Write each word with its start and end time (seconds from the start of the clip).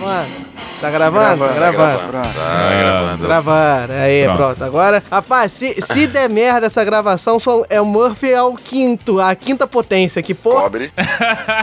喂 0.00 0.39
gravando. 0.88 1.44
Tá 1.44 1.54
gravando? 1.54 1.54
Tá 1.54 1.54
gravando. 1.54 2.08
Pronto. 2.08 2.28
Tá 2.34 2.78
gravando. 2.78 3.26
Gravando. 3.26 3.92
Aí, 3.92 4.24
Pronto. 4.24 4.36
pronto. 4.36 4.64
Agora, 4.64 5.02
rapaz, 5.10 5.52
se, 5.52 5.82
se 5.82 6.06
der 6.06 6.30
merda 6.30 6.68
essa 6.68 6.84
gravação, 6.84 7.38
só, 7.38 7.64
é 7.68 7.80
o 7.80 7.84
Murphy 7.84 8.32
ao 8.32 8.54
quinto, 8.54 9.20
a 9.20 9.34
quinta 9.34 9.66
potência. 9.66 10.22
Que 10.22 10.32
porra. 10.32 10.62
Pobre. 10.62 10.92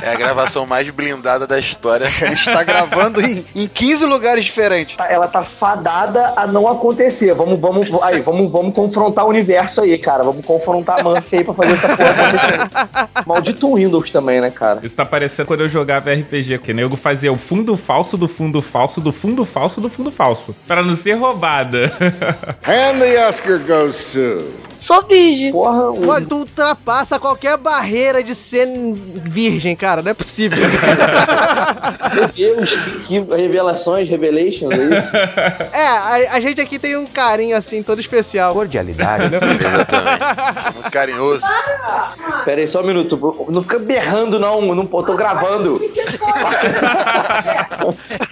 É 0.04 0.12
a 0.12 0.16
gravação 0.16 0.66
mais 0.66 0.90
blindada 0.90 1.48
da 1.48 1.58
história. 1.58 2.06
A 2.06 2.10
gente 2.10 2.46
tá 2.46 2.64
gravando 2.64 3.22
em, 3.22 3.44
em 3.56 3.68
15 3.68 4.06
lugares 4.06 4.46
diferentes. 4.46 4.96
Ela 5.10 5.28
tá 5.28 5.44
fadada 5.44 6.34
a 6.36 6.46
não 6.46 6.68
acontecer. 6.68 7.34
Vamos, 7.34 7.60
vamos, 7.60 7.90
aí, 8.04 8.20
vamos, 8.22 8.52
vamos 8.52 8.74
confrontar 8.74 9.26
o 9.26 9.30
universo 9.30 9.82
aí, 9.82 9.98
cara. 9.98 10.24
Vamos 10.24 10.46
confrontar 10.46 11.00
a 11.00 11.04
Murphy 11.04 11.38
aí 11.38 11.44
pra 11.44 11.54
fazer 11.54 11.74
essa 11.74 11.96
porra 11.96 12.10
acontecer. 12.12 13.26
Maldito 13.26 13.74
Windows 13.76 14.10
também, 14.10 14.42
né, 14.42 14.50
cara? 14.50 14.80
Isso 14.84 14.96
tá 14.96 15.06
parecendo 15.06 15.48
quando 15.48 15.62
eu 15.62 15.68
jogava 15.68 16.12
RPG, 16.12 16.60
que 16.60 16.74
nego 16.74 16.98
fazia 16.98 17.32
o 17.32 17.38
fundo 17.38 17.78
falso 17.78 18.18
do 18.18 18.28
fundo 18.28 18.62
falso 18.62 19.00
do 19.00 19.07
fundo 19.12 19.46
falso 19.46 19.82
do 19.82 19.90
fundo 19.90 20.12
falso. 20.12 20.56
Pra 20.68 20.84
não 20.84 20.96
ser 20.96 21.14
roubada. 21.14 21.92
And 22.64 23.00
the 23.00 23.28
Oscar 23.28 23.60
goes 23.60 23.98
to. 24.12 24.68
Sou 24.80 25.02
virgem. 25.08 25.52
Porra, 25.52 25.90
o... 25.90 26.02
Pô, 26.02 26.22
tu 26.22 26.38
ultrapassa 26.38 27.20
qualquer 27.20 27.58
barreira 27.58 28.24
de 28.24 28.36
ser 28.36 28.68
virgem, 29.16 29.76
cara. 29.76 30.02
Não 30.02 30.12
é 30.12 30.14
possível. 30.14 30.64
Deus, 32.36 32.76
que 33.08 33.20
revelações, 33.20 34.08
revelations, 34.08 34.72
é 34.72 34.98
isso? 34.98 35.16
é, 35.74 35.88
a, 35.88 36.36
a 36.36 36.40
gente 36.40 36.62
aqui 36.62 36.78
tem 36.78 36.96
um 36.96 37.08
carinho 37.08 37.58
assim, 37.58 37.82
todo 37.82 38.00
especial. 38.00 38.54
Cordialidade. 38.54 39.26
Exatamente. 39.36 40.74
Muito 40.76 40.92
carinhoso. 40.92 41.44
Pera 42.46 42.62
aí, 42.62 42.68
só 42.68 42.82
um 42.82 42.86
minuto. 42.86 43.48
Não 43.50 43.62
fica 43.62 43.80
berrando, 43.80 44.38
não. 44.38 44.62
não 44.62 44.86
tô 44.86 45.16
gravando. 45.16 45.82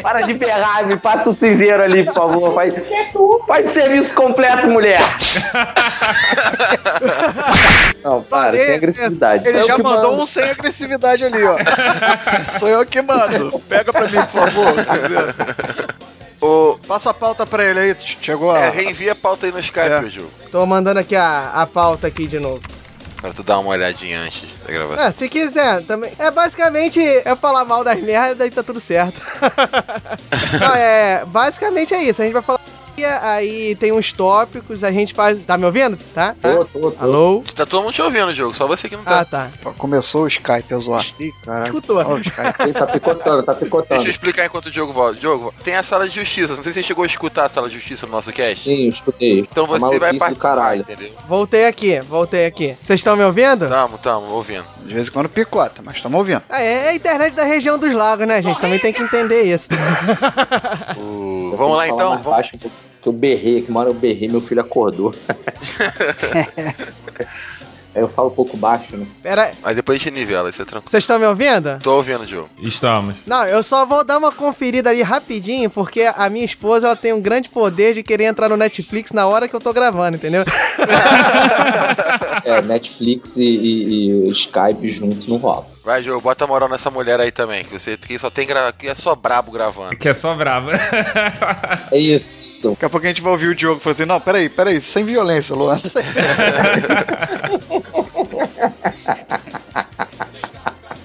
Para 0.02 0.22
de 0.22 0.34
berrar, 0.34 0.65
me 0.86 0.98
passa 0.98 1.30
o 1.30 1.34
cinzeiro 1.34 1.82
ali, 1.84 2.04
por 2.06 2.14
favor. 2.14 2.54
Faz, 2.56 2.74
faz 3.48 3.70
serviço 3.70 4.14
completo, 4.16 4.68
mulher. 4.68 5.00
Não, 8.04 8.22
para, 8.22 8.58
sem 8.60 8.76
agressividade. 8.76 9.48
Ele 9.48 9.64
o 9.64 9.68
já 9.68 9.76
que 9.76 9.84
mandou 9.84 10.12
manda. 10.12 10.24
um 10.24 10.26
sem 10.26 10.50
agressividade 10.50 11.24
ali, 11.24 11.44
ó. 11.44 11.58
Sou 12.60 12.68
eu 12.70 12.86
que 12.86 13.02
mando. 13.02 13.60
Pega 13.68 13.92
pra 13.92 14.08
mim, 14.08 14.18
por 14.32 14.48
favor. 14.50 14.74
Cinzeiro. 14.84 15.36
Ô, 16.42 16.78
Passa 16.88 17.10
a 17.10 17.14
pauta 17.14 17.46
pra 17.46 17.64
ele 17.64 17.80
aí. 17.80 17.96
Chegou 18.22 18.52
a. 18.52 18.60
é, 18.60 18.70
reenvia 18.70 19.14
a 19.14 19.16
pauta 19.16 19.46
aí 19.46 19.52
no 19.52 19.60
Skype, 19.60 19.80
É. 19.88 20.10
Ju. 20.10 20.26
Tô 20.52 20.66
mandando 20.66 21.00
aqui 21.00 21.16
a, 21.16 21.52
a 21.54 21.66
pauta 21.66 22.08
aqui 22.08 22.28
de 22.28 22.40
novo. 22.40 22.60
Pra 23.26 23.34
tu 23.34 23.42
dar 23.42 23.58
uma 23.58 23.72
olhadinha 23.72 24.22
antes 24.22 24.48
da 24.64 24.72
gravação. 24.72 25.04
É, 25.04 25.12
se 25.12 25.28
quiser, 25.28 25.84
também. 25.86 26.12
É 26.20 26.30
basicamente 26.30 27.00
é 27.02 27.36
falar 27.36 27.66
mal 27.66 27.84
das 27.84 28.00
merdas 28.00 28.46
e 28.46 28.52
tá 28.52 28.62
tudo 28.62 28.80
certo. 28.80 29.20
Não, 30.62 30.76
é, 30.76 31.26
basicamente 31.26 31.92
é 31.96 32.04
isso. 32.04 32.22
A 32.22 32.26
gente 32.26 32.36
vai 32.36 32.44
falar. 32.44 32.62
Aí 33.04 33.76
tem 33.76 33.92
uns 33.92 34.12
tópicos, 34.12 34.84
a 34.84 34.92
gente 34.92 35.14
faz. 35.14 35.40
Tá 35.46 35.58
me 35.58 35.66
ouvindo? 35.66 35.98
Tá? 36.14 36.36
Tô, 36.42 36.66
tô, 36.66 36.92
tô. 36.92 37.04
Alô? 37.04 37.44
Tá 37.56 37.66
todo 37.66 37.84
mundo 37.84 37.94
te 37.94 38.02
ouvindo, 38.02 38.34
jogo, 38.34 38.56
só 38.56 38.68
você 38.68 38.88
que 38.88 38.96
não 38.96 39.04
tá. 39.04 39.22
Ah, 39.22 39.26
tá. 39.26 39.50
Começou 39.78 40.24
o 40.24 40.28
Skype 40.28 40.74
a 40.74 40.78
zoar. 40.78 41.06
Ih, 41.20 41.32
caralho. 41.44 41.66
Escutou. 41.68 41.98
Ó, 41.98 42.14
o 42.16 42.20
Skype. 42.20 42.56
Ele 42.60 42.74
tá 42.74 42.88
picotando, 42.88 43.44
tá 43.44 43.52
Deixa 43.54 43.66
picotando. 43.66 44.04
eu 44.04 44.10
explicar 44.10 44.46
enquanto 44.46 44.68
o 44.68 44.72
Diogo 44.72 44.94
volta. 44.94 45.20
Diogo, 45.20 45.54
tem 45.64 45.76
a 45.76 45.84
sala 45.84 46.08
de 46.08 46.16
justiça. 46.16 46.56
Não 46.56 46.64
sei 46.64 46.72
se 46.72 46.80
você 46.82 46.84
chegou 46.84 47.04
a 47.04 47.08
escutar 47.08 47.46
a 47.46 47.50
sala 47.50 47.68
de 47.68 47.76
justiça 47.76 48.06
no 48.06 48.12
nosso 48.12 48.32
cast. 48.32 48.64
Sim, 48.64 48.84
eu 48.86 48.90
escutei. 48.90 49.40
Então 49.40 49.66
A 49.66 49.68
você 49.68 50.00
vai 50.00 50.14
participar, 50.14 50.56
caralho. 50.56 50.82
entendeu? 50.82 51.12
Voltei 51.28 51.66
aqui, 51.66 52.00
voltei 52.02 52.46
aqui. 52.46 52.76
Vocês 52.84 53.00
estão 53.00 53.16
me 53.16 53.24
ouvindo? 53.24 53.68
Tamo, 53.68 53.98
tamo, 53.98 54.32
ouvindo. 54.32 54.66
De 54.86 54.94
vez 54.94 55.08
em 55.08 55.12
quando 55.12 55.30
picota, 55.30 55.82
mas 55.84 55.96
estamos 55.96 56.18
ouvindo. 56.18 56.42
Ah, 56.50 56.62
é 56.62 56.90
a 56.90 56.96
internet 56.96 57.34
da 57.34 57.44
região 57.44 57.78
dos 57.80 57.94
lagos, 57.94 58.28
né, 58.28 58.42
gente? 58.42 58.60
Também 58.60 58.80
tem 58.80 58.94
que 58.94 59.02
entender 59.02 59.44
isso. 59.44 59.68
Eu 60.98 61.56
Vamos 61.58 61.78
lá 61.78 61.88
então? 61.88 62.10
Vamos... 62.10 62.26
baixo, 62.26 62.52
que 63.06 63.10
eu 63.10 63.14
berrei, 63.14 63.62
que 63.62 63.70
uma 63.70 63.82
hora 63.82 63.90
eu 63.90 63.94
berrei, 63.94 64.28
meu 64.28 64.42
filho 64.42 64.62
acordou. 64.62 65.14
Aí 67.94 68.02
eu 68.02 68.10
falo 68.10 68.28
um 68.30 68.32
pouco 68.36 68.58
baixo, 68.58 68.98
né? 68.98 69.06
Pera, 69.24 69.54
Mas 69.64 69.76
depois 69.76 70.02
a 70.02 70.04
gente 70.04 70.14
nivela, 70.16 70.50
isso 70.50 70.60
é 70.62 70.66
tranquilo. 70.66 70.90
vocês 70.90 71.04
estão 71.04 71.18
me 71.20 71.26
ouvindo? 71.26 71.78
Tô 71.82 71.96
ouvindo, 71.96 72.26
Diogo. 72.26 72.50
Estamos. 72.58 73.16
Não, 73.28 73.46
eu 73.46 73.62
só 73.64 73.86
vou 73.86 74.04
dar 74.04 74.18
uma 74.18 74.32
conferida 74.34 74.90
ali 74.90 75.02
rapidinho, 75.04 75.70
porque 75.70 76.02
a 76.14 76.28
minha 76.30 76.44
esposa 76.44 76.88
ela 76.88 76.96
tem 76.96 77.14
um 77.14 77.22
grande 77.22 77.48
poder 77.48 77.94
de 77.94 78.02
querer 78.04 78.26
entrar 78.26 78.50
no 78.50 78.58
Netflix 78.58 79.12
na 79.14 79.28
hora 79.28 79.48
que 79.48 79.56
eu 79.56 79.62
tô 79.62 79.72
gravando, 79.72 80.18
entendeu? 80.18 80.44
É, 82.44 82.62
Netflix 82.62 83.38
e, 83.38 83.44
e- 83.44 84.28
e 84.28 84.32
Skype 84.32 84.88
juntos 84.90 85.28
não 85.28 85.38
rola. 85.38 85.66
Vai, 85.86 86.02
Diogo, 86.02 86.20
bota 86.20 86.48
moral 86.48 86.68
nessa 86.68 86.90
mulher 86.90 87.20
aí 87.20 87.32
também. 87.32 87.64
Que 87.64 87.78
você 87.78 87.96
que 87.96 88.18
só 88.18 88.32
tem 88.32 88.48
gra... 88.48 88.74
que 88.74 88.88
é 88.88 88.96
só 88.96 89.16
brabo 89.16 89.52
gravando. 89.52 89.96
Que 89.96 90.10
é 90.10 90.14
só 90.16 90.34
brava. 90.34 90.72
É 91.92 91.98
isso. 92.00 92.72
Daqui 92.72 92.86
a 92.86 92.90
pouco 92.90 93.06
a 93.06 93.10
gente 93.10 93.22
vai 93.22 93.32
ouvir 93.32 93.50
o 93.50 93.56
Diogo 93.56 93.80
falando 93.80 93.94
assim: 93.94 94.06
não, 94.06 94.20
peraí, 94.20 94.50
peraí, 94.50 94.82
sem 94.82 95.06
violência, 95.06 95.56
Luan. 95.56 95.80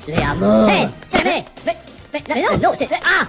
Le 0.09 0.23
amor. 0.23 0.71
Hey, 0.71 0.89
vem, 1.11 1.45
vem, 1.63 1.77
vem. 2.13 2.43
Não, 2.43 2.57
não, 2.57 2.73
ah, 3.05 3.29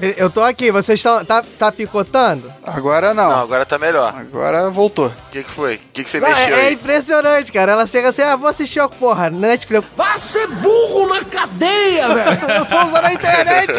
Eu 0.00 0.28
tô 0.28 0.42
aqui, 0.42 0.70
vocês 0.70 0.98
estão. 0.98 1.24
Tá, 1.24 1.42
tá 1.58 1.72
picotando? 1.72 2.52
Agora 2.62 3.14
não. 3.14 3.30
Não, 3.30 3.40
agora 3.40 3.64
tá 3.64 3.78
melhor. 3.78 4.14
Agora 4.14 4.68
voltou. 4.68 5.06
O 5.06 5.30
que 5.30 5.42
que 5.42 5.50
foi? 5.50 5.76
O 5.76 5.78
que 5.92 6.04
que 6.04 6.10
você 6.10 6.20
Não, 6.20 6.28
mexeu 6.28 6.54
é, 6.54 6.66
é 6.66 6.72
impressionante, 6.72 7.50
cara. 7.50 7.72
Ela 7.72 7.86
chega 7.86 8.10
assim, 8.10 8.22
ah, 8.22 8.36
vou 8.36 8.48
assistir 8.48 8.78
a 8.80 8.88
porra, 8.88 9.30
na 9.30 9.48
Netflix. 9.48 9.86
Vai 9.96 10.18
ser 10.18 10.46
burro 10.48 11.06
na 11.06 11.24
cadeia, 11.24 12.08
velho! 12.08 12.50
eu 12.58 12.66
tô 12.66 12.78
usando 12.78 13.04
a 13.04 13.12
internet! 13.12 13.72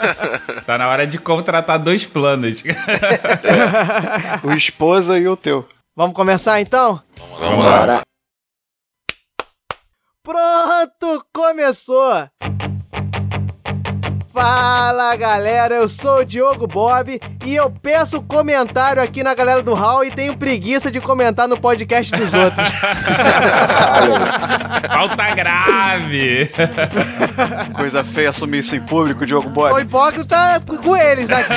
tá 0.64 0.78
na 0.78 0.88
hora 0.88 1.06
de 1.06 1.18
contratar 1.18 1.78
dois 1.78 2.06
planos. 2.06 2.62
O 4.42 4.52
esposa 4.52 5.18
e 5.18 5.28
o 5.28 5.36
teu. 5.36 5.68
Vamos 5.94 6.16
começar 6.16 6.60
então? 6.60 7.02
Vamos 7.38 7.64
lá. 7.64 7.78
Para. 7.78 8.02
Pronto, 10.22 11.24
começou! 11.32 12.28
Fala 14.36 15.16
galera, 15.16 15.76
eu 15.76 15.88
sou 15.88 16.18
o 16.18 16.24
Diogo 16.24 16.66
Bob 16.66 17.18
e 17.42 17.56
eu 17.56 17.70
peço 17.70 18.20
comentário 18.20 19.02
aqui 19.02 19.22
na 19.22 19.34
galera 19.34 19.62
do 19.62 19.72
Hall 19.72 20.04
e 20.04 20.10
tenho 20.10 20.36
preguiça 20.36 20.90
de 20.90 21.00
comentar 21.00 21.48
no 21.48 21.58
podcast 21.58 22.14
dos 22.14 22.34
outros. 22.34 22.68
Falta 24.92 25.34
grave. 25.34 26.44
Coisa 27.74 28.04
feia 28.04 28.28
assumir 28.28 28.58
isso 28.58 28.76
em 28.76 28.80
público, 28.82 29.24
Diogo 29.24 29.48
O 29.48 29.52
Bob. 29.52 29.80
hipócrita 29.80 30.62
com 30.82 30.94
eles 30.94 31.30
aqui. 31.30 31.54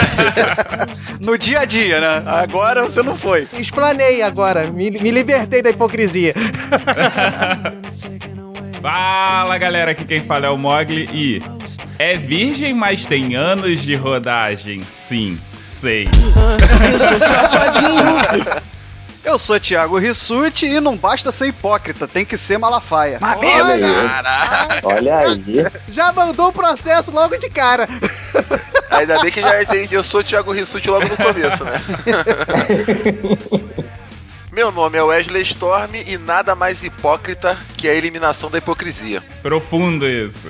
No 1.19 1.37
dia 1.37 1.59
a 1.59 1.65
dia, 1.65 1.99
né? 1.99 2.23
Agora 2.25 2.83
você 2.83 3.03
não 3.03 3.13
foi. 3.13 3.45
Explanei 3.57 4.21
agora, 4.21 4.71
me, 4.71 4.89
me 4.89 5.11
libertei 5.11 5.61
da 5.61 5.69
hipocrisia. 5.69 6.33
Fala 8.81 9.57
galera, 9.57 9.91
aqui 9.91 10.05
quem 10.05 10.23
fala 10.23 10.45
é 10.47 10.49
o 10.49 10.57
Mogli 10.57 11.09
e 11.11 11.41
é 11.97 12.15
virgem, 12.15 12.73
mas 12.73 13.05
tem 13.05 13.35
anos 13.35 13.81
de 13.81 13.93
rodagem. 13.95 14.81
Sim, 14.81 15.37
sei. 15.65 16.07
Eu 19.23 19.37
sou 19.37 19.59
Thiago 19.59 19.97
Rissuti 19.97 20.65
e 20.65 20.79
não 20.79 20.95
basta 20.95 21.29
ser 21.31 21.47
hipócrita, 21.47 22.07
tem 22.07 22.23
que 22.23 22.37
ser 22.37 22.57
malafaia. 22.57 23.19
Olha 23.21 23.65
aí. 23.65 23.81
Caraca, 23.81 24.79
Olha 24.83 25.17
aí. 25.17 25.65
Já 25.89 26.13
mandou 26.13 26.47
o 26.47 26.53
processo 26.53 27.11
logo 27.11 27.37
de 27.37 27.49
cara. 27.49 27.87
ainda 28.89 29.21
bem 29.21 29.29
que 29.29 29.41
já 29.41 29.61
entendi. 29.61 29.93
Eu 29.93 30.03
sou 30.03 30.21
o 30.21 30.23
Thiago 30.23 30.53
Rissuti 30.53 30.89
logo 30.89 31.05
no 31.07 31.17
começo, 31.17 31.65
né? 31.65 31.81
Meu 34.51 34.71
nome 34.71 34.97
é 34.97 35.03
Wesley 35.03 35.43
Storm 35.43 35.93
e 35.93 36.17
nada 36.17 36.55
mais 36.55 36.83
hipócrita 36.83 37.55
que 37.77 37.87
a 37.87 37.93
eliminação 37.93 38.49
da 38.49 38.57
hipocrisia. 38.57 39.21
Profundo 39.43 40.07
isso. 40.07 40.49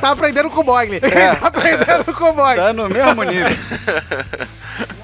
Tá 0.00 0.10
aprendendo 0.10 0.50
com 0.50 0.60
o 0.60 0.64
Mogli. 0.64 0.98
É. 0.98 1.34
Tá 1.36 1.46
aprendendo 1.48 2.14
com 2.14 2.30
o 2.30 2.34
Mogli. 2.34 2.56
Tá 2.56 2.72
no 2.72 2.88
mesmo 2.88 3.22
nível. 3.22 3.56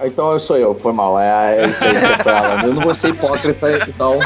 Então 0.00 0.32
eu 0.32 0.40
sou 0.40 0.56
eu, 0.56 0.74
foi 0.74 0.92
mal. 0.92 1.18
É, 1.18 1.58
é 1.58 1.66
isso 1.66 1.84
aí, 1.84 1.98
você 1.98 2.22
foi 2.22 2.32
ela. 2.32 2.62
Eu 2.64 2.74
não 2.74 2.82
vou 2.82 2.94
ser 2.94 3.10
hipócrita, 3.10 3.72
então. 3.88 4.18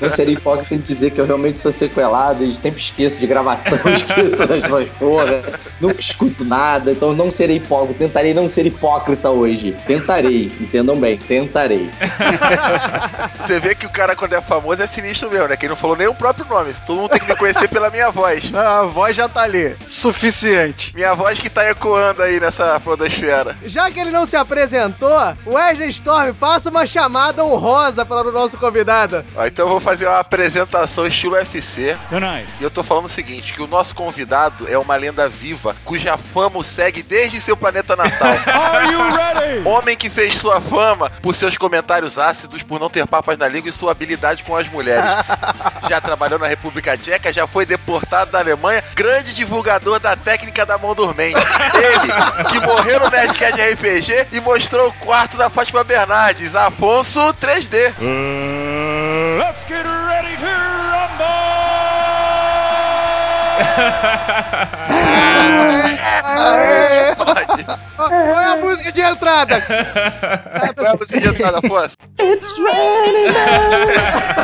Não 0.00 0.10
seria 0.10 0.34
hipócrita 0.34 0.74
em 0.74 0.78
dizer 0.78 1.10
que 1.10 1.20
eu 1.20 1.26
realmente 1.26 1.58
sou 1.58 1.72
sequelado 1.72 2.44
e 2.44 2.54
sempre 2.54 2.80
esqueço 2.80 3.18
de 3.18 3.26
gravação, 3.26 3.78
esqueço 3.92 4.46
das 4.46 4.62
duas 4.62 4.88
porra. 4.90 5.42
não 5.80 5.90
escuto 5.90 6.44
nada, 6.44 6.92
então 6.92 7.12
não 7.12 7.30
serei 7.30 7.56
hipócrita. 7.56 7.98
Tentarei 8.00 8.34
não 8.34 8.48
ser 8.48 8.66
hipócrita 8.66 9.30
hoje. 9.30 9.76
Tentarei, 9.86 10.50
entendam 10.60 10.98
bem, 10.98 11.18
tentarei. 11.18 11.88
Você 13.40 13.58
vê 13.58 13.74
que 13.74 13.86
o 13.86 13.90
cara, 13.90 14.14
quando 14.14 14.34
é 14.34 14.40
famoso, 14.40 14.82
é 14.82 14.86
sinistro 14.86 15.30
mesmo, 15.30 15.48
né? 15.48 15.56
Quem 15.56 15.68
não 15.68 15.76
falou 15.76 15.96
nem 15.96 16.06
o 16.06 16.14
próprio 16.14 16.46
nome. 16.46 16.72
Todo 16.86 17.00
mundo 17.00 17.10
tem 17.10 17.20
que 17.20 17.26
me 17.26 17.36
conhecer 17.36 17.68
pela 17.68 17.90
minha 17.90 18.10
voz. 18.10 18.52
A 18.54 18.82
voz 18.82 19.14
já 19.14 19.28
tá 19.28 19.42
ali. 19.42 19.76
Suficiente. 19.88 20.94
Minha 20.94 21.14
voz 21.14 21.38
que 21.38 21.50
tá 21.50 21.68
ecoando 21.68 22.22
aí 22.22 22.40
nessa 22.40 22.78
podosfera. 22.80 23.56
Já 23.64 23.90
que 23.90 24.00
ele 24.00 24.10
não 24.10 24.26
se 24.26 24.36
apresentou, 24.52 25.36
Wesley 25.46 25.88
Storm, 25.88 26.34
faça 26.34 26.68
uma 26.68 26.86
chamada 26.86 27.42
honrosa 27.42 28.04
para 28.04 28.28
o 28.28 28.32
nosso 28.32 28.58
convidado. 28.58 29.24
Ó, 29.34 29.46
então 29.46 29.64
eu 29.64 29.70
vou 29.70 29.80
fazer 29.80 30.06
uma 30.06 30.18
apresentação 30.18 31.06
estilo 31.06 31.34
UFC. 31.34 31.96
E 32.60 32.62
eu 32.62 32.70
tô 32.70 32.82
falando 32.82 33.06
o 33.06 33.08
seguinte, 33.08 33.54
que 33.54 33.62
o 33.62 33.66
nosso 33.66 33.94
convidado 33.94 34.70
é 34.70 34.76
uma 34.76 34.94
lenda 34.94 35.26
viva, 35.28 35.74
cuja 35.84 36.16
fama 36.18 36.58
o 36.58 36.64
segue 36.64 37.02
desde 37.02 37.40
seu 37.40 37.56
planeta 37.56 37.96
natal. 37.96 38.32
Are 38.46 38.92
you 38.92 39.16
ready? 39.16 39.68
Homem 39.68 39.96
que 39.96 40.10
fez 40.10 40.36
sua 40.36 40.60
fama 40.60 41.10
por 41.22 41.34
seus 41.34 41.56
comentários 41.56 42.18
ácidos, 42.18 42.62
por 42.62 42.78
não 42.78 42.90
ter 42.90 43.06
papas 43.06 43.38
na 43.38 43.48
língua 43.48 43.70
e 43.70 43.72
sua 43.72 43.92
habilidade 43.92 44.44
com 44.44 44.54
as 44.54 44.68
mulheres. 44.68 45.10
Já 45.88 46.00
trabalhou 46.00 46.38
na 46.38 46.46
República 46.46 46.96
Tcheca, 46.96 47.32
já 47.32 47.46
foi 47.46 47.64
deportado 47.64 48.30
da 48.30 48.38
Alemanha, 48.38 48.84
grande 48.94 49.32
divulgador 49.32 49.98
da 49.98 50.14
técnica 50.14 50.66
da 50.66 50.76
mão 50.76 50.94
dormente. 50.94 51.38
Ele, 51.74 52.50
que 52.50 52.60
morreu 52.60 53.00
no 53.00 53.10
Nerdcast 53.10 53.60
RPG 53.60 54.26
e 54.32 54.41
mostrou 54.42 54.88
o 54.88 54.92
quarto 54.92 55.36
da 55.36 55.48
Fátima 55.48 55.82
Bernardes, 55.84 56.54
Afonso 56.54 57.20
3D. 57.34 57.94
Let's 59.38 59.64
get 59.64 59.84
ready 59.86 60.36
to 60.36 60.46
rumble! 60.46 61.32
Qual 67.96 68.40
é 68.40 68.44
a 68.46 68.56
música 68.56 68.92
de 68.92 69.00
entrada? 69.00 69.60
Qual 70.74 70.86
é 70.86 70.90
a 70.90 70.94
música 70.94 71.20
de 71.20 71.28
entrada, 71.28 71.58
Afonso? 71.58 71.94
It's 72.20 72.56
raining 72.58 73.32
man. 73.32 74.42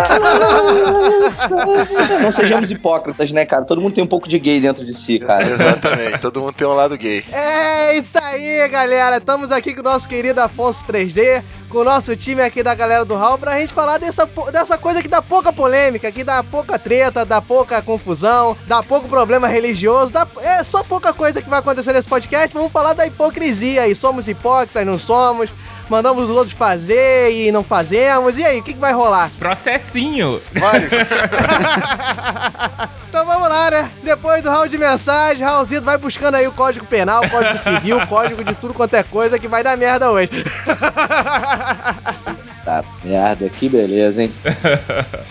Não 2.23 2.31
sejamos 2.31 2.71
hipócritas, 2.71 3.31
né, 3.33 3.45
cara? 3.45 3.65
Todo 3.65 3.81
mundo 3.81 3.95
tem 3.95 4.05
um 4.05 4.09
pouco 4.09 4.29
de 4.29 4.39
gay 4.39 4.61
dentro 4.61 4.85
de 4.85 4.93
si, 4.93 5.19
cara. 5.19 5.47
Exatamente, 5.49 6.19
todo 6.19 6.41
mundo 6.41 6.55
tem 6.55 6.67
um 6.67 6.75
lado 6.75 6.97
gay. 6.97 7.25
É 7.33 7.97
isso 7.97 8.19
aí, 8.21 8.69
galera. 8.69 9.19
Estamos 9.19 9.53
aqui 9.53 9.75
com 9.75 9.81
o 9.81 9.85
nosso 9.85 10.09
querido 10.09 10.41
Afonso 10.41 10.85
3D, 10.87 11.43
com 11.69 11.79
o 11.79 11.85
nosso 11.85 12.17
time 12.17 12.43
aqui 12.43 12.63
da 12.63 12.75
galera 12.75 13.05
do 13.05 13.15
Hall, 13.15 13.39
pra 13.39 13.59
gente 13.59 13.73
falar 13.73 13.99
dessa, 13.99 14.29
dessa 14.53 14.77
coisa 14.79 15.03
que 15.03 15.09
dá 15.09 15.21
pouca 15.23 15.53
polêmica, 15.53 16.11
que 16.11 16.25
dá 16.25 16.43
pouca 16.43 16.79
treta, 16.79 17.25
dá 17.25 17.41
pouca 17.41 17.83
confusão, 17.83 18.57
dá 18.67 18.83
pouco 18.83 19.09
problema 19.09 19.47
religioso, 19.47 20.13
dá, 20.13 20.27
é 20.41 20.65
só 20.69 20.85
pouca 20.85 21.13
coisa 21.13 21.43
que 21.43 21.49
vai 21.49 21.59
acontecer 21.59 21.93
nesse 21.93 22.09
podcast. 22.09 22.55
Vamos 22.55 22.71
falar 22.71 22.93
da 22.93 23.07
hipocrisia 23.07 23.83
aí. 23.83 23.97
Somos 23.97 24.29
hipócritas, 24.29 24.87
não 24.87 24.99
somos? 24.99 25.51
Mandamos 25.89 26.25
os 26.25 26.31
outros 26.31 26.53
fazer 26.53 27.33
e 27.33 27.51
não 27.51 27.65
fazemos. 27.65 28.37
E 28.37 28.45
aí, 28.45 28.61
o 28.61 28.63
que, 28.63 28.75
que 28.75 28.79
vai 28.79 28.93
rolar? 28.93 29.31
Processinho. 29.39 30.41
então 33.09 33.25
vamos 33.25 33.49
lá, 33.49 33.71
né? 33.71 33.91
Depois 34.03 34.43
do 34.43 34.51
round 34.51 34.69
de 34.69 34.79
mensagem, 34.79 35.45
Raulzito 35.45 35.83
vai 35.83 35.97
buscando 35.97 36.35
aí 36.35 36.47
o 36.47 36.53
código 36.53 36.87
penal, 36.87 37.25
o 37.25 37.31
código 37.31 37.59
civil, 37.59 37.99
o 37.99 38.07
código 38.07 38.45
de 38.45 38.55
tudo 38.55 38.75
quanto 38.75 38.95
é 38.95 39.03
coisa 39.03 39.39
que 39.39 39.49
vai 39.49 39.63
dar 39.63 39.77
merda 39.77 40.11
hoje. 40.11 40.31
Tá, 42.69 42.85
merda, 43.03 43.49
que 43.49 43.67
beleza, 43.67 44.25
hein? 44.25 44.33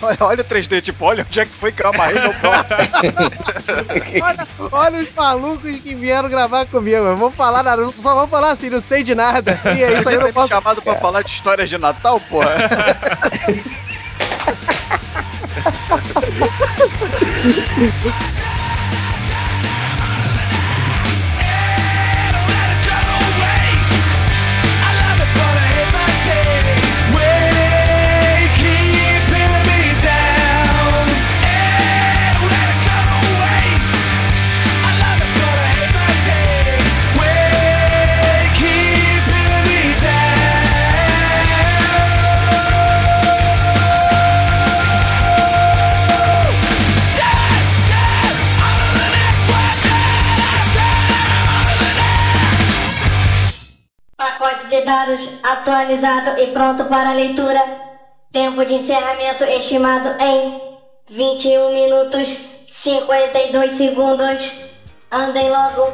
Olha, 0.01 0.17
olha 0.21 0.41
o 0.41 0.43
3D, 0.43 0.81
tipo, 0.81 1.05
olha 1.05 1.23
onde 1.23 1.39
é 1.39 1.45
que 1.45 1.51
foi 1.51 1.71
que 1.71 1.83
eu 1.83 1.89
amarrei 1.89 2.19
meu 2.19 2.33
olha, 4.23 4.47
olha 4.71 4.97
os 4.97 5.13
malucos 5.13 5.79
que 5.81 5.93
vieram 5.93 6.29
gravar 6.29 6.65
comigo. 6.65 6.97
Eu 6.97 7.15
vou 7.15 7.29
falar 7.29 7.61
nada, 7.61 7.87
só 7.91 8.15
vou 8.15 8.27
falar 8.27 8.53
assim, 8.53 8.71
não 8.71 8.81
sei 8.81 9.03
de 9.03 9.13
nada. 9.13 9.59
E 9.65 9.83
é 9.83 9.99
isso 9.99 10.09
aí, 10.09 10.15
eu 10.15 10.21
não 10.21 10.33
Podia 10.33 10.46
posso. 10.47 10.61
chamado 10.61 10.81
pra 10.81 10.95
falar 10.95 11.21
de 11.23 11.31
histórias 11.31 11.69
de 11.69 11.77
Natal, 11.77 12.19
porra. 12.19 12.55
de 54.69 54.81
dados 54.81 55.29
atualizado 55.43 56.39
e 56.41 56.47
pronto 56.47 56.85
para 56.85 57.13
leitura. 57.13 57.63
Tempo 58.31 58.63
de 58.65 58.73
encerramento 58.73 59.43
estimado 59.45 60.09
em 60.21 60.61
21 61.09 61.73
minutos 61.73 62.27
52 62.69 63.77
segundos. 63.77 64.51
Andem 65.11 65.49
logo. 65.49 65.93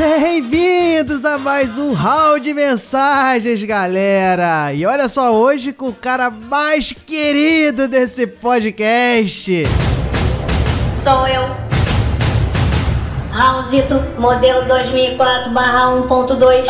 Bem-vindos 0.00 1.26
a 1.26 1.36
mais 1.36 1.76
um 1.76 1.92
round 1.92 2.42
de 2.42 2.54
mensagens, 2.54 3.62
galera! 3.64 4.72
E 4.72 4.86
olha 4.86 5.10
só, 5.10 5.30
hoje 5.34 5.74
com 5.74 5.88
o 5.88 5.94
cara 5.94 6.30
mais 6.30 6.90
querido 6.90 7.86
desse 7.86 8.26
podcast. 8.26 9.64
Sou 10.94 11.28
eu. 11.28 11.69
Raulzito, 13.30 13.94
modelo 14.18 14.66
2004/1.2. 14.66 16.66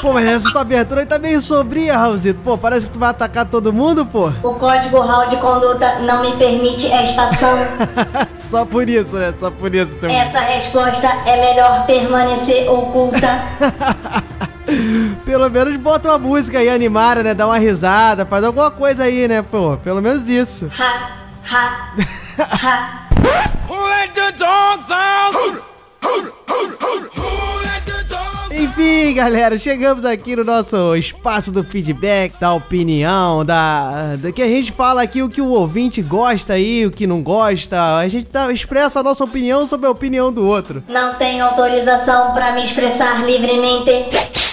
Pô, 0.00 0.12
mas 0.12 0.28
essa 0.28 0.52
tua 0.52 0.60
abertura 0.60 1.00
aí 1.00 1.06
tá 1.06 1.18
meio 1.18 1.42
sobria, 1.42 1.96
Raulzito. 1.96 2.38
Pô, 2.44 2.56
parece 2.56 2.86
que 2.86 2.92
tu 2.92 2.98
vai 2.98 3.10
atacar 3.10 3.44
todo 3.46 3.72
mundo, 3.72 4.06
pô. 4.06 4.30
O 4.42 4.54
código 4.54 5.00
RAL 5.00 5.28
de 5.28 5.36
conduta 5.36 5.98
não 6.00 6.22
me 6.22 6.32
permite 6.36 6.90
esta 6.90 7.24
ação. 7.24 7.58
Só 8.50 8.64
por 8.64 8.88
isso, 8.88 9.16
né? 9.16 9.34
Só 9.40 9.50
por 9.50 9.74
isso, 9.74 9.98
seu... 9.98 10.08
Essa 10.08 10.38
resposta 10.38 11.08
é 11.26 11.40
melhor 11.40 11.84
permanecer 11.86 12.70
oculta. 12.70 13.40
Pelo 15.24 15.50
menos 15.50 15.76
bota 15.76 16.08
uma 16.08 16.18
música 16.18 16.58
aí 16.58 16.68
animada, 16.68 17.22
né? 17.22 17.34
Dá 17.34 17.46
uma 17.46 17.58
risada, 17.58 18.24
faz 18.24 18.44
alguma 18.44 18.70
coisa 18.70 19.04
aí, 19.04 19.26
né, 19.26 19.42
pô? 19.42 19.76
Pelo 19.78 20.00
menos 20.00 20.28
isso. 20.28 20.70
Ha, 20.78 21.10
ha, 21.50 21.94
ha. 22.38 23.02
Let 23.68 24.14
the 24.14 24.32
dogs 24.32 24.90
out! 24.90 25.75
Enfim, 28.58 29.14
galera, 29.14 29.58
chegamos 29.58 30.04
aqui 30.04 30.34
no 30.34 30.42
nosso 30.42 30.96
espaço 30.96 31.52
do 31.52 31.62
feedback, 31.62 32.38
da 32.40 32.52
opinião, 32.54 33.44
da, 33.44 34.16
da 34.16 34.32
que 34.32 34.42
a 34.42 34.46
gente 34.46 34.72
fala 34.72 35.02
aqui 35.02 35.22
o 35.22 35.28
que 35.28 35.40
o 35.40 35.48
ouvinte 35.48 36.00
gosta 36.02 36.54
aí, 36.54 36.84
o 36.84 36.90
que 36.90 37.06
não 37.06 37.22
gosta. 37.22 37.96
A 37.98 38.08
gente 38.08 38.26
tá, 38.26 38.50
expressa 38.52 39.00
a 39.00 39.02
nossa 39.02 39.24
opinião 39.24 39.66
sobre 39.66 39.86
a 39.86 39.90
opinião 39.90 40.32
do 40.32 40.46
outro. 40.46 40.82
Não 40.88 41.14
tenho 41.14 41.44
autorização 41.44 42.32
para 42.32 42.52
me 42.52 42.64
expressar 42.64 43.24
livremente. 43.24 43.90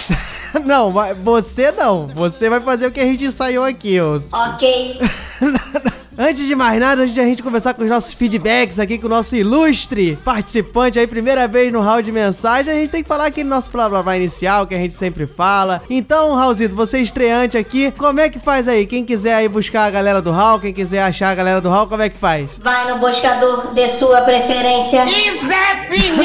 Não, 0.64 0.92
mas 0.92 1.18
você 1.18 1.72
não. 1.72 2.06
Você 2.06 2.48
vai 2.48 2.60
fazer 2.60 2.86
o 2.86 2.92
que 2.92 3.00
a 3.00 3.04
gente 3.04 3.24
ensaiou 3.24 3.64
aqui, 3.64 4.00
ô. 4.00 4.22
Ok. 4.32 5.00
Antes 6.16 6.46
de 6.46 6.54
mais 6.54 6.78
nada, 6.78 7.02
antes 7.02 7.12
de 7.12 7.20
a 7.20 7.24
gente 7.24 7.42
conversar 7.42 7.74
com 7.74 7.82
os 7.82 7.88
nossos 7.90 8.12
feedbacks 8.14 8.78
aqui 8.78 8.98
com 8.98 9.06
o 9.06 9.10
nosso 9.10 9.34
ilustre 9.34 10.16
participante 10.24 10.96
aí, 10.98 11.06
primeira 11.08 11.48
vez 11.48 11.72
no 11.72 11.80
round 11.80 12.04
de 12.04 12.12
mensagem, 12.12 12.72
a 12.72 12.76
gente 12.76 12.90
tem 12.90 13.02
que 13.02 13.08
falar 13.08 13.26
aqui 13.26 13.42
no 13.42 13.50
nosso 13.50 13.68
blá 13.70 13.88
blá 13.88 14.00
blá 14.00 14.16
inicial, 14.16 14.64
que 14.64 14.74
a 14.76 14.78
gente 14.78 14.94
sempre 14.94 15.26
fala. 15.26 15.82
Então, 15.90 16.34
Raulzito, 16.34 16.74
você 16.76 16.98
é 16.98 17.00
estreante 17.00 17.58
aqui, 17.58 17.90
como 17.98 18.20
é 18.20 18.28
que 18.28 18.38
faz 18.38 18.68
aí? 18.68 18.86
Quem 18.86 19.04
quiser 19.04 19.34
aí 19.34 19.48
buscar 19.48 19.86
a 19.86 19.90
galera 19.90 20.22
do 20.22 20.30
Hall, 20.30 20.60
quem 20.60 20.72
quiser 20.72 21.02
achar 21.02 21.30
a 21.30 21.34
galera 21.34 21.60
do 21.60 21.68
Hall, 21.68 21.88
como 21.88 22.02
é 22.02 22.08
que 22.08 22.16
faz? 22.18 22.48
Vai 22.60 22.88
no 22.92 22.98
buscador 22.98 23.74
de 23.74 23.88
sua 23.90 24.20
preferência. 24.20 25.04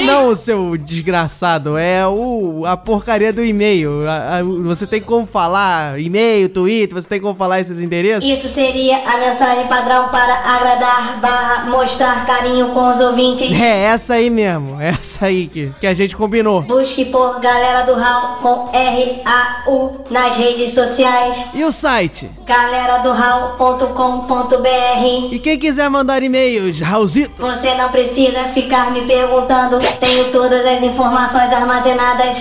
Não, 0.06 0.28
o 0.28 0.36
seu 0.36 0.78
desgraçado, 0.78 1.78
é 1.78 2.06
o 2.08 2.64
a 2.66 2.78
porcaria 2.78 3.34
do 3.34 3.44
e-mail. 3.44 4.08
A- 4.08 4.38
a- 4.38 4.44
Você 4.44 4.86
tem 4.86 5.02
como 5.02 5.26
falar 5.26 6.00
e-mail, 6.00 6.48
Twitter, 6.50 6.94
você 7.02 7.08
tem 7.10 7.20
como 7.20 7.34
falar 7.36 7.60
esses 7.60 7.80
endereços? 7.80 8.30
Isso 8.30 8.48
seria 8.50 8.98
a 8.98 9.18
mensagem 9.18 9.68
padrão 9.80 10.10
para 10.10 10.34
agradar 10.34 11.20
barra 11.22 11.70
mostrar 11.70 12.26
carinho 12.26 12.70
com 12.70 12.92
os 12.92 13.00
ouvintes. 13.00 13.50
É, 13.60 13.84
essa 13.86 14.16
aí 14.16 14.30
mesmo. 14.30 14.80
Essa 14.82 15.28
aí 15.28 15.48
que, 15.48 15.72
que 15.80 15.88
a 15.88 15.94
gente 15.94 16.14
combinou. 16.16 16.64
Busque 16.64 17.06
por 17.06 17.40
Galera 17.40 17.86
do 17.86 17.94
Hall 17.94 18.40
com 18.42 18.70
R-A-U 18.74 20.06
nas 20.10 20.36
redes 20.36 20.74
sociais. 20.74 21.46
E 21.54 21.64
o 21.64 21.72
site? 21.72 22.30
galeradohall.com.br 22.46 25.32
E 25.32 25.40
quem 25.40 25.58
quiser 25.60 25.90
mandar 25.90 26.22
e-mails, 26.24 26.82
Raulzito? 26.82 27.42
Você 27.42 27.74
não 27.76 27.90
precisa 27.90 28.44
ficar 28.54 28.92
me 28.92 29.02
perguntando, 29.02 29.78
tenho 30.00 30.32
todas 30.32 30.66
as 30.66 30.82
informações 30.82 31.52
armazenadas. 31.54 32.40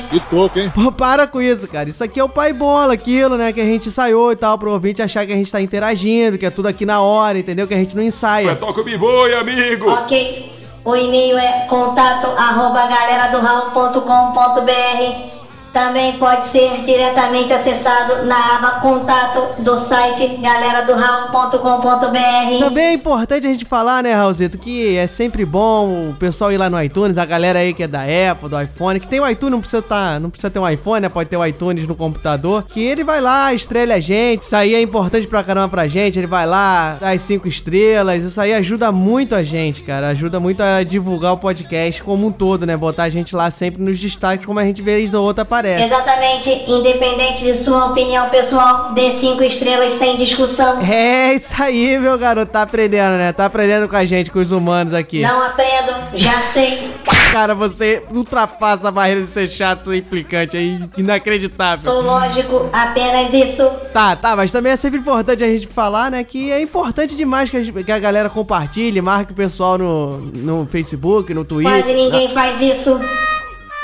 Pô, 0.74 0.90
para 0.90 1.26
com 1.26 1.42
isso, 1.42 1.68
cara. 1.68 1.90
Isso 1.90 2.02
aqui 2.02 2.18
é 2.18 2.24
o 2.24 2.28
pai 2.28 2.52
bola, 2.52 2.94
aquilo, 2.94 3.36
né? 3.36 3.52
Que 3.52 3.60
a 3.60 3.64
gente 3.64 3.88
ensaiou 3.88 4.32
e 4.32 4.36
tal, 4.36 4.58
pro 4.58 4.72
ouvinte 4.72 5.02
achar 5.02 5.26
que 5.26 5.32
a 5.32 5.36
gente 5.36 5.52
tá 5.52 5.60
interagindo, 5.60 6.38
que 6.38 6.46
é 6.46 6.50
tudo 6.50 6.68
aqui 6.68 6.86
na 6.86 7.02
hora, 7.02 7.27
entendeu? 7.36 7.66
Que 7.66 7.74
a 7.74 7.78
gente 7.78 7.96
não 7.96 8.02
ensaia. 8.02 8.56
Toca 8.56 8.80
o 8.80 8.84
biboi, 8.84 9.34
amigo! 9.34 9.90
Ok. 9.90 10.52
O 10.84 10.96
e-mail 10.96 11.36
é 11.36 11.66
contato 11.68 12.28
arroba 12.36 12.86
galeradohall.com.br. 12.86 15.37
Também 15.72 16.14
pode 16.14 16.48
ser 16.48 16.82
diretamente 16.84 17.52
acessado 17.52 18.26
na 18.26 18.56
aba 18.56 18.70
contato 18.80 19.62
do 19.62 19.78
site 19.78 20.38
galeradohall.com.br. 20.38 22.58
Também 22.58 22.86
é 22.86 22.92
importante 22.94 23.46
a 23.46 23.50
gente 23.50 23.64
falar, 23.64 24.02
né, 24.02 24.14
Raulzito, 24.14 24.58
que 24.58 24.96
é 24.96 25.06
sempre 25.06 25.44
bom 25.44 26.10
o 26.10 26.14
pessoal 26.14 26.50
ir 26.50 26.58
lá 26.58 26.70
no 26.70 26.82
iTunes, 26.82 27.18
a 27.18 27.24
galera 27.24 27.60
aí 27.60 27.74
que 27.74 27.82
é 27.82 27.88
da 27.88 28.02
Apple, 28.02 28.48
do 28.48 28.60
iPhone, 28.60 29.00
que 29.00 29.06
tem 29.06 29.20
o 29.20 29.28
iTunes, 29.28 29.52
não 29.52 29.60
precisa, 29.60 29.82
tá, 29.82 30.18
não 30.18 30.30
precisa 30.30 30.50
ter 30.50 30.58
um 30.58 30.68
iPhone, 30.68 31.00
né, 31.00 31.08
pode 31.08 31.30
ter 31.30 31.36
o 31.36 31.46
iTunes 31.46 31.86
no 31.86 31.94
computador, 31.94 32.64
que 32.64 32.80
ele 32.80 33.04
vai 33.04 33.20
lá, 33.20 33.52
estrela 33.54 33.94
a 33.94 34.00
gente, 34.00 34.42
isso 34.42 34.56
aí 34.56 34.74
é 34.74 34.80
importante 34.80 35.26
pra 35.26 35.42
caramba 35.42 35.68
pra 35.68 35.88
gente, 35.88 36.18
ele 36.18 36.26
vai 36.26 36.46
lá, 36.46 36.96
dá 37.00 37.10
as 37.10 37.22
cinco 37.22 37.46
estrelas, 37.46 38.22
isso 38.22 38.40
aí 38.40 38.52
ajuda 38.52 38.90
muito 38.90 39.34
a 39.34 39.42
gente, 39.42 39.82
cara, 39.82 40.08
ajuda 40.08 40.40
muito 40.40 40.62
a 40.62 40.82
divulgar 40.82 41.34
o 41.34 41.38
podcast 41.38 42.02
como 42.02 42.26
um 42.26 42.32
todo, 42.32 42.66
né, 42.66 42.76
botar 42.76 43.04
a 43.04 43.10
gente 43.10 43.34
lá 43.34 43.50
sempre 43.50 43.82
nos 43.82 43.98
destaques, 43.98 44.46
como 44.46 44.58
a 44.58 44.64
gente 44.64 44.82
vez 44.82 45.14
ou 45.14 45.24
outra 45.24 45.44
aparece. 45.58 45.84
Exatamente, 45.84 46.64
independente 46.68 47.44
de 47.44 47.56
sua 47.58 47.86
opinião 47.86 48.28
pessoal, 48.30 48.92
dê 48.92 49.12
cinco 49.14 49.42
estrelas 49.42 49.94
sem 49.94 50.16
discussão. 50.16 50.80
É 50.80 51.34
isso 51.34 51.54
aí, 51.58 51.98
meu 51.98 52.18
garoto, 52.18 52.52
tá 52.52 52.62
aprendendo, 52.62 53.16
né, 53.18 53.32
tá 53.32 53.46
aprendendo 53.46 53.88
com 53.88 53.96
a 53.96 54.04
gente, 54.04 54.30
com 54.30 54.38
os 54.38 54.52
humanos 54.52 54.94
aqui. 54.94 55.20
Não 55.22 55.42
aprendo, 55.42 55.92
já 56.14 56.32
sei. 56.52 56.90
Cara, 57.32 57.54
você 57.54 58.02
ultrapassa 58.10 58.88
a 58.88 58.90
barreira 58.90 59.20
de 59.20 59.26
ser 59.28 59.48
chato, 59.50 59.84
ser 59.84 59.96
implicante 59.96 60.56
aí, 60.56 60.80
inacreditável. 60.96 61.78
Sou 61.92 62.02
lógico, 62.02 62.66
apenas 62.72 63.32
isso. 63.34 63.68
Tá, 63.92 64.16
tá, 64.16 64.34
mas 64.34 64.50
também 64.50 64.72
é 64.72 64.76
sempre 64.76 64.98
importante 64.98 65.44
a 65.44 65.46
gente 65.46 65.66
falar, 65.66 66.10
né, 66.10 66.24
que 66.24 66.50
é 66.50 66.60
importante 66.60 67.14
demais 67.14 67.50
que 67.50 67.56
a, 67.56 67.62
gente- 67.62 67.84
que 67.84 67.92
a 67.92 67.98
galera 67.98 68.30
compartilhe, 68.30 69.00
marque 69.02 69.32
o 69.32 69.36
pessoal 69.36 69.76
no, 69.76 70.18
no 70.18 70.66
Facebook, 70.70 71.32
no 71.34 71.44
Twitter. 71.44 71.82
Quase 71.82 71.94
ninguém 71.94 72.28
faz 72.28 72.60
isso. 72.60 72.98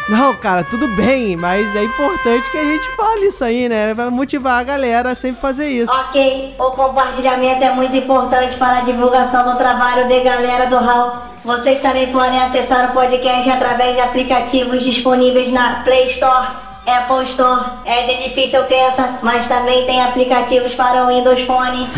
Não, 0.09 0.35
cara, 0.35 0.63
tudo 0.65 0.87
bem, 0.89 1.35
mas 1.35 1.75
é 1.75 1.85
importante 1.85 2.51
que 2.51 2.59
a 2.59 2.65
gente 2.65 2.89
fale 2.95 3.27
isso 3.27 3.43
aí, 3.43 3.69
né? 3.69 3.95
Vai 3.95 4.11
motivar 4.11 4.61
a 4.61 4.63
galera 4.63 5.13
a 5.13 5.15
sempre 5.15 5.41
fazer 5.41 5.69
isso. 5.69 5.91
Ok, 5.91 6.55
o 6.59 6.71
compartilhamento 6.73 7.65
é 7.65 7.71
muito 7.71 7.97
importante 7.97 8.57
para 8.57 8.79
a 8.79 8.81
divulgação 8.83 9.51
do 9.51 9.57
trabalho 9.57 10.07
de 10.07 10.21
galera 10.21 10.67
do 10.67 10.77
Hall. 10.77 11.23
Vocês 11.43 11.81
também 11.81 12.13
podem 12.13 12.39
acessar 12.39 12.91
o 12.91 12.93
podcast 12.93 13.49
através 13.49 13.95
de 13.95 14.01
aplicativos 14.03 14.85
disponíveis 14.85 15.51
na 15.51 15.83
Play 15.85 16.11
Store, 16.11 16.49
Apple 16.87 17.25
Store. 17.25 17.65
É 17.87 18.03
de 18.07 18.29
difícil 18.29 18.63
crença, 18.65 19.19
mas 19.23 19.47
também 19.47 19.87
tem 19.87 20.03
aplicativos 20.03 20.75
para 20.75 21.05
o 21.05 21.09
Windows 21.09 21.41
Phone. 21.45 21.89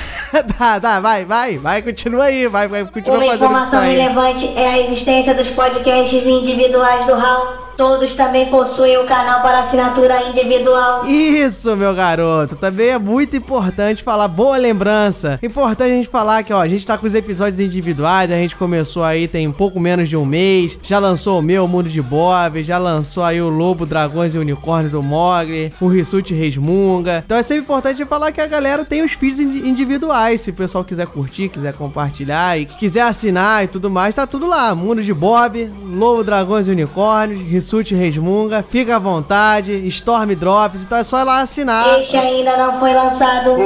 tá, 0.58 0.80
tá, 0.80 1.00
vai, 1.00 1.24
vai, 1.24 1.58
vai, 1.58 1.82
continua 1.82 2.24
aí, 2.24 2.46
vai, 2.46 2.66
vai, 2.68 2.84
continua 2.84 3.18
Uma 3.18 3.26
fazendo 3.26 3.34
isso 3.34 3.44
informação 3.44 3.80
aí. 3.80 3.96
relevante 3.96 4.52
é 4.56 4.68
a 4.68 4.78
existência 4.80 5.34
dos 5.34 5.48
podcasts 5.50 6.26
individuais 6.26 7.06
do 7.06 7.14
Hall. 7.14 7.71
Todos 7.76 8.14
também 8.14 8.46
possuem 8.46 8.96
o 8.98 9.04
canal 9.06 9.40
para 9.42 9.60
assinatura 9.60 10.22
individual. 10.28 11.06
Isso, 11.06 11.74
meu 11.76 11.94
garoto. 11.94 12.54
Também 12.56 12.88
é 12.90 12.98
muito 12.98 13.36
importante 13.36 14.02
falar. 14.02 14.28
Boa 14.28 14.56
lembrança. 14.56 15.38
Importante 15.42 15.90
a 15.92 15.94
gente 15.96 16.08
falar 16.08 16.42
que, 16.42 16.52
ó, 16.52 16.60
a 16.60 16.68
gente 16.68 16.86
tá 16.86 16.96
com 16.98 17.06
os 17.06 17.14
episódios 17.14 17.60
individuais. 17.60 18.30
A 18.30 18.34
gente 18.36 18.54
começou 18.56 19.02
aí 19.02 19.26
tem 19.26 19.48
um 19.48 19.52
pouco 19.52 19.80
menos 19.80 20.08
de 20.08 20.16
um 20.16 20.24
mês. 20.24 20.78
Já 20.82 20.98
lançou 20.98 21.38
o 21.38 21.42
meu, 21.42 21.66
Mundo 21.66 21.88
de 21.88 22.02
Bob. 22.02 22.62
Já 22.62 22.78
lançou 22.78 23.24
aí 23.24 23.40
o 23.40 23.48
Lobo, 23.48 23.86
Dragões 23.86 24.34
e 24.34 24.38
Unicórnio 24.38 24.90
do 24.90 25.02
Mogli. 25.02 25.72
O 25.80 25.86
Rissuti 25.86 26.34
Resmunga. 26.34 27.22
Então 27.24 27.36
é 27.36 27.42
sempre 27.42 27.62
importante 27.64 28.04
falar 28.04 28.32
que 28.32 28.40
a 28.40 28.46
galera 28.46 28.84
tem 28.84 29.02
os 29.04 29.12
feeds 29.12 29.40
indi- 29.40 29.68
individuais. 29.68 30.40
Se 30.42 30.50
o 30.50 30.54
pessoal 30.54 30.84
quiser 30.84 31.06
curtir, 31.06 31.48
quiser 31.48 31.72
compartilhar 31.74 32.58
e 32.58 32.66
quiser 32.66 33.02
assinar 33.02 33.64
e 33.64 33.68
tudo 33.68 33.90
mais, 33.90 34.14
tá 34.14 34.26
tudo 34.26 34.46
lá. 34.46 34.74
Mundo 34.74 35.02
de 35.02 35.12
Bob, 35.14 35.70
Lobo, 35.84 36.22
Dragões 36.24 36.68
e 36.68 36.70
Unicórnios, 36.70 37.40
Rissuti 37.62 37.94
Resmunga. 37.94 38.64
Fica 38.68 38.96
à 38.96 38.98
vontade. 38.98 39.72
Storm 39.86 40.34
Drops. 40.34 40.82
Então 40.82 40.98
é 40.98 41.04
só 41.04 41.22
lá 41.22 41.40
assinar. 41.42 42.00
Este 42.00 42.16
ainda 42.16 42.56
não 42.56 42.80
foi 42.80 42.92
lançado, 42.92 43.56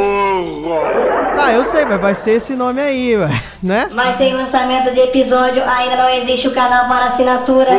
Ah, 1.39 1.53
eu 1.53 1.65
sei, 1.65 1.85
mas 1.87 1.99
vai 2.01 2.15
ser 2.15 2.33
esse 2.33 2.55
nome 2.55 2.81
aí, 2.81 3.15
né? 3.63 3.89
mas 3.93 4.17
sem 4.19 4.35
lançamento 4.35 4.93
de 4.93 5.01
episódio 5.01 5.63
ainda 5.67 5.97
não 5.97 6.09
existe 6.11 6.49
o 6.49 6.55
canal 6.55 6.87
para 6.89 7.07
assinatura. 7.07 7.71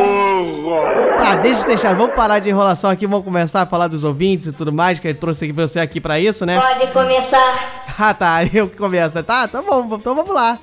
Tá, 1.18 1.36
deixa 1.36 1.62
eu 1.62 1.66
deixar. 1.66 1.94
Vamos 1.94 2.14
parar 2.14 2.40
de 2.40 2.48
enrolação 2.48 2.90
aqui, 2.90 3.06
vamos 3.06 3.24
começar 3.24 3.62
a 3.62 3.66
falar 3.66 3.86
dos 3.86 4.02
ouvintes 4.04 4.46
e 4.46 4.52
tudo 4.52 4.72
mais, 4.72 4.98
que 4.98 5.08
eu 5.08 5.14
trouxe 5.14 5.50
você 5.52 5.78
aqui 5.80 6.00
pra 6.00 6.18
isso, 6.18 6.44
né? 6.44 6.60
Pode 6.60 6.92
começar. 6.92 7.84
Ah, 7.98 8.12
tá, 8.14 8.40
eu 8.52 8.68
que 8.68 8.76
começo. 8.76 9.22
Tá, 9.22 9.46
tá 9.46 9.62
bom, 9.62 9.86
então 9.92 10.14
vamos 10.14 10.34
lá. 10.34 10.58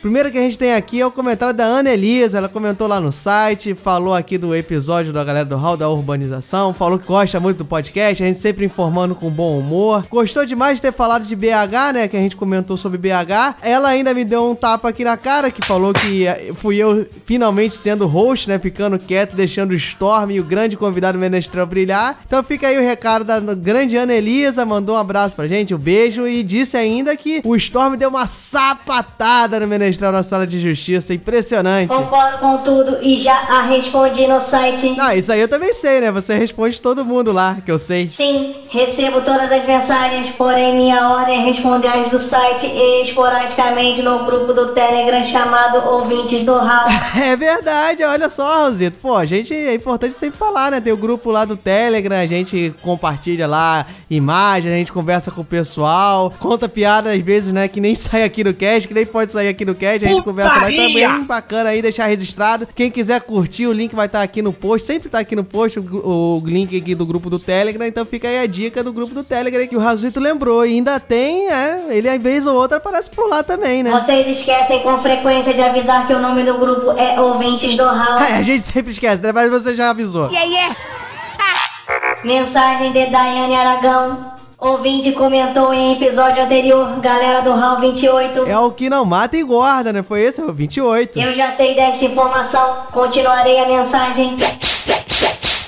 Primeiro 0.00 0.30
que 0.30 0.38
a 0.38 0.42
gente 0.42 0.58
tem 0.58 0.74
aqui 0.74 1.00
é 1.00 1.06
o 1.06 1.10
comentário 1.10 1.54
da 1.54 1.64
Ana 1.64 1.90
Elisa. 1.90 2.38
Ela 2.38 2.48
comentou 2.48 2.86
lá 2.86 3.00
no 3.00 3.10
site, 3.10 3.74
falou 3.74 4.14
aqui 4.14 4.36
do 4.36 4.54
episódio 4.54 5.12
da 5.12 5.24
galera 5.24 5.44
do 5.44 5.56
Hall 5.56 5.76
da 5.76 5.88
Urbanização, 5.88 6.74
falou 6.74 6.98
que 6.98 7.06
gosta 7.06 7.40
muito 7.40 7.58
do 7.58 7.64
podcast, 7.64 8.22
a 8.22 8.26
gente 8.26 8.38
sempre 8.38 8.64
informando 8.64 9.14
com 9.14 9.30
bom 9.30 9.58
humor. 9.58 10.06
Gostou 10.08 10.44
demais 10.44 10.76
de 10.76 10.82
ter 10.82 10.92
falado 10.92 11.24
de 11.24 11.34
BH, 11.34 11.92
né? 11.94 12.08
Que 12.08 12.16
a 12.16 12.20
gente 12.20 12.36
comentou 12.36 12.76
sobre 12.76 12.98
BH. 12.98 13.56
Ela 13.62 13.88
ainda 13.88 14.12
me 14.12 14.24
deu 14.24 14.50
um 14.50 14.54
tapa 14.54 14.90
aqui 14.90 15.02
na 15.02 15.16
cara, 15.16 15.50
que 15.50 15.64
falou 15.66 15.92
que 15.92 16.26
eh, 16.26 16.52
fui 16.54 16.76
eu 16.76 17.06
finalmente 17.24 17.74
sendo 17.74 18.06
host, 18.06 18.48
né? 18.48 18.58
Ficando 18.58 18.98
quieto, 18.98 19.34
deixando 19.34 19.70
o 19.70 19.74
Storm 19.74 20.30
e 20.30 20.40
o 20.40 20.44
grande 20.44 20.76
convidado 20.76 21.18
Menestrel 21.18 21.66
brilhar. 21.66 22.20
Então 22.26 22.42
fica 22.42 22.68
aí 22.68 22.78
o 22.78 22.82
recado 22.82 23.24
da 23.24 23.40
grande 23.54 23.96
Ana 23.96 24.14
Elisa, 24.14 24.64
mandou 24.64 24.94
um 24.94 24.98
abraço 24.98 25.34
pra 25.34 25.48
gente, 25.48 25.74
um 25.74 25.78
beijo 25.78 26.28
e 26.28 26.42
disse 26.42 26.76
ainda 26.76 27.16
que 27.16 27.40
o 27.44 27.56
Storm 27.56 27.96
deu 27.96 28.10
uma 28.10 28.26
sapatada 28.26 29.58
no 29.58 29.66
Menestrel 29.66 29.85
na 30.12 30.22
sala 30.22 30.46
de 30.46 30.60
justiça, 30.60 31.14
impressionante. 31.14 31.88
Concordo 31.88 32.38
com 32.38 32.58
tudo 32.58 32.98
e 33.02 33.20
já 33.20 33.34
a 33.34 33.62
respondi 33.62 34.26
no 34.26 34.40
site. 34.40 34.96
Ah, 34.98 35.14
isso 35.14 35.32
aí 35.32 35.40
eu 35.40 35.48
também 35.48 35.72
sei, 35.72 36.00
né? 36.00 36.10
Você 36.12 36.34
responde 36.34 36.80
todo 36.80 37.04
mundo 37.04 37.32
lá, 37.32 37.58
que 37.64 37.70
eu 37.70 37.78
sei. 37.78 38.08
Sim, 38.08 38.54
recebo 38.70 39.20
todas 39.20 39.50
as 39.50 39.66
mensagens, 39.66 40.34
porém 40.36 40.76
minha 40.76 41.08
ordem 41.10 41.40
é 41.40 41.44
responder 41.44 41.88
as 41.88 42.10
do 42.10 42.18
site 42.18 42.66
e 42.66 43.04
esporadicamente 43.04 44.02
no 44.02 44.24
grupo 44.24 44.52
do 44.52 44.68
Telegram 44.72 45.24
chamado 45.26 45.88
Ouvintes 45.88 46.44
do 46.44 46.54
Hall. 46.54 46.86
É 47.16 47.34
verdade, 47.34 48.04
olha 48.04 48.28
só, 48.28 48.64
Rosito. 48.64 48.98
Pô, 48.98 49.16
a 49.16 49.24
gente 49.24 49.52
é 49.52 49.74
importante 49.74 50.18
sempre 50.18 50.38
falar, 50.38 50.70
né? 50.70 50.80
Tem 50.80 50.92
o 50.92 50.96
grupo 50.96 51.30
lá 51.30 51.44
do 51.44 51.56
Telegram, 51.56 52.16
a 52.16 52.26
gente 52.26 52.74
compartilha 52.82 53.46
lá 53.46 53.86
imagens, 54.10 54.72
a 54.72 54.76
gente 54.76 54.92
conversa 54.92 55.30
com 55.30 55.40
o 55.40 55.44
pessoal, 55.44 56.32
conta 56.38 56.68
piada 56.68 57.12
às 57.12 57.20
vezes, 57.20 57.52
né? 57.52 57.68
Que 57.68 57.80
nem 57.80 57.94
sai 57.96 58.22
aqui 58.22 58.44
no 58.44 58.54
cast, 58.54 58.86
que 58.86 58.94
nem 58.94 59.06
pode 59.06 59.32
sair 59.32 59.48
aqui 59.48 59.64
no 59.64 59.74
cast, 59.76 60.04
a 60.04 60.08
gente 60.08 60.24
conversa 60.24 60.54
lá 60.54 60.60
também 60.62 61.22
bacana 61.24 61.70
aí, 61.70 61.80
deixar 61.80 62.06
registrado. 62.06 62.68
Quem 62.74 62.90
quiser 62.90 63.20
curtir, 63.20 63.66
o 63.66 63.72
link 63.72 63.94
vai 63.94 64.06
estar 64.06 64.22
aqui 64.22 64.42
no 64.42 64.52
post, 64.52 64.86
sempre 64.86 65.08
tá 65.08 65.20
aqui 65.20 65.36
no 65.36 65.44
post 65.44 65.78
o, 65.78 65.82
o 65.82 66.42
link 66.44 66.76
aqui 66.76 66.94
do 66.94 67.06
grupo 67.06 67.30
do 67.30 67.38
Telegram, 67.38 67.86
então 67.86 68.04
fica 68.04 68.28
aí 68.28 68.40
a 68.40 68.46
dica 68.46 68.82
do 68.82 68.92
grupo 68.92 69.14
do 69.14 69.22
Telegram 69.22 69.66
que 69.66 69.76
o 69.76 69.80
Razito 69.80 70.18
lembrou. 70.20 70.66
E 70.66 70.74
ainda 70.74 70.98
tem, 70.98 71.48
é, 71.50 71.86
ele 71.90 72.08
às 72.08 72.20
vez 72.20 72.46
ou 72.46 72.54
outra 72.54 72.78
aparece 72.78 73.10
por 73.10 73.28
lá 73.28 73.42
também, 73.42 73.82
né? 73.82 73.90
Vocês 73.90 74.26
esquecem 74.26 74.80
com 74.80 74.98
frequência 74.98 75.54
de 75.54 75.60
avisar 75.62 76.06
que 76.06 76.12
o 76.12 76.18
nome 76.18 76.42
do 76.42 76.58
grupo 76.58 76.92
é 76.98 77.20
Ouvintes 77.20 77.76
do 77.76 77.84
Hall. 77.84 78.18
É, 78.20 78.32
a 78.38 78.42
gente 78.42 78.64
sempre 78.64 78.92
esquece, 78.92 79.22
né? 79.22 79.32
Mas 79.32 79.50
você 79.50 79.76
já 79.76 79.90
avisou. 79.90 80.28
Mensagem 82.24 82.92
de 82.92 83.06
Daiane 83.06 83.54
Aragão. 83.54 84.35
Ouvinte 84.58 85.12
comentou 85.12 85.72
em 85.74 85.92
episódio 85.92 86.42
anterior, 86.42 86.98
galera 87.00 87.42
do 87.42 87.52
Hall 87.52 87.78
28. 87.78 88.46
É 88.46 88.58
o 88.58 88.70
que 88.70 88.88
não 88.88 89.04
mata 89.04 89.36
e 89.36 89.40
engorda, 89.40 89.92
né? 89.92 90.02
Foi 90.02 90.22
esse, 90.22 90.40
é 90.40 90.44
o 90.44 90.52
28. 90.52 91.18
Eu 91.18 91.34
já 91.34 91.52
sei 91.52 91.74
desta 91.74 92.02
informação, 92.06 92.78
continuarei 92.90 93.58
a 93.58 93.66
mensagem. 93.66 94.34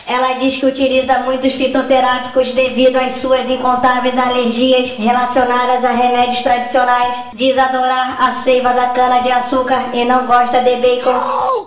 Ela 0.08 0.38
diz 0.38 0.56
que 0.56 0.64
utiliza 0.64 1.18
muitos 1.18 1.52
fitoterápicos 1.52 2.54
devido 2.54 2.96
às 2.96 3.18
suas 3.18 3.48
incontáveis 3.48 4.16
alergias 4.16 4.92
relacionadas 4.92 5.84
a 5.84 5.92
remédios 5.92 6.42
tradicionais. 6.42 7.14
Diz 7.34 7.58
adorar 7.58 8.16
a 8.18 8.42
seiva 8.42 8.72
da 8.72 8.86
cana 8.86 9.20
de 9.20 9.30
açúcar 9.30 9.90
e 9.92 10.06
não 10.06 10.26
gosta 10.26 10.62
de 10.62 10.76
bacon. 10.76 11.66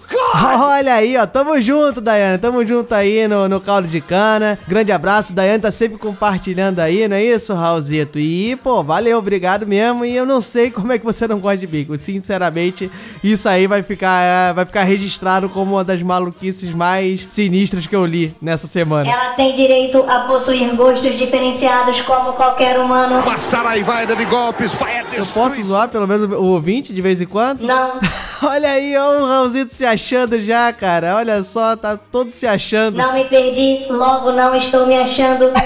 Olha 0.60 0.96
aí, 0.96 1.16
ó. 1.18 1.28
Tamo 1.28 1.62
junto, 1.62 2.02
Daiane. 2.02 2.40
Tamo 2.40 2.66
junto 2.66 2.96
aí 2.96 3.28
no, 3.28 3.48
no 3.48 3.62
caldo 3.62 3.88
de 3.88 4.02
cana. 4.02 4.58
Grande 4.68 4.92
abraço. 4.92 5.34
Daiane 5.34 5.62
tá 5.62 5.72
sempre 5.72 6.00
compartilhando 6.00 6.80
aí, 6.80 7.08
não 7.08 7.18
é 7.18 7.24
isso, 7.24 7.54
Raulzito? 7.54 8.18
E, 8.18 8.56
pô, 8.56 8.82
valeu, 8.82 9.20
obrigado 9.20 9.68
mesmo. 9.68 10.04
E 10.04 10.16
eu 10.16 10.26
não 10.26 10.42
sei 10.42 10.72
como 10.72 10.92
é 10.92 10.98
que 10.98 11.06
você 11.06 11.28
não 11.28 11.40
gosta 11.40 11.58
de 11.58 11.68
bico. 11.68 11.96
Sinceramente, 11.98 12.90
isso 13.24 13.48
aí 13.48 13.68
vai 13.68 13.84
ficar, 13.84 14.24
é, 14.24 14.54
vai 14.54 14.66
ficar 14.66 14.84
registrado 14.84 15.48
como 15.48 15.74
uma 15.74 15.84
das 15.84 16.02
maluquices 16.02 16.74
mais 16.74 17.28
sinistras 17.30 17.86
que 17.86 17.96
eu 17.96 18.04
li 18.04 18.31
nessa 18.42 18.68
semana. 18.68 19.10
Ela 19.10 19.34
tem 19.34 19.56
direito 19.56 20.04
a 20.08 20.22
possuir 20.22 20.76
gostos 20.76 21.18
diferenciados 21.18 22.02
como 22.02 22.34
qualquer 22.34 22.80
humano. 22.80 23.20
Uma 23.22 23.38
saraivaida 23.38 24.16
de 24.16 24.26
golpes 24.26 24.74
vai 24.76 25.04
Eu 25.14 25.26
posso 25.28 25.62
zoar 25.64 25.90
pelo 25.90 26.08
menos 26.08 26.30
o 26.32 26.44
ouvinte 26.44 26.94
de 26.94 27.02
vez 27.02 27.22
em 27.22 27.26
quando? 27.26 27.62
Não, 27.62 28.00
Olha 28.44 28.70
aí, 28.70 28.98
ó, 28.98 29.20
o 29.20 29.28
Raulzito 29.28 29.74
se 29.74 29.86
achando 29.86 30.42
já, 30.42 30.74
cara. 30.74 31.16
Olha 31.16 31.44
só, 31.44 31.76
tá 31.76 31.96
todo 31.96 32.32
se 32.32 32.48
achando. 32.48 32.98
não 32.98 33.14
me 33.14 33.26
perdi, 33.26 33.86
logo 33.90 34.32
não 34.32 34.56
estou 34.56 34.88
me 34.88 34.98
achando. 34.98 35.52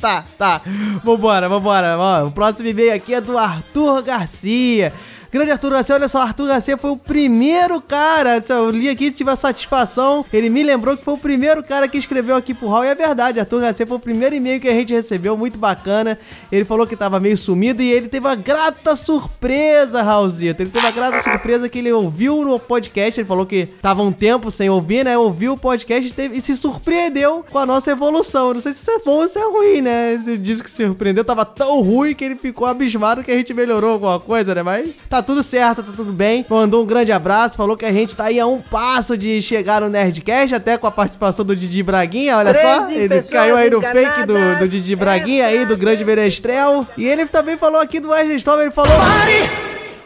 Tá, 0.00 0.24
tá. 0.38 0.62
Vambora, 1.04 1.46
vambora. 1.46 1.98
Ó, 1.98 2.26
o 2.26 2.32
próximo 2.32 2.66
e-mail 2.66 2.94
aqui 2.94 3.12
é 3.12 3.20
do 3.20 3.36
Arthur 3.36 4.02
Garcia. 4.02 4.94
Grande 5.32 5.52
Arthur 5.52 5.70
Garcia, 5.70 5.94
olha 5.94 6.08
só, 6.08 6.22
Arthur 6.22 6.48
Garcia 6.48 6.76
foi 6.76 6.90
o 6.90 6.96
primeiro 6.96 7.80
cara. 7.80 8.42
Eu 8.48 8.70
li 8.70 8.88
aqui 8.88 9.10
tive 9.12 9.30
a 9.30 9.36
satisfação. 9.36 10.24
Ele 10.32 10.50
me 10.50 10.62
lembrou 10.62 10.96
que 10.96 11.04
foi 11.04 11.14
o 11.14 11.18
primeiro 11.18 11.62
cara 11.62 11.86
que 11.86 11.96
escreveu 11.98 12.34
aqui 12.36 12.52
pro 12.52 12.66
Hall. 12.68 12.84
E 12.84 12.88
é 12.88 12.94
verdade, 12.94 13.38
Arthur 13.38 13.60
Garcia 13.60 13.86
foi 13.86 13.96
o 13.96 14.00
primeiro 14.00 14.34
e-mail 14.34 14.60
que 14.60 14.68
a 14.68 14.72
gente 14.72 14.92
recebeu, 14.92 15.36
muito 15.36 15.56
bacana. 15.58 16.18
Ele 16.50 16.64
falou 16.64 16.86
que 16.86 16.96
tava 16.96 17.20
meio 17.20 17.36
sumido 17.36 17.80
e 17.80 17.90
ele 17.92 18.08
teve 18.08 18.26
uma 18.26 18.34
grata 18.34 18.96
surpresa, 18.96 20.02
Raulzito. 20.02 20.62
Ele 20.62 20.70
teve 20.70 20.84
uma 20.84 20.92
grata 20.92 21.22
surpresa 21.22 21.68
que 21.68 21.78
ele 21.78 21.92
ouviu 21.92 22.44
no 22.44 22.58
podcast. 22.58 23.20
Ele 23.20 23.28
falou 23.28 23.46
que 23.46 23.66
tava 23.80 24.02
um 24.02 24.10
tempo 24.12 24.50
sem 24.50 24.68
ouvir, 24.68 25.04
né? 25.04 25.16
Ouviu 25.16 25.52
o 25.52 25.58
podcast 25.58 26.08
e, 26.08 26.12
teve- 26.12 26.38
e 26.38 26.40
se 26.40 26.56
surpreendeu 26.56 27.44
com 27.50 27.58
a 27.58 27.66
nossa 27.66 27.90
evolução. 27.92 28.54
Não 28.54 28.60
sei 28.60 28.72
se 28.72 28.80
isso 28.82 28.90
é 28.90 28.98
bom 28.98 29.20
ou 29.20 29.28
se 29.28 29.38
é 29.38 29.44
ruim, 29.44 29.80
né? 29.80 30.14
Ele 30.14 30.38
disse 30.38 30.62
que 30.62 30.70
se 30.70 30.84
surpreendeu, 30.84 31.24
tava 31.24 31.44
tão 31.44 31.80
ruim 31.82 32.14
que 32.14 32.24
ele 32.24 32.36
ficou 32.36 32.66
abismado 32.66 33.22
que 33.22 33.30
a 33.30 33.36
gente 33.36 33.54
melhorou 33.54 33.92
alguma 33.92 34.18
coisa, 34.18 34.54
né? 34.54 34.62
Mas 34.62 34.90
tá 35.08 35.19
tudo 35.22 35.42
certo, 35.42 35.82
tá 35.82 35.92
tudo 35.94 36.12
bem. 36.12 36.44
Mandou 36.48 36.82
um 36.82 36.86
grande 36.86 37.12
abraço, 37.12 37.56
falou 37.56 37.76
que 37.76 37.84
a 37.84 37.92
gente 37.92 38.14
tá 38.14 38.24
aí 38.24 38.40
a 38.40 38.46
um 38.46 38.60
passo 38.60 39.16
de 39.16 39.40
chegar 39.42 39.80
no 39.80 39.88
Nerdcast, 39.88 40.54
até 40.54 40.76
com 40.76 40.86
a 40.86 40.90
participação 40.90 41.44
do 41.44 41.54
Didi 41.54 41.82
Braguinha, 41.82 42.36
olha 42.36 42.54
só. 42.60 42.90
Ele 42.90 43.22
caiu 43.22 43.56
aí 43.56 43.70
no 43.70 43.80
fake 43.80 44.26
do, 44.26 44.58
do 44.58 44.68
Didi 44.68 44.96
Braguinha 44.96 45.46
aí, 45.46 45.64
do 45.64 45.76
grande 45.76 46.04
Menestrel. 46.04 46.86
E 46.96 47.06
ele 47.06 47.26
também 47.26 47.56
falou 47.56 47.80
aqui 47.80 48.00
do 48.00 48.10
Wesley 48.10 48.36
Storm, 48.36 48.60
ele 48.62 48.70
falou... 48.70 48.92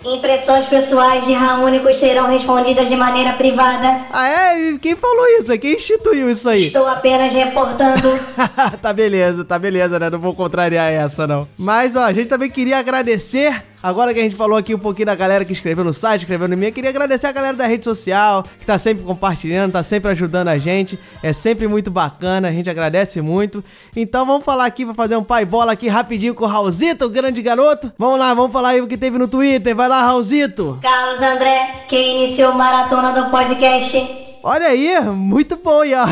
Impressões 0.05 0.67
pessoais 0.67 1.25
de 1.25 1.33
Raúnicos 1.33 1.97
serão 1.97 2.29
respondidas 2.29 2.89
de 2.89 2.95
maneira 2.95 3.33
privada. 3.33 4.03
Ah, 4.13 4.29
é? 4.29 4.61
E 4.61 4.79
Quem 4.79 4.95
falou 4.95 5.27
isso? 5.39 5.59
Quem 5.59 5.77
instituiu 5.77 6.29
isso 6.29 6.47
aí? 6.47 6.67
Estou 6.67 6.87
apenas 6.87 7.33
reportando. 7.33 8.21
tá 8.83 8.93
beleza, 8.93 9.45
tá 9.47 9.59
beleza, 9.59 9.99
né? 9.99 10.11
Não 10.11 10.19
vou 10.19 10.35
contrariar 10.35 10.93
essa, 10.93 11.27
não. 11.27 11.49
Mas, 11.57 11.97
ó, 11.97 12.05
a 12.05 12.13
gente 12.13 12.29
também 12.29 12.51
queria 12.51 12.79
agradecer. 12.79 13.63
Agora 13.85 14.15
que 14.15 14.21
a 14.21 14.23
gente 14.23 14.35
falou 14.35 14.57
aqui 14.57 14.75
um 14.75 14.79
pouquinho 14.79 15.05
da 15.05 15.15
galera 15.15 15.45
que 15.45 15.53
escreveu 15.53 15.85
no 15.85 15.93
site, 15.93 16.23
escreveu 16.23 16.49
no 16.49 16.55
e-mail, 16.55 16.73
queria 16.73 16.89
agradecer 16.89 17.27
a 17.27 17.33
galera 17.33 17.55
da 17.55 17.67
rede 17.67 17.85
social, 17.85 18.43
que 18.59 18.65
tá 18.65 18.79
sempre 18.79 19.05
compartilhando, 19.05 19.73
tá 19.73 19.83
sempre 19.83 20.11
ajudando 20.11 20.49
a 20.49 20.57
gente. 20.57 20.99
É 21.23 21.35
sempre 21.35 21.69
muito 21.69 21.91
bacana, 21.91 22.49
a 22.49 22.51
gente 22.51 22.71
agradece 22.71 23.21
muito. 23.21 23.63
Então 23.95 24.25
vamos 24.25 24.43
falar 24.43 24.65
aqui, 24.65 24.87
vou 24.87 24.95
fazer 24.95 25.19
um 25.19 25.23
pai 25.23 25.45
bola 25.45 25.73
aqui 25.73 25.87
rapidinho 25.87 26.35
com 26.35 26.45
o 26.45 26.49
Raulzito, 26.49 27.05
o 27.05 27.11
grande 27.11 27.43
garoto. 27.43 27.93
Vamos 27.99 28.19
lá, 28.19 28.33
vamos 28.33 28.53
falar 28.53 28.71
aí 28.71 28.81
o 28.81 28.87
que 28.87 28.97
teve 28.97 29.19
no 29.19 29.29
Twitter. 29.29 29.77
Vai 29.77 29.87
lá, 29.87 30.01
Raulzito. 30.01 30.79
Carlos 30.81 31.21
André, 31.21 31.85
que 31.87 31.97
iniciou 31.99 32.53
a 32.53 32.55
maratona 32.55 33.13
do 33.13 33.31
podcast. 33.31 34.03
Olha 34.43 34.69
aí, 34.69 34.99
muito 35.11 35.57
bom. 35.57 35.85
E, 35.85 35.95
ó, 35.95 36.07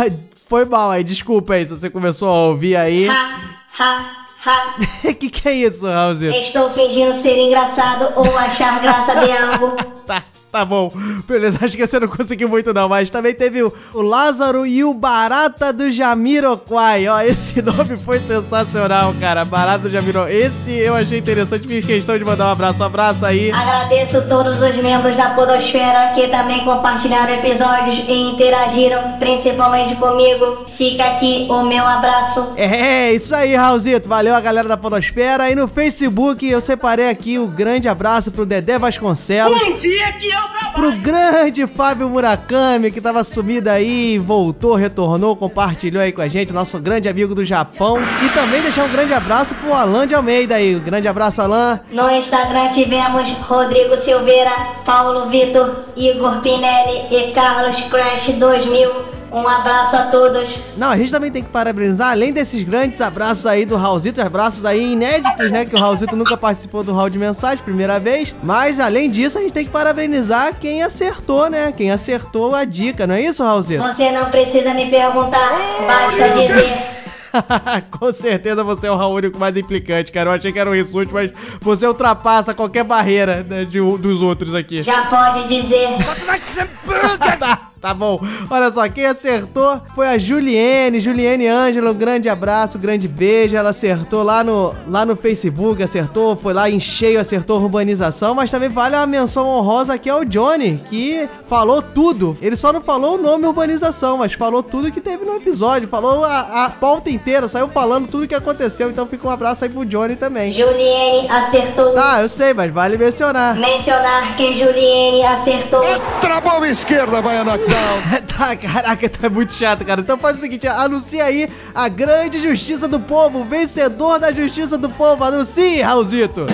foi 0.46 0.66
mal 0.66 0.90
aí, 0.90 1.02
desculpa 1.02 1.54
aí 1.54 1.66
se 1.66 1.72
você 1.72 1.88
começou 1.88 2.28
a 2.28 2.48
ouvir 2.48 2.76
aí. 2.76 3.08
Ha, 3.08 3.40
ha, 3.78 4.21
ha. 4.44 4.74
que 5.14 5.30
que 5.30 5.48
é 5.48 5.52
isso, 5.52 5.86
Raulzito? 5.86 6.34
Estou 6.34 6.70
fingindo 6.70 7.14
ser 7.20 7.38
engraçado 7.38 8.12
ou 8.16 8.36
achar 8.36 8.80
graça 8.80 9.14
de 9.16 9.30
algo. 9.30 9.76
Tá, 10.04 10.24
tá 10.52 10.66
bom. 10.66 10.92
Beleza, 11.26 11.64
acho 11.64 11.74
que 11.74 11.86
você 11.86 11.98
não 11.98 12.06
conseguiu 12.06 12.46
muito 12.46 12.74
não, 12.74 12.86
mas 12.86 13.08
também 13.08 13.34
teve 13.34 13.62
o, 13.62 13.72
o 13.94 14.02
Lázaro 14.02 14.66
e 14.66 14.84
o 14.84 14.92
Barata 14.92 15.72
do 15.72 15.90
Jamiroquai. 15.90 17.08
Ó, 17.08 17.18
esse 17.22 17.60
nome 17.62 17.96
foi 17.96 18.20
sensacional, 18.20 19.14
cara. 19.18 19.46
Barata 19.46 19.84
do 19.84 19.90
Jamiroquai. 19.90 20.36
Esse 20.36 20.76
eu 20.76 20.94
achei 20.94 21.18
interessante, 21.18 21.66
fiz 21.66 21.86
questão 21.86 22.18
de 22.18 22.24
mandar 22.24 22.48
um 22.48 22.50
abraço. 22.50 22.82
Um 22.82 22.86
abraço 22.86 23.24
aí. 23.24 23.50
Agradeço 23.50 24.28
todos 24.28 24.60
os 24.60 24.76
membros 24.76 25.16
da 25.16 25.30
Podosfera 25.30 26.12
que 26.14 26.28
também 26.28 26.60
compartilharam 26.64 27.32
episódios 27.32 28.04
e 28.06 28.32
interagiram, 28.32 29.18
principalmente 29.18 29.96
comigo. 29.96 30.66
Fica 30.76 31.04
aqui 31.04 31.46
o 31.48 31.62
meu 31.64 31.86
abraço. 31.86 32.52
É, 32.56 33.12
isso 33.12 33.34
aí, 33.34 33.56
Raulzito. 33.56 34.06
Valeu 34.06 34.34
a 34.34 34.40
galera 34.40 34.68
da 34.68 34.76
Podosfera. 34.76 35.50
E 35.50 35.54
no 35.54 35.66
Facebook 35.66 36.46
eu 36.46 36.60
separei 36.60 37.08
aqui 37.08 37.38
o 37.38 37.46
grande 37.46 37.88
abraço 37.88 38.30
pro 38.30 38.44
Dedé 38.44 38.78
Vasconcelos. 38.78 39.62
Um 39.62 39.78
dia 39.78 40.12
que 40.12 40.28
eu. 40.28 40.41
Pro 40.74 40.92
grande 40.92 41.66
Fábio 41.66 42.08
Murakami, 42.08 42.90
que 42.90 43.00
tava 43.00 43.22
sumido 43.22 43.68
aí, 43.68 44.18
voltou, 44.18 44.74
retornou, 44.74 45.36
compartilhou 45.36 46.02
aí 46.02 46.12
com 46.12 46.22
a 46.22 46.28
gente, 46.28 46.52
nosso 46.52 46.78
grande 46.78 47.08
amigo 47.08 47.34
do 47.34 47.44
Japão. 47.44 47.98
E 48.24 48.28
também 48.30 48.62
deixar 48.62 48.84
um 48.84 48.90
grande 48.90 49.12
abraço 49.12 49.54
pro 49.54 49.72
Alan 49.72 50.06
de 50.06 50.14
Almeida 50.14 50.54
aí. 50.54 50.74
Um 50.74 50.80
grande 50.80 51.06
abraço, 51.06 51.42
Alan. 51.42 51.78
No 51.90 52.10
Instagram 52.10 52.70
tivemos 52.70 53.30
Rodrigo 53.46 53.96
Silveira, 53.98 54.50
Paulo 54.84 55.28
Vitor, 55.28 55.76
Igor 55.96 56.40
Pinelli 56.40 57.06
e 57.10 57.32
Carlos 57.32 57.80
Crash 57.82 58.28
2000. 58.38 59.21
Um 59.32 59.48
abraço 59.48 59.96
a 59.96 60.02
todos. 60.06 60.58
Não, 60.76 60.90
a 60.90 60.96
gente 60.96 61.10
também 61.10 61.30
tem 61.30 61.42
que 61.42 61.50
parabenizar, 61.50 62.10
além 62.10 62.32
desses 62.32 62.62
grandes 62.62 63.00
abraços 63.00 63.46
aí 63.46 63.64
do 63.64 63.76
Raulzito, 63.76 64.20
abraços 64.20 64.64
aí 64.66 64.92
inéditos, 64.92 65.50
né? 65.50 65.64
Que 65.64 65.74
o 65.74 65.78
Raulzito 65.78 66.14
nunca 66.14 66.36
participou 66.36 66.84
do 66.84 66.92
Hall 66.92 67.08
de 67.08 67.18
Mensagem, 67.18 67.64
primeira 67.64 67.98
vez. 67.98 68.34
Mas, 68.42 68.78
além 68.78 69.10
disso, 69.10 69.38
a 69.38 69.40
gente 69.40 69.54
tem 69.54 69.64
que 69.64 69.70
parabenizar 69.70 70.54
quem 70.60 70.82
acertou, 70.82 71.48
né? 71.48 71.72
Quem 71.74 71.90
acertou 71.90 72.54
a 72.54 72.64
dica, 72.64 73.06
não 73.06 73.14
é 73.14 73.22
isso, 73.22 73.42
Raulzito? 73.42 73.82
Você 73.82 74.10
não 74.12 74.26
precisa 74.26 74.74
me 74.74 74.90
perguntar, 74.90 75.58
basta 75.86 76.28
dizer. 76.28 76.92
Com 77.98 78.12
certeza 78.12 78.62
você 78.62 78.86
é 78.86 78.90
o 78.90 78.96
Raul 78.96 79.14
único 79.14 79.38
mais 79.38 79.56
implicante, 79.56 80.12
cara. 80.12 80.28
Eu 80.28 80.34
achei 80.34 80.52
que 80.52 80.58
era 80.58 80.68
um 80.68 80.74
insulto, 80.74 81.14
mas 81.14 81.30
você 81.60 81.86
ultrapassa 81.86 82.52
qualquer 82.52 82.84
barreira 82.84 83.42
né, 83.48 83.64
de, 83.64 83.80
dos 83.80 84.20
outros 84.20 84.54
aqui. 84.54 84.82
Já 84.82 85.06
pode 85.06 85.48
dizer. 85.48 85.88
tá, 87.82 87.92
bom. 87.92 88.20
Olha 88.48 88.72
só, 88.72 88.88
quem 88.88 89.04
acertou 89.04 89.80
foi 89.94 90.06
a 90.06 90.16
Juliene. 90.16 91.00
Juliene 91.00 91.48
Ângela, 91.48 91.90
um 91.90 91.94
grande 91.94 92.28
abraço, 92.28 92.78
um 92.78 92.80
grande 92.80 93.08
beijo. 93.08 93.56
Ela 93.56 93.70
acertou 93.70 94.22
lá 94.22 94.44
no, 94.44 94.74
lá 94.88 95.04
no 95.04 95.16
Facebook, 95.16 95.82
acertou, 95.82 96.36
foi 96.36 96.52
lá 96.52 96.70
em 96.70 96.78
cheio, 96.78 97.20
acertou 97.20 97.60
urbanização. 97.60 98.34
Mas 98.34 98.50
também 98.50 98.68
vale 98.68 98.96
uma 98.96 99.06
menção 99.06 99.46
honrosa 99.48 99.94
aqui 99.94 100.08
ao 100.08 100.24
Johnny, 100.24 100.80
que 100.88 101.28
falou 101.44 101.82
tudo. 101.82 102.36
Ele 102.40 102.56
só 102.56 102.72
não 102.72 102.80
falou 102.80 103.16
o 103.16 103.22
nome 103.22 103.46
urbanização, 103.46 104.18
mas 104.18 104.32
falou 104.32 104.62
tudo 104.62 104.92
que 104.92 105.00
teve 105.00 105.24
no 105.24 105.36
episódio. 105.36 105.88
Falou 105.88 106.24
a, 106.24 106.64
a 106.64 106.70
pauta 106.70 107.10
inteira, 107.10 107.48
saiu 107.48 107.68
falando 107.68 108.08
tudo 108.08 108.28
que 108.28 108.34
aconteceu. 108.34 108.90
Então 108.90 109.06
fica 109.06 109.26
um 109.26 109.30
abraço 109.30 109.64
aí 109.64 109.70
pro 109.70 109.84
Johnny 109.84 110.14
também. 110.14 110.52
Juliene 110.52 111.28
acertou. 111.28 111.92
Tá, 111.94 112.22
eu 112.22 112.28
sei, 112.28 112.54
mas 112.54 112.72
vale 112.72 112.96
mencionar. 112.96 113.56
Mencionar 113.56 114.36
que 114.36 114.54
Juliene 114.54 115.24
acertou. 115.24 115.82
Travou 116.20 116.62
a 116.62 116.68
esquerda, 116.68 117.20
vai 117.20 117.36
a 117.38 117.42
knockdown. 117.72 118.22
tá, 118.26 118.56
caraca, 118.56 119.08
tá 119.08 119.30
muito 119.30 119.52
chato, 119.54 119.84
cara. 119.84 120.00
Então 120.00 120.18
faz 120.18 120.36
o 120.36 120.40
seguinte, 120.40 120.66
anuncia 120.66 121.24
aí 121.24 121.48
a 121.74 121.88
grande 121.88 122.40
justiça 122.40 122.86
do 122.86 123.00
povo, 123.00 123.44
vencedor 123.44 124.18
da 124.18 124.32
justiça 124.32 124.76
do 124.78 124.90
povo. 124.90 125.24
Anuncie, 125.24 125.80
Raulzito. 125.80 126.46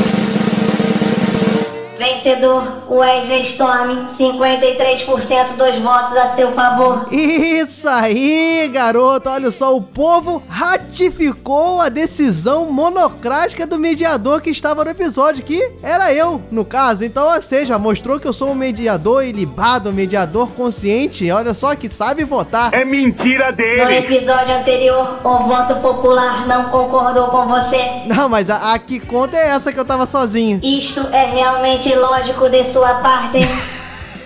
Vencedor 1.99 2.63
Wesley 2.89 3.43
Storm, 3.43 4.07
53% 4.19 5.57
dos 5.57 5.79
votos 5.81 6.17
a 6.17 6.35
seu 6.37 6.53
favor. 6.53 7.07
Isso 7.13 7.89
aí, 7.89 8.69
garoto. 8.73 9.29
Olha 9.29 9.51
só, 9.51 9.75
o 9.77 9.83
povo 9.83 10.43
ratificou 10.49 11.81
a 11.81 11.89
decisão 11.89 12.71
monocrática 12.73 13.67
do 13.67 13.79
mediador 13.79 14.41
que 14.41 14.51
estava 14.51 14.85
no 14.85 14.91
episódio, 14.91 15.43
que 15.45 15.73
era 15.83 16.13
eu, 16.13 16.41
no 16.51 16.65
caso. 16.65 17.05
Então, 17.05 17.35
ou 17.35 17.43
seja, 17.43 17.79
mostrou 17.79 18.19
que 18.21 18.27
eu 18.27 18.33
sou 18.33 18.51
um 18.51 18.55
mediador 18.55 19.25
ilibado, 19.25 19.91
um 19.91 19.93
mediador 19.93 20.49
consciente. 20.51 21.31
Olha 21.31 21.55
só, 21.55 21.75
que 21.75 21.89
sabe 21.89 22.25
votar. 22.25 22.73
É 22.73 22.85
mentira 22.85 23.51
No 23.51 23.57
dele. 23.57 23.97
episódio 23.99 24.55
anterior, 24.55 25.19
o 25.25 25.39
voto 25.39 25.77
popular 25.77 26.47
não 26.47 26.65
concordou 26.65 27.27
com 27.29 27.47
você. 27.47 28.03
Não, 28.07 28.29
mas 28.29 28.49
a, 28.51 28.73
a 28.75 28.79
que 28.79 29.01
conta 29.01 29.37
é 29.37 29.49
essa 29.49 29.73
que 29.73 29.79
eu 29.81 29.85
tava 29.85 30.07
sozinho. 30.07 30.61
Isto 30.63 31.01
é 31.13 31.25
realmente 31.27 31.88
lógico 31.95 32.49
de 32.49 32.65
sua 32.67 32.95
parte. 32.95 33.39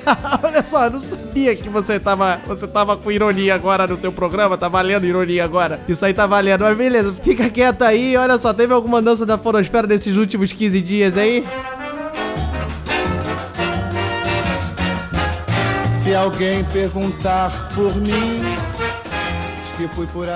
Olha 0.42 0.62
só, 0.62 0.85
eu 0.85 0.90
não 0.90 1.01
sabia 1.01 1.55
que 1.55 1.68
você 1.68 1.98
tava, 1.98 2.40
você 2.46 2.66
tava 2.66 2.96
com 2.96 3.11
ironia 3.11 3.55
agora 3.55 3.87
no 3.87 3.96
teu 3.96 4.12
programa, 4.12 4.59
tá 4.59 4.68
valendo 4.68 5.07
ironia 5.07 5.44
agora. 5.44 5.81
Isso 5.88 6.05
aí 6.05 6.12
tá 6.12 6.27
valendo, 6.27 6.62
mas 6.62 6.77
beleza, 6.77 7.12
fica 7.22 7.48
quieto 7.48 7.83
aí. 7.83 8.16
Olha 8.16 8.38
só, 8.38 8.53
teve 8.53 8.72
alguma 8.72 9.01
dança 9.01 9.25
da 9.25 9.38
Forosfera 9.38 9.87
nesses 9.87 10.16
últimos 10.16 10.53
15 10.53 10.81
dias 10.81 11.16
aí? 11.16 11.44
Se 16.03 16.14
alguém 16.14 16.64
perguntar 16.64 17.51
por 17.75 17.94
mim, 17.96 18.42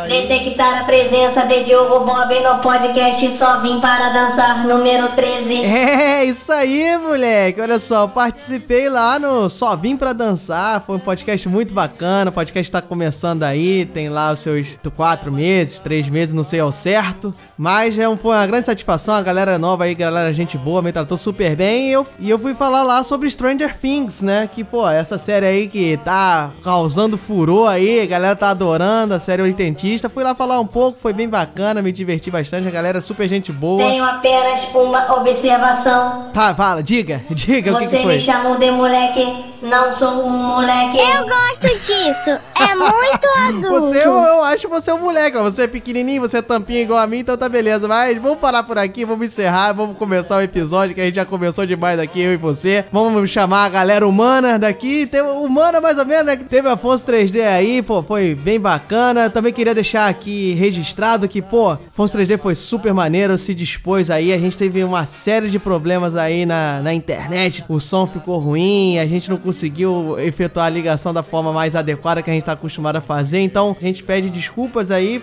Detectar 0.08 0.80
a 0.80 0.84
presença 0.84 1.42
de 1.42 1.64
Diogo 1.64 2.04
Bob 2.04 2.34
no 2.40 2.58
podcast 2.58 3.32
Só 3.36 3.60
Vim 3.60 3.80
Para 3.80 4.08
Dançar, 4.10 4.66
número 4.66 5.08
13. 5.10 5.64
É, 5.64 6.24
isso 6.24 6.50
aí, 6.50 6.98
moleque. 6.98 7.60
Olha 7.60 7.78
só, 7.78 8.06
participei 8.08 8.88
lá 8.88 9.18
no 9.18 9.48
Só 9.48 9.76
Vim 9.76 9.96
Pra 9.96 10.12
Dançar. 10.12 10.82
Foi 10.84 10.96
um 10.96 11.00
podcast 11.00 11.48
muito 11.48 11.72
bacana. 11.72 12.30
O 12.30 12.32
podcast 12.32 12.70
tá 12.72 12.82
começando 12.82 13.44
aí. 13.44 13.86
Tem 13.86 14.08
lá 14.08 14.32
os 14.32 14.40
seus 14.40 14.76
quatro 14.96 15.30
meses, 15.30 15.78
três 15.78 16.08
meses, 16.08 16.34
não 16.34 16.44
sei 16.44 16.60
ao 16.60 16.72
certo. 16.72 17.34
Mas 17.56 17.98
é 17.98 18.08
um, 18.08 18.16
foi 18.16 18.34
uma 18.36 18.46
grande 18.46 18.66
satisfação. 18.66 19.14
A 19.14 19.22
galera 19.22 19.58
nova 19.58 19.84
aí, 19.84 19.94
galera, 19.94 20.32
gente 20.34 20.58
boa, 20.58 20.82
me 20.82 20.92
tratou 20.92 21.16
super 21.16 21.54
bem. 21.54 21.88
E 21.88 21.92
eu, 21.92 22.06
e 22.18 22.30
eu 22.30 22.38
fui 22.38 22.54
falar 22.54 22.82
lá 22.82 23.04
sobre 23.04 23.30
Stranger 23.30 23.76
Things, 23.78 24.20
né? 24.20 24.48
Que, 24.52 24.64
pô, 24.64 24.88
essa 24.88 25.18
série 25.18 25.46
aí 25.46 25.68
que 25.68 25.98
tá 26.04 26.50
causando 26.64 27.16
furor 27.16 27.68
aí. 27.68 28.00
A 28.00 28.06
galera 28.06 28.36
tá 28.36 28.50
adorando 28.50 29.14
a 29.14 29.20
série 29.20 29.35
oitentista. 29.44 30.08
Fui 30.08 30.22
lá 30.24 30.34
falar 30.34 30.58
um 30.60 30.66
pouco, 30.66 30.98
foi 31.00 31.12
bem 31.12 31.28
bacana, 31.28 31.82
me 31.82 31.92
diverti 31.92 32.30
bastante. 32.30 32.66
A 32.68 32.70
galera 32.70 32.98
é 32.98 33.00
super 33.00 33.28
gente 33.28 33.52
boa. 33.52 33.82
Tenho 33.82 34.04
apenas 34.04 34.68
uma 34.74 35.14
observação. 35.16 36.30
Tá, 36.32 36.54
fala, 36.54 36.82
diga, 36.82 37.22
diga 37.30 37.72
o 37.72 37.78
que, 37.78 37.86
Você 37.86 37.96
que 37.98 38.02
foi. 38.02 38.14
me 38.16 38.20
chamou 38.20 38.56
de 38.56 38.70
moleque, 38.70 39.44
não 39.62 39.92
sou 39.92 40.26
um 40.26 40.30
moleque. 40.30 40.98
Eu 40.98 41.26
gosto 41.26 41.68
disso. 41.78 42.30
É 42.54 42.74
muito 42.74 43.26
adulto. 43.48 43.92
Você, 43.92 44.06
eu, 44.06 44.12
eu 44.12 44.44
acho 44.44 44.68
você 44.68 44.92
um 44.92 45.00
moleque, 45.00 45.36
ó. 45.36 45.42
Você 45.44 45.62
é 45.62 45.66
pequenininho, 45.66 46.20
você 46.20 46.38
é 46.38 46.42
tampinha 46.42 46.82
igual 46.82 46.98
a 46.98 47.06
mim, 47.06 47.18
então 47.18 47.36
tá 47.36 47.48
beleza. 47.48 47.88
Mas 47.88 48.20
vamos 48.20 48.38
parar 48.38 48.62
por 48.62 48.78
aqui, 48.78 49.04
vamos 49.04 49.26
encerrar, 49.26 49.72
vamos 49.72 49.96
começar 49.96 50.36
o 50.36 50.42
episódio 50.42 50.94
que 50.94 51.00
a 51.00 51.04
gente 51.04 51.16
já 51.16 51.24
começou 51.24 51.66
demais 51.66 51.98
aqui, 51.98 52.20
eu 52.20 52.34
e 52.34 52.36
você. 52.36 52.84
Vamos 52.92 53.30
chamar 53.30 53.64
a 53.64 53.68
galera 53.68 54.06
humana 54.06 54.58
daqui. 54.58 55.06
Tem 55.06 55.22
humana 55.22 55.80
mais 55.80 55.98
ou 55.98 56.06
menos, 56.06 56.26
né? 56.26 56.36
Teve 56.36 56.68
Afonso 56.68 57.04
3D 57.04 57.42
aí, 57.42 57.82
pô, 57.82 58.02
foi 58.02 58.34
bem 58.34 58.60
bacana. 58.60 59.30
Também 59.30 59.52
queria 59.52 59.74
deixar 59.74 60.08
aqui 60.08 60.52
registrado 60.54 61.28
que, 61.28 61.40
pô, 61.40 61.72
Afonso 61.72 62.16
3D 62.18 62.38
foi 62.38 62.54
super 62.54 62.92
maneiro, 62.92 63.36
se 63.38 63.54
dispôs 63.54 64.10
aí. 64.10 64.32
A 64.32 64.38
gente 64.38 64.56
teve 64.58 64.82
uma 64.84 65.06
série 65.06 65.50
de 65.50 65.58
problemas 65.58 66.16
aí 66.16 66.44
na, 66.44 66.80
na 66.82 66.92
internet. 66.92 67.64
O 67.68 67.80
som 67.80 68.06
ficou 68.06 68.38
ruim, 68.38 68.98
a 68.98 69.06
gente 69.06 69.28
não 69.30 69.36
conseguiu 69.36 69.55
efetuar 70.18 70.66
a 70.66 70.70
ligação 70.70 71.14
da 71.14 71.22
forma 71.22 71.52
mais 71.52 71.74
adequada 71.74 72.22
que 72.22 72.30
a 72.30 72.32
gente 72.32 72.44
tá 72.44 72.52
acostumado 72.52 72.96
a 72.96 73.00
fazer. 73.00 73.40
Então 73.40 73.76
a 73.78 73.84
gente 73.84 74.02
pede 74.02 74.28
desculpas 74.30 74.90
aí 74.90 75.20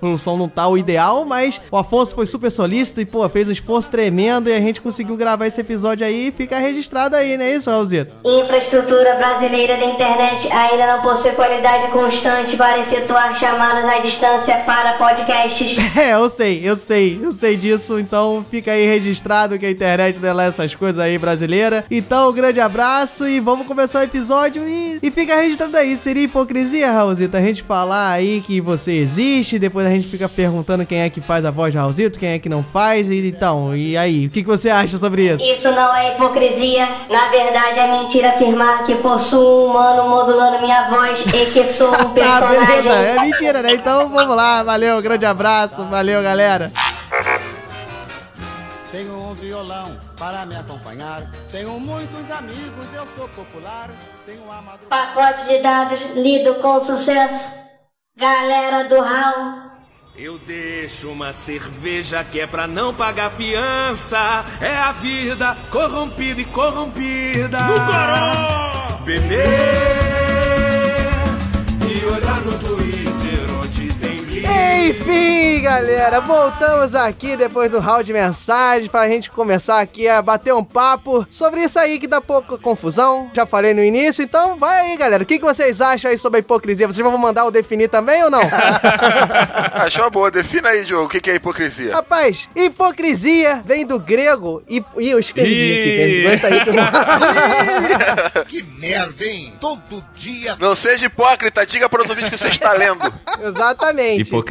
pelo 0.00 0.18
som 0.18 0.36
não 0.36 0.48
tá 0.48 0.68
o 0.68 0.76
ideal, 0.78 1.24
mas 1.24 1.60
o 1.70 1.76
Afonso 1.76 2.14
foi 2.14 2.26
super 2.26 2.50
solícito 2.50 3.00
e, 3.00 3.04
pô, 3.04 3.28
fez 3.28 3.48
um 3.48 3.52
esforço 3.52 3.88
tremendo 3.90 4.48
e 4.48 4.54
a 4.54 4.60
gente 4.60 4.80
conseguiu 4.80 5.16
gravar 5.16 5.46
esse 5.46 5.60
episódio 5.60 6.06
aí 6.06 6.28
e 6.28 6.32
fica 6.32 6.58
registrado 6.58 7.16
aí, 7.16 7.36
não 7.36 7.44
é 7.44 7.54
isso, 7.54 7.70
Raulzito? 7.70 8.12
Infraestrutura 8.24 9.14
brasileira 9.14 9.76
da 9.76 9.86
internet 9.86 10.50
ainda 10.52 10.96
não 10.96 11.02
possui 11.02 11.32
qualidade 11.32 11.90
constante 11.92 12.56
para 12.56 12.78
efetuar 12.80 13.36
chamadas 13.36 13.84
à 13.84 13.98
distância 13.98 14.56
para 14.58 14.94
podcasts. 14.94 15.78
É, 16.00 16.14
eu 16.14 16.28
sei, 16.28 16.60
eu 16.64 16.76
sei, 16.76 17.20
eu 17.22 17.32
sei 17.32 17.56
disso, 17.56 17.98
então 17.98 18.44
fica 18.50 18.72
aí 18.72 18.86
registrado 18.86 19.58
que 19.58 19.66
a 19.66 19.70
internet 19.70 20.18
não 20.18 20.28
é 20.28 20.32
lá 20.32 20.44
essas 20.44 20.74
coisas 20.74 20.98
aí 20.98 21.18
brasileira. 21.18 21.84
Então, 21.90 22.30
um 22.30 22.32
grande 22.32 22.60
abraço 22.60 23.26
e 23.36 23.40
vamos 23.40 23.66
começar 23.66 24.00
o 24.00 24.02
episódio 24.02 24.66
e, 24.66 24.98
e 25.02 25.10
fica 25.10 25.36
registrado 25.36 25.76
aí. 25.76 25.96
Seria 25.96 26.24
hipocrisia, 26.24 26.90
Raulzito, 26.90 27.36
a 27.36 27.40
gente 27.40 27.62
falar 27.62 28.10
aí 28.10 28.42
que 28.44 28.60
você 28.60 28.92
existe, 28.92 29.58
depois 29.58 29.86
a 29.86 29.90
gente 29.90 30.08
fica 30.08 30.28
perguntando 30.28 30.84
quem 30.84 31.00
é 31.00 31.10
que 31.10 31.20
faz 31.20 31.44
a 31.44 31.50
voz 31.50 31.72
de 31.72 31.78
Raulzito, 31.78 32.18
quem 32.18 32.30
é 32.30 32.38
que 32.38 32.48
não 32.48 32.62
faz, 32.62 33.10
e 33.10 33.28
então, 33.28 33.76
e 33.76 33.96
aí, 33.96 34.26
o 34.26 34.30
que, 34.30 34.42
que 34.42 34.48
você 34.48 34.68
acha 34.68 34.98
sobre 34.98 35.32
isso? 35.32 35.44
Isso 35.44 35.70
não 35.70 35.94
é 35.94 36.14
hipocrisia, 36.14 36.88
na 37.08 37.28
verdade 37.28 37.78
é 37.78 38.00
mentira 38.00 38.30
afirmar 38.30 38.84
que 38.84 38.94
possuo 38.96 39.66
um 39.66 39.70
humano 39.70 40.08
modulando 40.08 40.60
minha 40.60 40.88
voz 40.88 41.24
e 41.26 41.46
que 41.46 41.64
sou 41.66 41.88
um 41.88 42.08
beleza, 42.12 42.46
personagem. 42.46 42.92
é 42.92 43.20
mentira, 43.20 43.62
né? 43.62 43.72
Então 43.72 44.08
vamos 44.08 44.36
lá, 44.36 44.62
valeu, 44.62 45.00
grande 45.00 45.24
abraço, 45.24 45.84
valeu, 45.84 46.22
galera. 46.22 46.72
Tenho 48.90 49.14
um 49.14 49.34
violão 49.34 50.09
para 50.20 50.44
me 50.44 50.54
acompanhar. 50.54 51.22
Tenho 51.50 51.80
muitos 51.80 52.30
amigos, 52.30 52.86
eu 52.94 53.06
sou 53.16 53.26
popular. 53.30 53.88
Tenho 54.26 54.52
a 54.52 54.60
madrugada. 54.60 54.86
Pacote 54.88 55.48
de 55.48 55.58
dados 55.62 56.00
lido 56.14 56.56
com 56.56 56.84
sucesso. 56.84 57.50
Galera 58.14 58.86
do 58.86 59.00
Raul. 59.00 59.70
Eu 60.14 60.38
deixo 60.38 61.10
uma 61.10 61.32
cerveja 61.32 62.22
que 62.22 62.38
é 62.38 62.46
pra 62.46 62.66
não 62.66 62.92
pagar 62.92 63.30
fiança. 63.30 64.44
É 64.60 64.76
a 64.76 64.92
vida 64.92 65.56
corrompida 65.70 66.42
e 66.42 66.44
corrompida. 66.44 67.58
No 67.58 67.86
coró! 67.86 68.98
Beber 69.02 69.99
Enfim, 74.90 75.62
galera, 75.62 76.20
voltamos 76.20 76.94
aqui 76.94 77.36
depois 77.36 77.70
do 77.70 77.78
round 77.78 78.04
de 78.04 78.12
mensagens 78.12 78.88
pra 78.88 79.08
gente 79.08 79.30
começar 79.30 79.80
aqui 79.80 80.08
a 80.08 80.20
bater 80.22 80.54
um 80.54 80.64
papo 80.64 81.26
sobre 81.30 81.62
isso 81.62 81.78
aí 81.78 81.98
que 81.98 82.06
dá 82.06 82.20
pouca 82.20 82.56
confusão. 82.58 83.30
Já 83.34 83.46
falei 83.46 83.74
no 83.74 83.82
início, 83.82 84.22
então 84.22 84.56
vai 84.56 84.90
aí, 84.90 84.96
galera. 84.96 85.22
O 85.22 85.26
que, 85.26 85.38
que 85.38 85.44
vocês 85.44 85.80
acham 85.80 86.10
aí 86.10 86.18
sobre 86.18 86.38
a 86.38 86.40
hipocrisia? 86.40 86.86
Vocês 86.86 87.04
vão 87.04 87.16
mandar 87.16 87.42
eu 87.42 87.50
definir 87.50 87.88
também 87.88 88.22
ou 88.24 88.30
não? 88.30 88.42
Achou 89.74 90.04
uma 90.04 90.10
boa. 90.10 90.30
Defina 90.30 90.70
aí, 90.70 90.84
Diogo, 90.84 91.06
o 91.06 91.08
que 91.08 91.20
que 91.20 91.30
é 91.30 91.34
hipocrisia. 91.34 91.94
Rapaz, 91.94 92.48
hipocrisia 92.54 93.62
vem 93.64 93.86
do 93.86 93.98
grego 93.98 94.62
e. 94.68 94.84
Ih, 94.98 95.10
eu 95.10 95.18
escrevi 95.18 96.30
aqui, 96.30 96.44
aí. 96.44 96.60
que 98.46 98.62
merda, 98.62 99.24
hein? 99.24 99.54
Todo 99.60 100.04
dia. 100.14 100.56
Não 100.58 100.74
seja 100.74 101.06
hipócrita, 101.06 101.66
diga 101.66 101.88
para 101.88 102.02
os 102.02 102.10
ouvintes 102.10 102.30
que 102.30 102.36
você 102.36 102.48
está 102.48 102.72
lendo. 102.72 103.12
Exatamente. 103.42 104.22
Hipocrisia 104.22 104.49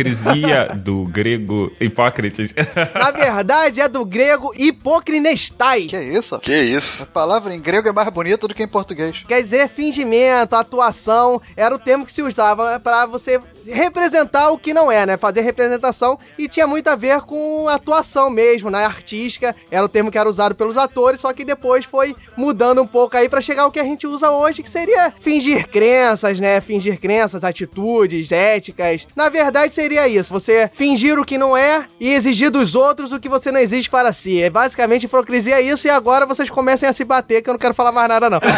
do 0.84 1.06
grego 1.06 1.72
Hipócrates. 1.80 2.54
Na 2.94 3.12
verdade, 3.12 3.82
é 3.82 3.88
do 3.88 4.06
grego 4.06 4.54
hipocrinestai. 4.58 5.84
Que 5.84 6.00
isso? 6.00 6.40
Que 6.40 6.56
isso? 6.56 7.04
A 7.04 7.06
palavra 7.06 7.54
em 7.54 7.60
grego 7.60 7.90
é 7.90 7.92
mais 7.92 8.10
bonita 8.10 8.48
do 8.48 8.54
que 8.54 8.64
em 8.64 8.68
português. 8.68 9.24
Quer 9.28 9.42
dizer, 9.42 9.70
fingimento, 9.70 10.56
atuação, 10.56 11.42
era 11.56 11.74
o 11.74 11.80
termo 11.80 12.06
que 12.06 12.12
se 12.12 12.22
usava 12.22 12.80
pra 12.80 13.06
você 13.06 13.40
representar 13.66 14.50
o 14.52 14.58
que 14.58 14.74
não 14.74 14.92
é, 14.92 15.06
né? 15.06 15.18
Fazer 15.18 15.42
representação 15.42 16.18
e 16.38 16.48
tinha 16.48 16.66
muito 16.66 16.88
a 16.88 16.96
ver 16.96 17.22
com 17.22 17.68
atuação 17.68 18.30
mesmo, 18.30 18.70
né? 18.70 18.86
Artística, 18.86 19.56
era 19.70 19.86
o 19.86 19.90
termo 19.90 20.12
que 20.12 20.18
era 20.18 20.30
usado 20.30 20.56
pelos 20.56 20.78
atores, 20.78 21.22
só 21.22 21.34
que 21.34 21.46
depois 21.46 21.86
foi 21.86 22.16
mudando 22.36 22.82
um 22.82 22.88
pouco 22.88 23.18
aí 23.18 23.30
pra 23.30 23.42
chegar 23.42 23.64
ao 23.64 23.72
que 23.72 23.80
a 23.80 23.84
gente 23.84 24.08
usa 24.08 24.32
hoje, 24.32 24.64
que 24.64 24.70
seria 24.70 25.14
fingir 25.20 25.68
crenças, 25.68 26.40
né? 26.40 26.62
Fingir 26.62 27.00
crenças, 27.00 27.44
atitudes, 27.44 28.32
éticas. 28.32 29.08
Na 29.16 29.30
verdade, 29.30 29.74
seria 29.74 29.89
isso: 30.08 30.34
você 30.34 30.70
fingir 30.74 31.20
o 31.20 31.26
que 31.26 31.38
não 31.38 31.56
é 31.56 31.86
e 32.00 32.10
exigir 32.14 32.50
dos 32.50 32.76
outros 32.76 33.12
o 33.12 33.20
que 33.20 33.30
você 33.30 33.52
não 33.52 33.60
exige 33.60 33.90
para 33.90 34.12
si. 34.14 34.42
É 34.42 34.50
basicamente 34.50 35.04
hipocrisia 35.04 35.56
é 35.56 35.62
isso, 35.62 35.88
e 35.88 35.90
agora 35.90 36.26
vocês 36.26 36.50
comecem 36.50 36.88
a 36.88 36.94
se 36.94 37.04
bater, 37.04 37.42
que 37.42 37.50
eu 37.50 37.54
não 37.54 37.60
quero 37.60 37.74
falar 37.74 37.92
mais 37.92 38.08
nada, 38.10 38.30
não. 38.30 38.40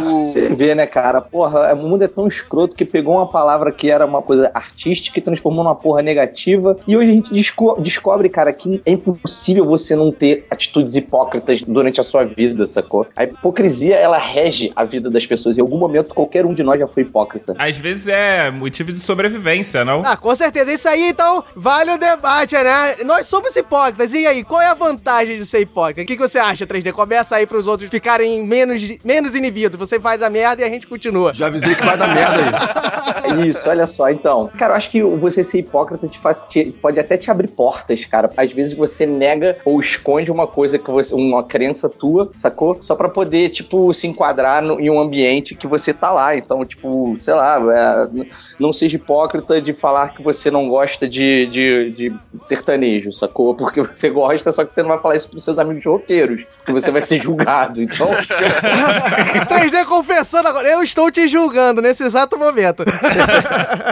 Você 0.00 0.48
vê, 0.48 0.74
né, 0.74 0.86
cara? 0.86 1.20
Porra, 1.20 1.72
o 1.74 1.76
mundo 1.88 2.02
é 2.02 2.08
tão 2.08 2.26
escroto 2.26 2.74
que 2.74 2.84
pegou 2.84 3.14
uma 3.16 3.26
palavra 3.28 3.70
que 3.70 3.90
era 3.90 4.04
uma 4.04 4.22
coisa 4.22 4.50
artística 4.52 5.18
e 5.18 5.22
transformou 5.22 5.62
numa 5.64 5.74
porra 5.74 6.02
negativa. 6.02 6.76
E 6.86 6.96
hoje 6.96 7.10
a 7.10 7.12
gente 7.12 7.32
desco- 7.32 7.80
descobre, 7.80 8.28
cara, 8.28 8.52
que 8.52 8.82
é 8.84 8.92
impossível 8.92 9.64
você 9.64 9.94
não 9.94 10.10
ter 10.10 10.46
atitudes 10.50 10.96
hipócritas 10.96 11.62
durante 11.62 12.00
a 12.00 12.04
sua 12.04 12.24
vida, 12.24 12.66
sacou? 12.66 13.06
A 13.14 13.24
hipocrisia, 13.24 13.96
ela 13.96 14.18
rege 14.18 14.72
a 14.74 14.84
vida 14.84 15.10
das 15.10 15.24
pessoas. 15.26 15.56
Em 15.56 15.60
algum 15.60 15.78
momento, 15.78 16.14
qualquer 16.14 16.44
um 16.46 16.54
de 16.54 16.62
nós 16.62 16.78
já 16.80 16.86
foi 16.86 17.02
hipócrita. 17.02 17.54
Às 17.58 17.76
vezes 17.76 18.08
é 18.08 18.50
motivo 18.50 18.92
de 18.92 18.98
sobrevivência, 18.98 19.81
não? 19.84 20.02
Ah, 20.04 20.16
com 20.16 20.34
certeza. 20.34 20.72
Isso 20.72 20.88
aí, 20.88 21.08
então, 21.08 21.42
vale 21.54 21.92
o 21.92 21.98
debate, 21.98 22.54
né? 22.54 22.96
Nós 23.04 23.26
somos 23.26 23.54
hipócritas. 23.56 24.12
E 24.12 24.26
aí, 24.26 24.44
qual 24.44 24.60
é 24.60 24.66
a 24.66 24.74
vantagem 24.74 25.36
de 25.38 25.46
ser 25.46 25.60
hipócrita? 25.60 26.02
O 26.02 26.04
que, 26.06 26.16
que 26.16 26.22
você 26.28 26.38
acha, 26.38 26.66
3D? 26.66 26.92
Começa 26.92 27.36
aí 27.36 27.46
pros 27.46 27.66
outros 27.66 27.90
ficarem 27.90 28.44
menos, 28.46 28.82
menos 29.04 29.34
inibidos. 29.34 29.78
Você 29.78 29.98
faz 30.00 30.22
a 30.22 30.30
merda 30.30 30.62
e 30.62 30.64
a 30.64 30.68
gente 30.68 30.86
continua. 30.86 31.32
Já 31.34 31.46
avisei 31.46 31.74
que 31.74 31.84
vai 31.84 31.96
dar 31.96 32.08
merda 32.08 32.36
isso. 32.36 32.72
Isso, 33.46 33.68
olha 33.70 33.86
só. 33.86 34.10
Então, 34.10 34.50
cara, 34.58 34.72
eu 34.72 34.76
acho 34.76 34.90
que 34.90 35.02
você 35.02 35.42
ser 35.44 35.60
hipócrita 35.60 36.06
te 36.08 36.18
faz, 36.18 36.42
te- 36.42 36.70
pode 36.82 36.98
até 37.00 37.16
te 37.16 37.30
abrir 37.30 37.48
portas, 37.48 38.04
cara. 38.04 38.30
Às 38.36 38.52
vezes 38.52 38.74
você 38.74 39.06
nega 39.06 39.56
ou 39.64 39.80
esconde 39.80 40.30
uma 40.30 40.46
coisa 40.46 40.78
que 40.78 40.90
você, 40.90 41.14
uma 41.14 41.42
crença 41.42 41.88
tua, 41.88 42.30
sacou? 42.34 42.76
Só 42.80 42.94
pra 42.94 43.08
poder, 43.08 43.48
tipo, 43.50 43.92
se 43.94 44.06
enquadrar 44.06 44.60
no- 44.62 44.78
em 44.80 44.90
um 44.90 45.00
ambiente 45.00 45.54
que 45.54 45.66
você 45.66 45.94
tá 45.94 46.10
lá. 46.10 46.36
Então, 46.36 46.64
tipo, 46.64 47.16
sei 47.20 47.32
lá, 47.34 47.58
é, 47.72 48.24
não 48.58 48.72
seja 48.72 48.96
hipócrita 48.96 49.60
de 49.62 49.71
falar 49.74 50.10
que 50.10 50.22
você 50.22 50.50
não 50.50 50.68
gosta 50.68 51.08
de, 51.08 51.46
de, 51.46 51.90
de 51.90 52.14
sertanejo, 52.40 53.12
sacou? 53.12 53.54
Porque 53.62 53.80
você 53.82 54.10
gosta, 54.10 54.52
só 54.52 54.64
que 54.64 54.74
você 54.74 54.82
não 54.82 54.88
vai 54.90 54.98
falar 54.98 55.16
isso 55.16 55.28
pros 55.30 55.44
seus 55.44 55.58
amigos 55.58 55.84
roqueiros, 55.84 56.44
porque 56.58 56.72
você 56.72 56.90
vai 56.90 57.02
ser 57.02 57.20
julgado. 57.22 57.82
Então, 57.82 58.08
3D 59.48 59.84
confessando 59.86 60.48
agora. 60.48 60.68
Eu 60.68 60.82
estou 60.82 61.10
te 61.10 61.26
julgando 61.28 61.80
nesse 61.82 62.02
exato 62.02 62.38
momento. 62.38 62.84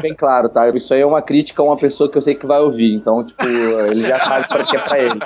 bem 0.02 0.14
claro, 0.14 0.48
tá? 0.48 0.68
Isso 0.70 0.92
aí 0.94 1.00
é 1.00 1.06
uma 1.06 1.22
crítica 1.22 1.62
a 1.62 1.64
uma 1.64 1.76
pessoa 1.76 2.10
que 2.10 2.16
eu 2.16 2.22
sei 2.22 2.34
que 2.34 2.46
vai 2.46 2.60
ouvir. 2.60 2.94
Então, 2.94 3.24
tipo, 3.24 3.44
ele 3.46 4.06
já 4.06 4.18
sabe 4.20 4.48
pra 4.48 4.64
que 4.64 4.76
é 4.76 4.80
pra 4.80 4.98
ele. 4.98 5.20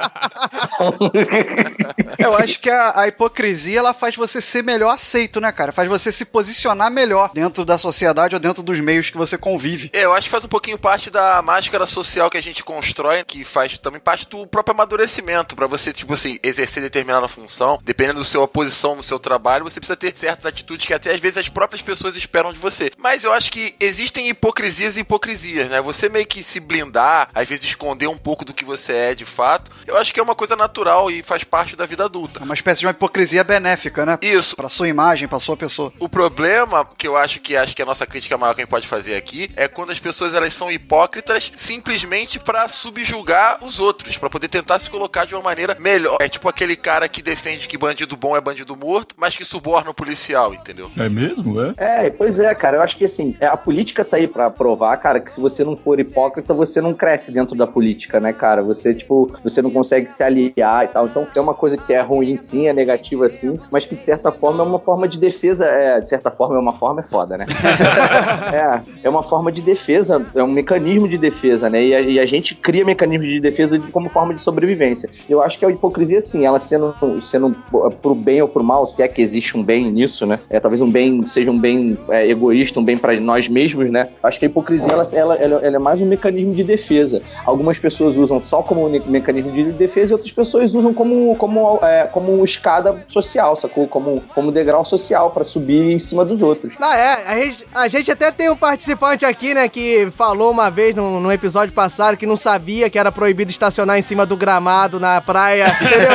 Eu 2.19 2.37
acho 2.37 2.59
que 2.61 2.71
a, 2.71 3.01
a 3.01 3.09
hipocrisia 3.09 3.79
ela 3.79 3.95
faz 3.95 4.17
você 4.17 4.40
ser 4.40 4.62
melhor 4.62 4.90
aceito, 4.90 5.40
né, 5.40 5.51
cara? 5.53 5.73
Faz 5.73 5.88
você 5.88 6.11
se 6.12 6.25
posicionar 6.25 6.90
melhor 6.90 7.31
dentro 7.35 7.64
da 7.64 7.79
sociedade 7.79 8.35
ou 8.35 8.40
dentro 8.40 8.62
dos 8.62 8.79
meios 8.81 9.11
que 9.11 9.17
você 9.17 9.37
convive. 9.37 9.90
É, 9.93 10.05
Eu 10.05 10.12
acho 10.12 10.27
que 10.27 10.31
faz 10.31 10.44
um 10.45 10.49
pouquinho 10.49 10.79
parte 10.79 11.11
da 11.11 11.41
máscara 11.43 11.87
social 11.87 12.31
que 12.31 12.37
a 12.37 12.43
gente 12.43 12.63
constrói, 12.63 13.25
que 13.25 13.45
faz 13.45 13.79
também 13.79 14.01
parte 14.01 14.29
do 14.29 14.47
próprio 14.47 14.75
amadurecimento. 14.75 15.57
Pra 15.57 15.67
você, 15.67 15.93
tipo 15.93 16.15
assim, 16.15 16.39
exercer 16.43 16.83
determinada 16.83 17.29
função, 17.29 17.79
dependendo 17.83 18.21
da 18.21 18.25
sua 18.25 18.47
posição 18.47 18.97
no 18.97 19.03
seu 19.03 19.19
trabalho, 19.19 19.65
você 19.65 19.81
precisa 19.81 19.97
ter 19.97 20.15
certas 20.17 20.47
atitudes 20.47 20.87
que 20.87 20.95
até 20.95 21.13
às 21.13 21.21
vezes 21.21 21.39
as 21.39 21.49
próprias 21.49 21.83
pessoas 21.83 22.17
esperam 22.17 22.53
de 22.53 22.59
você. 22.59 22.91
Mas 22.99 23.25
eu 23.25 23.33
acho 23.33 23.51
que 23.51 23.75
existem 23.81 24.29
hipocrisias 24.29 24.97
e 24.97 25.01
hipocrisias, 25.01 25.71
né? 25.71 25.81
Você 25.81 26.09
meio 26.09 26.27
que 26.27 26.43
se 26.43 26.61
blindar, 26.61 27.29
às 27.35 27.49
vezes 27.49 27.65
esconder 27.65 28.07
um 28.07 28.19
pouco 28.19 28.45
do 28.45 28.53
que 28.53 28.65
você 28.65 28.93
é 28.93 29.15
de 29.15 29.25
fato, 29.25 29.71
eu 29.87 29.97
acho 29.97 30.13
que 30.13 30.21
é 30.21 30.23
uma 30.23 30.35
coisa 30.35 30.57
natural 30.57 31.11
e 31.11 31.23
faz 31.23 31.45
parte 31.45 31.77
da 31.77 31.87
vida 31.87 32.05
adulta. 32.05 32.41
É 32.41 32.45
uma 32.45 32.55
espécie 32.55 32.81
de 32.81 32.87
uma 32.87 32.93
hipocrisia 32.93 33.45
benéfica, 33.45 34.05
né? 34.05 34.19
Isso. 34.21 34.57
Pra 34.57 34.69
sua 34.69 34.89
imagem, 34.89 35.29
pra 35.29 35.41
sua 35.41 35.57
pessoa. 35.57 35.93
O 35.99 36.09
problema 36.09 36.87
que 36.97 37.07
eu 37.07 37.17
acho 37.17 37.41
que 37.41 37.57
acho 37.57 37.75
que 37.75 37.83
a 37.83 37.87
nossa 37.87 38.07
crítica 38.07 38.37
maior 38.37 38.55
que 38.55 38.61
a 38.61 38.65
gente 38.65 38.71
pode 38.71 38.87
fazer 38.87 39.17
aqui 39.17 39.51
é 39.57 39.69
quando 39.69 39.91
as 39.91 39.99
pessoas 39.99 40.34
elas 40.35 40.55
são 40.55 40.70
hipócritas 40.70 41.53
simplesmente 41.57 42.38
pra 42.38 42.68
subjugar 42.68 43.59
os 43.62 43.81
outros, 43.81 44.16
pra 44.18 44.31
poder 44.31 44.49
tentar 44.49 44.79
se 44.79 44.90
colocar 44.90 45.25
de 45.25 45.35
uma 45.35 45.42
maneira 45.42 45.77
melhor. 45.79 46.18
É 46.20 46.29
tipo 46.29 46.49
aquele 46.49 46.77
cara 46.77 47.09
que 47.09 47.23
defende 47.23 47.68
que 47.68 47.79
bandido 47.79 48.16
bom 48.16 48.37
é 48.37 48.40
bandido 48.40 48.77
morto, 48.77 49.14
mas 49.18 49.37
que 49.37 49.44
suborna 49.44 49.90
o 49.90 49.94
policial, 49.94 50.55
entendeu? 50.55 50.90
É 50.97 51.09
mesmo? 51.09 51.61
É? 51.61 52.07
É, 52.07 52.11
pois 52.11 52.38
é, 52.38 52.55
cara. 52.55 52.79
Eu 52.79 52.83
acho 52.83 52.97
que 52.97 53.05
assim, 53.05 53.37
é, 53.40 53.47
a 53.47 53.57
política 53.57 54.05
tá 54.05 54.16
aí 54.16 54.27
pra 54.27 54.51
provar, 54.51 54.97
cara, 54.97 55.20
que 55.20 55.31
se 55.31 55.40
você 55.40 55.64
não 55.64 55.77
for 55.77 55.99
hipócrita, 56.01 56.55
você 56.55 56.81
não 56.81 56.94
cresce 56.94 57.33
dentro 57.33 57.57
da 57.57 57.66
política, 57.66 58.20
né, 58.20 58.33
cara? 58.33 58.62
Você, 58.62 58.94
tipo, 58.94 59.31
você 59.42 59.61
não 59.62 59.70
consegue 59.70 60.07
se 60.07 60.23
aliar 60.23 60.85
e 60.85 60.88
tal. 60.88 61.07
Então, 61.07 61.27
é 61.35 61.40
uma 61.40 61.55
coisa 61.55 61.77
que 61.77 61.92
é 61.92 62.01
ruim 62.01 62.37
sim, 62.37 62.68
é 62.68 62.73
negativa 62.73 63.29
sim, 63.29 63.59
mas 63.70 63.85
que 63.85 63.94
de 63.94 64.05
certa 64.05 64.33
forma 64.33 64.62
é 64.62 64.66
uma 64.66 64.79
forma 64.79 65.09
de 65.09 65.18
defesa. 65.18 65.66
É, 65.66 66.01
de 66.01 66.09
certa 66.09 66.31
forma 66.31 66.57
é 66.57 66.59
uma 66.59 66.73
forma, 66.73 67.01
é 67.01 67.05
foda, 67.05 67.37
né? 67.38 67.47
é, 69.03 69.07
é 69.07 69.09
uma 69.09 69.23
forma 69.23 69.51
de 69.51 69.61
defesa, 69.61 70.24
é 70.35 70.43
um 70.43 70.51
mecanismo 70.51 71.09
de 71.09 71.19
defesa, 71.19 71.69
né? 71.69 71.85
E 71.85 71.95
a, 71.95 72.01
e 72.01 72.21
a 72.21 72.27
gente 72.27 72.55
cria 72.55 72.85
mecanismos 72.85 73.29
de 73.29 73.41
defesa 73.41 73.81
como 73.93 74.09
forma 74.09 74.35
de 74.35 74.43
sobrevivência. 74.43 75.09
Eu 75.29 75.43
acho 75.43 75.59
que 75.59 75.65
a 75.65 75.71
hipocrisia, 75.71 76.21
sim, 76.21 76.45
ela 76.45 76.59
sendo, 76.59 76.95
sendo 77.23 77.57
pro 78.03 78.15
bem 78.15 78.43
ou 78.43 78.49
pro 78.49 78.65
mal, 78.65 78.87
se 78.87 79.03
é 79.03 79.09
que 79.09 79.23
existe 79.23 79.57
um 79.57 79.63
bem 79.63 79.91
nisso, 79.91 80.27
né? 80.27 80.39
É, 80.49 80.61
talvez 80.61 80.81
um 80.81 80.91
bem 80.91 81.25
seja 81.25 81.51
um 81.51 81.59
bem 81.59 81.99
é, 82.09 82.29
egoísta, 82.29 82.81
um 82.81 82.85
bem 82.85 82.97
para 82.97 83.19
nós 83.21 83.49
mesmos, 83.49 83.91
né? 83.91 84.09
Acho 84.23 84.39
que 84.39 84.47
a 84.47 84.49
hipocrisia 84.49 84.93
ela, 84.93 85.05
ela, 85.13 85.35
ela, 85.37 85.77
é 85.77 85.79
mais 85.79 86.01
um 86.01 86.07
mecanismo 86.07 86.55
de 86.55 86.65
defesa. 86.65 87.23
Algumas 87.45 87.79
pessoas 87.79 88.17
usam 88.17 88.39
só 88.41 88.63
como 88.63 88.89
mecanismo 89.07 89.53
de 89.53 89.73
defesa 89.73 90.13
e 90.13 90.15
outras 90.15 90.33
pessoas 90.33 90.75
usam 90.75 90.93
como, 90.93 91.35
como, 91.37 91.79
é, 91.83 92.05
como 92.05 92.43
escada 92.45 93.05
social, 93.09 93.57
sacou? 93.57 93.87
Como, 93.89 94.23
como 94.35 94.53
degrau 94.53 94.85
social 94.85 95.31
para 95.31 95.45
subir 95.45 95.93
em 95.93 95.99
cima 95.99 96.25
dos 96.25 96.43
outros. 96.43 96.77
Ah, 96.81 96.97
é. 96.97 97.15
A 97.27 97.41
gente, 97.41 97.67
a 97.75 97.89
gente 97.89 98.11
até 98.11 98.31
tem 98.31 98.51
um 98.51 98.57
participante 98.57 99.25
aqui, 99.25 99.55
né, 99.55 99.69
que 99.69 100.04
falou 100.11 100.51
uma 100.51 100.71
vez 100.71 100.95
num, 100.95 101.21
num 101.21 101.33
episódio 101.33 101.75
passado 101.75 102.17
que 102.17 102.27
não 102.27 102.37
sabia 102.37 102.88
que 102.90 102.99
era 102.99 103.11
proibido 103.11 103.51
estacionar 103.51 103.99
em 103.99 104.03
cima 104.03 104.27
do 104.27 104.37
gramado 104.37 105.01
na 105.01 105.21
praia. 105.21 105.77
Entendeu? 105.81 106.09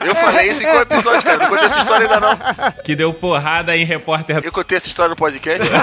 Eu 0.08 0.14
falei 0.14 0.50
isso 0.50 0.62
em 0.62 0.66
qual 0.66 0.82
episódio, 0.82 1.22
cara? 1.22 1.38
Não 1.38 1.48
contei 1.48 1.66
essa 1.66 1.78
história 1.78 2.06
ainda 2.06 2.20
não. 2.20 2.38
Que 2.84 2.94
deu 2.96 3.12
porrada 3.12 3.76
em 3.76 3.84
repórter. 3.84 4.40
Eu 4.42 4.52
contei 4.52 4.78
essa 4.78 4.88
história 4.88 5.10
no 5.10 5.16
podcast. 5.16 5.62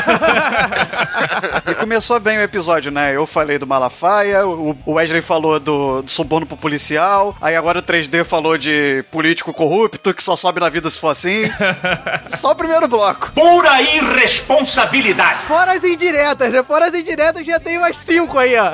E 1.68 1.76
começou 1.76 2.20
bem 2.20 2.38
o 2.38 2.42
episódio, 2.42 2.92
né? 2.92 3.16
Eu 3.16 3.26
falei 3.26 3.58
do 3.58 3.68
Malafaia, 3.68 4.46
o 4.46 4.76
o 4.86 4.94
Wesley 4.94 5.22
falou 5.22 5.60
do, 5.60 6.02
do 6.02 6.12
suborno 6.12 6.46
pro 6.46 6.58
policial, 6.58 7.36
aí 7.42 7.56
agora 7.56 7.80
o 7.80 7.84
3D 7.84 8.24
falou 8.24 8.58
de 8.58 9.04
político 9.12 9.54
corrupto 9.54 10.14
que 10.14 10.24
só 10.24 10.36
sobe 10.36 10.60
na 10.60 10.70
vida 10.70 10.90
se 10.90 11.00
for 11.00 11.10
assim. 11.10 11.44
Só 12.32 12.52
o 12.52 12.56
primeiro 12.56 12.88
bloco. 12.88 13.32
Pura 13.34 13.82
irresponsabilidade. 13.82 15.44
Fora 15.46 15.74
as 15.74 15.84
indiretas, 15.84 16.52
né? 16.52 16.64
Fora 16.64 16.88
as 16.88 16.94
indiretas 16.94 17.46
já 17.52 17.60
tem 17.60 17.78
umas 17.78 17.98
cinco 17.98 18.38
aí, 18.38 18.56
ó. 18.58 18.72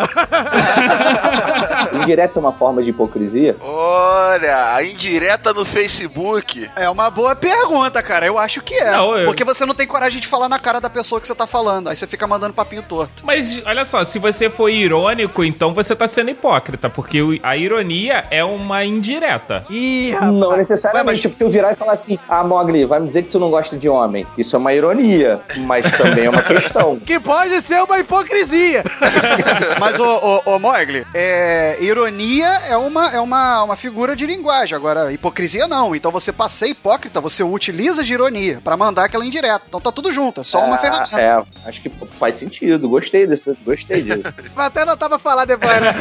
Indireta 2.04 2.38
é 2.38 2.40
uma 2.40 2.54
forma 2.54 2.82
de 2.84 2.90
hipocrisia? 2.92 3.56
Olha, 3.62 4.74
a 4.76 4.84
indireta 4.84 5.54
no 5.54 5.66
Facebook. 5.66 6.70
É 6.76 6.90
uma 6.90 7.10
boa 7.10 7.36
pergunta, 7.36 8.02
cara. 8.02 8.26
Eu 8.26 8.38
acho 8.38 8.62
que 8.62 8.74
é. 8.76 8.92
Não, 8.92 9.18
eu- 9.18 9.26
Porque 9.26 9.44
você 9.44 9.66
não 9.66 9.74
tem 9.74 9.88
coragem 9.88 10.20
de 10.22 10.28
falar 10.28 10.48
na 10.50 10.60
cara 10.60 10.80
da 10.80 10.90
pessoa 10.90 11.20
que 11.22 11.28
você 11.28 11.36
tá 11.36 11.48
falando. 11.48 11.90
Aí 11.90 11.96
você 11.96 12.08
fica 12.08 12.28
mandando 12.28 12.54
papinho 12.54 12.84
torto. 12.84 13.26
Mas 13.26 13.62
olha 13.66 13.86
só, 13.86 14.04
se 14.04 14.20
você 14.20 14.50
for 14.50 14.70
irônico, 14.70 15.44
então 15.44 15.74
você 15.74 15.96
tá 15.96 16.08
sendo 16.08 16.30
hipócrita, 16.32 16.90
porque 16.90 17.40
a 17.44 17.56
ironia 17.58 18.26
é 18.32 18.44
uma 18.44 18.84
indireta. 18.86 19.66
Ih, 19.70 20.12
rapaz. 20.12 20.32
Não 20.34 20.58
necessariamente, 20.58 21.28
porque 21.30 21.44
eu 21.44 21.50
virar 21.50 21.74
e 21.74 21.76
falar 21.76 21.94
assim, 21.94 22.18
ah, 22.28 22.44
Mogli, 22.44 22.86
vai 22.86 23.00
me 23.00 23.08
dizer 23.08 23.24
que 23.24 23.30
tu 23.30 23.40
não 23.40 23.50
gosta 23.50 23.78
de 23.78 23.90
homem. 23.90 24.26
Isso 24.38 24.56
é 24.56 24.60
uma 24.60 24.74
ironia, 24.74 25.40
mas 25.58 25.90
também 25.98 26.26
é 26.26 26.30
uma 26.30 26.42
questão. 26.44 26.98
Que 27.08 27.20
pode 27.20 27.62
ser 27.62 27.82
uma 27.82 28.00
hipocrisia. 28.00 28.67
Mas, 29.80 30.00
ô, 30.00 30.06
ô, 30.46 30.56
ô 30.56 30.60
Mogli, 30.60 31.06
é, 31.14 31.78
ironia 31.82 32.48
é, 32.68 32.78
uma, 32.78 33.10
é 33.10 33.20
uma, 33.20 33.64
uma 33.64 33.76
figura 33.76 34.16
de 34.16 34.26
linguagem. 34.26 34.76
Agora, 34.76 35.12
hipocrisia 35.12 35.68
não. 35.68 35.96
Então 35.96 36.12
você 36.12 36.32
pra 36.32 36.50
ser 36.50 36.68
hipócrita, 36.68 37.22
você 37.22 37.44
utiliza 37.44 38.04
de 38.04 38.14
ironia 38.14 38.62
pra 38.64 38.76
mandar 38.78 39.06
aquela 39.06 39.26
indireta. 39.26 39.64
Então 39.68 39.80
tá 39.82 39.92
tudo 39.92 40.12
junto, 40.12 40.42
é 40.42 40.44
só 40.44 40.64
uma 40.64 40.76
Ah, 40.76 40.80
ferramenta. 40.80 41.22
É, 41.22 41.44
acho 41.66 41.82
que 41.82 41.92
faz 42.20 42.36
sentido. 42.36 42.88
Gostei 42.90 43.26
desse, 43.28 43.56
gostei 43.66 44.02
disso. 44.02 44.36
Até 44.56 44.86
não 44.86 44.98
tava 44.98 45.18
falar 45.20 45.46
depois, 45.46 45.72
né? 45.82 45.94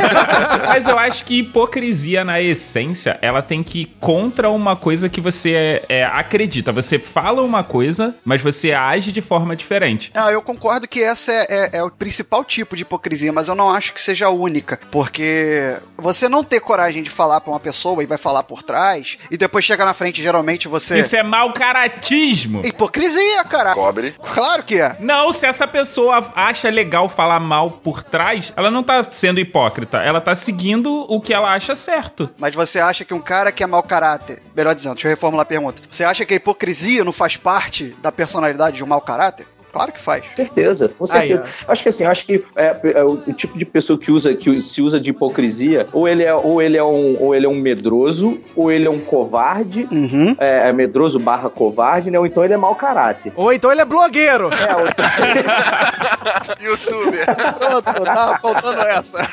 Mas 0.67 0.87
eu 0.87 0.99
acho 0.99 1.25
que 1.25 1.41
hipocrisia, 1.41 2.25
na 2.25 2.41
essência, 2.41 3.19
ela 3.23 3.43
tem 3.43 3.63
que 3.63 3.83
ir 3.83 3.97
contra 4.01 4.51
uma 4.51 4.77
coisa 4.77 5.09
que 5.09 5.21
você 5.21 5.53
é, 5.53 5.85
é, 6.01 6.05
acredita. 6.05 6.73
Você 6.73 6.99
fala 6.99 7.43
uma 7.43 7.63
coisa, 7.65 8.15
mas 8.25 8.41
você 8.41 8.73
age 8.73 9.13
de 9.13 9.21
forma 9.21 9.55
diferente. 9.57 10.11
Ah, 10.15 10.31
eu 10.33 10.43
concordo 10.43 10.87
que 10.89 11.03
essa 11.03 11.33
é, 11.33 11.47
é- 11.49 11.71
é 11.79 11.83
o 11.83 11.91
principal 11.91 12.45
tipo 12.45 12.56
de 12.65 12.83
hipocrisia, 12.83 13.33
mas 13.33 13.49
eu 13.49 13.55
não 13.55 13.71
acho 13.71 13.93
que 13.93 14.01
seja 14.01 14.27
a 14.27 14.31
única. 14.31 14.79
Porque 14.91 15.77
você 15.97 16.29
não 16.29 16.45
ter 16.45 16.61
coragem 16.61 17.03
de 17.03 17.11
falar 17.11 17.41
pra 17.41 17.53
uma 17.53 17.61
pessoa 17.61 18.03
e 18.03 18.07
vai 18.07 18.19
falar 18.19 18.43
por 18.43 18.63
trás, 18.63 19.19
e 19.31 19.37
depois 19.37 19.65
chega 19.65 19.85
na 19.85 19.95
frente, 19.95 20.23
geralmente 20.23 20.69
você. 20.69 20.99
Isso 20.99 21.17
é 21.17 21.23
mau 21.23 21.53
caratismo. 21.53 22.65
Hipocrisia, 22.65 23.45
cara. 23.45 23.75
Cobre. 23.75 24.15
Claro 24.35 24.63
que 24.63 24.81
é. 24.81 24.97
Não, 25.01 25.33
se 25.33 25.47
essa 25.47 25.67
pessoa 25.67 26.33
acha 26.35 26.71
legal 26.71 27.09
falar 27.09 27.41
mal 27.41 27.71
por 27.71 28.03
trás, 28.03 28.53
ela 28.57 28.71
não 28.71 28.83
tá 28.83 29.03
sendo 29.11 29.41
hipócrita. 29.41 29.99
Ela 29.99 30.21
tá 30.21 30.35
seguindo 30.35 31.07
o 31.09 31.21
que 31.21 31.35
ela 31.35 31.53
acha 31.53 31.75
certo. 31.75 32.31
Mas 32.39 32.55
você 32.55 32.79
acha 32.79 33.05
que 33.05 33.15
um 33.15 33.21
cara 33.21 33.53
que 33.53 33.63
é 33.63 33.67
mau 33.67 33.83
caráter. 33.83 34.43
Melhor 34.55 34.75
dizendo, 34.75 34.95
deixa 34.95 35.09
eu 35.09 35.11
reformular 35.11 35.43
a 35.43 35.49
pergunta. 35.49 35.83
Você 35.91 36.05
acha 36.05 36.25
que 36.25 36.35
a 36.35 36.37
hipocrisia 36.37 37.05
não 37.05 37.13
faz 37.13 37.37
parte 37.37 37.97
da 38.03 38.11
personalidade 38.13 38.77
de 38.77 38.85
um 38.85 38.87
mau 38.87 39.01
caráter? 39.01 39.47
Claro 39.77 39.93
que 39.93 40.01
faz. 40.01 40.25
certeza, 40.35 40.89
com 40.89 41.07
certeza. 41.07 41.45
acho 41.69 41.83
que 41.83 41.89
assim, 41.89 42.05
acho 42.05 42.25
que 42.27 42.45
é, 42.57 42.77
é 42.95 43.05
o, 43.05 43.13
o 43.27 43.33
tipo 43.33 43.57
de 43.59 43.65
pessoa 43.65 43.99
que 43.99 44.11
usa 44.11 44.35
que 44.35 44.61
se 44.63 44.81
usa 44.81 44.99
de 44.99 45.11
hipocrisia, 45.11 45.87
ou 45.93 46.09
ele 46.09 46.23
é, 46.25 46.35
ou 46.35 46.63
ele 46.63 46.77
é 46.77 46.85
um, 46.85 47.17
ou 47.21 47.35
ele 47.35 47.47
é 47.47 47.49
um 47.49 47.55
medroso, 47.57 48.39
ou 48.55 48.73
ele 48.73 48.87
é 48.87 48.91
um 48.91 49.01
covarde, 49.01 49.87
Uhum. 49.91 50.35
é, 50.39 50.69
é 50.69 50.73
medroso 50.73 51.19
barra 51.19 51.49
covarde, 51.51 52.11
né? 52.11 52.19
Ou 52.19 52.27
então 52.27 52.45
ele 52.45 52.55
é 52.55 52.57
mau 52.57 52.75
caráter. 52.75 53.33
Ou 53.37 53.53
então 53.53 53.71
ele 53.71 53.81
é 53.81 53.85
blogueiro. 53.85 54.49
É, 54.51 54.77
ou- 54.77 54.87
Youtuber. 56.71 57.27
Pronto, 57.59 58.05
tá 58.05 58.39
faltando 58.41 58.81
essa. 58.83 59.19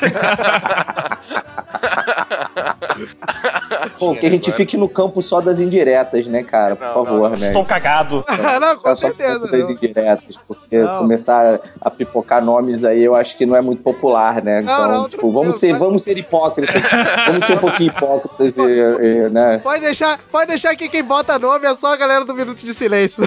Pô, 4.00 4.16
que 4.16 4.26
a 4.26 4.30
gente 4.30 4.52
fique 4.52 4.78
no 4.78 4.88
campo 4.90 5.22
só 5.22 5.42
das 5.42 5.60
indiretas, 5.60 6.26
né, 6.28 6.44
cara? 6.44 6.76
Por 6.76 6.86
Não, 6.86 6.94
favor, 6.94 7.30
não, 7.30 7.38
né? 7.38 7.48
Estou 7.48 7.66
cagado. 7.66 8.24
não, 8.60 8.78
com 8.78 8.90
só 8.90 9.08
certeza. 9.08 9.40
campo 9.40 9.52
das 9.52 9.70
indiretas, 9.70 10.36
porque 10.48 10.78
Não. 10.78 10.98
começar 11.00 11.60
a 11.82 11.90
pipocar 11.90 12.44
nomes 12.44 12.84
aí 12.84 13.04
eu 13.04 13.16
acho 13.16 13.38
que 13.38 13.46
não 13.46 13.56
é 13.56 13.62
muito 13.62 13.82
popular, 13.82 14.44
né? 14.44 14.62
Então, 14.62 14.88
não, 14.88 15.10
tipo, 15.10 15.32
vamos 15.32 15.60
ser, 15.60 15.78
vamos 15.78 16.04
ser 16.04 16.18
hipócritas, 16.18 16.82
vamos 17.28 17.46
ser 17.46 17.54
um 17.54 17.60
pouquinho 17.60 17.90
hipócritas, 17.92 18.58
e, 18.58 18.62
e, 18.62 19.30
né? 19.30 19.60
Pode 19.60 19.82
deixar, 19.82 20.20
pode 20.32 20.48
deixar 20.48 20.76
que 20.76 20.90
quem 20.90 21.04
bota 21.04 21.38
nome 21.40 21.66
é 21.66 21.76
só 21.76 21.94
a 21.94 21.98
galera 21.98 22.26
do 22.26 22.34
Minuto 22.34 22.60
de 22.60 22.74
Silêncio. 22.74 23.24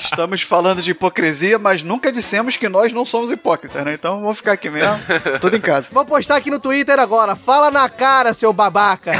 Estamos 0.00 0.42
falando 0.42 0.82
de 0.82 0.90
hipocrisia, 0.90 1.58
mas 1.58 1.82
nunca 1.82 2.12
dissemos 2.12 2.56
que 2.56 2.68
nós 2.68 2.92
não 2.92 3.04
somos 3.04 3.30
hipócritas, 3.30 3.84
né? 3.84 3.94
Então 3.94 4.20
vamos 4.20 4.38
ficar 4.38 4.52
aqui 4.52 4.70
mesmo, 4.70 4.98
tudo 5.40 5.56
em 5.56 5.60
casa. 5.60 5.88
Vou 5.92 6.04
postar 6.04 6.36
aqui 6.36 6.50
no 6.50 6.58
Twitter 6.58 6.98
agora. 6.98 7.19
Fala 7.36 7.70
na 7.70 7.88
cara, 7.88 8.34
seu 8.34 8.52
babaca. 8.52 9.12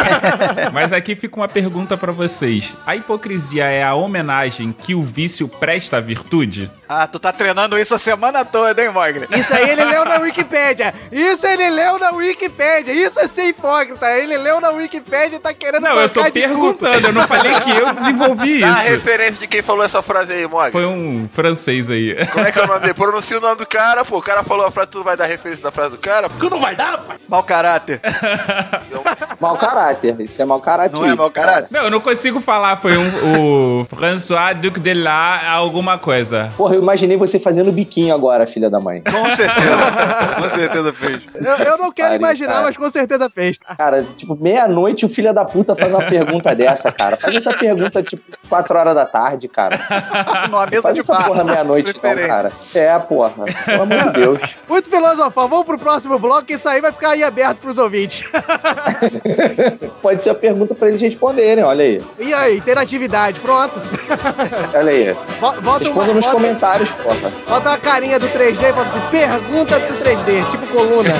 Mas 0.72 0.92
aqui 0.92 1.14
fica 1.14 1.36
uma 1.36 1.48
pergunta 1.48 1.96
pra 1.96 2.12
vocês. 2.12 2.74
A 2.86 2.96
hipocrisia 2.96 3.64
é 3.64 3.82
a 3.82 3.94
homenagem 3.94 4.72
que 4.72 4.94
o 4.94 5.02
vício 5.02 5.48
presta 5.48 5.98
à 5.98 6.00
virtude? 6.00 6.70
Ah, 6.88 7.06
tu 7.06 7.18
tá 7.18 7.32
treinando 7.32 7.78
isso 7.78 7.94
a 7.94 7.98
semana 7.98 8.44
toda, 8.44 8.82
hein, 8.82 8.90
Mogli? 8.90 9.26
Isso 9.36 9.52
aí 9.52 9.70
ele 9.70 9.84
leu 9.84 10.04
na 10.04 10.18
Wikipédia. 10.20 10.94
Isso 11.10 11.46
ele 11.46 11.70
leu 11.70 11.98
na 11.98 12.10
Wikipédia. 12.10 12.92
Isso 12.92 13.18
é 13.18 13.26
ser 13.26 13.46
hipócrita. 13.48 14.06
Ele 14.18 14.36
leu 14.36 14.60
na 14.60 14.70
Wikipédia 14.70 15.36
e 15.36 15.40
tá 15.40 15.52
querendo 15.52 15.82
Não, 15.82 15.98
eu 15.98 16.08
tô 16.08 16.22
perguntando, 16.30 17.08
eu 17.08 17.12
não 17.12 17.26
falei 17.26 17.58
que 17.60 17.70
eu 17.70 17.92
desenvolvi 17.92 18.60
Dá 18.60 18.68
a 18.68 18.70
isso. 18.84 18.90
referência 18.90 19.40
de 19.40 19.46
quem 19.46 19.62
falou 19.62 19.84
essa 19.84 20.02
frase 20.02 20.32
aí, 20.32 20.46
Mog. 20.46 20.70
Foi 20.72 20.86
um 20.86 21.28
francês 21.32 21.90
aí. 21.90 22.14
Como 22.26 22.46
é 22.46 22.52
que 22.52 22.58
é 22.58 22.62
o 22.64 22.66
nome 22.66 22.80
dele? 22.80 22.94
Pronuncia 22.94 23.38
o 23.38 23.40
nome 23.40 23.56
do 23.56 23.66
cara, 23.66 24.04
pô. 24.04 24.18
O 24.18 24.22
cara 24.22 24.42
falou 24.44 24.66
a 24.66 24.70
frase, 24.70 24.90
tu 24.90 24.98
não 24.98 25.04
vai 25.04 25.16
dar 25.16 25.26
referência 25.26 25.62
da 25.62 25.70
frase 25.72 25.90
do 25.90 25.98
cara? 25.98 26.28
Pô. 26.30 26.38
Tu 26.38 26.50
não 26.50 26.60
vai 26.60 26.76
dar, 26.76 26.98
pai? 26.98 27.16
Mau 27.28 27.42
caráter. 27.42 28.00
Mau 29.40 29.56
caráter. 29.56 30.18
Isso 30.20 30.40
é 30.40 30.44
mau 30.44 30.60
caráter. 30.60 30.96
Não 30.96 31.04
é 31.04 31.14
mau 31.14 31.30
caráter? 31.30 31.68
Não, 31.70 31.84
eu 31.84 31.90
não 31.90 32.00
consigo 32.00 32.40
falar. 32.40 32.76
Foi 32.78 32.96
um, 32.96 33.80
o 33.80 33.84
François 33.84 34.58
Duc 34.58 34.80
de 34.80 34.94
La 34.94 35.50
alguma 35.52 35.98
coisa. 35.98 36.52
Porra, 36.56 36.74
eu 36.74 36.80
imaginei 36.82 37.16
você 37.16 37.38
fazendo 37.38 37.70
biquinho 37.70 38.14
agora, 38.14 38.46
filha 38.46 38.70
da 38.70 38.80
mãe. 38.80 39.02
Com 39.02 39.30
certeza. 39.30 39.76
Com 40.40 40.48
certeza 40.48 40.92
fez. 40.92 41.20
Eu, 41.34 41.64
eu 41.66 41.78
não 41.78 41.92
quero 41.92 42.10
Pare, 42.10 42.22
imaginar, 42.22 42.52
cara. 42.52 42.62
mas 42.66 42.76
com 42.76 42.88
certeza 42.90 43.28
fez. 43.30 43.58
Cara, 43.76 44.04
tipo, 44.16 44.36
meia-noite 44.40 45.04
o 45.04 45.08
filho 45.08 45.32
da 45.32 45.44
puta 45.44 45.74
faz 45.74 45.92
uma 45.92 46.04
pergunta 46.04 46.54
dessa, 46.54 46.90
cara. 46.92 47.16
Faz 47.16 47.34
essa 47.34 47.52
pergunta, 47.52 48.02
tipo, 48.02 48.22
4 48.48 48.78
horas 48.78 48.94
da 48.94 49.04
tarde, 49.04 49.48
cara. 49.48 49.78
Numa 50.48 50.66
mesa 50.66 50.82
Faz 50.82 50.94
de 50.94 51.00
essa 51.00 51.14
bar. 51.14 51.26
porra 51.26 51.44
meia-noite, 51.44 51.94
não, 51.94 52.00
cara. 52.28 52.52
É, 52.74 52.98
porra. 52.98 53.32
Pelo 53.64 53.82
amor 53.82 54.02
de 54.04 54.10
Deus. 54.12 54.40
Muito 54.68 54.88
filosofal. 54.88 55.48
Vamos 55.48 55.66
pro 55.66 55.78
próximo 55.78 56.18
bloco, 56.18 56.50
isso 56.52 56.68
aí 56.68 56.80
vai 56.80 56.92
ficar 56.92 57.15
aí 57.16 57.24
aberto 57.24 57.58
pros 57.58 57.78
ouvintes. 57.78 58.24
Pode 60.02 60.22
ser 60.22 60.30
a 60.30 60.34
pergunta 60.34 60.74
pra 60.74 60.88
eles 60.88 61.00
responderem, 61.00 61.64
olha 61.64 61.84
aí. 61.84 62.00
E 62.18 62.32
aí, 62.34 62.58
interatividade, 62.58 63.40
pronto. 63.40 63.80
Olha 64.74 64.90
aí. 64.90 65.16
Bo- 65.40 65.60
Bota 65.60 65.64
uma, 65.64 65.78
Responda 65.78 66.14
nos 66.14 66.24
bota, 66.26 66.36
comentários, 66.36 66.90
porra. 66.90 67.32
bota 67.48 67.68
uma 67.70 67.78
carinha 67.78 68.18
do 68.18 68.28
3D 68.28 68.68
e 68.68 68.72
bota 68.72 68.88
assim, 68.90 69.00
pergunta 69.10 69.78
do 69.78 69.94
3D, 69.94 70.50
tipo 70.50 70.66
coluna. 70.68 71.10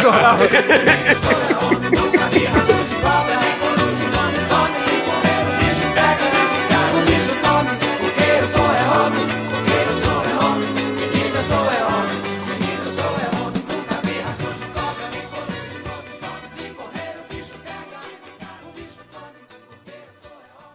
Jornal. 0.00 0.36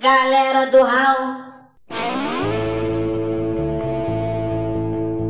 Galera 0.07 0.67
do 0.67 0.81
Raul. 0.83 1.35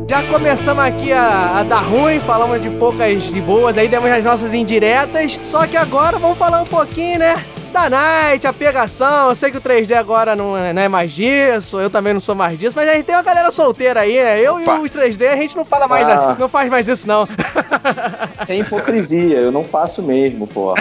Já 0.08 0.22
começamos 0.28 0.84
aqui 0.84 1.12
a, 1.12 1.58
a 1.58 1.62
dar 1.64 1.80
ruim, 1.80 2.20
falamos 2.20 2.62
de 2.62 2.70
poucas 2.70 3.24
de 3.24 3.40
boas, 3.40 3.76
aí 3.76 3.88
demos 3.88 4.08
as 4.08 4.22
nossas 4.22 4.54
indiretas. 4.54 5.36
Só 5.42 5.66
que 5.66 5.76
agora 5.76 6.16
vamos 6.20 6.38
falar 6.38 6.62
um 6.62 6.66
pouquinho, 6.66 7.18
né? 7.18 7.34
Da 7.72 7.88
Night, 7.90 8.46
a 8.46 8.52
pegação. 8.52 9.28
Eu 9.28 9.34
sei 9.34 9.50
que 9.50 9.58
o 9.58 9.60
3D 9.60 9.92
agora 9.94 10.34
não 10.34 10.56
é, 10.56 10.72
não 10.72 10.82
é 10.82 10.88
mais 10.88 11.12
disso, 11.12 11.78
eu 11.80 11.88
também 11.90 12.12
não 12.12 12.20
sou 12.20 12.34
mais 12.34 12.58
disso, 12.58 12.74
mas 12.74 12.88
a 12.90 12.94
gente 12.94 13.04
tem 13.04 13.14
uma 13.14 13.22
galera 13.22 13.50
solteira 13.50 14.00
aí, 14.00 14.14
né? 14.16 14.40
Eu 14.40 14.56
Opa. 14.56 14.76
e 14.76 14.78
o 14.80 14.90
3D 14.90 15.28
a 15.28 15.36
gente 15.36 15.56
não 15.56 15.64
fala 15.64 15.86
mais, 15.86 16.06
Ah. 16.08 16.36
não 16.38 16.48
faz 16.48 16.68
mais 16.70 16.88
isso, 16.88 17.06
não. 17.06 17.28
Tem 18.46 18.60
hipocrisia, 18.60 19.38
eu 19.38 19.52
não 19.52 19.62
faço 19.64 20.02
mesmo, 20.02 20.46
porra. 20.46 20.76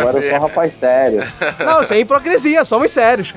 Agora 0.00 0.18
eu 0.18 0.22
sou 0.22 0.38
um 0.38 0.40
rapaz 0.40 0.74
sério. 0.74 1.22
Não, 1.64 1.84
sem 1.84 2.00
hipocrisia, 2.00 2.64
somos 2.64 2.90
sérios. 2.90 3.34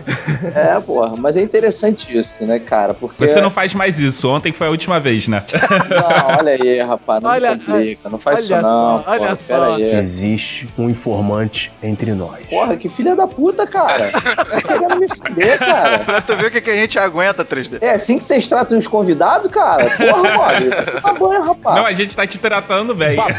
É, 0.56 0.80
porra, 0.80 1.16
mas 1.18 1.36
é 1.38 1.42
interessante 1.42 2.18
isso, 2.18 2.46
né, 2.46 2.60
cara? 2.60 2.94
Porque. 2.94 3.26
Você 3.28 3.42
não 3.42 3.50
faz 3.50 3.74
mais 3.74 4.00
isso. 4.00 4.30
Ontem 4.30 4.54
foi 4.54 4.68
a 4.68 4.70
última 4.70 5.00
vez, 5.00 5.28
né? 5.28 5.44
Não, 5.90 6.38
olha 6.40 6.54
aí, 6.54 6.80
rapaz, 6.82 7.22
não 7.22 7.30
Olha- 7.30 7.56
me 7.56 7.60
complica, 7.66 8.10
não 8.10 8.20
faz 8.20 8.38
olha 8.38 8.44
isso 8.60 8.68
não. 8.68 9.04
só, 9.04 9.04
olha 9.08 9.20
porra, 9.20 9.36
só. 9.36 9.74
Aí. 9.76 9.96
Existe 9.96 10.70
um 10.78 10.90
informante 10.90 11.72
entre 11.84 12.12
nós. 12.14 12.40
Porra, 12.62 12.78
que 12.78 12.88
filha 12.90 13.16
da 13.16 13.28
puta, 13.28 13.66
cara. 13.66 14.12
Tá 14.12 14.62
querendo 14.62 15.00
me 15.00 15.08
fuder, 15.08 15.58
cara. 15.58 16.00
Pra 16.00 16.22
tu 16.22 16.36
ver 16.36 16.48
o 16.48 16.52
que, 16.52 16.62
que 16.62 16.70
a 16.70 16.76
gente 16.76 17.00
aguenta, 17.00 17.44
3D. 17.44 17.80
É 17.82 17.92
assim 17.92 18.18
que 18.18 18.24
vocês 18.24 18.46
tratam 18.48 18.78
os 18.78 18.88
convidados, 18.88 19.48
cara? 19.52 19.90
Porra, 19.90 20.34
mole. 20.36 20.70
Tá 21.02 21.14
banho, 21.14 21.42
rapaz. 21.42 21.76
Não, 21.78 21.86
a 21.86 21.94
gente 21.94 22.16
tá 22.16 22.26
te 22.28 22.38
tratando 22.38 22.94
bem. 22.94 23.18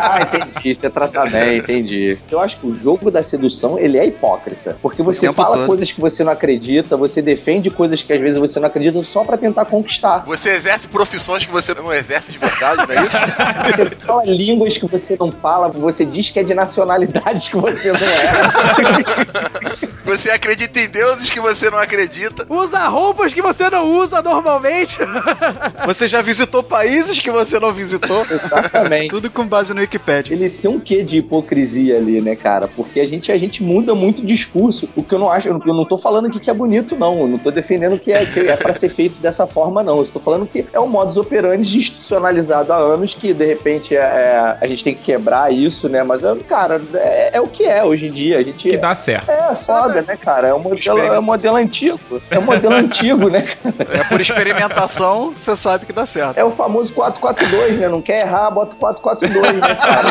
Ah, 0.00 0.20
entendi. 0.22 0.74
Você 0.74 0.90
trata 0.90 1.26
bem, 1.26 1.58
entendi. 1.58 2.18
Eu 2.30 2.40
acho 2.40 2.58
que 2.58 2.66
o 2.66 2.72
jogo 2.72 3.10
da 3.10 3.22
sedução, 3.22 3.78
ele 3.78 3.98
é 3.98 4.06
hipócrita. 4.06 4.76
Porque 4.80 5.02
você 5.02 5.32
fala 5.32 5.56
todo. 5.58 5.66
coisas 5.66 5.90
que 5.90 6.00
você 6.00 6.22
não 6.24 6.32
acredita, 6.32 6.96
você 6.96 7.20
defende 7.20 7.70
coisas 7.70 8.02
que 8.02 8.12
às 8.12 8.20
vezes 8.20 8.38
você 8.38 8.58
não 8.60 8.68
acredita 8.68 9.02
só 9.02 9.24
pra 9.24 9.36
tentar 9.36 9.64
conquistar. 9.64 10.24
Você 10.26 10.50
exerce 10.50 10.88
profissões 10.88 11.44
que 11.44 11.50
você 11.50 11.74
não 11.74 11.92
exerce 11.92 12.32
de 12.32 12.38
verdade, 12.38 12.86
não 12.86 12.94
é 12.94 13.04
isso? 13.04 13.18
Você 13.68 13.90
fala 14.06 14.22
línguas 14.24 14.76
que 14.76 14.86
você 14.86 15.16
não 15.18 15.30
fala, 15.30 15.68
você 15.68 16.04
diz 16.04 16.30
que 16.30 16.38
é 16.38 16.42
de 16.42 16.54
nacionalidades 16.54 17.48
que 17.48 17.56
você 17.56 17.92
não 17.92 17.98
é. 17.98 18.37
Você 20.08 20.30
acredita 20.30 20.80
em 20.80 20.88
deuses 20.88 21.30
que 21.30 21.38
você 21.38 21.68
não 21.68 21.76
acredita. 21.76 22.46
Usa 22.48 22.88
roupas 22.88 23.34
que 23.34 23.42
você 23.42 23.68
não 23.68 23.98
usa 23.98 24.22
normalmente. 24.22 24.96
Você 25.84 26.06
já 26.06 26.22
visitou 26.22 26.62
países 26.62 27.20
que 27.20 27.30
você 27.30 27.58
não 27.60 27.72
visitou? 27.72 28.26
Exatamente. 28.30 29.10
Tudo 29.10 29.30
com 29.30 29.46
base 29.46 29.74
no 29.74 29.80
Wikipedia. 29.80 30.34
Ele 30.34 30.48
tem 30.48 30.70
um 30.70 30.80
quê 30.80 31.02
de 31.02 31.18
hipocrisia 31.18 31.96
ali, 31.96 32.20
né, 32.20 32.34
cara? 32.34 32.68
Porque 32.68 33.00
a 33.00 33.06
gente, 33.06 33.30
a 33.30 33.38
gente 33.38 33.62
muda 33.62 33.94
muito 33.94 34.22
o 34.22 34.26
discurso. 34.26 34.88
O 34.96 35.02
que 35.02 35.14
eu 35.14 35.18
não 35.18 35.30
acho, 35.30 35.48
eu 35.48 35.74
não, 35.74 35.84
tô 35.84 35.98
falando 35.98 36.26
aqui 36.26 36.40
que 36.40 36.50
é 36.50 36.54
bonito, 36.54 36.96
não. 36.96 37.20
Eu 37.20 37.28
não 37.28 37.38
tô 37.38 37.50
defendendo 37.50 37.98
que 37.98 38.12
é, 38.12 38.24
que 38.24 38.40
é 38.40 38.56
pra 38.56 38.72
ser 38.72 38.88
feito 38.88 39.20
dessa 39.20 39.46
forma, 39.46 39.82
não. 39.82 39.96
Eu 39.98 40.02
estou 40.02 40.20
falando 40.22 40.46
que 40.46 40.66
é 40.72 40.80
um 40.80 40.88
modus 40.88 41.16
operandi 41.16 41.78
institucionalizado 41.78 42.72
há 42.72 42.76
anos 42.76 43.14
que, 43.14 43.34
de 43.34 43.44
repente, 43.44 43.94
é, 43.94 44.00
é- 44.00 44.58
a 44.60 44.66
gente 44.66 44.84
tem 44.84 44.94
que 44.94 45.02
quebrar 45.02 45.52
isso, 45.52 45.88
né? 45.88 46.02
Mas, 46.02 46.22
é, 46.22 46.34
cara, 46.36 46.80
é, 46.94 47.36
é 47.36 47.40
o 47.40 47.46
que 47.46 47.64
é 47.64 47.84
hoje 47.84 48.08
em 48.08 48.12
dia. 48.12 48.27
A 48.34 48.42
gente. 48.42 48.68
Que 48.68 48.76
dá 48.76 48.94
certo. 48.94 49.30
É 49.30 49.54
foda, 49.54 50.02
né, 50.02 50.16
cara? 50.16 50.48
É 50.48 50.54
um 50.54 50.58
modelo, 50.58 50.98
é 50.98 51.18
um 51.18 51.22
modelo 51.22 51.56
antigo. 51.56 51.98
É 52.30 52.38
um 52.38 52.42
modelo 52.42 52.74
antigo, 52.76 53.28
né, 53.28 53.42
cara? 53.42 54.00
É 54.00 54.04
por 54.04 54.20
experimentação, 54.20 55.32
você 55.34 55.56
sabe 55.56 55.86
que 55.86 55.92
dá 55.92 56.06
certo. 56.06 56.36
É 56.36 56.44
o 56.44 56.50
famoso 56.50 56.92
442, 56.92 57.78
né? 57.78 57.88
Não 57.88 58.02
quer 58.02 58.20
errar, 58.20 58.50
bota 58.50 58.74
o 58.74 58.78
442, 58.78 59.60
né, 59.60 59.74
cara? 59.74 60.08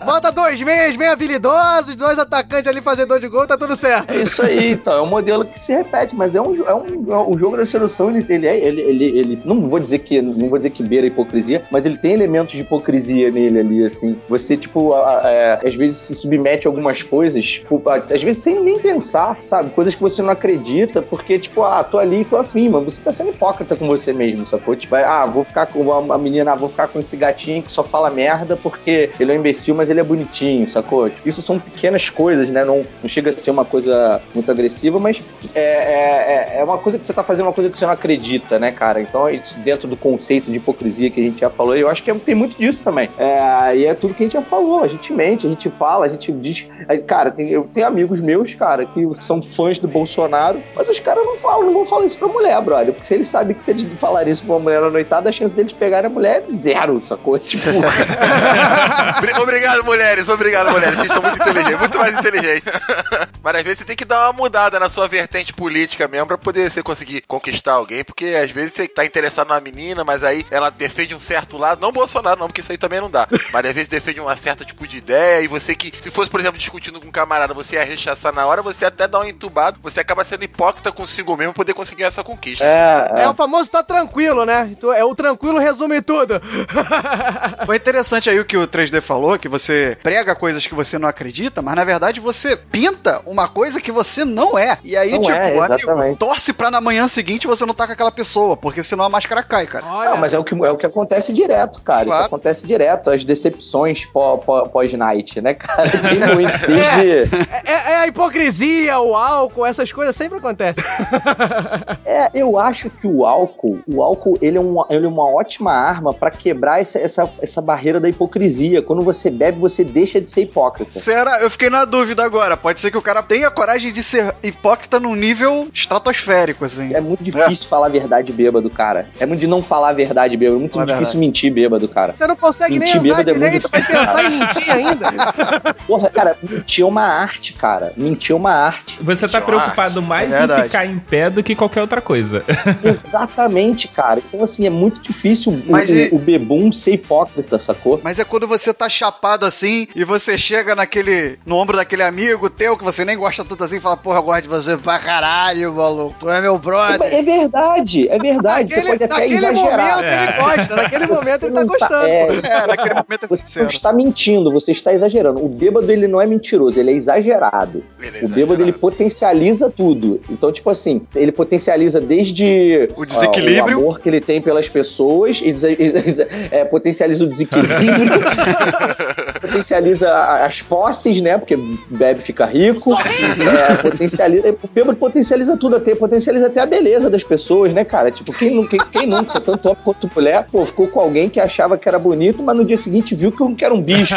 Bota 0.04 0.32
dois 0.50 0.62
meias 0.62 0.96
bem 0.96 1.06
habilidosos, 1.08 1.94
dois 1.94 2.18
atacantes 2.18 2.66
ali 2.66 2.80
fazedor 2.80 3.20
de 3.20 3.28
gol, 3.28 3.46
tá 3.46 3.56
tudo 3.56 3.76
certo. 3.76 4.10
É 4.10 4.16
isso 4.16 4.42
aí, 4.42 4.72
então. 4.72 4.94
É 4.98 5.02
um 5.02 5.06
modelo 5.06 5.44
que 5.44 5.58
se 5.58 5.72
repete, 5.72 6.16
mas 6.16 6.34
é 6.34 6.40
um, 6.42 6.54
é 6.66 6.74
um, 6.74 7.12
é 7.12 7.16
um- 7.18 7.38
jogo 7.38 7.56
da 7.56 7.64
sedução, 7.64 8.10
ele, 8.10 8.26
ele, 8.28 8.46
é, 8.48 8.58
ele, 8.58 8.80
ele, 8.82 9.04
ele- 9.18 9.42
não 9.44 9.62
vou 9.62 9.78
dizer 9.78 9.98
que 10.00 10.20
não 10.20 10.48
vou 10.48 10.58
dizer 10.58 10.70
que 10.70 10.82
beira 10.82 11.06
a 11.06 11.08
hipocrisia, 11.08 11.62
mas 11.70 11.86
ele 11.86 11.96
tem 11.96 12.12
elementos 12.14 12.52
de 12.54 12.62
hipocrisia 12.62 13.30
nele 13.30 13.60
ali, 13.60 13.84
assim. 13.84 14.16
Você, 14.28 14.56
tipo, 14.56 14.92
a- 14.92 15.20
a- 15.26 15.30
é, 15.30 15.60
às 15.68 15.74
vezes 15.76 15.98
se 15.98 16.14
submete 16.16 16.66
a 16.66 16.68
algumas 16.70 17.00
coisas, 17.02 17.44
tipo, 17.44 17.80
às 17.88 18.22
vezes 18.22 18.42
sem 18.42 18.60
nem 18.60 18.80
pensar, 18.80 19.38
sabe? 19.44 19.70
Coisas 19.70 19.94
que 19.94 20.00
você 20.02 20.20
não 20.20 20.30
acredita, 20.30 21.00
porque, 21.00 21.38
tipo, 21.38 21.62
ah, 21.62 21.84
tô 21.84 21.96
ali, 21.98 22.24
tô 22.24 22.36
afim, 22.36 22.68
mas 22.68 22.82
você 22.84 23.00
tá 23.00 23.12
sendo 23.12 23.30
hipócrita 23.30 23.76
com 23.76 23.86
você 23.86 24.12
mesmo, 24.12 24.44
sacou? 24.46 24.74
Tipo, 24.74 24.96
ah, 24.96 25.24
vou 25.26 25.44
ficar 25.44 25.66
com 25.66 26.12
a 26.12 26.18
menina, 26.18 26.52
ah, 26.52 26.56
vou 26.56 26.68
ficar 26.68 26.88
com 26.88 26.98
esse 26.98 27.16
gatinho 27.16 27.62
que 27.62 27.70
só 27.70 27.84
fala 27.84 28.10
merda 28.10 28.56
porque 28.56 29.10
ele 29.20 29.30
é 29.32 29.36
um 29.36 29.38
imbecil, 29.38 29.74
mas 29.76 29.88
ele 29.88 30.00
é 30.00 30.04
bonitinho, 30.04 30.39
sacou? 30.66 31.08
Tipo, 31.10 31.28
isso 31.28 31.42
são 31.42 31.58
pequenas 31.58 32.08
coisas, 32.10 32.50
né? 32.50 32.64
Não, 32.64 32.86
não 33.02 33.08
chega 33.08 33.30
a 33.30 33.36
ser 33.36 33.50
uma 33.50 33.64
coisa 33.64 34.20
muito 34.34 34.50
agressiva, 34.50 34.98
mas 34.98 35.20
é, 35.54 35.60
é, 35.60 36.54
é- 36.56 36.60
é 36.60 36.64
uma 36.64 36.78
coisa 36.78 36.98
que 36.98 37.06
você 37.06 37.12
tá 37.12 37.22
fazendo 37.22 37.46
uma 37.46 37.52
coisa 37.52 37.70
que 37.70 37.76
você 37.78 37.84
não 37.86 37.92
acredita, 37.92 38.58
né, 38.58 38.72
cara? 38.72 39.00
Então, 39.00 39.28
isso 39.30 39.56
dentro 39.60 39.88
do 39.88 39.96
conceito 39.96 40.50
de 40.50 40.56
hipocrisia 40.58 41.10
que 41.10 41.20
a 41.20 41.24
gente 41.24 41.40
já 41.40 41.50
falou, 41.50 41.76
eu 41.76 41.88
acho 41.88 42.02
que 42.02 42.10
é- 42.10 42.14
tem 42.14 42.34
muito 42.34 42.56
disso 42.58 42.82
também. 42.84 43.08
É, 43.18 43.76
e 43.76 43.86
é 43.86 43.94
tudo 43.94 44.14
que 44.14 44.22
a 44.22 44.26
gente 44.26 44.32
já 44.34 44.42
falou. 44.42 44.82
A 44.82 44.88
gente 44.88 45.12
mente, 45.12 45.46
a 45.46 45.50
gente 45.50 45.68
fala, 45.70 46.06
a 46.06 46.08
gente 46.08 46.30
diz. 46.32 46.66
Cara, 47.06 47.30
tem- 47.30 47.48
eu 47.50 47.68
tenho 47.72 47.86
amigos 47.86 48.20
meus, 48.20 48.54
cara, 48.54 48.84
que 48.86 49.06
são 49.20 49.40
fãs 49.42 49.78
do 49.78 49.88
Bolsonaro, 49.88 50.62
mas 50.74 50.88
os 50.88 50.98
caras 51.00 51.24
não 51.24 51.36
falam, 51.36 51.66
não 51.66 51.72
vão 51.72 51.84
falar 51.84 52.04
isso 52.06 52.18
pra 52.18 52.28
mulher, 52.28 52.60
brother. 52.60 52.92
Porque 52.92 53.06
se 53.06 53.14
eles 53.14 53.28
sabem 53.28 53.54
que 53.56 53.62
se 53.64 53.70
eles 53.70 53.86
falarem 53.98 54.32
isso 54.32 54.44
pra 54.44 54.54
uma 54.54 54.60
mulher 54.60 54.80
na 54.80 54.90
noitada, 54.90 55.28
a 55.28 55.32
chance 55.32 55.52
deles 55.52 55.72
pegarem 55.72 56.10
a 56.10 56.12
mulher 56.12 56.44
é 56.46 56.50
zero, 56.50 57.00
sacou? 57.00 57.38
Tipo. 57.38 57.70
Obri- 59.18 59.34
Obrigado, 59.42 59.84
mulheres. 59.84 60.28
Obrigado, 60.34 60.70
mulheres. 60.70 60.96
Vocês 60.98 61.12
são 61.12 61.22
muito 61.22 61.36
inteligentes, 61.40 61.78
muito 61.78 61.98
mais 61.98 62.18
inteligentes. 62.18 62.72
Mas 63.42 63.56
às 63.56 63.62
vezes 63.62 63.78
você 63.78 63.84
tem 63.84 63.96
que 63.96 64.04
dar 64.04 64.26
uma 64.26 64.32
mudada 64.32 64.78
na 64.78 64.88
sua 64.88 65.08
vertente 65.08 65.52
política 65.52 66.06
mesmo 66.08 66.26
pra 66.26 66.38
poder 66.38 66.70
você 66.70 66.82
conseguir 66.82 67.22
conquistar 67.26 67.72
alguém, 67.72 68.04
porque 68.04 68.26
às 68.42 68.50
vezes 68.50 68.72
você 68.74 68.86
tá 68.88 69.04
interessado 69.04 69.48
numa 69.48 69.60
menina, 69.60 70.04
mas 70.04 70.22
aí 70.22 70.44
ela 70.50 70.70
defende 70.70 71.14
um 71.14 71.20
certo 71.20 71.56
lado, 71.56 71.80
não 71.80 71.90
Bolsonaro 71.92 72.38
não, 72.38 72.46
porque 72.48 72.60
isso 72.60 72.70
aí 72.72 72.78
também 72.78 73.00
não 73.00 73.10
dá. 73.10 73.26
Mas 73.52 73.64
às 73.66 73.72
vezes 73.72 73.88
defende 73.88 74.20
uma 74.20 74.36
certa 74.36 74.64
tipo 74.64 74.86
de 74.86 74.98
ideia 74.98 75.40
e 75.42 75.46
você 75.48 75.74
que, 75.74 75.92
se 76.02 76.10
fosse, 76.10 76.30
por 76.30 76.38
exemplo, 76.40 76.58
discutindo 76.58 77.00
com 77.00 77.08
um 77.08 77.10
camarada, 77.12 77.54
você 77.54 77.76
ia 77.76 77.84
rechaçar 77.84 78.32
na 78.34 78.46
hora, 78.46 78.60
você 78.62 78.84
até 78.84 79.08
dá 79.08 79.20
um 79.20 79.24
entubado, 79.24 79.78
você 79.82 80.00
acaba 80.00 80.24
sendo 80.24 80.44
hipócrita 80.44 80.92
consigo 80.92 81.36
mesmo 81.36 81.52
pra 81.54 81.60
poder 81.60 81.74
conseguir 81.74 82.04
essa 82.04 82.22
conquista. 82.22 82.64
É, 82.64 83.22
É 83.22 83.28
o 83.28 83.34
famoso 83.34 83.70
tá 83.70 83.82
tranquilo, 83.82 84.44
né? 84.44 84.70
Tu- 84.80 84.92
É 84.92 85.04
o 85.04 85.14
tranquilo 85.14 85.58
resume 85.58 86.02
tudo. 86.02 86.40
Foi 87.66 87.76
interessante 87.76 88.28
aí 88.30 88.38
o 88.38 88.44
que 88.44 88.56
o 88.56 88.66
3D 88.66 89.00
falou, 89.00 89.38
que 89.38 89.48
você 89.48 89.96
prega 90.20 90.34
coisas 90.34 90.66
que 90.66 90.74
você 90.74 90.98
não 90.98 91.08
acredita, 91.08 91.62
mas 91.62 91.74
na 91.74 91.82
verdade 91.82 92.20
você 92.20 92.54
pinta 92.54 93.22
uma 93.24 93.48
coisa 93.48 93.80
que 93.80 93.90
você 93.90 94.22
não 94.22 94.58
é. 94.58 94.76
E 94.84 94.94
aí, 94.94 95.12
Não 95.12 95.22
tipo, 95.22 95.32
é, 95.32 95.58
amigo, 95.58 96.16
torce 96.18 96.52
pra 96.52 96.70
na 96.70 96.78
manhã 96.80 97.08
seguinte 97.08 97.46
você 97.46 97.64
não 97.64 97.72
tá 97.72 97.86
com 97.86 97.94
aquela 97.94 98.12
pessoa, 98.12 98.54
porque 98.54 98.82
senão 98.82 99.04
a 99.04 99.08
máscara 99.08 99.42
cai, 99.42 99.66
cara. 99.66 99.86
Olha, 99.86 100.10
Não, 100.10 100.16
mas 100.18 100.34
é 100.34 100.38
o 100.38 100.44
que, 100.44 100.54
é 100.54 100.70
o 100.70 100.76
que 100.76 100.84
acontece 100.84 101.32
direto, 101.32 101.80
cara. 101.80 102.04
Claro. 102.04 102.20
Isso 102.20 102.26
acontece 102.26 102.66
direto, 102.66 103.08
as 103.10 103.24
decepções 103.24 104.04
pó- 104.12 104.36
pó- 104.36 104.62
pós-night, 104.68 105.40
né, 105.40 105.54
cara? 105.54 105.88
Tem 105.90 106.18
muito. 106.36 106.58
Desde, 106.66 107.36
é, 107.64 107.72
é 107.92 107.96
a 107.96 108.06
hipocrisia, 108.06 108.98
o 109.00 109.16
álcool, 109.16 109.64
essas 109.64 109.90
coisas 109.90 110.14
sempre 110.14 110.36
acontecem. 110.38 110.84
É, 112.04 112.28
eu 112.34 112.58
acho 112.58 112.90
que 112.90 113.06
o 113.06 113.24
álcool, 113.24 113.78
o 113.86 114.02
álcool, 114.02 114.36
ele 114.42 114.56
é 114.58 114.60
uma, 114.60 114.84
ele 114.90 115.06
é 115.06 115.08
uma 115.08 115.26
ótima 115.28 115.72
arma 115.72 116.12
pra 116.12 116.30
quebrar 116.30 116.80
essa, 116.80 116.98
essa, 116.98 117.28
essa 117.40 117.60
barreira 117.62 118.00
da 118.00 118.08
hipocrisia. 118.08 118.82
Quando 118.82 119.02
você 119.02 119.30
bebe, 119.30 119.58
você 119.60 119.84
deixa 119.84 120.09
de 120.18 120.30
ser 120.30 120.42
hipócrita. 120.42 120.98
Será? 120.98 121.40
Eu 121.42 121.50
fiquei 121.50 121.68
na 121.68 121.84
dúvida 121.84 122.24
agora. 122.24 122.56
Pode 122.56 122.80
ser 122.80 122.90
que 122.90 122.96
o 122.96 123.02
cara 123.02 123.22
tenha 123.22 123.50
coragem 123.50 123.92
de 123.92 124.02
ser 124.02 124.34
hipócrita 124.42 124.98
num 124.98 125.14
nível 125.14 125.68
estratosférico, 125.72 126.64
assim. 126.64 126.94
É 126.94 127.00
muito 127.00 127.22
difícil 127.22 127.68
falar 127.68 127.86
a 127.86 127.90
verdade 127.90 128.32
bêbado, 128.32 128.70
cara. 128.70 129.10
É 129.20 129.26
muito 129.26 129.40
de 129.40 129.46
não 129.46 129.62
falar 129.62 129.90
a 129.90 129.92
verdade 129.92 130.36
bêbado. 130.36 130.56
É 130.56 130.60
muito 130.60 130.72
difícil 130.78 130.96
verdade. 130.96 131.18
mentir 131.18 131.52
bêbado, 131.52 131.86
cara. 131.88 132.14
Você 132.14 132.26
não 132.26 132.36
consegue 132.36 132.78
Mentir 132.78 133.02
nem 133.02 133.12
andar 133.12 133.24
bêbado 133.24 133.30
é 133.30 133.32
muito 133.34 133.44
direito, 133.44 133.68
vai 133.70 133.80
difícil, 133.80 134.00
pensar 134.00 134.14
cara. 134.14 134.28
em 134.28 134.38
mentir 134.38 134.70
ainda. 134.70 135.74
Porra, 135.86 136.08
cara, 136.10 136.38
mentir 136.42 136.82
é 136.82 136.86
uma 136.86 137.02
arte, 137.02 137.52
cara. 137.52 137.92
Mentir 137.96 138.32
é 138.32 138.36
uma 138.36 138.52
arte. 138.52 138.98
Você 139.02 139.28
tá 139.28 139.40
preocupado 139.40 140.00
mais 140.00 140.32
É 140.32 140.44
em 140.44 140.62
ficar 140.62 140.86
em 140.86 140.98
pé 140.98 141.28
do 141.28 141.42
que 141.42 141.54
qualquer 141.54 141.82
outra 141.82 142.00
coisa. 142.00 142.42
Exatamente, 143.10 143.88
cara. 143.88 144.20
Então, 144.26 144.42
assim, 144.42 144.66
é 144.66 144.70
muito 144.70 145.00
difícil 145.00 145.52
o, 145.52 145.62
Mas 145.70 145.90
o, 145.90 145.94
e- 145.94 146.08
o 146.12 146.18
bebum 146.18 146.70
ser 146.72 146.92
hipócrita, 146.94 147.58
sacou? 147.58 148.00
Mas 148.02 148.18
é 148.18 148.24
quando 148.24 148.46
você 148.46 148.72
tá 148.72 148.88
chapado 148.88 149.44
assim 149.44 149.86
e 150.00 150.04
você 150.04 150.36
chega 150.38 150.74
naquele. 150.74 151.38
no 151.44 151.56
ombro 151.56 151.76
daquele 151.76 152.02
amigo 152.02 152.48
teu 152.48 152.76
que 152.76 152.82
você 152.84 153.04
nem 153.04 153.16
gosta 153.16 153.44
tanto 153.44 153.62
assim 153.64 153.76
e 153.76 153.80
fala, 153.80 153.96
porra, 153.96 154.18
eu 154.18 154.22
gosto 154.22 154.42
de 154.42 154.48
você 154.48 154.76
pra 154.76 154.98
caralho, 154.98 155.72
maluco. 155.74 156.14
Tu 156.20 156.28
é 156.30 156.40
meu 156.40 156.56
brother. 156.58 157.12
É 157.12 157.22
verdade, 157.22 158.08
é 158.08 158.18
verdade. 158.18 158.72
Você 158.74 158.80
pode 158.82 159.04
até 159.04 159.08
naquele 159.08 159.34
exagerar. 159.34 159.96
momento 159.96 160.04
ele 160.04 160.26
gosta, 160.42 160.76
naquele 160.76 161.06
Você 161.06 161.14
momento 161.24 161.42
ele 161.46 161.52
tá 161.54 161.60
não 161.60 161.66
tá- 161.66 161.88
gostando. 161.88 162.06
é, 162.06 162.50
É, 162.50 162.66
naquele 162.66 162.94
momento 162.94 163.24
é 163.24 163.26
Você 163.26 163.36
sincero. 163.36 163.64
não 163.66 163.70
está 163.70 163.92
mentindo, 163.92 164.50
você 164.50 164.72
está 164.72 164.92
exagerando. 164.92 165.44
O 165.44 165.48
bêbado, 165.48 165.90
ele 165.90 166.08
não 166.08 166.20
é 166.20 166.26
mentiroso, 166.26 166.78
ele 166.80 166.90
é 166.90 166.94
exagerado. 166.94 167.82
Ele 168.00 168.18
é 168.18 168.24
o 168.24 168.28
bêbado, 168.28 168.62
ele 168.62 168.72
potencializa 168.72 169.70
tudo. 169.70 170.20
Então, 170.30 170.50
tipo 170.52 170.70
assim, 170.70 171.02
ele 171.16 171.32
potencializa 171.32 172.00
desde 172.00 172.88
O 172.96 173.04
desequilíbrio. 173.04 173.74
ah, 173.76 173.78
o 173.78 173.80
amor 173.82 174.00
que 174.00 174.08
ele 174.08 174.20
tem 174.20 174.40
pelas 174.40 174.68
pessoas, 174.68 175.40
e 175.42 175.54
é, 176.50 176.64
potencializa 176.64 177.24
o 177.24 177.26
desequilíbrio, 177.26 177.80
potencializa 179.32 180.12
as 180.44 180.62
posses, 180.62 181.20
né? 181.20 181.38
Porque 181.38 181.56
bebe 181.90 182.20
fica 182.20 182.44
rico. 182.46 182.94
É, 182.94 183.76
potencializa, 183.76 184.56
o 184.62 184.68
bêbado 184.68 184.96
potencializa 184.96 185.56
tudo, 185.56 185.76
até, 185.76 185.94
potencializa 185.94 186.46
até 186.46 186.60
a 186.60 186.66
beleza 186.66 187.10
das 187.10 187.22
pessoas, 187.22 187.72
né, 187.72 187.84
cara? 187.84 188.10
Tipo, 188.10 188.32
quem, 188.32 188.66
quem, 188.66 188.80
quem 188.92 189.06
nunca, 189.06 189.40
tanto 189.40 189.68
homem 189.68 189.82
quanto 189.84 190.10
mulher, 190.14 190.46
pô, 190.50 190.64
ficou 190.64 190.88
com 190.88 191.00
alguém 191.00 191.28
que 191.28 191.40
achava 191.40 191.76
que 191.76 191.88
era 191.88 191.98
bonito, 191.98 192.42
mas 192.42 192.56
no 192.56 192.64
dia 192.64 192.76
seguinte 192.76 193.14
viu 193.14 193.32
que 193.32 193.64
era 193.64 193.74
um 193.74 193.82
bicho. 193.82 194.14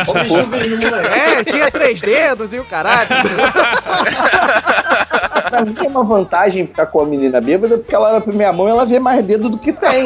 É, 1.08 1.44
tinha 1.44 1.72
três 1.72 2.02
dedos 2.02 2.54
e 2.54 2.60
o 2.60 2.66
caralho. 2.66 3.08
pra 5.50 5.66
mim 5.66 5.76
é 5.78 5.88
uma 5.88 6.04
vantagem 6.04 6.66
ficar 6.66 6.88
com 6.88 7.02
a 7.02 7.06
menina 7.06 7.40
bêbada, 7.40 7.78
porque 7.78 7.94
ela 7.94 8.12
olha 8.12 8.22
pra 8.22 8.34
minha 8.34 8.52
mão 8.52 8.68
e 8.68 8.72
ela 8.72 8.86
vê 8.86 9.00
mais 9.00 9.22
dedo 9.22 9.50
do 9.50 9.58
que 9.58 9.72
tem. 9.72 10.06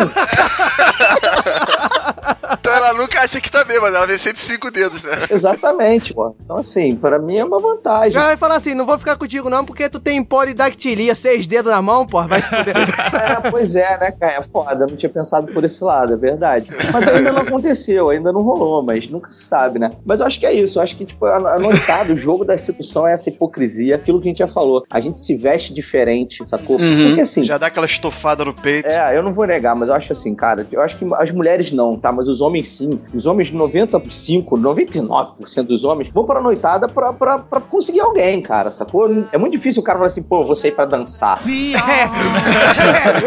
Ela 2.87 2.97
nunca 2.97 3.21
acha 3.21 3.41
que 3.41 3.51
tá 3.51 3.65
bêbada, 3.65 3.97
ela 3.97 4.05
vê 4.05 4.17
sempre 4.17 4.41
cinco 4.41 4.71
dedos, 4.71 5.03
né? 5.03 5.11
Exatamente, 5.29 6.13
pô. 6.13 6.33
Então, 6.41 6.57
assim, 6.57 6.95
pra 6.95 7.19
mim 7.19 7.37
é 7.37 7.43
uma 7.43 7.59
vantagem. 7.59 8.11
Já 8.11 8.27
vai 8.27 8.37
falar 8.37 8.55
assim, 8.55 8.73
não 8.73 8.85
vou 8.85 8.97
ficar 8.97 9.17
contigo 9.17 9.49
não, 9.49 9.65
porque 9.65 9.89
tu 9.89 9.99
tem 9.99 10.23
polidactilia, 10.23 11.13
seis 11.13 11.45
dedos 11.45 11.69
na 11.71 11.81
mão, 11.81 12.07
pô, 12.07 12.25
vai 12.25 12.41
se 12.41 12.49
fuder. 12.49 12.75
É, 13.17 13.51
pois 13.51 13.75
é, 13.75 13.97
né, 13.99 14.11
cara? 14.11 14.33
É 14.33 14.41
foda. 14.41 14.85
Não 14.85 14.95
tinha 14.95 15.09
pensado 15.09 15.51
por 15.51 15.63
esse 15.63 15.83
lado, 15.83 16.13
é 16.13 16.17
verdade. 16.17 16.69
Mas 16.93 17.07
ainda 17.07 17.31
não 17.31 17.41
aconteceu, 17.41 18.09
ainda 18.09 18.31
não 18.31 18.41
rolou, 18.41 18.83
mas 18.83 19.07
nunca 19.07 19.29
se 19.31 19.43
sabe, 19.43 19.79
né? 19.79 19.91
Mas 20.05 20.19
eu 20.19 20.25
acho 20.25 20.39
que 20.39 20.45
é 20.45 20.53
isso. 20.53 20.77
Eu 20.77 20.83
acho 20.83 20.95
que, 20.95 21.05
tipo, 21.05 21.25
a, 21.25 21.55
a 21.55 21.59
noitada, 21.59 22.13
o 22.13 22.17
jogo 22.17 22.45
da 22.45 22.57
sedução 22.57 23.07
é 23.07 23.13
essa 23.13 23.29
hipocrisia, 23.29 23.95
aquilo 23.95 24.21
que 24.21 24.27
a 24.27 24.31
gente 24.31 24.39
já 24.39 24.47
falou. 24.47 24.83
A 24.89 24.99
gente 24.99 25.19
se 25.19 25.35
veste 25.35 25.73
diferente, 25.73 26.43
sacou? 26.47 26.77
Porque 26.77 27.21
assim. 27.21 27.43
Já 27.43 27.57
dá 27.57 27.67
aquela 27.67 27.85
estofada 27.85 28.45
no 28.45 28.53
peito. 28.53 28.87
É, 28.87 29.17
eu 29.17 29.23
não 29.23 29.33
vou 29.33 29.45
negar, 29.45 29.75
mas 29.75 29.89
eu 29.89 29.95
acho 29.95 30.13
assim, 30.13 30.33
cara, 30.35 30.65
eu 30.71 30.81
acho 30.81 30.95
que 30.97 31.05
as 31.15 31.31
mulheres 31.31 31.71
não, 31.71 31.97
tá? 31.97 32.11
Mas 32.11 32.27
os 32.27 32.39
homens 32.41 32.76
sim. 32.77 32.99
Os 33.13 33.25
homens, 33.25 33.51
95, 33.51 34.57
99% 34.57 35.63
dos 35.63 35.83
homens 35.83 36.09
vão 36.09 36.25
pra 36.25 36.41
noitada 36.41 36.87
pra, 36.87 37.11
pra, 37.13 37.39
pra 37.39 37.59
conseguir 37.59 38.01
alguém, 38.01 38.41
cara, 38.41 38.71
sacou? 38.71 39.09
É 39.31 39.37
muito 39.37 39.53
difícil 39.53 39.81
o 39.81 39.83
cara 39.83 39.97
falar 39.97 40.07
assim, 40.07 40.23
pô, 40.23 40.43
vou 40.43 40.55
sair 40.55 40.71
pra 40.71 40.85
dançar. 40.85 41.39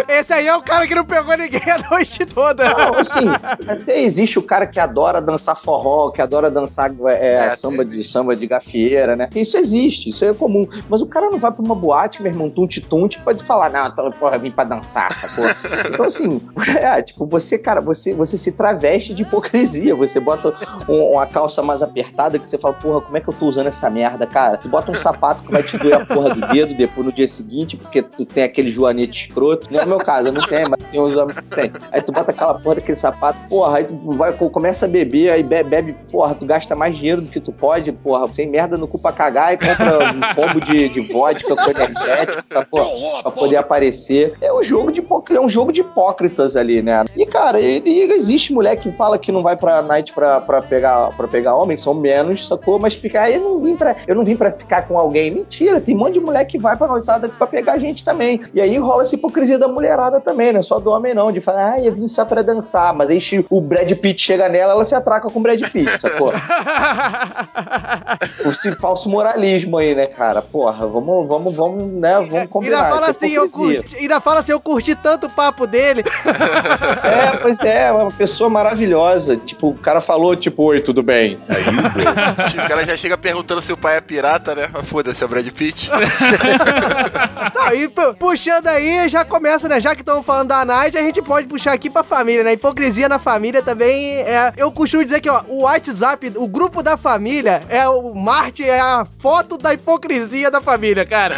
Esse 0.08 0.32
aí 0.32 0.46
é 0.46 0.56
o 0.56 0.62
cara 0.62 0.86
que 0.86 0.94
não 0.94 1.04
pegou 1.04 1.36
ninguém 1.36 1.60
a 1.70 1.90
noite 1.90 2.24
toda. 2.26 2.68
Não, 2.68 2.98
assim, 2.98 3.28
até 3.68 4.00
existe 4.02 4.38
o 4.38 4.42
cara 4.42 4.66
que 4.66 4.78
adora 4.78 5.20
dançar 5.20 5.56
forró, 5.56 6.10
que 6.10 6.22
adora 6.22 6.50
dançar 6.50 6.92
é, 7.06 7.46
É, 7.46 7.50
samba, 7.56 7.84
de, 7.84 8.02
samba 8.04 8.36
de 8.36 8.46
gafieira, 8.46 9.16
né? 9.16 9.28
Isso 9.34 9.56
existe, 9.56 10.10
isso 10.10 10.24
é 10.24 10.32
comum. 10.32 10.66
Mas 10.88 11.02
o 11.02 11.06
cara 11.06 11.30
não 11.30 11.38
vai 11.38 11.50
pra 11.50 11.62
uma 11.62 11.74
boate, 11.74 12.22
meu 12.22 12.30
irmão, 12.30 12.50
tunte-tunte, 12.50 13.20
pode 13.20 13.42
falar, 13.44 13.70
não, 13.70 13.88
então, 13.88 14.10
porra, 14.12 14.38
vim 14.38 14.50
pra 14.50 14.64
dançar, 14.64 15.12
sacou? 15.12 15.44
Então, 15.90 16.06
assim, 16.06 16.40
é, 16.78 17.02
tipo, 17.02 17.26
você, 17.26 17.58
cara, 17.58 17.80
você, 17.80 18.14
você 18.14 18.36
se 18.36 18.52
traveste 18.52 19.14
de 19.14 19.24
hipocrisia, 19.40 19.94
você 19.94 20.20
bota 20.20 20.54
um- 20.88 21.12
uma 21.14 21.26
calça 21.26 21.62
mais 21.62 21.82
apertada 21.82 22.38
que 22.38 22.48
você 22.48 22.58
fala, 22.58 22.74
porra, 22.74 23.00
como 23.00 23.16
é 23.16 23.20
que 23.20 23.28
eu 23.28 23.34
tô 23.34 23.46
usando 23.46 23.66
essa 23.66 23.88
merda, 23.90 24.26
cara? 24.26 24.56
Tu 24.56 24.68
bota 24.68 24.90
um 24.90 24.94
sapato 24.94 25.42
que 25.42 25.50
vai 25.50 25.62
te 25.62 25.76
doer 25.78 25.94
a 25.96 26.04
porra 26.06 26.34
do 26.34 26.46
dedo 26.48 26.74
depois 26.74 27.06
no 27.06 27.12
dia 27.12 27.26
seguinte, 27.26 27.76
porque 27.76 28.02
tu 28.02 28.24
tem 28.24 28.44
aquele 28.44 28.68
joanete 28.68 29.26
escroto. 29.28 29.66
Não 29.72 29.80
é 29.80 29.84
o 29.84 29.88
meu 29.88 29.98
caso, 29.98 30.28
eu 30.28 30.32
não 30.32 30.46
tenho, 30.46 30.68
mas 30.70 30.86
tem 30.90 31.00
uns 31.00 31.16
homens 31.16 31.40
que 31.40 31.48
tem. 31.48 31.72
Aí 31.90 32.00
tu 32.02 32.12
bota 32.12 32.30
aquela 32.30 32.54
porra 32.54 32.76
daquele 32.76 32.96
sapato, 32.96 33.38
porra, 33.48 33.78
aí 33.78 33.84
tu 33.84 33.94
vai, 34.12 34.32
começa 34.32 34.84
a 34.86 34.88
beber, 34.88 35.30
aí 35.30 35.42
bebe, 35.42 35.70
bebe, 35.70 35.96
porra, 36.10 36.34
tu 36.34 36.44
gasta 36.44 36.76
mais 36.76 36.96
dinheiro 36.96 37.22
do 37.22 37.30
que 37.30 37.40
tu 37.40 37.52
pode, 37.52 37.90
porra, 37.92 38.32
sem 38.32 38.48
merda 38.48 38.76
no 38.76 38.86
cu 38.86 38.98
pra 38.98 39.12
cagar 39.12 39.52
e 39.54 39.56
compra 39.56 39.98
um 40.12 40.34
combo 40.34 40.60
de, 40.60 40.88
de 40.88 41.00
vodka 41.12 41.54
com 41.56 41.70
energético, 41.70 42.42
tá, 42.48 42.64
porra, 42.64 43.22
pra 43.22 43.30
poder 43.30 43.56
aparecer. 43.56 44.34
É 44.40 44.52
um 44.52 44.62
jogo 44.62 44.90
de 44.92 45.00
é 45.30 45.40
um 45.40 45.48
jogo 45.48 45.72
de 45.72 45.80
hipócritas 45.80 46.56
ali, 46.56 46.82
né? 46.82 47.04
E, 47.16 47.26
cara, 47.26 47.60
e, 47.60 47.82
e 47.84 48.12
existe 48.12 48.52
mulher 48.52 48.76
que 48.76 48.90
fala 48.92 49.18
que 49.18 49.29
não 49.30 49.42
vai 49.42 49.56
pra 49.56 49.82
night 49.82 50.12
pra, 50.12 50.40
pra, 50.40 50.62
pegar, 50.62 51.10
pra 51.16 51.28
pegar 51.28 51.56
homem, 51.56 51.76
são 51.76 51.94
menos, 51.94 52.46
sacou? 52.46 52.78
Mas 52.78 52.94
fica, 52.94 53.22
ah, 53.22 53.30
eu 53.30 53.40
não 53.40 53.60
vim 53.60 53.76
pra. 53.76 53.96
Eu 54.06 54.14
não 54.14 54.24
vim 54.24 54.36
pra 54.36 54.50
ficar 54.50 54.82
com 54.82 54.98
alguém. 54.98 55.30
Mentira, 55.30 55.80
tem 55.80 55.94
um 55.94 55.98
monte 55.98 56.14
de 56.14 56.20
mulher 56.20 56.44
que 56.44 56.58
vai 56.58 56.76
pra 56.76 56.86
noitada 56.86 57.28
pra 57.28 57.46
pegar 57.46 57.78
gente 57.78 58.04
também. 58.04 58.40
E 58.54 58.60
aí 58.60 58.76
rola 58.78 59.02
essa 59.02 59.14
hipocrisia 59.14 59.58
da 59.58 59.68
mulherada 59.68 60.20
também, 60.20 60.52
né? 60.52 60.62
Só 60.62 60.78
do 60.78 60.90
homem 60.90 61.14
não, 61.14 61.32
de 61.32 61.40
falar, 61.40 61.72
ah, 61.72 61.80
eu 61.80 61.92
vim 61.92 62.08
só 62.08 62.24
pra 62.24 62.42
dançar. 62.42 62.94
Mas 62.94 63.10
aí 63.10 63.20
o 63.48 63.60
Brad 63.60 63.90
Pitt 63.92 64.20
chega 64.20 64.48
nela, 64.48 64.72
ela 64.72 64.84
se 64.84 64.94
atraca 64.94 65.28
com 65.28 65.38
o 65.38 65.42
Brad 65.42 65.60
Pitt, 65.60 65.98
sacou? 65.98 66.32
Esse 68.46 68.72
falso 68.72 69.08
moralismo 69.08 69.78
aí, 69.78 69.94
né, 69.94 70.06
cara? 70.06 70.42
Porra, 70.42 70.86
vamos, 70.86 71.28
vamos, 71.28 71.54
vamos, 71.54 71.92
né? 71.92 72.14
Vamos 72.14 72.34
Ainda 72.34 72.48
combinar. 72.48 72.90
fala 72.90 73.10
isso 73.10 73.24
é 73.24 73.26
assim, 73.26 73.34
eu 73.36 73.48
curti, 73.48 73.96
ainda 73.96 74.20
fala 74.20 74.40
assim, 74.40 74.52
eu 74.52 74.60
curti 74.60 74.94
tanto 74.94 75.26
o 75.26 75.30
papo 75.30 75.66
dele. 75.66 76.04
É, 77.02 77.36
pois 77.38 77.60
é, 77.60 77.90
uma 77.90 78.10
pessoa 78.10 78.48
maravilhosa. 78.48 79.19
Tipo, 79.44 79.70
o 79.70 79.74
cara 79.74 80.00
falou, 80.00 80.34
tipo, 80.36 80.64
oi, 80.64 80.80
tudo 80.80 81.02
bem. 81.02 81.38
Aí, 81.48 81.62
O 82.64 82.68
cara 82.68 82.84
já 82.86 82.96
chega 82.96 83.16
perguntando 83.18 83.60
se 83.62 83.72
o 83.72 83.76
pai 83.76 83.96
é 83.96 84.00
pirata, 84.00 84.54
né? 84.54 84.68
Foda-se, 84.84 85.22
é 85.22 85.26
o 85.26 85.28
Brad 85.28 85.46
Pitt. 85.50 85.90
Não, 87.54 87.74
e 87.74 87.88
pu- 87.88 88.14
puxando 88.14 88.66
aí, 88.68 89.08
já 89.08 89.24
começa, 89.24 89.68
né? 89.68 89.80
Já 89.80 89.94
que 89.94 90.02
estamos 90.02 90.24
falando 90.24 90.48
da 90.48 90.64
Night, 90.64 90.96
a 90.96 91.02
gente 91.02 91.20
pode 91.22 91.46
puxar 91.46 91.72
aqui 91.72 91.90
pra 91.90 92.02
família, 92.02 92.42
né? 92.44 92.52
Hipocrisia 92.52 93.08
na 93.08 93.18
família 93.18 93.62
também 93.62 94.16
é. 94.16 94.52
Eu 94.56 94.70
costumo 94.72 95.04
dizer 95.04 95.20
que, 95.20 95.28
ó, 95.28 95.42
o 95.48 95.62
WhatsApp, 95.62 96.32
o 96.36 96.46
grupo 96.48 96.82
da 96.82 96.96
família, 96.96 97.62
é 97.68 97.88
o 97.88 98.14
Marte, 98.14 98.62
é 98.64 98.78
a 98.80 99.06
foto 99.18 99.56
da 99.56 99.72
hipocrisia 99.74 100.50
da 100.50 100.60
família, 100.60 101.04
cara. 101.06 101.34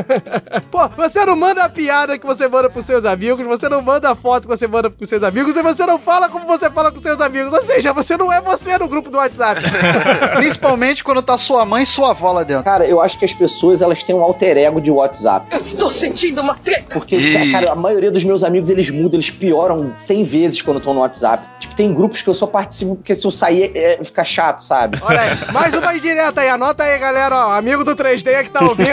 Pô, 0.70 0.88
você 0.96 1.24
não 1.24 1.36
manda 1.36 1.64
a 1.64 1.68
piada 1.68 2.18
que 2.18 2.26
você 2.26 2.46
manda 2.48 2.68
pros 2.70 2.86
seus 2.86 3.04
amigos, 3.04 3.44
você 3.46 3.68
não 3.68 3.82
manda 3.82 4.10
a 4.10 4.14
foto 4.14 4.42
que 4.48 4.56
você 4.56 4.66
manda 4.66 4.90
pros 4.90 5.08
seus 5.08 5.22
amigos, 5.22 5.56
e 5.56 5.62
você 5.62 5.84
não 5.86 5.98
fala 5.98 6.28
como 6.28 6.46
você 6.46 6.70
fala 6.70 6.90
com 6.92 6.98
seus 7.00 7.09
amigos. 7.18 7.52
Ou 7.52 7.62
seja, 7.62 7.94
você 7.94 8.16
não 8.16 8.30
é 8.30 8.42
você 8.42 8.76
no 8.76 8.86
grupo 8.86 9.08
do 9.08 9.16
WhatsApp. 9.16 9.62
Principalmente 10.36 11.02
quando 11.02 11.22
tá 11.22 11.38
sua 11.38 11.64
mãe 11.64 11.84
e 11.84 11.86
sua 11.86 12.10
avó 12.10 12.32
lá 12.32 12.42
dentro. 12.42 12.64
Cara, 12.64 12.84
eu 12.84 13.00
acho 13.00 13.18
que 13.18 13.24
as 13.24 13.32
pessoas 13.32 13.80
elas 13.80 14.02
têm 14.02 14.14
um 14.14 14.22
alter 14.22 14.58
ego 14.58 14.80
de 14.80 14.90
WhatsApp. 14.90 15.46
Estou 15.56 15.90
sentindo 15.90 16.42
uma 16.42 16.54
treta. 16.54 16.98
Porque, 16.98 17.16
Ih. 17.16 17.52
cara, 17.52 17.72
a 17.72 17.76
maioria 17.76 18.10
dos 18.10 18.24
meus 18.24 18.44
amigos 18.44 18.68
eles 18.68 18.90
mudam, 18.90 19.14
eles 19.14 19.30
pioram 19.30 19.92
100 19.94 20.24
vezes 20.24 20.60
quando 20.62 20.76
estão 20.76 20.92
no 20.92 21.00
WhatsApp. 21.00 21.46
Tipo, 21.58 21.74
tem 21.74 21.94
grupos 21.94 22.20
que 22.20 22.28
eu 22.28 22.34
só 22.34 22.46
participo 22.46 22.96
porque 22.96 23.14
se 23.14 23.26
eu 23.26 23.30
sair 23.30 23.72
é, 23.74 24.02
fica 24.04 24.24
chato, 24.24 24.62
sabe? 24.62 24.98
Olha 25.00 25.20
aí, 25.20 25.30
mais 25.52 25.74
uma 25.74 25.94
indireta 25.94 26.40
aí, 26.40 26.48
anota 26.48 26.84
aí, 26.84 26.98
galera, 26.98 27.46
ó, 27.46 27.52
amigo 27.52 27.84
do 27.84 27.94
3D 27.94 28.44
que 28.44 28.50
tá 28.50 28.64
ouvindo. 28.64 28.90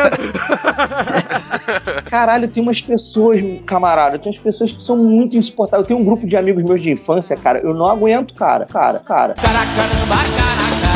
Caralho, 2.09 2.47
tem 2.47 2.61
umas 2.63 2.81
pessoas, 2.81 3.41
camarada, 3.65 4.17
tem 4.17 4.31
umas 4.31 4.41
pessoas 4.41 4.71
que 4.71 4.81
são 4.81 4.97
muito 4.97 5.35
insuportáveis. 5.37 5.83
Eu 5.83 5.87
tenho 5.87 5.99
um 5.99 6.03
grupo 6.03 6.25
de 6.25 6.35
amigos 6.37 6.63
meus 6.63 6.81
de 6.81 6.91
infância, 6.91 7.35
cara, 7.35 7.59
eu 7.59 7.73
não 7.73 7.85
aguento, 7.85 8.06
cara, 8.35 8.65
cara, 8.65 8.99
cara. 8.99 10.86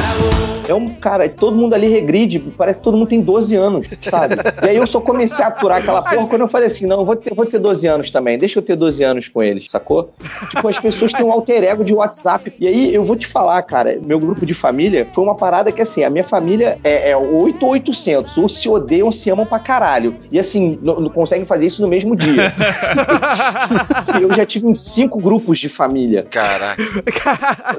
É 0.71 0.75
um 0.75 0.89
cara, 0.89 1.27
todo 1.27 1.57
mundo 1.57 1.73
ali 1.73 1.87
regride, 1.87 2.39
parece 2.39 2.77
que 2.77 2.83
todo 2.83 2.97
mundo 2.97 3.07
tem 3.07 3.21
12 3.21 3.55
anos, 3.55 3.87
sabe? 4.01 4.35
E 4.63 4.69
aí 4.69 4.77
eu 4.77 4.87
só 4.87 5.01
comecei 5.01 5.43
a 5.43 5.49
aturar 5.49 5.79
aquela 5.79 6.01
porra 6.01 6.27
quando 6.27 6.41
eu 6.41 6.47
falei 6.47 6.67
assim: 6.67 6.85
não, 6.87 6.99
eu 6.99 7.05
vou 7.05 7.15
ter, 7.15 7.33
vou 7.33 7.45
ter 7.45 7.59
12 7.59 7.87
anos 7.87 8.09
também, 8.09 8.37
deixa 8.37 8.57
eu 8.59 8.63
ter 8.63 8.75
12 8.75 9.03
anos 9.03 9.27
com 9.27 9.43
eles, 9.43 9.69
sacou? 9.69 10.13
Tipo, 10.49 10.67
as 10.67 10.79
pessoas 10.79 11.11
têm 11.11 11.25
um 11.25 11.31
alter 11.31 11.63
ego 11.63 11.83
de 11.83 11.93
WhatsApp. 11.93 12.53
E 12.59 12.67
aí 12.67 12.93
eu 12.93 13.03
vou 13.03 13.15
te 13.15 13.27
falar, 13.27 13.61
cara, 13.63 13.99
meu 14.01 14.19
grupo 14.19 14.45
de 14.45 14.53
família 14.53 15.07
foi 15.11 15.23
uma 15.23 15.35
parada 15.35 15.71
que 15.71 15.81
assim, 15.81 16.03
a 16.03 16.09
minha 16.09 16.23
família 16.23 16.79
é, 16.83 17.11
é 17.11 17.17
8 17.17 17.65
ou 17.65 17.71
800, 17.73 18.37
ou 18.37 18.47
se 18.47 18.69
odeiam 18.69 19.07
ou 19.07 19.11
se 19.11 19.29
amam 19.29 19.45
pra 19.45 19.59
caralho. 19.59 20.15
E 20.31 20.39
assim, 20.39 20.79
não, 20.81 20.99
não 20.99 21.09
conseguem 21.09 21.45
fazer 21.45 21.65
isso 21.65 21.81
no 21.81 21.87
mesmo 21.87 22.15
dia. 22.15 22.53
Eu 24.21 24.33
já 24.33 24.45
tive 24.45 24.67
uns 24.67 24.81
cinco 24.81 25.19
grupos 25.19 25.59
de 25.59 25.69
família. 25.69 26.25
Caraca. 26.29 26.81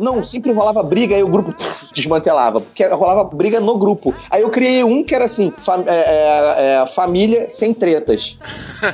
Não, 0.01 0.23
sempre 0.23 0.53
rolava 0.53 0.83
briga, 0.83 1.15
aí 1.15 1.23
o 1.23 1.29
grupo 1.29 1.53
pff, 1.53 1.87
desmantelava. 1.95 2.61
Porque 2.61 2.82
rolava 2.89 3.25
briga 3.25 3.61
no 3.61 3.77
grupo. 3.79 4.15
Aí 4.31 4.43
eu 4.43 4.51
criei 4.51 4.83
um 4.85 5.05
que 5.05 5.15
era 5.15 5.25
assim: 5.25 5.53
fam- 5.57 5.85
é, 5.87 5.95
é, 5.95 6.83
é, 6.83 6.87
família 6.87 7.47
sem 7.49 7.73
tretas. 7.73 8.37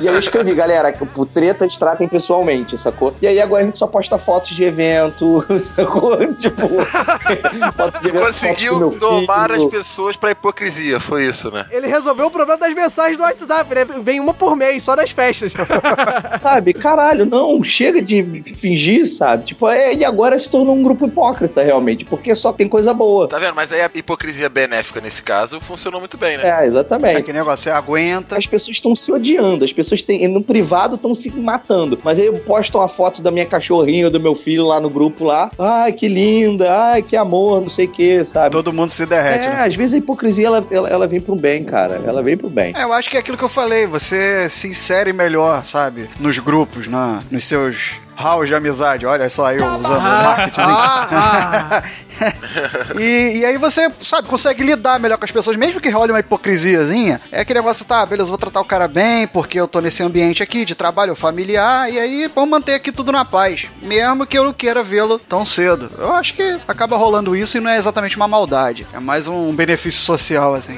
E 0.01 0.09
aí 0.09 0.15
eu 0.15 0.19
escrevi, 0.19 0.55
galera, 0.55 0.93
que 0.93 1.05
por 1.07 1.27
tretas 1.27 1.77
tratem 1.77 2.07
pessoalmente, 2.09 2.77
sacou? 2.77 3.15
E 3.21 3.27
aí 3.27 3.41
agora 3.41 3.63
a 3.63 3.67
gente 3.67 3.79
só 3.79 3.87
posta 3.87 4.19
fotos 4.19 4.51
de 4.51 4.65
evento, 4.65 5.45
sacou? 5.59 6.17
Tipo, 6.35 6.69
fotos 7.77 8.01
de 8.01 8.09
evento, 8.09 8.25
fotos 8.25 8.41
do 8.41 8.49
Conseguiu 8.49 8.79
meu 8.79 8.91
domar 8.91 9.53
as 9.53 9.65
pessoas 9.65 10.17
pra 10.17 10.31
hipocrisia, 10.31 11.01
foi 11.01 11.27
isso, 11.27 11.51
né? 11.51 11.67
Ele 11.71 11.87
resolveu 11.87 12.27
o 12.27 12.31
problema 12.31 12.59
das 12.59 12.75
mensagens 12.75 13.17
do 13.17 13.23
WhatsApp, 13.23 13.75
né? 13.75 13.85
Vem 14.03 14.21
uma 14.21 14.35
por 14.35 14.55
mês, 14.57 14.83
só 14.83 14.95
das 14.95 15.11
festas. 15.11 15.53
Sabe, 16.43 16.73
caralho, 16.73 17.25
não, 17.25 17.63
chega 17.63 18.01
de 18.03 18.23
fingir, 18.55 19.07
sabe? 19.07 19.45
Tipo, 19.45 19.69
é, 19.69 19.95
e 19.95 20.05
agora 20.05 20.39
se 20.39 20.51
tornou 20.51 20.75
um 20.75 20.83
grupo 20.83 21.07
hipócrita, 21.07 21.63
realmente, 21.63 22.05
porque 22.05 22.35
só 22.35 22.53
tem 22.53 22.69
coisa 22.69 22.93
boa. 22.93 23.29
Tá 23.29 23.39
vendo? 23.39 23.55
Mas 23.55 23.71
aí 23.79 23.83
a 23.83 23.91
hipocrisia 23.95 24.49
benéfica 24.49 25.01
nesse 25.01 25.23
caso 25.23 25.61
funcionou 25.61 26.01
muito 26.01 26.17
bem, 26.17 26.37
né? 26.37 26.63
É, 26.63 26.67
exatamente. 26.67 27.17
É 27.17 27.23
que 27.23 27.33
negócio, 27.33 27.65
você 27.65 27.71
aguenta. 27.71 28.37
As 28.37 28.47
pessoas 28.47 28.77
estão 28.77 28.95
se 28.95 29.11
odiando, 29.13 29.65
as 29.65 29.73
pessoas 29.73 30.03
têm, 30.03 30.27
no 30.29 30.43
privado 30.43 30.97
estão 30.97 31.15
se 31.15 31.31
matando. 31.31 31.99
Mas 32.03 32.19
aí 32.19 32.27
eu 32.27 32.35
posto 32.35 32.79
uma 32.79 32.89
foto 32.89 33.23
da 33.23 33.31
minha 33.31 33.47
cachorrinha 33.47 34.07
ou 34.07 34.11
do 34.11 34.21
meu 34.21 34.35
filho 34.35 34.67
lá 34.67 34.81
no 34.81 34.91
grupo 34.91 35.25
lá. 35.25 35.51
Ai, 35.59 35.93
que 35.93 36.09
linda, 36.09 36.73
ai, 36.73 37.03
que 37.03 37.17
amor, 37.17 37.61
não 37.61 37.69
sei 37.69 37.87
o 37.87 37.91
que, 37.91 38.25
sabe? 38.25 38.51
Todo 38.51 38.73
mundo 38.73 38.91
se 38.91 39.07
derrete, 39.07 39.47
é, 39.47 39.51
né? 39.51 39.65
às 39.67 39.75
vezes 39.75 39.95
a 39.95 39.97
hipocrisia 39.99 40.47
ela, 40.47 40.67
ela, 40.71 40.89
ela 40.89 41.07
vem 41.07 41.21
pro 41.21 41.37
bem, 41.37 41.65
cara. 41.65 42.01
Ela 42.05 42.23
vem 42.23 42.37
pro 42.37 42.51
bem. 42.51 42.73
É, 42.77 42.83
eu 42.83 42.93
acho 42.93 43.11
que 43.11 43.17
é 43.17 43.21
aquilo 43.21 43.37
que 43.37 43.45
eu 43.45 43.49
falei, 43.49 43.87
você 43.87 44.49
se 44.49 44.69
insere 44.69 45.13
melhor, 45.13 45.65
sabe? 45.65 46.09
Nos 46.19 46.39
grupos, 46.39 46.87
na, 46.87 47.23
nos 47.31 47.45
seus 47.45 47.99
halls 48.19 48.49
de 48.49 48.55
amizade. 48.55 49.07
Olha 49.07 49.29
só 49.29 49.53
eu 49.53 49.65
usando 49.65 49.97
o 49.97 50.25
marketing. 50.25 50.61
ah, 50.61 51.83
e, 52.99 53.39
e 53.39 53.45
aí 53.45 53.57
você, 53.57 53.91
sabe, 54.03 54.29
consegue 54.29 54.63
lidar 54.63 54.99
melhor 54.99 55.19
com 55.19 55.25
as 55.25 55.31
pessoas, 55.31 55.57
mesmo 55.57 55.81
que 55.81 55.91
role 55.91 56.13
uma 56.13 56.21
hipocrisiazinha. 56.21 57.21
É 57.31 57.41
aquele 57.41 57.61
negócio, 57.61 57.85
tá, 57.85 58.05
beleza, 58.05 58.29
vou 58.29 58.39
tratar 58.39 58.61
o 58.61 58.65
cara 58.65 58.89
bem, 58.89 59.27
porque 59.27 59.59
eu 59.59 59.69
tô 59.69 59.81
nesse 59.81 60.03
ambiente 60.03 60.43
aqui 60.43 60.65
de 60.65 60.75
trabalho 60.75 61.15
familiar, 61.15 61.93
e 61.93 61.99
aí 61.99 62.31
vamos 62.35 62.51
manter 62.51 62.75
aqui 62.75 62.93
tudo 62.93 63.13
na 63.13 63.25
paz. 63.25 63.67
Mesmo 63.83 64.27
que 64.27 64.39
eu 64.39 64.45
não 64.45 64.53
queira 64.53 64.83
vê-lo 64.83 65.19
tão 65.19 65.45
cedo. 65.45 65.91
Eu 65.99 66.13
acho 66.13 66.35
que 66.35 66.59
acaba 66.67 66.97
rolando 66.97 67.37
isso 67.37 67.57
e 67.57 67.61
não 67.61 67.71
é 67.71 67.77
exatamente 67.77 68.17
uma 68.17 68.29
maldade. 68.29 68.87
É 68.93 68.99
mais 68.99 69.27
um 69.27 69.53
benefício 69.55 70.01
social, 70.01 70.55
assim. 70.55 70.77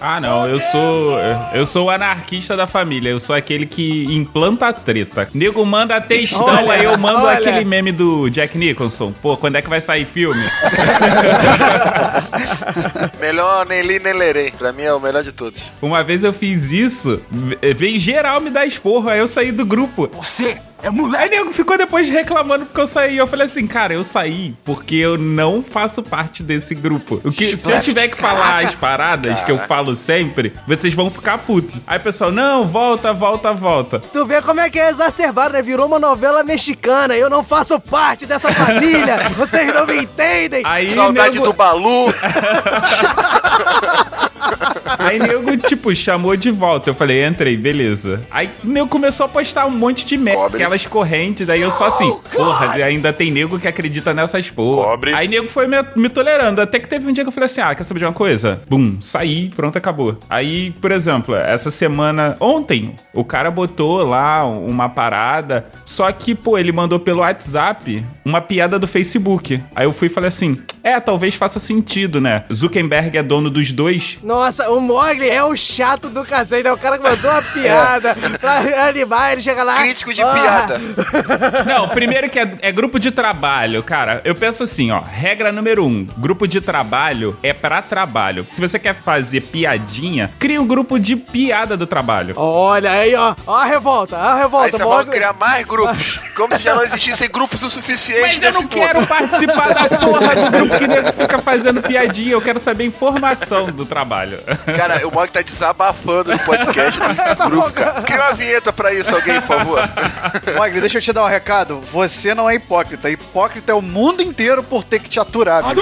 Ah, 0.00 0.20
não, 0.20 0.48
eu 0.48 0.58
sou. 0.60 1.18
Eu 1.54 1.64
sou 1.64 1.86
o 1.86 1.90
anarquista 1.90 2.56
da 2.56 2.66
família. 2.66 3.10
Eu 3.10 3.20
sou 3.20 3.36
aquele 3.36 3.66
que 3.66 4.04
implanta 4.12 4.66
a 4.66 4.72
treta. 4.72 5.28
Nego 5.32 5.64
manda 5.64 6.00
textão, 6.00 6.44
Olha, 6.44 6.72
aí 6.72 6.84
eu 6.84 6.98
mando 6.98 7.24
olha. 7.24 7.38
aquele 7.38 7.64
meme 7.64 7.92
do 7.92 8.28
Jack 8.28 8.58
Nicholson. 8.58 9.12
Pô, 9.22 9.36
quando 9.36 9.56
é 9.56 9.62
que 9.62 9.68
vai 9.68 9.80
sair 9.80 10.04
filme? 10.04 10.42
Melhor 13.20 13.66
nem 13.66 13.82
li 13.82 13.98
nem 13.98 14.12
lerei. 14.12 14.50
Pra 14.50 14.72
mim 14.72 14.82
é 14.82 14.92
o 14.92 15.00
melhor 15.00 15.22
de 15.22 15.32
todos. 15.32 15.62
Uma 15.80 16.02
vez 16.02 16.24
eu 16.24 16.32
fiz 16.32 16.72
isso, 16.72 17.20
ve- 17.30 17.74
veio 17.74 17.98
geral 17.98 18.40
me 18.40 18.50
dar 18.50 18.66
esporro, 18.66 19.08
aí 19.08 19.18
eu 19.18 19.28
saí 19.28 19.52
do 19.52 19.64
grupo. 19.64 20.08
Você 20.12 20.56
é 20.82 20.90
moleque. 20.90 21.24
Aí 21.24 21.30
nego 21.30 21.52
ficou 21.52 21.78
depois 21.78 22.08
reclamando 22.08 22.66
porque 22.66 22.80
eu 22.80 22.86
saí. 22.86 23.16
Eu 23.16 23.26
falei 23.26 23.46
assim, 23.46 23.66
cara, 23.66 23.94
eu 23.94 24.02
saí 24.02 24.54
porque 24.64 24.96
eu 24.96 25.16
não 25.16 25.62
faço 25.62 26.02
parte 26.02 26.42
desse 26.42 26.74
grupo. 26.74 27.20
O 27.24 27.30
que, 27.30 27.56
se 27.56 27.70
eu 27.70 27.80
tiver 27.80 28.08
que 28.08 28.16
falar 28.16 28.64
as 28.64 28.74
paradas 28.74 29.42
que 29.44 29.52
eu 29.52 29.58
falo 29.60 29.94
sempre, 29.94 30.52
vocês 30.66 30.92
vão 30.92 31.10
ficar 31.10 31.38
putos. 31.38 31.76
Aí 31.86 31.98
o 31.98 32.00
pessoal, 32.00 32.32
não, 32.32 32.64
volta, 32.64 33.12
volta, 33.12 33.52
volta. 33.52 34.02
tu 34.12 34.26
vê 34.26 34.42
como 34.42 34.60
é 34.60 34.68
que 34.68 34.78
é 34.78 34.90
exacerbado, 34.90 35.54
né? 35.54 35.62
Virou 35.62 35.86
uma 35.86 35.98
novela 35.98 36.42
mexicana. 36.42 37.16
Eu 37.16 37.30
não 37.30 37.44
faço 37.44 37.78
parte 37.78 38.26
dessa 38.26 38.52
família. 38.52 39.30
Vocês 39.36 39.72
não 39.72 39.86
me 39.86 40.02
entendem. 40.02 40.62
Aí 40.64 40.90
Saudade 40.90 41.34
nego, 41.34 41.44
do 41.44 41.52
Balu. 41.52 42.12
Aí 44.98 45.18
nego, 45.18 45.56
tipo, 45.56 45.94
chamou 45.94 46.36
de 46.36 46.50
volta. 46.50 46.90
Eu 46.90 46.94
falei, 46.94 47.24
entrei, 47.24 47.56
beleza. 47.56 48.20
Aí 48.30 48.50
nego 48.62 48.88
começou 48.88 49.26
a 49.26 49.28
postar 49.28 49.66
um 49.66 49.70
monte 49.70 50.06
de 50.06 50.16
merda, 50.16 50.42
Cobre. 50.42 50.62
aquelas 50.62 50.86
correntes. 50.86 51.48
Aí 51.48 51.60
eu 51.60 51.70
só 51.70 51.86
assim, 51.86 52.14
porra, 52.34 52.72
ainda 52.72 53.12
tem 53.12 53.30
nego 53.30 53.58
que 53.58 53.68
acredita 53.68 54.12
nessas 54.12 54.50
porra. 54.50 54.90
Cobre. 54.90 55.14
Aí 55.14 55.28
nego 55.28 55.48
foi 55.48 55.66
me, 55.66 55.76
me 55.96 56.08
tolerando. 56.08 56.60
Até 56.60 56.78
que 56.78 56.88
teve 56.88 57.08
um 57.08 57.12
dia 57.12 57.24
que 57.24 57.28
eu 57.28 57.32
falei 57.32 57.46
assim, 57.46 57.60
ah, 57.60 57.74
quer 57.74 57.84
saber 57.84 58.00
de 58.00 58.06
uma 58.06 58.12
coisa? 58.12 58.60
Bum, 58.68 59.00
saí, 59.00 59.50
pronto, 59.50 59.76
acabou. 59.76 60.16
Aí, 60.28 60.70
por 60.80 60.90
exemplo, 60.90 61.34
essa 61.34 61.70
semana, 61.70 62.36
ontem, 62.40 62.94
o 63.12 63.24
cara 63.24 63.50
botou 63.50 64.02
lá 64.04 64.44
uma 64.44 64.88
parada, 64.88 65.66
só 65.84 66.10
que, 66.12 66.34
pô, 66.34 66.58
ele 66.58 66.72
mandou 66.72 66.98
pelo 66.98 67.20
WhatsApp 67.20 68.04
uma 68.24 68.40
piada 68.40 68.78
do 68.78 68.86
Facebook. 68.86 69.62
Aí 69.74 69.86
eu 69.86 69.92
fui 69.92 70.06
e 70.06 70.10
falei 70.10 70.28
assim, 70.28 70.56
é, 70.82 70.98
talvez 71.00 71.34
faça 71.34 71.58
sentido, 71.58 72.20
né? 72.20 72.44
Zuckerberg 72.52 73.16
é 73.16 73.22
dono 73.22 73.50
dos 73.50 73.72
dois, 73.72 74.18
Nossa, 74.32 74.70
o 74.70 74.80
Mogli 74.80 75.28
é 75.28 75.44
o 75.44 75.54
chato 75.54 76.08
do 76.08 76.24
cacete. 76.24 76.66
É 76.66 76.72
o 76.72 76.76
cara 76.78 76.96
que 76.98 77.04
mandou 77.04 77.30
uma 77.30 77.42
piada 77.52 78.16
pra 78.40 78.88
animar. 78.88 79.32
Ele 79.32 79.42
chega 79.42 79.62
lá. 79.62 79.74
Crítico 79.74 80.14
de 80.14 80.22
"Ah, 80.22 80.32
piada. 80.32 80.80
Não, 81.66 81.88
primeiro 81.88 82.30
que 82.30 82.38
é, 82.38 82.50
é 82.62 82.72
grupo 82.72 82.98
de 82.98 83.10
trabalho, 83.10 83.82
cara. 83.82 84.20
Eu 84.24 84.34
penso 84.34 84.62
assim, 84.62 84.90
ó. 84.90 85.00
Regra 85.02 85.52
número 85.52 85.84
um: 85.84 86.06
grupo 86.16 86.46
de 86.48 86.60
trabalho 86.60 87.36
é 87.42 87.52
pra 87.52 87.82
trabalho. 87.82 88.46
Se 88.52 88.60
você 88.60 88.78
quer 88.78 88.94
fazer 88.94 89.42
piadinha, 89.42 90.30
cria 90.38 90.60
um 90.60 90.66
grupo 90.66 90.98
de 90.98 91.14
piada 91.16 91.76
do 91.76 91.86
trabalho. 91.86 92.34
Olha 92.38 92.90
aí, 92.92 93.14
ó. 93.14 93.34
Ó 93.46 93.54
a 93.54 93.64
revolta, 93.64 94.16
ó 94.16 94.20
a 94.20 94.34
Aí 94.34 94.40
revolta. 94.42 94.70
você 94.78 94.84
vai 94.84 94.96
Mogli. 94.98 95.10
criar 95.10 95.32
mais 95.34 95.66
grupos. 95.66 96.20
Como 96.34 96.54
se 96.56 96.62
já 96.62 96.74
não 96.74 96.82
existissem 96.82 97.28
grupos 97.28 97.62
o 97.62 97.70
suficiente 97.70 98.20
Mas 98.22 98.42
eu 98.42 98.52
não 98.52 98.62
mundo. 98.62 98.70
quero 98.70 99.06
participar 99.06 99.74
da 99.74 99.88
porra 99.98 100.34
do 100.36 100.50
grupo 100.50 100.78
que 100.78 100.86
nego 100.88 101.12
fica 101.12 101.38
fazendo 101.38 101.82
piadinha. 101.82 102.32
Eu 102.32 102.40
quero 102.40 102.58
saber 102.58 102.84
a 102.84 102.86
informação 102.86 103.66
do 103.66 103.84
trabalho. 103.84 104.21
Cara, 104.76 105.06
o 105.06 105.10
Mog 105.12 105.28
tá 105.30 105.42
desabafando 105.42 106.32
no 106.32 106.38
podcast 106.38 106.98
do 107.00 107.44
grupo, 107.50 107.70
cara. 107.72 108.02
Cria 108.02 108.20
uma 108.20 108.34
vinheta 108.34 108.72
pra 108.72 108.92
isso, 108.92 109.14
alguém, 109.14 109.40
por 109.40 109.46
favor. 109.58 109.80
Wagner, 110.58 110.80
deixa 110.80 110.98
eu 110.98 111.02
te 111.02 111.12
dar 111.12 111.24
um 111.24 111.28
recado. 111.28 111.80
Você 111.92 112.34
não 112.34 112.48
é 112.48 112.54
hipócrita. 112.54 113.10
Hipócrita 113.10 113.72
é 113.72 113.74
o 113.74 113.82
mundo 113.82 114.22
inteiro 114.22 114.62
por 114.62 114.84
ter 114.84 115.00
que 115.00 115.08
te 115.08 115.18
aturar, 115.20 115.64
amigo. 115.64 115.80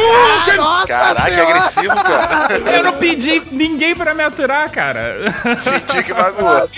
Nossa 0.57 0.87
Caraca, 0.87 1.23
que 1.23 1.31
Senhora. 1.35 1.51
agressivo, 1.57 1.95
cara. 1.95 2.49
Eu 2.77 2.83
não 2.83 2.93
pedi 2.95 3.43
ninguém 3.51 3.95
pra 3.95 4.15
me 4.15 4.23
aturar, 4.25 4.71
cara. 4.71 5.17
Senti 5.59 6.03
que 6.03 6.13
magoou. 6.15 6.69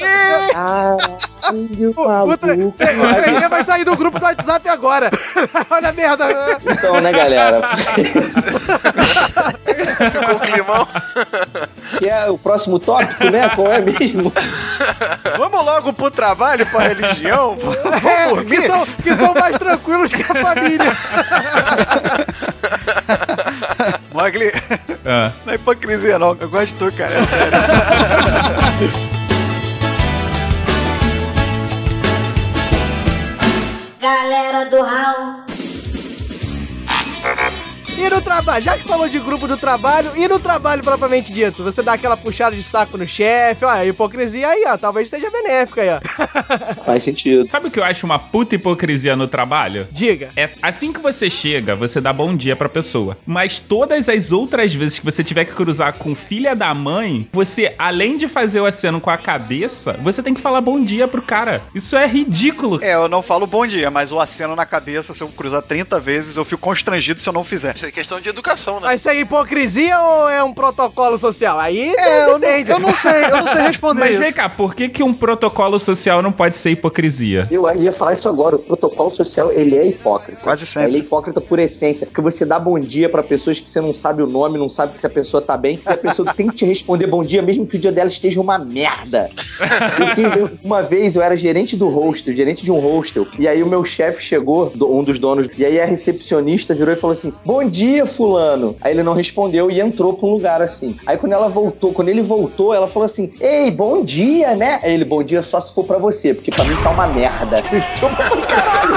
Caralho, 0.52 0.98
Puta, 1.94 2.08
maluco. 2.08 2.32
o 2.32 2.72
3D 2.78 3.48
vai 3.48 3.64
sair 3.64 3.84
do 3.84 3.96
grupo 3.96 4.18
do 4.18 4.24
WhatsApp 4.24 4.68
agora. 4.68 5.10
Olha 5.70 5.88
a 5.88 5.92
merda. 5.92 6.24
Então, 6.66 7.00
né, 7.00 7.12
galera? 7.12 7.62
Ficou 10.12 10.34
um 10.34 10.38
climão. 10.38 10.88
Que 11.98 12.08
é 12.08 12.30
o 12.30 12.38
próximo 12.38 12.78
tópico, 12.78 13.24
né? 13.30 13.48
Qual 13.50 13.70
é 13.70 13.80
mesmo? 13.80 14.32
Vamos 15.36 15.64
logo 15.64 15.92
pro 15.92 16.10
trabalho, 16.10 16.64
pra 16.66 16.88
religião? 16.88 17.56
Vamos 17.60 18.04
É, 18.04 18.24
que, 18.28 18.34
dormir? 18.34 18.66
são, 18.66 18.86
que 18.86 19.14
são 19.14 19.34
mais 19.34 19.58
tranquilos 19.58 20.12
que 20.12 20.22
a 20.22 20.26
família. 20.42 20.92
Mogli, 24.12 24.52
Ah. 25.06 25.32
não 25.44 25.52
é 25.52 25.56
hipocrisia 25.56 26.18
não. 26.18 26.36
Eu 26.40 26.48
gosto 26.48 26.66
de 26.68 26.74
tu, 26.74 26.92
cara. 26.96 27.12
É 27.14 27.24
sério. 27.26 27.52
Galera 34.00 34.64
do 34.70 34.82
Raul. 34.82 35.42
E 37.96 38.08
no 38.08 38.20
trabalho, 38.20 38.64
já 38.64 38.78
que 38.78 38.84
falou 38.84 39.08
de 39.08 39.18
grupo 39.18 39.46
do 39.46 39.56
trabalho, 39.56 40.10
e 40.16 40.26
no 40.26 40.38
trabalho 40.38 40.82
propriamente 40.82 41.32
dito, 41.32 41.62
você 41.62 41.82
dá 41.82 41.92
aquela 41.92 42.16
puxada 42.16 42.56
de 42.56 42.62
saco 42.62 42.96
no 42.96 43.06
chefe, 43.06 43.64
ó, 43.64 43.68
a 43.68 43.84
hipocrisia 43.84 44.48
aí, 44.48 44.64
ó, 44.66 44.76
talvez 44.76 45.08
seja 45.08 45.30
benéfica 45.30 45.82
aí, 45.82 45.88
ó. 45.90 46.00
Faz 46.84 47.02
sentido. 47.02 47.46
Sabe 47.46 47.68
o 47.68 47.70
que 47.70 47.78
eu 47.78 47.84
acho 47.84 48.06
uma 48.06 48.18
puta 48.18 48.54
hipocrisia 48.54 49.14
no 49.14 49.28
trabalho? 49.28 49.86
Diga. 49.90 50.30
É 50.36 50.50
assim 50.62 50.92
que 50.92 51.00
você 51.00 51.28
chega, 51.28 51.76
você 51.76 52.00
dá 52.00 52.12
bom 52.12 52.34
dia 52.34 52.56
pra 52.56 52.68
pessoa. 52.68 53.16
Mas 53.26 53.58
todas 53.58 54.08
as 54.08 54.32
outras 54.32 54.74
vezes 54.74 54.98
que 54.98 55.04
você 55.04 55.22
tiver 55.22 55.44
que 55.44 55.52
cruzar 55.52 55.92
com 55.94 56.14
filha 56.14 56.56
da 56.56 56.72
mãe, 56.74 57.28
você, 57.32 57.74
além 57.78 58.16
de 58.16 58.26
fazer 58.26 58.60
o 58.60 58.66
aceno 58.66 59.00
com 59.00 59.10
a 59.10 59.18
cabeça, 59.18 59.98
você 60.02 60.22
tem 60.22 60.34
que 60.34 60.40
falar 60.40 60.60
bom 60.60 60.82
dia 60.82 61.06
pro 61.06 61.22
cara. 61.22 61.62
Isso 61.74 61.96
é 61.96 62.06
ridículo. 62.06 62.82
É, 62.82 62.94
eu 62.94 63.08
não 63.08 63.22
falo 63.22 63.46
bom 63.46 63.66
dia, 63.66 63.90
mas 63.90 64.12
o 64.12 64.18
aceno 64.18 64.56
na 64.56 64.64
cabeça, 64.64 65.12
se 65.12 65.20
eu 65.20 65.28
cruzar 65.28 65.62
30 65.62 66.00
vezes, 66.00 66.36
eu 66.36 66.44
fico 66.44 66.62
constrangido 66.62 67.20
se 67.20 67.28
eu 67.28 67.32
não 67.32 67.44
fizer. 67.44 67.74
Isso 67.82 67.92
questão 67.92 68.20
de 68.20 68.28
educação, 68.28 68.74
né? 68.74 68.82
Mas 68.84 69.00
isso 69.00 69.08
é 69.08 69.18
hipocrisia 69.18 69.98
ou 70.00 70.28
é 70.28 70.42
um 70.44 70.52
protocolo 70.52 71.18
social? 71.18 71.58
Aí 71.58 71.92
É, 71.96 72.26
eu 72.26 72.38
não, 72.38 72.48
eu 72.48 72.78
não 72.78 72.94
sei, 72.94 73.24
eu 73.24 73.38
não 73.38 73.46
sei 73.46 73.62
responder 73.62 74.00
Mas 74.00 74.12
isso. 74.12 74.20
vem 74.20 74.32
cá, 74.32 74.48
por 74.48 74.74
que, 74.74 74.88
que 74.88 75.02
um 75.02 75.12
protocolo 75.12 75.78
social 75.80 76.22
não 76.22 76.30
pode 76.30 76.56
ser 76.56 76.70
hipocrisia? 76.70 77.48
Eu 77.50 77.68
ia 77.74 77.90
falar 77.90 78.12
isso 78.12 78.28
agora. 78.28 78.54
O 78.56 78.58
protocolo 78.60 79.10
social, 79.10 79.50
ele 79.50 79.76
é 79.76 79.86
hipócrita. 79.86 80.40
Quase 80.42 80.64
sempre. 80.64 80.90
Ele 80.90 80.96
é 80.98 81.00
hipócrita 81.00 81.40
por 81.40 81.58
essência. 81.58 82.06
Porque 82.06 82.20
você 82.20 82.44
dá 82.44 82.58
bom 82.58 82.78
dia 82.78 83.08
pra 83.08 83.22
pessoas 83.22 83.58
que 83.58 83.68
você 83.68 83.80
não 83.80 83.92
sabe 83.92 84.22
o 84.22 84.26
nome, 84.26 84.58
não 84.58 84.68
sabe 84.68 85.00
se 85.00 85.06
a 85.06 85.10
pessoa 85.10 85.42
tá 85.42 85.56
bem. 85.56 85.80
E 85.84 85.92
a 85.92 85.96
pessoa 85.96 86.32
tem 86.32 86.46
que 86.48 86.54
te 86.54 86.64
responder 86.64 87.08
bom 87.08 87.24
dia, 87.24 87.42
mesmo 87.42 87.66
que 87.66 87.76
o 87.76 87.80
dia 87.80 87.90
dela 87.90 88.08
esteja 88.08 88.40
uma 88.40 88.58
merda. 88.58 89.28
Uma 90.62 90.82
vez 90.82 91.16
eu 91.16 91.22
era 91.22 91.36
gerente 91.36 91.76
do 91.76 91.88
hostel, 91.88 92.34
gerente 92.34 92.64
de 92.64 92.70
um 92.70 92.78
hostel. 92.78 93.26
E 93.38 93.48
aí 93.48 93.60
o 93.62 93.66
meu 93.66 93.84
chefe 93.84 94.22
chegou, 94.22 94.72
um 94.80 95.02
dos 95.02 95.18
donos, 95.18 95.48
e 95.58 95.64
aí 95.64 95.80
a 95.80 95.84
recepcionista 95.84 96.74
virou 96.74 96.94
e 96.94 96.96
falou 96.96 97.12
assim: 97.12 97.32
Bom 97.44 97.71
dia, 97.72 98.04
fulano. 98.06 98.76
Aí 98.80 98.92
ele 98.92 99.02
não 99.02 99.14
respondeu 99.14 99.70
e 99.70 99.80
entrou 99.80 100.12
pra 100.12 100.26
um 100.26 100.30
lugar 100.32 100.60
assim. 100.62 100.96
Aí 101.06 101.16
quando 101.16 101.32
ela 101.32 101.48
voltou, 101.48 101.92
quando 101.92 102.08
ele 102.08 102.22
voltou, 102.22 102.74
ela 102.74 102.86
falou 102.86 103.06
assim: 103.06 103.32
Ei, 103.40 103.70
bom 103.70 104.04
dia, 104.04 104.54
né? 104.54 104.78
Aí 104.82 104.92
ele, 104.92 105.04
bom 105.04 105.22
dia 105.22 105.42
só 105.42 105.60
se 105.60 105.74
for 105.74 105.84
pra 105.84 105.98
você, 105.98 106.34
porque 106.34 106.50
pra 106.50 106.64
mim 106.64 106.76
tá 106.82 106.90
uma 106.90 107.06
merda. 107.06 107.62
Eu 108.02 108.10
falei, 108.10 108.42
caralho. 108.46 108.92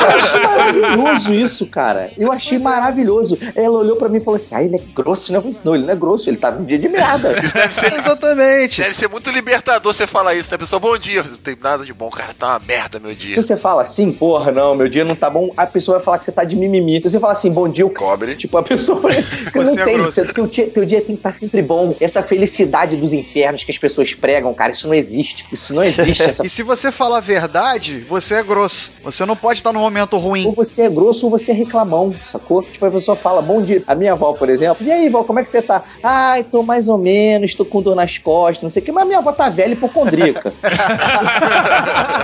Eu 0.00 0.08
achei 0.16 0.40
maravilhoso 0.40 1.34
isso, 1.34 1.66
cara. 1.66 2.10
Eu 2.16 2.32
achei 2.32 2.58
maravilhoso. 2.58 3.38
Ela 3.54 3.78
olhou 3.78 3.96
pra 3.96 4.08
mim 4.08 4.18
e 4.18 4.20
falou 4.20 4.36
assim: 4.36 4.54
Ah, 4.54 4.62
ele 4.62 4.76
é 4.76 4.80
grosso, 4.94 5.32
né? 5.32 5.38
Eu 5.38 5.42
falei, 5.42 5.58
não, 5.64 5.74
ele 5.74 5.84
não 5.84 5.92
é 5.92 5.96
grosso, 5.96 6.30
ele 6.30 6.36
tá 6.36 6.50
num 6.50 6.64
dia 6.64 6.78
de 6.78 6.88
merda. 6.88 7.38
Isso 7.42 7.54
deve 7.54 7.74
ser, 7.74 7.92
Exatamente. 7.92 8.80
deve 8.80 8.94
ser 8.94 9.08
muito 9.08 9.30
libertador 9.30 9.92
você 9.92 10.06
falar 10.06 10.34
isso, 10.34 10.50
né? 10.50 10.56
A 10.56 10.58
pessoa, 10.58 10.80
bom 10.80 10.96
dia. 10.96 11.22
Não 11.22 11.36
tem 11.36 11.56
nada 11.60 11.84
de 11.84 11.92
bom, 11.92 12.08
cara, 12.10 12.34
tá 12.38 12.48
uma 12.48 12.60
merda 12.60 12.98
meu 12.98 13.14
dia. 13.14 13.34
Se 13.34 13.42
você 13.42 13.56
fala 13.56 13.82
assim, 13.82 14.12
porra, 14.12 14.50
não, 14.50 14.74
meu 14.74 14.88
dia 14.88 15.04
não 15.04 15.14
tá 15.14 15.28
bom, 15.28 15.50
a 15.56 15.66
pessoa 15.66 15.98
vai 15.98 16.04
falar 16.04 16.18
que 16.18 16.24
você 16.24 16.32
tá 16.32 16.44
de 16.44 16.56
mimimi. 16.56 17.00
Se 17.02 17.10
você 17.10 17.20
fala 17.20 17.32
assim, 17.32 17.50
bom 17.50 17.68
dia, 17.68 17.81
o 17.84 17.90
Cobre. 17.90 18.34
Tipo, 18.36 18.58
a 18.58 18.62
pessoa 18.62 19.00
não 19.54 19.64
Você 19.64 19.80
é 19.80 19.84
tem. 19.84 19.98
Você, 19.98 20.24
teu, 20.26 20.46
dia, 20.46 20.66
teu 20.68 20.84
dia 20.84 21.00
tem 21.00 21.14
que 21.16 21.20
estar 21.20 21.32
sempre 21.32 21.62
bom. 21.62 21.94
Essa 22.00 22.22
felicidade 22.22 22.96
dos 22.96 23.12
infernos 23.12 23.64
que 23.64 23.70
as 23.70 23.78
pessoas 23.78 24.14
pregam, 24.14 24.52
cara, 24.54 24.72
isso 24.72 24.86
não 24.86 24.94
existe. 24.94 25.46
Isso 25.52 25.74
não 25.74 25.82
existe. 25.82 26.22
Essa... 26.22 26.42
E 26.46 26.48
se 26.48 26.62
você 26.62 26.90
falar 26.90 27.18
a 27.18 27.20
verdade, 27.20 28.00
você 28.00 28.34
é 28.34 28.42
grosso. 28.42 28.90
Você 29.02 29.24
não 29.24 29.36
pode 29.36 29.60
estar 29.60 29.72
num 29.72 29.80
momento 29.80 30.14
Ou 30.14 30.20
ruim. 30.20 30.52
você 30.54 30.82
é 30.82 30.90
grosso 30.90 31.26
ou 31.26 31.30
você 31.30 31.52
é 31.52 31.54
reclamão, 31.54 32.14
sacou? 32.24 32.62
Tipo, 32.62 32.86
a 32.86 32.90
pessoa 32.90 33.16
fala, 33.16 33.40
bom 33.40 33.60
dia. 33.62 33.82
A 33.86 33.94
minha 33.94 34.12
avó, 34.12 34.32
por 34.32 34.48
exemplo, 34.48 34.86
e 34.86 34.90
aí, 34.90 35.08
vó, 35.08 35.24
como 35.24 35.38
é 35.38 35.42
que 35.42 35.50
você 35.50 35.62
tá? 35.62 35.82
Ai, 36.02 36.42
tô 36.44 36.62
mais 36.62 36.88
ou 36.88 36.98
menos, 36.98 37.54
tô 37.54 37.64
com 37.64 37.80
dor 37.82 37.94
nas 37.94 38.18
costas, 38.18 38.62
não 38.62 38.70
sei 38.70 38.82
o 38.82 38.84
que, 38.84 38.92
mas 38.92 39.06
minha 39.06 39.18
avó 39.18 39.32
tá 39.32 39.48
velha 39.48 39.70
e 39.70 39.72
hipocondríaca. 39.72 40.52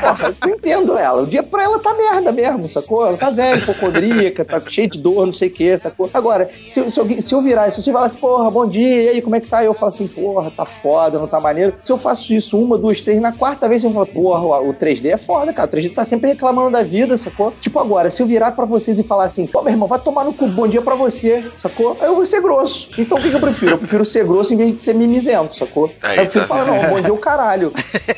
Porra, 0.01 0.35
eu 0.43 0.49
entendo 0.49 0.97
ela. 0.99 1.23
O 1.23 1.27
dia 1.27 1.43
pra 1.43 1.63
ela 1.63 1.79
tá 1.79 1.95
merda 1.95 2.33
mesmo, 2.33 2.69
sacou? 2.69 3.07
Ela 3.07 3.17
tá 3.17 3.31
velha, 3.31 3.59
hipocondríaca, 3.59 4.45
tá 4.45 4.63
cheia 4.69 4.89
de 4.89 4.99
dor, 4.99 5.27
não 5.27 5.33
sei 5.33 5.48
o 5.49 5.51
que, 5.51 5.77
sacou? 5.79 6.09
Agora, 6.15 6.49
se, 6.65 6.91
se, 6.91 6.99
alguém- 7.01 7.21
se 7.21 7.35
eu 7.35 7.43
virar, 7.43 7.71
se 7.71 7.83
você 7.83 7.93
falar 7.93 8.07
assim, 8.07 8.19
porra, 8.19 8.51
bom 8.51 8.67
dia, 8.67 9.03
e 9.03 9.09
aí, 9.11 9.23
como 9.23 9.37
é 9.37 9.41
que 9.41 9.49
tá? 9.49 9.63
Eu 9.65 9.75
falo 9.75 9.89
assim, 9.89 10.07
porra, 10.07 10.51
tá 10.51 10.65
foda, 10.65 11.19
não 11.19 11.27
tá 11.27 11.41
maneiro. 11.41 11.75
Se 11.81 11.91
eu 11.93 11.99
faço 11.99 12.33
isso 12.35 12.59
uma, 12.61 12.79
duas, 12.79 13.01
três, 13.01 13.21
na 13.21 13.33
quarta 13.33 13.69
vez 13.69 13.83
eu 13.85 13.91
falo, 13.93 14.07
porra, 14.07 14.41
o 14.43 14.69
o 14.69 14.75
3D 14.75 15.07
é 15.11 15.17
foda, 15.17 15.53
cara. 15.53 15.69
O 15.69 15.73
3D 15.73 15.95
tá 15.95 16.05
sempre 16.05 16.29
reclamando 16.31 16.71
da 16.71 16.83
vida, 16.83 17.17
sacou? 17.17 17.53
Tipo, 17.61 17.79
agora, 17.79 18.11
se 18.11 18.23
eu 18.23 18.27
virar 18.27 18.53
pra 18.53 18.65
vocês 18.67 18.99
e 18.99 19.03
falar 19.03 19.25
assim, 19.25 19.47
pô, 19.47 19.63
meu 19.63 19.73
irmão, 19.73 19.89
vai 19.89 19.99
tomar 19.99 20.25
no 20.25 20.33
cu, 20.35 20.47
bom 20.47 20.67
dia 20.69 20.83
pra 20.83 20.95
você, 20.95 21.45
sacou? 21.57 21.97
Aí 22.01 22.07
eu 22.07 22.15
vou 22.15 22.25
ser 22.25 22.41
grosso. 22.43 22.91
Então 22.99 23.17
o 23.19 23.23
que, 23.23 23.31
que 23.31 23.37
eu 23.37 23.41
prefiro? 23.41 23.73
Eu 23.73 23.79
prefiro 23.79 24.05
ser 24.05 24.25
grosso 24.25 24.53
em 24.53 24.57
vez 24.57 24.75
de 24.75 24.83
ser 24.83 24.95
mimizento, 24.95 25.55
sacou? 25.55 25.91
Aí, 26.03 26.19
Aí 26.19 26.27
eu 26.27 26.31
prefiro 26.31 26.47
tá 26.47 26.55
falar, 26.65 26.83
não, 26.83 26.89
bom 26.91 27.01
dia 27.01 27.13
o 27.15 27.19
caralho. 27.19 27.73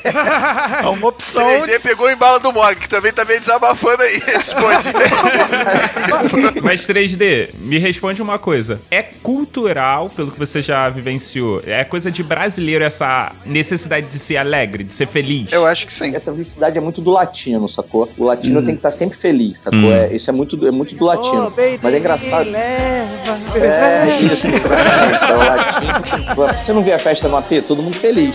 É 0.04 0.88
uma 0.88 1.06
O 1.06 1.08
opção. 1.10 1.46
3D 1.46 1.80
pegou 1.80 2.10
em 2.10 2.16
bala 2.16 2.38
do 2.40 2.52
Mog, 2.52 2.74
que 2.76 2.88
também 2.88 3.12
tá 3.12 3.24
meio 3.24 3.40
desabafando 3.40 4.02
aí. 4.02 4.18
Responde. 4.18 4.88
Mas 6.64 6.86
3D, 6.86 7.19
me 7.58 7.78
responde 7.78 8.20
uma 8.22 8.38
coisa. 8.38 8.80
É 8.90 9.02
cultural, 9.02 10.08
pelo 10.10 10.30
que 10.30 10.38
você 10.38 10.60
já 10.62 10.88
vivenciou, 10.88 11.62
é 11.66 11.84
coisa 11.84 12.10
de 12.10 12.22
brasileiro 12.22 12.84
essa 12.84 13.32
necessidade 13.44 14.06
de 14.06 14.18
ser 14.18 14.36
alegre, 14.36 14.84
de 14.84 14.92
ser 14.94 15.06
feliz? 15.06 15.52
Eu 15.52 15.66
acho 15.66 15.86
que 15.86 15.92
sim. 15.92 16.14
Essa 16.14 16.32
felicidade 16.32 16.76
é 16.78 16.80
muito 16.80 17.00
do 17.00 17.10
latino, 17.10 17.68
sacou? 17.68 18.10
O 18.16 18.24
latino 18.24 18.60
tem 18.62 18.74
que 18.74 18.78
estar 18.78 18.90
sempre 18.90 19.16
feliz, 19.16 19.60
sacou? 19.60 19.78
Hum. 19.78 19.92
É, 19.92 20.14
isso 20.14 20.28
é 20.30 20.32
muito, 20.32 20.56
do- 20.56 20.66
é 20.66 20.70
muito 20.70 20.94
do 20.94 21.04
latino. 21.04 21.46
Oh, 21.46 21.50
baby, 21.50 21.78
Mas 21.82 21.94
é 21.94 21.98
engraçado. 21.98 22.50
leva. 22.50 23.10
É, 23.58 24.08
isso, 24.24 24.46
exatamente. 24.50 25.24
É 25.24 25.34
o 25.34 25.38
latino. 25.38 26.54
Você 26.56 26.72
não 26.72 26.82
vê 26.82 26.92
a 26.92 26.98
festa 26.98 27.28
no 27.28 27.36
AP? 27.36 27.62
Todo 27.66 27.82
mundo 27.82 27.96
feliz. 27.96 28.34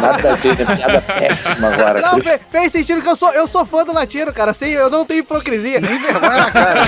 Nada 0.00 0.32
a 0.32 0.34
ver, 0.36 0.60
é 0.60 0.76
piada 0.76 1.00
péssima 1.00 1.68
agora. 1.72 2.00
Não, 2.00 2.18
fe- 2.20 2.40
fez 2.50 2.72
sentido 2.72 3.02
que 3.02 3.08
eu 3.08 3.16
sou, 3.16 3.30
eu 3.32 3.46
sou 3.46 3.64
fã 3.64 3.84
do 3.84 3.92
latino, 3.92 4.32
cara. 4.32 4.52
Sei, 4.52 4.76
eu 4.76 4.90
não 4.90 5.04
tenho 5.04 5.20
hipocrisia. 5.20 5.80
Nem 5.80 5.98
vergonha 5.98 6.36
na 6.36 6.50
cara. 6.50 6.80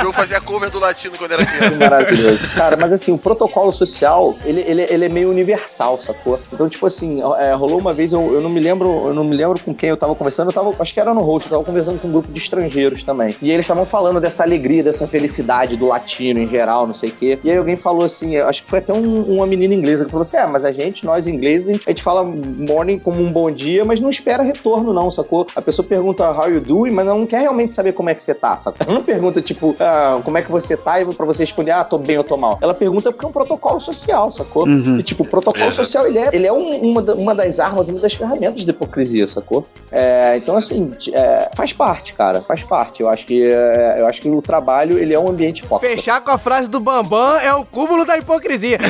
Joe 0.00 0.12
fazia 0.12 0.40
cover 0.40 0.70
do 0.70 0.78
latino 0.78 1.16
quando 1.18 1.32
era 1.32 1.44
criança. 1.44 1.78
maravilhoso. 1.78 2.54
Cara, 2.56 2.76
mas 2.76 2.92
assim, 2.92 3.12
o 3.12 3.18
protocolo 3.18 3.72
social, 3.72 4.36
ele, 4.44 4.60
ele, 4.66 4.82
ele 4.88 5.04
é 5.04 5.08
meio 5.08 5.30
universal, 5.30 6.00
sacou? 6.00 6.40
Então, 6.52 6.68
tipo 6.68 6.86
assim, 6.86 7.20
é, 7.38 7.52
rolou 7.54 7.78
uma 7.78 7.92
vez, 7.92 8.12
eu, 8.12 8.32
eu 8.34 8.40
não 8.40 8.50
me 8.50 8.60
lembro, 8.60 8.88
eu 9.08 9.14
não 9.14 9.24
me 9.24 9.36
lembro 9.36 9.58
com 9.60 9.74
quem 9.74 9.88
eu 9.90 9.96
tava 9.96 10.14
conversando, 10.14 10.48
eu 10.48 10.52
tava, 10.52 10.74
acho 10.78 10.92
que 10.94 11.00
era 11.00 11.12
no 11.14 11.20
host, 11.22 11.46
eu 11.46 11.50
tava 11.58 11.64
conversando 11.64 11.98
com 12.00 12.08
um 12.08 12.12
grupo 12.12 12.32
de 12.32 12.38
estrangeiros 12.38 13.02
também. 13.02 13.34
E 13.42 13.50
eles 13.50 13.64
estavam 13.64 13.84
falando 13.86 14.20
dessa 14.20 14.42
alegria, 14.42 14.82
dessa 14.82 15.06
felicidade 15.06 15.76
do 15.76 15.86
latino 15.86 16.40
em 16.40 16.48
geral, 16.48 16.86
não 16.86 16.94
sei 16.94 17.10
o 17.10 17.12
quê. 17.12 17.38
E 17.44 17.50
aí 17.50 17.56
alguém 17.56 17.76
falou 17.76 18.04
assim, 18.04 18.36
eu 18.36 18.46
acho 18.46 18.62
que 18.64 18.70
foi 18.70 18.78
até 18.78 18.92
um- 18.92 19.22
uma 19.24 19.46
menina 19.46 19.74
inglesa 19.74 20.04
que 20.04 20.10
falou 20.10 20.22
assim: 20.22 20.36
é, 20.36 20.46
mas 20.46 20.64
a 20.64 20.72
gente, 20.72 21.04
nós 21.04 21.26
ingleses, 21.26 21.68
a 21.68 21.72
gente, 21.72 21.88
a 21.88 21.90
gente 21.90 22.02
fala 22.02 22.24
morning 22.24 22.98
como 22.98 23.20
um 23.20 23.32
bom 23.32 23.50
dia, 23.50 23.84
mas 23.84 24.00
não 24.00 24.10
espera 24.10 24.42
retorno, 24.42 24.92
não, 24.92 25.10
sacou? 25.10 25.46
A 25.54 25.60
pessoa 25.62 25.86
pergunta 25.86 26.30
how 26.30 26.48
you 26.48 26.60
doing, 26.60 26.90
mas 26.90 27.06
ela 27.06 27.18
não 27.18 27.26
quer 27.26 27.40
realmente 27.40 27.74
saber 27.74 27.92
como 27.92 28.08
é 28.10 28.14
que 28.14 28.22
você 28.22 28.34
tá, 28.34 28.56
sacou? 28.56 28.78
Ela 28.86 28.94
não 28.94 29.02
pergunta, 29.04 29.40
tipo, 29.42 29.74
ah, 29.78 29.89
como 30.24 30.38
é 30.38 30.42
que 30.42 30.50
você 30.50 30.76
tá, 30.76 31.00
e 31.00 31.04
pra 31.06 31.26
você 31.26 31.42
responder, 31.42 31.70
ah, 31.72 31.84
tô 31.84 31.98
bem 31.98 32.18
ou 32.18 32.24
tô 32.24 32.36
mal. 32.36 32.58
Ela 32.60 32.74
pergunta 32.74 33.10
porque 33.12 33.24
é 33.24 33.28
um 33.28 33.32
protocolo 33.32 33.80
social, 33.80 34.30
sacou? 34.30 34.66
E, 34.68 35.02
tipo, 35.02 35.22
o 35.22 35.26
protocolo 35.26 35.64
Exato. 35.64 35.84
social, 35.84 36.06
ele 36.06 36.18
é, 36.18 36.28
ele 36.32 36.46
é 36.46 36.52
um- 36.52 36.90
uma, 36.90 37.02
da- 37.02 37.14
uma 37.14 37.34
das 37.34 37.58
armas, 37.60 37.88
uma 37.88 38.00
das 38.00 38.14
ferramentas 38.14 38.64
da 38.64 38.70
hipocrisia, 38.72 39.26
sacou? 39.26 39.66
É, 39.90 40.36
então, 40.36 40.56
assim, 40.56 40.92
é, 41.12 41.50
faz 41.56 41.72
parte, 41.72 42.12
cara, 42.14 42.42
faz 42.42 42.62
parte. 42.62 43.02
Eu 43.02 43.08
acho 43.08 43.26
que, 43.26 43.42
é, 43.42 43.96
eu 43.98 44.06
acho 44.06 44.20
que 44.20 44.28
o 44.30 44.40
trabalho, 44.42 44.98
ele 44.98 45.12
é 45.14 45.18
um 45.18 45.28
ambiente 45.28 45.64
hipócrita. 45.64 45.94
Fechar 45.96 46.20
com 46.20 46.30
a 46.30 46.38
frase 46.38 46.68
do 46.68 46.78
Bambam 46.80 47.36
é 47.38 47.54
o 47.54 47.64
cúmulo 47.64 48.04
da 48.04 48.16
hipocrisia. 48.18 48.78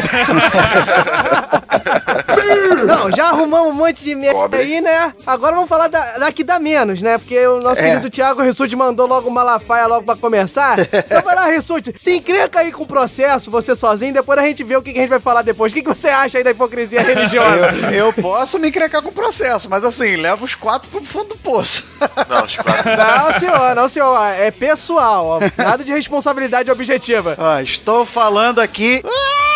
Não, 2.86 3.10
já 3.10 3.28
arrumamos 3.28 3.72
um 3.72 3.76
monte 3.76 4.02
de 4.02 4.14
merda 4.14 4.38
Cobre. 4.38 4.60
aí, 4.60 4.80
né? 4.80 5.12
Agora 5.26 5.54
vamos 5.54 5.68
falar 5.68 5.88
da, 5.88 6.18
da 6.18 6.32
que 6.32 6.42
dá 6.44 6.58
menos, 6.58 7.02
né? 7.02 7.18
Porque 7.18 7.38
o 7.46 7.60
nosso 7.60 7.80
É. 7.80 7.88
querido 7.90 8.10
Thiago 8.10 8.42
Rissuti 8.42 8.74
mandou 8.76 9.06
logo 9.06 9.28
uma 9.28 9.42
lafaia 9.42 9.86
logo 9.86 10.04
pra 10.04 10.16
começar. 10.16 10.78
Então 10.92 11.22
vai 11.22 11.34
lá, 11.34 11.46
Rissuti, 11.46 11.92
se 11.96 12.16
encrenca 12.16 12.60
aí 12.60 12.72
com 12.72 12.82
o 12.82 12.86
processo, 12.86 13.50
você 13.50 13.74
sozinho, 13.76 14.12
depois 14.12 14.38
a 14.38 14.42
gente 14.42 14.62
vê 14.64 14.76
o 14.76 14.82
que, 14.82 14.92
que 14.92 14.98
a 14.98 15.02
gente 15.02 15.10
vai 15.10 15.20
falar 15.20 15.42
depois. 15.42 15.72
O 15.72 15.74
que, 15.74 15.82
que 15.82 15.88
você 15.88 16.08
acha 16.08 16.38
aí 16.38 16.44
da 16.44 16.50
hipocrisia 16.50 17.02
religiosa? 17.02 17.70
Eu, 17.90 18.06
eu 18.06 18.12
posso 18.12 18.58
me 18.58 18.68
encrencar 18.68 19.02
com 19.02 19.08
o 19.08 19.12
processo, 19.12 19.68
mas 19.68 19.84
assim, 19.84 20.16
leva 20.16 20.44
os 20.44 20.54
quatro 20.54 20.88
pro 20.90 21.02
fundo 21.02 21.30
do 21.30 21.36
poço. 21.36 21.84
Não, 22.28 22.44
os 22.44 22.56
quatro. 22.56 22.90
Não, 22.96 23.38
senhor, 23.38 23.74
não, 23.74 23.88
senhor. 23.88 24.26
É 24.32 24.50
pessoal, 24.50 25.26
ó. 25.26 25.40
Nada 25.56 25.84
de 25.84 25.92
responsabilidade 25.92 26.70
objetiva. 26.70 27.36
Ó, 27.38 27.60
estou 27.60 28.04
falando 28.04 28.58
aqui. 28.60 29.02
Ah, 29.04 29.49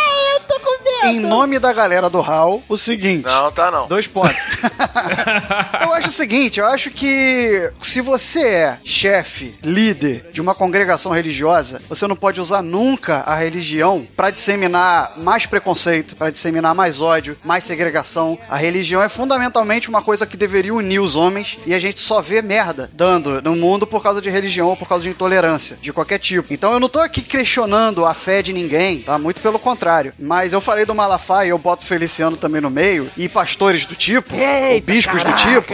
Em 1.05 1.21
nome 1.21 1.59
da 1.59 1.73
galera 1.73 2.09
do 2.09 2.21
HAL, 2.21 2.63
o 2.69 2.77
seguinte. 2.77 3.25
Não, 3.25 3.51
tá 3.51 3.71
não. 3.71 3.87
Dois 3.87 4.07
pontos. 4.07 4.37
eu 5.83 5.93
acho 5.93 6.09
o 6.09 6.13
seguinte, 6.13 6.61
eu 6.61 6.67
acho 6.67 6.91
que 6.91 7.71
se 7.83 8.01
você 8.01 8.47
é 8.47 8.79
chefe, 8.85 9.55
líder 9.63 10.31
de 10.33 10.41
uma 10.41 10.55
congregação 10.55 11.13
religiosa, 11.13 11.83
você 11.89 12.07
não 12.07 12.17
pode 12.17 12.41
usar 12.41 12.63
nunca 12.63 13.21
a 13.21 13.35
religião 13.35 14.07
pra 14.17 14.31
disseminar 14.31 15.15
mais 15.19 15.47
preconceito, 15.47 16.17
pra 16.17 16.31
disseminar 16.31 16.75
mais 16.75 17.01
ódio, 17.01 17.37
mais 17.45 17.65
segregação. 17.65 18.39
A 18.49 18.57
religião 18.57 19.03
é 19.03 19.09
fundamentalmente 19.09 19.89
uma 19.89 20.03
coisa 20.03 20.27
que 20.27 20.37
deveria 20.37 20.75
unir 20.75 21.01
os 21.01 21.17
homens 21.17 21.59
e 21.67 21.75
a 21.75 21.79
gente 21.79 22.01
só 22.01 22.21
vê 22.21 22.41
merda 22.41 22.91
dando 22.93 23.43
no 23.43 23.55
mundo 23.55 23.87
por 23.87 24.03
causa 24.03 24.21
de 24.21 24.31
religião 24.31 24.69
ou 24.69 24.77
por 24.77 24.89
causa 24.89 25.05
de 25.05 25.11
intolerância, 25.11 25.77
de 25.81 25.93
qualquer 25.93 26.19
tipo. 26.19 26.53
Então 26.53 26.73
eu 26.73 26.81
não 26.81 26.89
tô 26.89 26.99
aqui 26.99 27.21
questionando 27.21 28.05
a 28.05 28.15
fé 28.15 28.43
de 28.43 28.53
ninguém, 28.53 29.01
tá? 29.01 29.19
Muito 29.19 29.41
pelo 29.41 29.59
contrário. 29.59 30.13
Mas 30.19 30.53
eu 30.53 30.61
falei 30.61 30.85
do 30.85 30.94
Malafaia, 30.95 31.51
eu 31.51 31.59
boto 31.59 31.85
Feliciano 31.85 32.37
também 32.37 32.61
no 32.61 32.71
meio, 32.71 33.11
e 33.17 33.29
pastores 33.29 33.85
do 33.85 33.95
tipo, 33.95 34.35
ou 34.35 34.41
Eita, 34.41 34.93
bispos 34.93 35.23
do 35.23 35.33
tipo. 35.35 35.73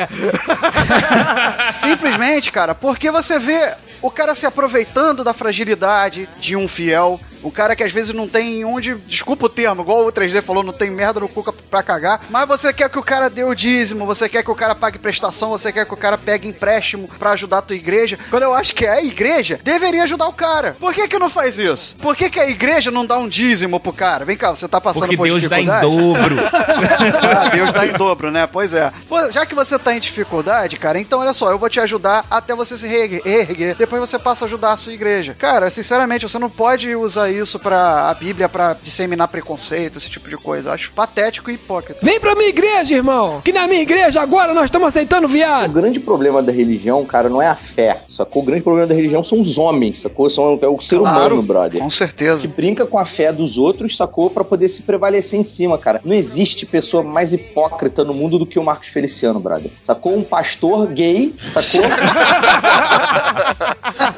Simplesmente, 1.70 2.50
cara, 2.50 2.74
porque 2.74 3.10
você 3.10 3.38
vê 3.38 3.74
o 4.02 4.10
cara 4.10 4.34
se 4.34 4.46
aproveitando 4.46 5.22
da 5.22 5.32
fragilidade 5.32 6.28
de 6.38 6.56
um 6.56 6.66
fiel, 6.66 7.20
Um 7.42 7.50
cara 7.50 7.74
que 7.74 7.82
às 7.82 7.92
vezes 7.92 8.14
não 8.14 8.28
tem 8.28 8.64
onde, 8.64 8.94
desculpa 9.06 9.46
o 9.46 9.48
termo, 9.48 9.82
igual 9.82 10.06
o 10.06 10.12
3D 10.12 10.42
falou, 10.42 10.62
não 10.62 10.72
tem 10.72 10.90
merda 10.90 11.20
no 11.20 11.28
cuca 11.28 11.52
pra 11.52 11.82
cagar, 11.82 12.22
mas 12.30 12.46
você 12.46 12.72
quer 12.72 12.88
que 12.88 12.98
o 12.98 13.02
cara 13.02 13.30
dê 13.30 13.44
o 13.44 13.54
dízimo, 13.54 14.06
você 14.06 14.28
quer 14.28 14.42
que 14.42 14.50
o 14.50 14.54
cara 14.54 14.74
pague 14.74 14.98
prestação, 14.98 15.50
você 15.50 15.72
quer 15.72 15.86
que 15.86 15.94
o 15.94 15.96
cara 15.96 16.18
pegue 16.18 16.48
empréstimo 16.48 17.08
pra 17.18 17.32
ajudar 17.32 17.58
a 17.58 17.62
tua 17.62 17.76
igreja. 17.76 18.18
Quando 18.28 18.42
eu 18.42 18.54
acho 18.54 18.74
que 18.74 18.84
é 18.84 18.90
a 18.90 19.02
igreja, 19.02 19.60
deveria 19.62 20.04
ajudar 20.04 20.28
o 20.28 20.32
cara. 20.32 20.76
Por 20.78 20.94
que 20.94 21.08
que 21.08 21.18
não 21.18 21.30
faz 21.30 21.58
isso? 21.58 21.96
Por 21.96 22.16
que 22.16 22.30
que 22.30 22.40
a 22.40 22.48
igreja 22.48 22.90
não 22.90 23.06
dá 23.06 23.18
um 23.18 23.28
dízimo 23.28 23.80
pro 23.80 23.92
cara? 23.92 24.24
Vem 24.24 24.36
cá, 24.36 24.50
você 24.50 24.68
tá 24.68 24.80
passando 24.80 25.02
Porque 25.02 25.16
por 25.16 25.26
Deus 25.26 25.48
dá 25.48 25.60
em 25.60 25.66
dificuldade? 25.66 25.86
dobro. 25.86 26.36
ah, 26.40 27.48
Deus 27.48 27.72
dá 27.72 27.86
em 27.86 27.92
dobro, 27.92 28.30
né? 28.30 28.46
Pois 28.46 28.74
é. 28.74 28.92
Já 29.32 29.46
que 29.46 29.54
você 29.54 29.78
tá 29.78 29.94
em 29.94 30.00
dificuldade, 30.00 30.76
cara, 30.76 30.98
então 30.98 31.20
olha 31.20 31.32
só, 31.32 31.50
eu 31.50 31.58
vou 31.58 31.68
te 31.68 31.80
ajudar 31.80 32.24
até 32.30 32.54
você 32.54 32.76
se 32.76 32.86
reerguer. 32.86 33.22
erguer. 33.24 33.74
Depois 33.74 34.00
você 34.00 34.18
passa 34.18 34.44
a 34.44 34.46
ajudar 34.46 34.72
a 34.72 34.76
sua 34.76 34.92
igreja. 34.92 35.34
Cara, 35.38 35.70
sinceramente, 35.70 36.28
você 36.28 36.38
não 36.38 36.50
pode 36.50 36.94
usar 36.94 37.29
isso 37.30 37.58
pra 37.58 38.10
a 38.10 38.14
Bíblia 38.14 38.48
pra 38.48 38.76
disseminar 38.80 39.28
preconceito, 39.28 39.98
esse 39.98 40.10
tipo 40.10 40.28
de 40.28 40.36
coisa. 40.36 40.72
Acho 40.72 40.92
patético 40.92 41.50
e 41.50 41.54
hipócrita. 41.54 42.00
Vem 42.04 42.20
pra 42.20 42.34
minha 42.34 42.48
igreja, 42.48 42.94
irmão! 42.94 43.40
Que 43.44 43.52
na 43.52 43.66
minha 43.66 43.82
igreja 43.82 44.20
agora 44.20 44.52
nós 44.54 44.64
estamos 44.66 44.88
aceitando 44.88 45.26
O 45.26 45.30
viado! 45.30 45.70
grande 45.72 46.00
problema 46.00 46.42
da 46.42 46.52
religião, 46.52 47.04
cara, 47.04 47.28
não 47.28 47.40
é 47.40 47.46
a 47.48 47.54
fé, 47.56 48.02
sacou? 48.08 48.42
O 48.42 48.44
grande 48.44 48.62
problema 48.62 48.86
da 48.86 48.94
religião 48.94 49.22
são 49.22 49.40
os 49.40 49.58
homens, 49.58 50.00
sacou? 50.00 50.28
São, 50.30 50.58
é 50.60 50.66
o 50.68 50.80
ser 50.80 50.98
Claro, 50.98 51.34
humano, 51.34 51.42
brother. 51.42 51.80
Com 51.80 51.90
certeza. 51.90 52.40
Que 52.40 52.48
brinca 52.48 52.86
com 52.86 52.98
a 52.98 53.04
fé 53.04 53.32
dos 53.32 53.56
outros, 53.58 53.96
sacou? 53.96 54.30
Pra 54.30 54.44
poder 54.44 54.68
se 54.68 54.82
prevalecer 54.82 55.38
em 55.40 55.44
cima, 55.44 55.78
cara. 55.78 56.00
Não 56.04 56.14
existe 56.14 56.66
pessoa 56.66 57.02
mais 57.02 57.32
hipócrita 57.32 58.04
no 58.04 58.12
mundo 58.14 58.38
do 58.38 58.46
que 58.46 58.58
o 58.58 58.64
Marcos 58.64 58.88
Feliciano, 58.88 59.38
brother. 59.40 59.70
Sacou? 59.82 60.16
Um 60.16 60.22
pastor 60.22 60.86
gay, 60.88 61.34
sacou? 61.50 61.80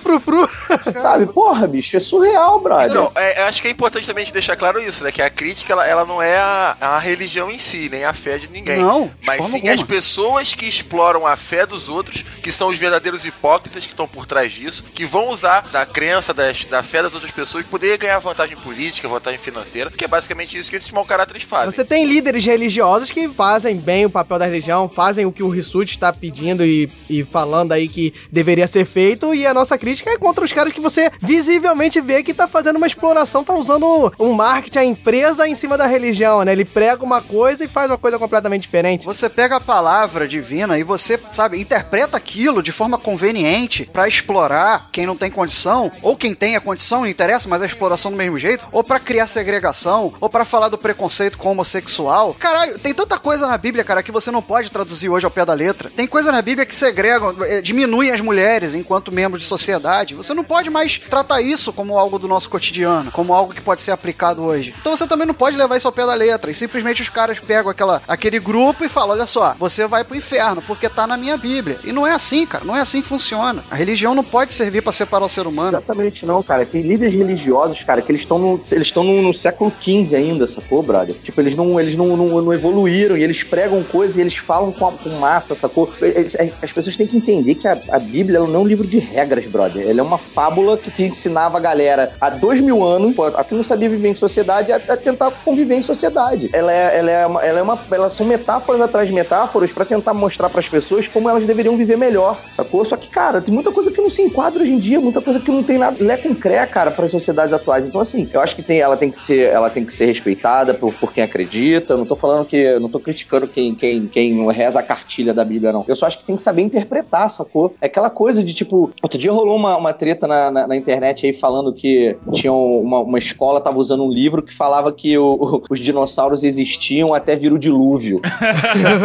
sabe? 1.03 1.27
Porra, 1.27 1.67
bicho, 1.67 1.97
é 1.97 2.01
surreal, 2.01 2.61
brother. 2.61 2.95
Não, 2.95 3.13
é, 3.15 3.41
eu 3.41 3.45
acho 3.45 3.61
que 3.61 3.69
é 3.69 3.71
importante 3.71 4.07
também 4.07 4.23
a 4.23 4.25
gente 4.25 4.33
deixar 4.33 4.57
claro 4.57 4.81
isso, 4.81 5.05
né? 5.05 5.13
Que 5.13 5.23
a 5.23 5.31
crítica, 5.31 5.73
ela, 5.73 5.87
ela 5.87 6.05
não 6.05 6.23
é 6.23 6.37
a, 6.37 6.77
a 6.81 6.99
religião 6.99 7.51
em 7.51 7.59
si, 7.59 7.89
nem 7.91 8.05
a 8.05 8.13
fé 8.13 8.39
de 8.39 8.49
ninguém. 8.49 8.81
Não, 8.81 9.11
Mas 9.25 9.45
sim 9.45 9.57
alguma. 9.57 9.75
as 9.75 9.83
pessoas 9.83 10.55
que 10.55 10.67
exploram 10.67 11.27
a 11.27 11.37
fé 11.37 11.67
dos 11.67 11.89
outros, 11.89 12.25
que 12.43 12.53
são 12.53 12.69
os 12.69 12.79
verdadeiros 12.79 13.25
hipócritas 13.25 13.85
que 13.85 13.93
estão 13.93 14.07
por 14.07 14.27
trás 14.27 14.53
disso, 14.53 14.85
que 14.95 15.05
vão 15.05 15.29
usar 15.29 15.69
da 15.73 15.85
crença, 15.85 16.33
das, 16.33 16.65
da 16.65 16.83
fé 16.83 17.03
das 17.03 17.15
outras 17.15 17.33
pessoas, 17.33 17.67
poder 17.67 17.99
ganhar 17.99 18.19
vantagem 18.19 18.57
política, 18.57 19.09
vantagem 19.09 19.39
financeira, 19.39 19.91
que 19.91 20.05
é 20.05 20.09
basicamente 20.09 20.57
isso 20.57 20.71
que 20.71 20.77
esses 20.77 20.91
mau 20.91 21.05
caráteres 21.05 21.43
fazem. 21.43 21.73
Você 21.73 21.85
tem 21.85 22.05
líderes 22.05 22.45
religiosos 22.45 23.11
que 23.11 23.29
fazem 23.29 23.77
bem 23.77 24.07
o 24.07 24.11
papel 24.11 24.39
da 24.39 24.47
religião, 24.47 24.89
fazem 24.89 25.27
o 25.27 25.33
que 25.33 25.43
o 25.43 25.49
Rissuti 25.49 25.95
está 25.95 26.13
pedindo 26.13 26.65
e, 26.65 26.91
e 27.09 27.25
falando 27.25 27.73
aí 27.73 27.89
que 27.89 28.15
deveria 28.31 28.67
ser 28.67 28.85
feito, 28.85 29.35
e 29.35 29.47
a 29.47 29.55
nossa 29.55 29.77
crítica 29.79 30.11
é 30.11 30.19
contra 30.21 30.45
os 30.45 30.53
caras 30.53 30.73
que 30.73 30.81
você 30.81 31.11
visivelmente 31.21 32.01
vê 32.01 32.23
que 32.23 32.35
tá 32.35 32.47
fazendo 32.47 32.77
uma 32.77 32.87
exploração, 32.87 33.43
tá 33.43 33.55
usando 33.55 34.13
um 34.19 34.33
marketing, 34.33 34.79
a 34.79 34.85
empresa 34.85 35.49
em 35.49 35.55
cima 35.55 35.77
da 35.77 35.87
religião, 35.87 36.45
né? 36.45 36.53
Ele 36.53 36.65
prega 36.65 37.05
uma 37.05 37.21
coisa 37.21 37.65
e 37.65 37.69
faz 37.69 37.91
uma 37.91 37.99
coisa 37.99 38.19
completamente 38.19 38.63
diferente. 38.63 39.07
Você 39.07 39.29
pega 39.29 39.57
a 39.57 39.61
palavra 39.61 40.29
divina 40.29 40.79
e 40.79 40.85
você, 40.85 41.19
sabe, 41.33 41.61
interpreta 41.61 42.17
aquilo 42.17 42.63
de 42.63 42.73
forma 42.73 42.99
conveniente 42.99 43.89
pra 43.93 44.07
explorar 44.07 44.89
quem 44.93 45.07
não 45.07 45.17
tem 45.17 45.31
condição, 45.31 45.91
ou 46.03 46.17
quem 46.17 46.35
tem 46.35 46.57
a 46.57 46.61
condição, 46.61 47.01
não 47.01 47.09
interessa, 47.09 47.49
mas 47.49 47.63
a 47.63 47.67
exploração 47.67 48.11
do 48.11 48.17
mesmo 48.17 48.39
jeito, 48.39 48.65
ou 48.71 48.85
pra 48.85 49.01
criar 49.01 49.27
segregação, 49.27 50.13
ou 50.21 50.29
pra 50.29 50.45
falar 50.45 50.69
do 50.69 50.79
preconceito 50.79 51.39
com 51.39 51.51
homossexual. 51.51 52.35
Caralho, 52.39 52.79
tem 52.79 52.93
tanta 52.93 53.19
coisa 53.19 53.47
na 53.47 53.57
Bíblia, 53.57 53.85
cara, 53.85 54.03
que 54.03 54.13
você 54.13 54.31
não 54.31 54.43
pode 54.43 54.71
traduzir 54.71 55.09
hoje 55.09 55.25
ao 55.25 55.31
pé 55.31 55.45
da 55.45 55.55
letra. 55.55 55.91
Tem 55.91 56.07
coisa 56.07 56.31
na 56.31 56.43
Bíblia 56.43 56.67
que 56.67 56.75
segregam, 56.75 57.35
eh, 57.43 57.61
diminuem 57.61 58.11
as 58.11 58.21
mulheres 58.21 58.75
enquanto 58.75 59.13
membros 59.13 59.43
de 59.43 59.49
sociedade. 59.49 60.10
Você 60.15 60.35
não 60.35 60.45
pode 60.45 60.71
mais 60.71 60.99
tratar 60.99 61.41
isso 61.41 61.73
como 61.73 61.99
algo 61.99 62.19
do 62.19 62.29
nosso 62.29 62.49
cotidiano, 62.51 63.11
como 63.11 63.33
algo 63.33 63.55
que 63.55 63.61
pode 63.61 63.81
ser 63.83 63.91
aplicado 63.93 64.43
hoje. 64.43 64.75
Então 64.81 64.97
você 64.97 65.07
também 65.07 65.27
não 65.27 65.35
pode 65.35 65.57
levar 65.57 65.77
isso 65.77 65.87
ao 65.87 65.93
pé 65.93 66.07
da 66.07 66.15
letra. 66.15 66.51
E 66.51 66.55
simplesmente 66.55 67.03
os 67.03 67.09
caras 67.09 67.39
pegam 67.39 67.71
aquela, 67.71 68.03
aquele 68.09 68.39
grupo 68.39 68.85
e 68.85 68.89
falam: 68.89 69.11
olha 69.11 69.27
só, 69.27 69.55
você 69.59 69.87
vai 69.87 70.05
pro 70.05 70.17
inferno 70.17 70.63
porque 70.67 70.89
tá 70.89 71.07
na 71.07 71.17
minha 71.17 71.37
Bíblia. 71.37 71.79
E 71.85 71.93
não 71.93 72.07
é 72.07 72.13
assim, 72.13 72.47
cara. 72.47 72.65
Não 72.65 72.77
é 72.77 72.81
assim 72.81 73.01
que 73.03 73.09
funciona. 73.09 73.63
A 73.71 73.75
religião 73.75 74.15
não 74.15 74.25
pode 74.25 74.53
servir 74.53 74.83
pra 74.83 74.93
separar 74.93 75.25
o 75.25 75.29
ser 75.29 75.47
humano. 75.47 75.79
Exatamente 75.79 76.25
não, 76.27 76.43
cara. 76.43 76.65
Tem 76.67 76.83
líderes 76.83 77.15
religiosos, 77.15 77.83
cara, 77.85 78.03
que 78.03 78.11
eles 78.13 78.23
estão 78.23 78.39
no, 78.39 78.61
no, 78.97 79.23
no 79.23 79.35
século 79.35 79.73
XV 79.83 80.15
ainda, 80.15 80.47
sacou, 80.53 80.83
brother? 80.83 81.15
Tipo, 81.23 81.41
eles 81.41 81.57
não, 81.57 81.79
eles 81.81 81.97
não, 81.97 82.17
não, 82.17 82.43
não 82.43 82.53
evoluíram 82.53 83.17
e 83.17 83.23
eles 83.23 83.43
pregam 83.43 83.83
coisas 83.83 84.17
e 84.17 84.21
eles 84.21 84.37
falam 84.37 84.73
com, 84.73 84.87
a- 84.89 84.93
com 84.93 85.09
massa, 85.11 85.55
sacou? 85.55 85.93
Eles- 86.01 86.37
As 86.63 86.73
pessoas 86.73 86.97
têm 86.97 87.07
que 87.07 87.17
entender 87.17 87.55
que 87.55 87.67
a, 87.69 87.79
a 87.91 87.99
Bíblia 87.99 88.41
não 88.41 88.55
é 88.55 88.59
um 88.59 88.67
livro 88.67 88.87
de 88.87 88.99
regras, 88.99 89.47
brother. 89.47 89.89
Ela 89.89 90.00
é 90.01 90.03
uma 90.03 90.19
fábula 90.19 90.77
que, 90.77 90.91
que 90.91 91.05
ensinava 91.05 91.59
a 91.59 91.61
galera 91.61 92.13
há 92.21 92.31
dois 92.31 92.61
mil 92.61 92.83
anos, 92.83 93.15
a 93.37 93.45
que 93.45 93.55
não 93.55 93.63
sabia 93.63 93.89
viver 93.89 94.09
em 94.09 94.15
sociedade, 94.15 94.73
a, 94.73 94.77
a 94.77 94.97
tentar 94.97 95.31
conviver 95.45 95.77
em 95.77 95.83
sociedade. 95.83 96.51
Ela 96.53 96.73
é, 96.73 96.99
ela 96.99 97.11
é, 97.11 97.27
uma, 97.27 97.43
ela 97.43 97.59
é 97.59 97.63
uma, 97.63 97.79
elas 97.91 98.13
são 98.13 98.27
metáforas 98.27 98.81
atrás 98.81 99.09
de 99.09 99.15
metáforas 99.15 99.73
pra 99.73 99.85
tentar 99.85 100.15
mostrar 100.15 100.49
pras 100.49 100.69
pessoas 100.69 101.07
como 101.07 101.29
elas 101.29 101.45
deveriam 101.45 101.77
viver 101.77 101.97
melhor, 101.97 102.39
sacou? 102.55 102.85
Só 102.85 102.97
que, 102.97 103.09
cara, 103.09 103.41
tem 103.41 103.53
muita 103.53 103.71
coisa 103.71 103.91
que 103.91 104.01
não 104.01 104.11
se 104.11 104.23
enquadra 104.23 104.63
hoje 104.63 104.73
em 104.73 104.79
dia, 104.79 105.01
muita 105.01 105.21
coisa 105.21 105.41
que 105.41 105.51
não 105.51 105.63
tem 105.63 105.79
nada, 105.79 105.97
lé 106.01 106.17
com 106.17 106.35
cré, 106.35 106.65
cara, 106.67 106.91
para 106.91 107.05
as 107.05 107.11
sociedades 107.11 107.53
atuais. 107.53 107.87
Então, 107.87 108.01
assim, 108.01 108.29
eu 108.33 108.41
acho 108.41 108.57
que 108.57 108.63
tem, 108.63 108.81
ela 108.81 108.97
tem 108.97 109.11
que 109.11 109.19
ser, 109.19 109.49
ela 109.49 109.71
tem 109.71 109.85
que 109.85 109.93
ser 109.93 110.07
respeitada 110.07 110.75
por, 110.75 110.93
por 110.95 111.13
quem 111.13 111.23
acredita. 111.23 111.95
Eu 111.95 111.99
não 111.99 112.07
tô 112.07 112.17
falando 112.17 112.47
que, 112.47 112.79
não 112.79 112.89
tô 112.89 112.99
criticando 113.01 113.47
quem, 113.47 113.75
quem, 113.75 114.07
quem 114.07 114.51
reza 114.51 114.81
a 114.81 114.83
cartilha 114.83 115.35
da 115.35 115.45
Bíblia, 115.45 115.73
não. 115.73 115.85
Eu 115.87 115.95
só 115.95 116.07
acho 116.07 116.19
que 116.19 116.25
tem 116.25 116.37
que 116.37 116.43
saber 116.43 116.63
interpretar, 116.63 117.29
sacou? 117.29 117.75
É 117.81 117.87
aquela 117.87 118.11
coisa 118.11 118.43
de 118.43 118.55
tipo, 118.55 118.91
outro 119.03 119.19
dia 119.19 119.33
rolou 119.33 119.57
uma, 119.57 119.77
uma 119.77 119.90
treta 119.93 120.27
na, 120.27 120.51
na, 120.51 120.67
na 120.67 120.77
internet 120.77 121.27
aí 121.27 121.33
falando 121.33 121.73
que 121.73 122.17
tinha 122.33 122.53
uma, 122.53 123.01
uma 123.01 123.19
escola 123.19 123.61
tava 123.61 123.79
usando 123.79 124.05
um 124.05 124.11
livro 124.11 124.43
que 124.43 124.53
falava 124.55 124.93
que 124.93 125.17
o- 125.19 125.35
o- 125.35 125.63
os 125.71 125.79
dinossauros 125.81 126.45
existiam 126.45 127.13
até 127.15 127.35
vir 127.37 127.53
o 127.53 127.59
dilúvio. 127.59 128.21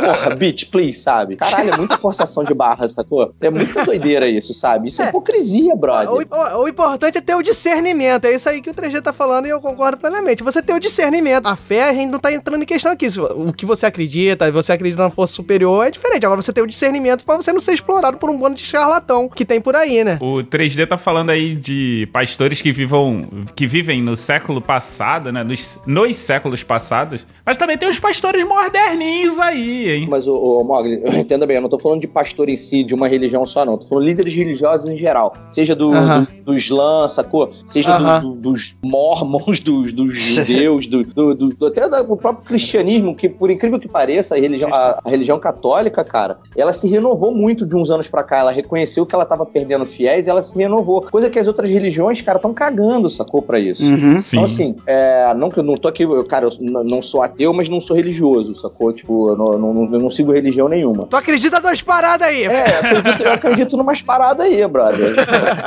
Porra, 0.00 0.34
bitch, 0.36 0.64
please, 0.70 0.98
sabe? 0.98 1.36
Caralho, 1.36 1.74
é 1.74 1.76
muita 1.76 1.98
forçação 1.98 2.42
de 2.44 2.54
barra, 2.54 2.86
sacou? 2.88 3.32
É 3.40 3.50
muita 3.50 3.84
doideira 3.84 4.28
isso, 4.28 4.52
sabe? 4.52 4.88
Isso 4.88 5.02
é, 5.02 5.06
É. 5.06 5.08
hipocrisia, 5.08 5.74
brother. 5.76 6.10
O, 6.10 6.16
o- 6.58 6.62
o 6.64 6.68
importante 6.68 7.18
é 7.18 7.20
ter 7.20 7.34
o 7.34 7.42
discernimento. 7.42 8.24
É 8.24 8.34
isso 8.34 8.48
aí 8.48 8.60
que 8.60 8.70
o 8.70 8.74
3G 8.74 9.00
tá 9.02 9.12
falando 9.12 9.46
e 9.46 9.50
eu 9.50 9.60
concordo 9.60 9.98
plenamente. 9.98 10.42
Você 10.42 10.62
ter 10.62 10.72
o 10.74 10.80
discernimento. 10.80 11.46
A 11.46 11.56
fé, 11.56 11.88
a 11.88 11.92
gente 11.92 12.10
não 12.10 12.18
tá 12.18 12.32
entrando 12.32 12.62
em 12.62 12.66
questão 12.66 12.92
aqui. 12.92 13.08
O 13.36 13.52
que 13.52 13.66
você 13.66 13.86
acredita, 13.86 14.50
você 14.50 14.72
acredita 14.72 15.02
na 15.02 15.10
força 15.10 15.34
superior, 15.34 15.86
é 15.86 15.90
diferente. 15.90 16.24
Agora 16.24 16.40
você 16.40 16.52
ter 16.52 16.62
o 16.62 16.66
discernimento 16.66 17.24
pra 17.24 17.36
você 17.36 17.52
não 17.52 17.60
ser 17.60 17.72
explorado 17.74 18.16
por 18.16 18.30
um 18.30 18.38
bando 18.38 18.54
de 18.56 18.64
charlatão 18.64 19.28
que 19.28 19.44
tem 19.44 19.60
por 19.60 19.76
aí, 19.76 19.83
né? 20.04 20.18
O 20.20 20.36
3D 20.42 20.86
tá 20.86 20.96
falando 20.96 21.30
aí 21.30 21.54
de 21.54 22.08
pastores 22.12 22.60
que 22.62 22.72
vivam, 22.72 23.22
que 23.54 23.66
vivem 23.66 24.02
no 24.02 24.16
século 24.16 24.60
passado, 24.60 25.30
né? 25.32 25.42
Nos, 25.44 25.78
nos 25.86 26.16
séculos 26.16 26.62
passados. 26.62 27.26
Mas 27.44 27.56
também 27.56 27.76
tem 27.76 27.88
os 27.88 27.98
pastores 27.98 28.44
moderninhos 28.44 29.38
aí, 29.38 29.90
hein? 29.90 30.06
Mas, 30.10 30.26
ô, 30.28 30.36
ô 30.60 30.64
Mogli, 30.64 31.00
entenda 31.18 31.46
bem, 31.46 31.56
eu 31.56 31.62
não 31.62 31.68
tô 31.68 31.78
falando 31.78 32.00
de 32.00 32.06
pastor 32.06 32.48
em 32.48 32.56
si, 32.56 32.82
de 32.84 32.94
uma 32.94 33.08
religião 33.08 33.44
só, 33.46 33.64
não. 33.64 33.76
Tô 33.78 33.86
falando 33.86 34.04
de 34.04 34.10
líderes 34.10 34.34
religiosos 34.34 34.88
em 34.88 34.96
geral. 34.96 35.34
Seja 35.50 35.74
do, 35.74 35.92
Aham. 35.92 36.26
do, 36.38 36.44
do 36.44 36.54
Islã, 36.54 37.06
sacou? 37.08 37.50
Seja 37.66 37.96
do- 37.98 38.04
Aham. 38.04 38.20
do- 38.20 38.34
dos 38.34 38.76
mormons, 38.82 39.60
dos, 39.64 39.92
dos 39.92 40.14
judeus, 40.18 40.86
do, 40.86 41.02
do- 41.02 41.34
do- 41.34 41.48
do- 41.50 41.66
até 41.66 41.88
do 41.88 42.16
próprio 42.16 42.44
cristianismo, 42.44 43.14
que 43.14 43.28
por 43.28 43.50
incrível 43.50 43.78
que 43.78 43.88
pareça, 43.88 44.34
a 44.34 44.38
religião, 44.38 44.72
a, 44.72 45.00
a 45.04 45.10
religião 45.10 45.38
católica, 45.38 46.04
cara, 46.04 46.38
ela 46.56 46.72
se 46.72 46.88
renovou 46.88 47.34
muito 47.34 47.66
de 47.66 47.76
uns 47.76 47.90
anos 47.90 48.08
pra 48.08 48.22
cá. 48.22 48.38
Ela 48.38 48.50
reconheceu 48.52 49.04
que 49.06 49.14
ela 49.14 49.24
tava 49.24 49.44
perdendo 49.44 49.63
fiéis 49.86 50.26
e 50.26 50.30
ela 50.30 50.42
se 50.42 50.56
renovou. 50.58 51.02
Coisa 51.02 51.28
que 51.30 51.38
as 51.38 51.46
outras 51.48 51.68
religiões, 51.70 52.20
cara, 52.20 52.36
estão 52.36 52.52
cagando, 52.54 53.08
sacou? 53.10 53.42
Pra 53.42 53.58
isso. 53.58 53.84
Uhum. 53.84 54.20
Sim. 54.20 54.36
Então, 54.36 54.44
assim, 54.44 54.76
é, 54.86 55.32
não 55.34 55.50
que 55.50 55.58
eu 55.58 55.62
não 55.62 55.74
tô 55.74 55.88
aqui, 55.88 56.02
eu, 56.04 56.24
cara, 56.24 56.46
eu 56.46 56.84
não 56.84 57.02
sou 57.02 57.22
ateu, 57.22 57.52
mas 57.52 57.68
não 57.68 57.80
sou 57.80 57.96
religioso, 57.96 58.54
sacou? 58.54 58.92
Tipo, 58.92 59.30
eu 59.30 59.36
não, 59.36 59.58
não- 59.58 59.94
eu 59.94 60.00
não 60.00 60.10
sigo 60.10 60.32
religião 60.32 60.68
nenhuma. 60.68 61.06
Tu 61.06 61.16
acredita 61.16 61.60
nas 61.60 61.82
paradas 61.82 62.28
aí? 62.28 62.44
É, 62.44 62.74
eu 62.74 62.78
acredito, 62.80 63.22
eu 63.22 63.32
acredito 63.32 63.76
numas 63.76 64.00
paradas 64.02 64.46
aí, 64.46 64.66
brother. 64.66 65.14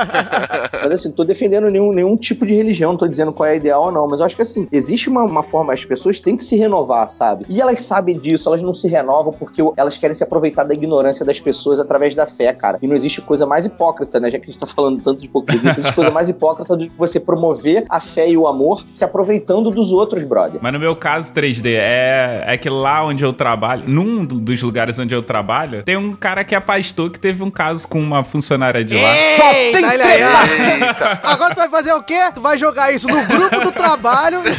mas 0.84 0.92
assim, 0.92 1.10
não 1.10 1.16
tô 1.16 1.24
defendendo 1.24 1.70
nenhum, 1.70 1.92
nenhum 1.92 2.16
tipo 2.16 2.46
de 2.46 2.54
religião, 2.54 2.92
não 2.92 2.98
tô 2.98 3.08
dizendo 3.08 3.32
qual 3.34 3.48
é 3.48 3.54
a 3.54 3.56
ideal 3.56 3.86
ou 3.86 3.92
não, 3.92 4.08
mas 4.08 4.20
eu 4.20 4.26
acho 4.26 4.36
que 4.36 4.42
assim, 4.42 4.68
existe 4.72 5.10
uma, 5.10 5.24
uma 5.24 5.44
forma, 5.44 5.74
as 5.74 5.84
pessoas 5.86 6.20
têm 6.20 6.36
que 6.36 6.44
se 6.44 6.56
renovar, 6.56 7.08
sabe? 7.10 7.46
E 7.50 7.62
elas 7.62 7.82
sabem 7.82 8.18
disso, 8.18 8.50
elas 8.50 8.62
não 8.62 8.74
se 8.74 8.88
renovam 8.88 9.34
porque 9.34 9.62
elas 9.76 9.98
querem 9.98 10.16
se 10.16 10.24
aproveitar 10.24 10.64
da 10.64 10.74
ignorância 10.74 11.26
das 11.26 11.40
pessoas 11.40 11.80
através 11.80 12.16
da 12.16 12.26
fé, 12.26 12.54
cara. 12.54 12.78
E 12.82 12.88
não 12.88 12.96
existe 12.96 13.22
coisa 13.22 13.46
mais 13.46 13.66
hipócrita, 13.66 13.87
né? 14.20 14.30
Já 14.32 14.38
que 14.40 14.46
a 14.46 14.52
gente 14.52 14.60
tá 14.60 14.68
falando 14.68 15.02
tanto 15.02 15.20
de 15.20 15.26
hipocrisia, 15.26 15.72
existe 15.72 15.94
coisa 15.94 16.12
mais 16.12 16.30
hipócrita 16.30 16.76
do 16.76 16.86
que 16.86 16.92
você 16.98 17.20
promover 17.20 17.86
a 17.90 18.00
fé 18.00 18.30
e 18.30 18.38
o 18.38 18.48
amor 18.48 18.84
se 18.94 19.04
aproveitando 19.04 19.70
dos 19.72 19.92
outros, 19.92 20.24
brother. 20.24 20.60
Mas 20.62 20.74
no 20.74 20.80
meu 20.80 20.96
caso, 20.96 21.34
3D, 21.34 21.76
é, 21.78 22.44
é 22.48 22.58
que 22.58 22.70
lá 22.70 23.04
onde 23.06 23.24
eu 23.24 23.34
trabalho, 23.34 23.84
num 23.88 24.26
do- 24.26 24.40
dos 24.40 24.62
lugares 24.62 24.98
onde 25.00 25.14
eu 25.14 25.22
trabalho, 25.22 25.84
tem 25.84 25.98
um 25.98 26.14
cara 26.16 26.44
que 26.44 26.56
é 26.56 26.60
pastor 26.60 27.10
que 27.12 27.20
teve 27.20 27.44
um 27.44 27.52
caso 27.52 27.88
com 27.88 28.00
uma 28.02 28.24
funcionária 28.24 28.84
de 28.84 28.96
lá. 28.96 29.16
Eita, 29.16 29.78
olha 29.88 30.06
aí, 30.06 30.22
ó. 30.24 30.86
Eita. 30.88 31.20
Agora 31.24 31.54
tu 31.54 31.58
vai 31.58 31.70
fazer 31.70 31.94
o 31.94 32.04
quê? 32.04 32.20
Tu 32.34 32.42
vai 32.42 32.58
jogar 32.58 32.92
isso 32.94 33.08
no 33.08 33.24
grupo 33.26 33.60
do 33.62 33.72
trabalho. 33.72 34.40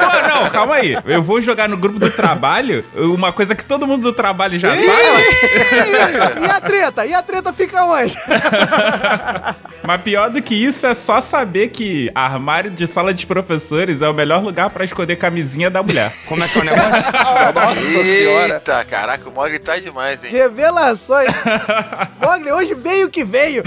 Não, 0.00 0.42
não, 0.44 0.50
calma 0.50 0.74
aí. 0.76 0.96
Eu 1.06 1.22
vou 1.22 1.40
jogar 1.40 1.68
no 1.68 1.76
grupo 1.76 1.98
do 1.98 2.10
trabalho 2.10 2.84
uma 2.94 3.32
coisa 3.32 3.54
que 3.54 3.64
todo 3.64 3.86
mundo 3.86 4.02
do 4.02 4.12
trabalho 4.12 4.58
já 4.58 4.70
sabe. 4.74 4.82
E, 4.82 6.44
e 6.46 6.50
a 6.50 6.60
treta? 6.60 7.06
E 7.06 7.14
a 7.14 7.22
treta 7.22 7.52
fica 7.52 7.84
onde? 7.84 8.16
Mas 9.82 10.02
pior 10.02 10.30
do 10.30 10.40
que 10.42 10.54
isso 10.54 10.86
é 10.86 10.94
só 10.94 11.20
saber 11.20 11.68
que 11.68 12.10
armário 12.14 12.70
de 12.70 12.86
sala 12.86 13.12
de 13.12 13.26
professores 13.26 14.02
é 14.02 14.08
o 14.08 14.14
melhor 14.14 14.42
lugar 14.42 14.70
pra 14.70 14.84
esconder 14.84 15.16
camisinha 15.16 15.70
da 15.70 15.82
mulher. 15.82 16.12
Como 16.26 16.42
é 16.44 16.48
que 16.48 16.58
é 16.58 16.60
o 16.60 16.64
negócio? 16.64 17.12
Nossa 17.54 18.04
senhora. 18.04 18.54
Eita, 18.54 18.84
caraca, 18.84 19.28
o 19.28 19.32
Mogli 19.32 19.58
tá 19.58 19.78
demais, 19.78 20.22
hein? 20.22 20.30
Revelações. 20.30 21.28
Mogli, 22.22 22.52
hoje 22.52 22.74
veio 22.74 23.06
o 23.06 23.10
que 23.10 23.24
veio. 23.24 23.62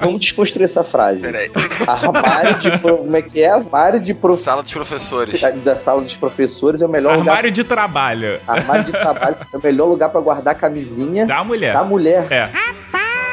Vamos 0.00 0.20
desconstruir 0.20 0.64
essa 0.64 0.84
frase. 0.84 1.22
Peraí. 1.22 1.50
Armário 1.86 2.58
de. 2.58 2.78
Como 2.78 3.16
é 3.16 3.22
que 3.22 3.42
é? 3.42 3.50
Armário 3.50 4.00
de 4.00 4.12
prof... 4.12 4.42
Sala 4.44 4.62
dos 4.62 4.72
professores. 4.72 5.40
da, 5.40 5.50
da 5.50 5.74
sala 5.74 6.02
dos 6.02 6.16
professores 6.16 6.82
é 6.82 6.86
o 6.86 6.88
melhor 6.88 7.16
lugar. 7.16 7.30
Armário 7.30 7.50
de 7.50 7.64
trabalho 7.64 8.40
Armário 8.46 8.84
de 8.84 8.92
trabalho 8.92 9.36
é 9.52 9.56
o 9.56 9.60
melhor 9.62 9.86
lugar 9.86 10.08
pra 10.10 10.20
guardar 10.20 10.54
a 10.54 10.56
camisinha 10.56 11.26
da 11.26 11.42
mulher. 11.42 11.72
da 11.72 11.84
mulher. 11.84 12.26
É. 12.30 12.50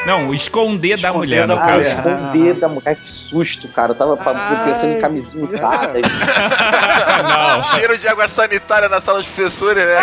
Não, 0.05 0.33
esconder 0.33 0.99
da 0.99 1.09
Esconder 1.09 1.13
mulher, 1.17 1.47
da 1.47 1.55
no 1.55 1.61
Ah, 1.61 1.65
caso. 1.65 1.79
esconder 1.81 2.53
da 2.55 2.67
mulher, 2.67 2.95
que 2.95 3.09
susto, 3.11 3.67
cara. 3.67 3.91
Eu 3.91 3.95
tava 3.95 4.17
Ai. 4.19 4.65
pensando 4.65 4.93
em 4.93 4.99
camisinha 4.99 5.45
usada. 5.45 5.93
Não. 7.23 7.63
Cheiro 7.63 7.97
de 7.97 8.07
água 8.07 8.27
sanitária 8.27 8.89
na 8.89 8.99
sala 8.99 9.19
dos 9.19 9.27
professores, 9.27 9.83
né? 9.85 9.99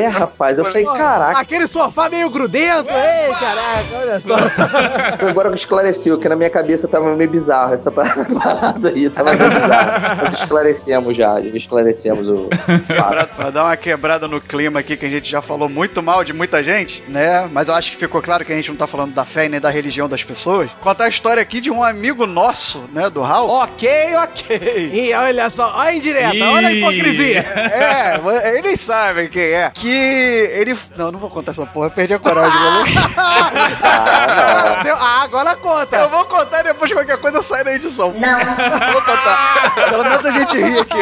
É, 0.00 0.06
rapaz, 0.08 0.58
eu 0.58 0.64
falei, 0.64 0.84
Porra, 0.84 0.98
caraca. 0.98 1.38
Aquele 1.40 1.66
sofá 1.66 2.08
meio 2.08 2.28
grudento. 2.30 2.88
Ei, 2.90 3.32
caraca, 3.34 3.96
olha 3.98 4.20
só. 4.20 5.28
Agora 5.28 5.50
que 5.50 5.56
esclareceu, 5.56 6.18
que 6.18 6.28
na 6.28 6.36
minha 6.36 6.50
cabeça 6.50 6.88
tava 6.88 7.14
meio 7.14 7.30
bizarro 7.30 7.72
essa 7.74 7.90
parada 7.92 8.88
aí, 8.88 9.08
tava 9.10 9.32
meio 9.34 9.50
bizarro. 9.50 10.16
Mas 10.24 10.34
esclarecemos 10.34 11.16
já, 11.16 11.40
já 11.40 11.48
esclarecemos 11.56 12.28
o 12.28 12.48
fato. 12.96 13.28
pra 13.36 13.50
dar 13.50 13.64
uma 13.64 13.76
quebrada 13.76 14.26
no 14.26 14.40
clima 14.40 14.80
aqui, 14.80 14.96
que 14.96 15.06
a 15.06 15.10
gente 15.10 15.30
já 15.30 15.40
falou 15.40 15.68
muito 15.68 16.02
mal 16.02 16.24
de 16.24 16.32
muita 16.32 16.62
gente, 16.62 17.02
né? 17.08 17.48
Mas 17.52 17.68
eu 17.68 17.74
acho 17.74 17.90
que 17.92 17.96
ficou 17.96 18.20
claro 18.20 18.39
que 18.44 18.52
a 18.52 18.56
gente 18.56 18.68
não 18.70 18.76
tá 18.76 18.86
falando 18.86 19.12
da 19.14 19.24
fé 19.24 19.46
e 19.46 19.48
nem 19.48 19.60
da 19.60 19.70
religião 19.70 20.08
das 20.08 20.22
pessoas. 20.24 20.70
Contar 20.80 21.04
a 21.04 21.08
história 21.08 21.42
aqui 21.42 21.60
de 21.60 21.70
um 21.70 21.82
amigo 21.82 22.26
nosso, 22.26 22.84
né? 22.92 23.08
Do 23.10 23.22
Hal. 23.22 23.48
ok, 23.48 23.88
ok. 24.16 24.90
E 24.92 25.12
olha 25.14 25.50
só, 25.50 25.72
olha 25.76 25.90
a 25.90 25.94
indireta, 25.94 26.44
olha 26.44 26.68
a 26.68 26.72
hipocrisia. 26.72 27.40
É, 27.40 28.20
eles 28.58 28.80
sabem 28.80 29.28
quem 29.28 29.42
é. 29.42 29.70
Que 29.74 29.88
ele. 29.90 30.76
Não, 30.96 31.10
não 31.12 31.18
vou 31.18 31.30
contar 31.30 31.52
essa 31.52 31.66
porra, 31.66 31.86
eu 31.86 31.90
perdi 31.90 32.14
a 32.14 32.18
coragem, 32.18 32.58
maluco. 32.58 32.90
Deu- 34.84 34.96
Ah, 34.96 35.22
agora 35.22 35.56
conta. 35.56 35.96
Eu 35.96 36.08
vou 36.08 36.24
contar 36.24 36.60
e 36.60 36.64
depois 36.64 36.92
qualquer 36.92 37.18
coisa 37.18 37.42
sai 37.42 37.64
na 37.64 37.72
edição. 37.72 38.12
Não. 38.12 38.92
Vou 38.92 39.02
contar. 39.02 39.74
Pelo 39.90 40.04
menos 40.04 40.24
a 40.26 40.30
gente 40.30 40.56
ri 40.58 40.78
aqui. 40.78 40.98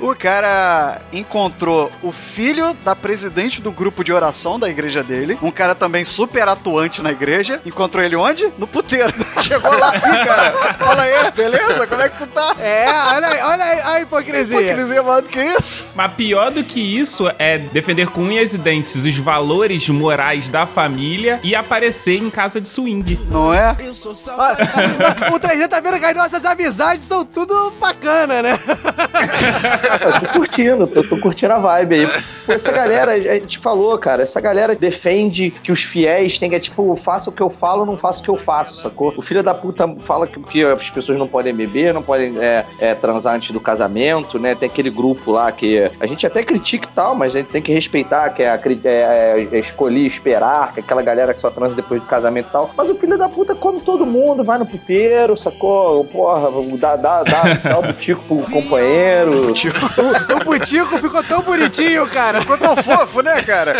O 0.00 0.14
cara 0.14 1.00
encontrou 1.12 1.90
o 2.02 2.12
filho 2.12 2.74
da 2.84 2.94
presidente 2.96 3.60
do 3.60 3.70
grupo 3.70 4.02
de 4.04 4.12
oração 4.12 4.58
da 4.58 4.68
igreja 4.68 5.02
dele. 5.02 5.38
Um 5.42 5.50
cara 5.50 5.74
também 5.74 6.04
super 6.04 6.48
atuante 6.60 7.02
na 7.02 7.10
igreja. 7.10 7.60
Encontrou 7.64 8.04
ele 8.04 8.14
onde? 8.16 8.52
No 8.58 8.66
puteiro. 8.66 9.12
Chegou 9.40 9.76
lá. 9.78 9.98
Cara. 9.98 10.52
Fala 10.74 11.02
aí, 11.02 11.30
beleza? 11.34 11.86
Como 11.86 12.02
é 12.02 12.08
que 12.08 12.18
tu 12.18 12.26
tá? 12.26 12.54
É, 12.60 12.86
olha 13.14 13.26
aí, 13.28 13.40
olha 13.42 13.64
aí 13.64 13.80
a 13.80 14.00
hipocrisia. 14.02 14.60
Hipocrisia 14.60 15.02
maior 15.02 15.22
do 15.22 15.28
que 15.28 15.40
isso. 15.40 15.88
Mas 15.94 16.12
pior 16.12 16.50
do 16.50 16.62
que 16.62 16.80
isso 16.80 17.30
é 17.38 17.58
defender 17.58 18.08
com 18.08 18.20
unhas 18.22 18.52
e 18.52 18.58
dentes 18.58 18.96
os 19.04 19.16
valores 19.16 19.88
morais 19.88 20.48
da 20.50 20.66
família 20.66 21.40
e 21.42 21.54
aparecer 21.54 22.16
em 22.16 22.28
casa 22.30 22.60
de 22.60 22.68
swing. 22.68 23.18
Não 23.30 23.52
é? 23.52 23.60
Ah, 23.70 25.32
O 25.32 25.38
3G 25.40 25.68
tá 25.68 25.80
vendo 25.80 25.98
que 25.98 26.04
as 26.04 26.14
nossas 26.14 26.44
amizades 26.44 27.06
são 27.06 27.24
tudo 27.24 27.72
bacana, 27.80 28.42
né? 28.42 28.58
Eu 30.02 30.20
tô 30.20 30.26
curtindo, 30.38 30.86
tô, 30.86 31.02
tô 31.02 31.18
curtindo 31.18 31.54
a 31.54 31.58
vibe 31.58 31.94
aí. 31.94 32.06
Pô, 32.46 32.52
essa 32.52 32.70
galera, 32.72 33.12
a 33.12 33.34
gente 33.34 33.58
falou, 33.58 33.96
cara, 33.98 34.22
essa 34.22 34.40
galera 34.40 34.74
defende 34.74 35.50
que 35.62 35.72
os 35.72 35.82
fiéis 35.82 36.38
têm 36.38 36.49
é 36.54 36.60
tipo, 36.60 36.96
faça 36.96 37.30
o 37.30 37.32
que 37.32 37.42
eu 37.42 37.50
falo, 37.50 37.84
não 37.84 37.96
faça 37.96 38.20
o 38.20 38.22
que 38.22 38.28
eu 38.28 38.36
faço, 38.36 38.80
sacou? 38.80 39.12
O 39.16 39.22
filho 39.22 39.42
da 39.42 39.54
puta 39.54 39.86
fala 39.98 40.26
que, 40.26 40.40
que 40.40 40.64
as 40.64 40.90
pessoas 40.90 41.18
não 41.18 41.26
podem 41.26 41.54
beber, 41.54 41.94
não 41.94 42.02
podem 42.02 42.38
é, 42.38 42.64
é, 42.78 42.94
transar 42.94 43.34
antes 43.34 43.50
do 43.50 43.60
casamento, 43.60 44.38
né? 44.38 44.54
Tem 44.54 44.68
aquele 44.68 44.90
grupo 44.90 45.32
lá 45.32 45.50
que 45.52 45.90
a 45.98 46.06
gente 46.06 46.26
até 46.26 46.42
critica 46.42 46.88
e 46.90 46.94
tal, 46.94 47.14
mas 47.14 47.34
a 47.34 47.38
gente 47.38 47.50
tem 47.50 47.62
que 47.62 47.72
respeitar, 47.72 48.30
que 48.30 48.42
é, 48.42 48.60
é, 48.84 49.48
é 49.52 49.58
escolher 49.58 50.06
esperar, 50.06 50.72
que 50.72 50.80
é 50.80 50.82
aquela 50.82 51.02
galera 51.02 51.34
que 51.34 51.40
só 51.40 51.50
transa 51.50 51.74
depois 51.74 52.00
do 52.00 52.06
casamento 52.06 52.48
e 52.48 52.52
tal. 52.52 52.70
Mas 52.76 52.88
o 52.88 52.94
filho 52.94 53.16
da 53.18 53.28
puta 53.28 53.54
come 53.54 53.80
todo 53.80 54.06
mundo, 54.06 54.44
vai 54.44 54.58
no 54.58 54.66
puteiro, 54.66 55.36
sacou? 55.36 56.04
Porra, 56.04 56.50
dá, 56.78 56.96
dá, 56.96 57.22
dá, 57.22 57.42
dá 57.62 57.78
o 57.78 57.82
butico 57.82 58.22
pro 58.22 58.50
companheiro. 58.50 59.50
O, 60.00 60.36
o 60.36 60.44
Putico 60.44 60.98
ficou 60.98 61.22
tão 61.22 61.42
bonitinho, 61.42 62.06
cara. 62.08 62.40
Ficou 62.40 62.58
tão 62.58 62.76
fofo, 62.76 63.20
né, 63.22 63.42
cara? 63.42 63.74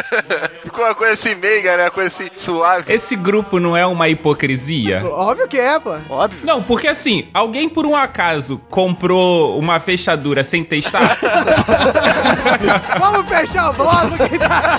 Ficou 0.63 0.85
uma 0.85 0.95
coisa 0.95 1.15
assim 1.15 1.35
meiga, 1.35 1.77
né? 1.77 1.85
Uma 1.85 1.91
coisa 1.91 2.09
assim 2.09 2.29
suave. 2.35 2.60
Esse 2.89 3.17
grupo 3.17 3.59
não 3.59 3.77
é 3.77 3.87
uma 3.87 4.09
hipocrisia? 4.09 5.05
Óbvio 5.05 5.49
que 5.49 5.59
é, 5.59 5.79
pô. 5.79 5.95
Óbvio. 6.09 6.41
Não, 6.45 6.63
porque 6.63 6.89
assim, 6.89 7.29
alguém 7.33 7.69
por 7.69 7.87
um 7.87 7.97
acaso 7.97 8.61
comprou 8.71 9.59
uma 9.59 9.79
fechadura 9.81 10.45
sem 10.45 10.65
testar? 10.65 11.19
Vamos 12.99 13.29
fechar 13.29 13.71
o 13.71 13.73
bloco 13.73 14.29
que 14.29 14.39
tá... 14.39 14.79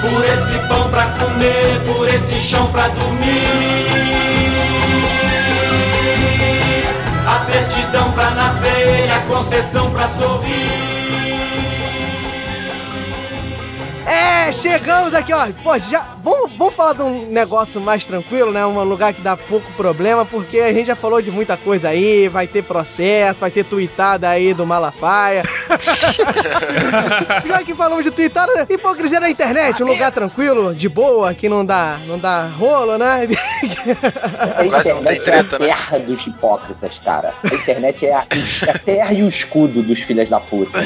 Por 0.00 0.24
esse 0.24 0.58
pão 0.68 0.88
pra 0.90 1.06
comer, 1.06 1.80
por 1.86 2.08
esse 2.08 2.38
chão 2.40 2.70
pra 2.70 2.86
dormir. 2.88 3.28
A 7.26 7.38
certidão 7.40 8.12
pra 8.12 8.30
nascer 8.30 9.06
e 9.06 9.10
a 9.10 9.20
concessão 9.26 9.90
pra 9.90 10.08
sorrir. 10.08 10.87
É, 14.08 14.50
chegamos 14.52 15.12
aqui, 15.12 15.34
ó. 15.34 15.46
Pô, 15.62 15.78
já. 15.78 16.00
Vamos, 16.24 16.50
vamos 16.56 16.74
falar 16.74 16.94
de 16.94 17.02
um 17.02 17.26
negócio 17.30 17.78
mais 17.80 18.06
tranquilo, 18.06 18.50
né? 18.50 18.64
Um 18.64 18.82
lugar 18.84 19.12
que 19.12 19.20
dá 19.20 19.36
pouco 19.36 19.70
problema, 19.74 20.24
porque 20.24 20.58
a 20.60 20.72
gente 20.72 20.86
já 20.86 20.96
falou 20.96 21.20
de 21.20 21.30
muita 21.30 21.58
coisa 21.58 21.90
aí. 21.90 22.26
Vai 22.28 22.46
ter 22.46 22.62
processo, 22.62 23.40
vai 23.40 23.50
ter 23.50 23.64
tweetada 23.64 24.28
aí 24.28 24.54
do 24.54 24.66
Malafaia. 24.66 25.42
já 27.46 27.62
que 27.62 27.74
falamos 27.74 28.04
de 28.04 28.10
tweetada, 28.10 28.54
né? 28.54 28.66
hipocrisia 28.70 29.20
na 29.20 29.28
internet, 29.28 29.82
um 29.82 29.86
lugar 29.86 30.10
tranquilo, 30.10 30.74
de 30.74 30.88
boa, 30.88 31.34
que 31.34 31.48
não 31.48 31.64
dá, 31.64 31.98
não 32.06 32.18
dá 32.18 32.46
rolo, 32.46 32.96
né? 32.96 33.28
A 34.56 34.64
Quase 34.64 34.92
não 34.92 35.02
tem 35.02 35.16
internet 35.16 35.28
é 35.28 35.38
a 35.38 35.42
né? 35.42 35.66
terra 35.66 35.98
dos 35.98 36.26
hipócritas, 36.26 36.98
cara. 37.04 37.34
A 37.42 37.54
internet 37.54 38.06
é 38.06 38.14
a, 38.14 38.24
é 38.66 38.70
a 38.70 38.78
terra 38.78 39.12
e 39.12 39.22
o 39.22 39.28
escudo 39.28 39.82
dos 39.82 40.00
filhos 40.00 40.28
da 40.28 40.40
puta. 40.40 40.78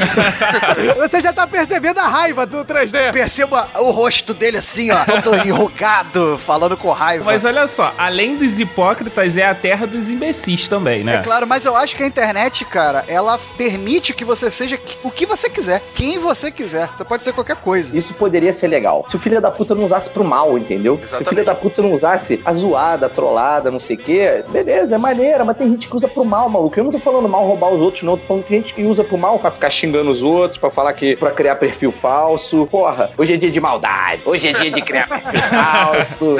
Você 0.97 1.21
já 1.21 1.33
tá 1.33 1.47
percebendo 1.47 1.99
a 1.99 2.09
raiva 2.09 2.47
do 2.47 2.65
3D. 2.65 3.12
Perceba 3.13 3.69
o 3.77 3.91
rosto 3.91 4.35
dele 4.35 4.59
assim, 4.59 4.91
ó, 4.91 4.99
todo 5.23 5.37
enrugado, 5.47 6.39
falando 6.39 6.77
com 6.77 6.91
raiva. 6.91 7.25
Mas 7.25 7.45
olha 7.45 7.67
só, 7.67 7.93
além 7.99 8.37
dos 8.37 8.59
hipócritas, 8.59 9.37
é 9.37 9.47
a 9.47 9.55
terra 9.55 9.87
dos 9.87 10.11
imbecis 10.11 10.69
também, 10.69 11.05
né? 11.05 11.17
É 11.17 11.19
claro, 11.19 11.47
mas 11.47 11.65
eu 11.65 11.77
acho 11.77 11.97
que 11.97 12.03
a 12.03 12.07
internet, 12.07 12.65
cara, 12.65 13.05
ela 13.09 13.39
permite 13.57 14.13
que 14.15 14.25
você 14.25 14.51
seja 14.51 14.79
o 15.03 15.11
que 15.11 15.27
você 15.27 15.49
quiser, 15.49 15.83
quem 15.95 16.19
você 16.19 16.51
quiser. 16.51 16.89
Você 16.97 17.05
pode 17.05 17.25
ser 17.25 17.33
qualquer 17.33 17.57
coisa. 17.57 17.97
Isso 17.97 18.15
poderia 18.15 18.53
ser 18.53 18.69
legal. 18.69 19.05
Se 19.09 19.17
o 19.17 19.19
filho 19.19 19.41
da 19.41 19.51
puta 19.51 19.75
não 19.75 19.85
usasse 19.85 20.11
pro 20.11 20.25
mal, 20.25 20.57
entendeu? 20.57 20.97
Se 20.97 21.03
o 21.03 21.05
Exatamente. 21.07 21.29
filho 21.29 21.45
da 21.45 21.55
puta 21.55 21.83
não 21.83 21.93
usasse 21.93 22.41
a 22.45 22.53
zoada, 22.53 23.07
a 23.07 23.09
trollada, 23.09 23.71
não 23.71 23.81
sei 23.81 23.97
o 23.97 23.99
quê, 23.99 24.45
beleza, 24.49 24.95
é 24.95 24.99
maneira, 24.99 25.45
mas 25.45 25.57
tem 25.57 25.69
gente 25.69 25.89
que 25.89 25.97
usa 25.97 26.09
pro 26.09 26.25
mal, 26.25 26.49
maluco. 26.49 26.79
Eu 26.79 26.85
não 26.85 26.91
tô 26.91 26.99
falando 26.99 27.29
mal 27.29 27.45
roubar 27.45 27.71
os 27.71 27.81
outros, 27.81 28.03
não. 28.03 28.15
Eu 28.15 28.19
tô 28.19 28.25
falando 28.25 28.43
que 28.45 28.49
tem 28.51 28.63
gente 28.63 28.75
que 28.75 28.83
usa 28.85 29.05
pro 29.05 29.19
mal 29.19 29.39
pra 29.39 29.51
ficar 29.51 29.71
xingando 29.71 30.11
os 30.11 30.23
outros, 30.23 30.59
pra 30.59 30.71
falar 30.71 30.93
que. 30.93 31.17
pra 31.17 31.31
criar 31.31 31.57
perfil 31.57 31.93
falso. 31.93 32.67
Porra, 32.71 33.02
hoje 33.17 33.35
é 33.35 33.37
dia 33.37 33.51
de 33.51 33.61
maldade. 33.61 34.23
Hoje 34.25 34.49
é 34.49 34.53
dia 34.53 34.71
de 34.71 34.81
criar 34.83 35.07
falso. 35.51 36.37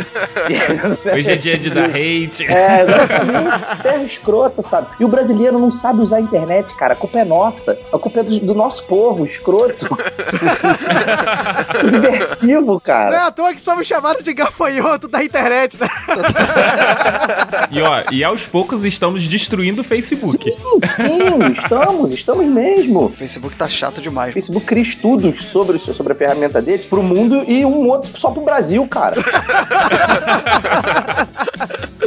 Hoje 1.15 1.31
é 1.33 1.37
dia 1.37 1.59
de 1.59 1.71
dar 1.71 1.87
hate. 1.91 2.47
É, 2.47 2.83
exatamente. 2.83 3.83
Terra 3.83 4.03
escrota, 4.05 4.63
sabe? 4.63 4.89
E 5.01 5.05
o 5.05 5.09
brasileiro 5.09 5.59
não 5.59 5.71
sabe 5.71 6.01
usar 6.01 6.17
a 6.17 6.21
internet, 6.21 6.75
cara. 6.75 6.93
A 6.95 6.97
culpa 6.97 7.19
é 7.21 7.25
nossa. 7.25 7.79
A 7.93 7.99
culpa 7.99 8.21
é 8.21 8.23
do, 8.23 8.41
do 8.41 8.55
nosso 8.55 8.85
povo, 8.85 9.25
escroto. 9.25 9.87
Subversivo, 11.81 12.61
Não 12.67 12.77
é 12.77 12.81
cara. 12.81 13.27
à 13.27 13.31
toa 13.33 13.55
que 13.55 13.61
somos 13.61 13.87
chamados 13.87 14.23
de 14.25 14.33
gafanhoto 14.33 15.09
da 15.09 15.23
internet, 15.25 15.79
né? 15.79 15.89
E 17.71 17.81
ó, 17.81 18.03
e 18.11 18.23
aos 18.25 18.47
poucos 18.47 18.85
estamos 18.85 19.27
destruindo 19.27 19.83
o 19.83 19.85
Facebook. 19.85 20.51
Sim, 20.81 21.09
sim, 21.09 21.53
estamos, 21.53 22.13
estamos 22.13 22.47
mesmo. 22.47 23.07
O 23.07 23.09
Facebook 23.11 23.57
tá 23.57 23.69
chato 23.69 23.99
O 23.99 24.01
demais. 24.03 24.33
Facebook 24.35 24.67
cria 24.67 24.83
estudos 24.83 25.43
sobre, 25.45 25.79
sobre 25.79 26.13
a 26.13 26.17
ferramenta 26.17 26.42
deles 26.49 26.87
pro 26.87 27.03
mundo 27.03 27.45
e 27.47 27.65
um 27.65 27.89
outro 27.89 28.19
só 28.19 28.31
pro 28.31 28.45
Brasil, 28.45 28.87
cara. 28.89 29.17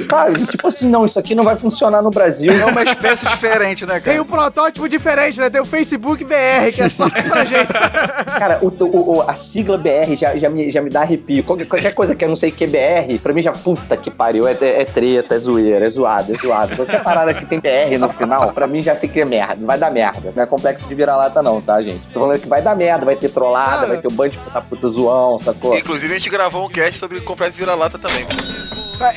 Sabe? 0.10 0.46
Tipo 0.48 0.68
assim, 0.68 0.90
não, 0.90 1.06
isso 1.06 1.18
aqui 1.20 1.34
não 1.36 1.44
vai 1.44 1.56
funcionar 1.58 2.02
no 2.02 2.10
Brasil. 2.12 2.52
É 2.52 2.66
uma 2.66 2.84
espécie 2.84 3.28
diferente, 3.28 3.86
né, 3.86 3.94
Tem 3.96 4.02
cara? 4.14 4.22
um 4.22 4.26
protótipo 4.26 4.88
diferente, 4.90 5.40
né? 5.40 5.50
Tem 5.50 5.62
o 5.62 5.66
Facebook 5.66 6.24
BR, 6.24 6.72
que 6.74 6.82
é 6.82 6.90
só 6.90 7.10
pra 7.30 7.46
gente. 7.46 7.72
Cara, 8.38 8.60
o, 8.62 8.68
o- 8.68 9.16
o- 9.18 9.22
a 9.22 9.34
sigla 9.36 9.78
BR 9.78 10.16
já, 10.16 10.36
já, 10.38 10.50
me, 10.50 10.72
já 10.72 10.82
me 10.82 10.90
dá 10.90 11.02
arrepio. 11.02 11.44
Qualquer, 11.44 11.66
qualquer 11.68 11.94
coisa 11.94 12.16
que 12.16 12.24
eu 12.26 12.30
não 12.30 12.36
sei 12.36 12.52
que 12.52 12.64
é 12.64 12.68
BR, 12.68 13.20
pra 13.20 13.34
mim 13.34 13.42
já, 13.42 13.52
puta 13.52 13.96
que 13.98 14.10
pariu, 14.12 14.48
é, 14.48 14.52
é 14.62 14.86
treta, 14.86 15.36
é 15.36 15.40
zoeira, 15.40 15.86
é 15.86 15.90
zoado, 15.90 16.34
é 16.34 16.38
zoado. 16.38 16.76
Qualquer 16.76 17.04
parada 17.04 17.34
que 17.34 17.46
tem 17.46 17.60
BR 17.60 17.98
no 18.00 18.10
final, 18.10 18.52
pra 18.54 18.68
mim 18.68 18.82
já 18.82 18.96
sei 18.96 19.10
que 19.10 19.22
é 19.22 19.26
merda, 19.26 19.66
vai 19.66 19.78
dar 19.78 19.92
merda. 19.92 20.30
Não 20.36 20.44
é 20.44 20.46
complexo 20.46 20.86
de 20.88 20.96
vira-lata 20.96 21.42
não, 21.42 21.62
tá, 21.62 21.82
gente? 21.82 22.08
Tô 22.10 22.22
falando 22.22 22.40
que 22.40 22.48
vai 22.48 22.62
dar 22.62 22.76
merda, 22.76 23.06
vai 23.06 23.16
ter 23.16 23.30
trollada, 23.30 23.88
vai 23.88 23.98
ter 23.98 24.08
um 24.08 24.12
bando 24.12 24.32
de 24.32 24.38
puta 24.40 24.62
puta 24.62 24.88
zoão, 24.88 25.40
sacou? 25.40 25.78
Inclusive, 25.78 26.14
a 26.14 26.18
gente 26.18 26.30
gravou 26.30 26.66
um 26.66 26.70
cast 26.70 26.98
sobre 27.00 27.22
comprar 27.22 27.48
esse 27.48 27.58
vira-lata 27.58 27.98
também. 27.98 28.26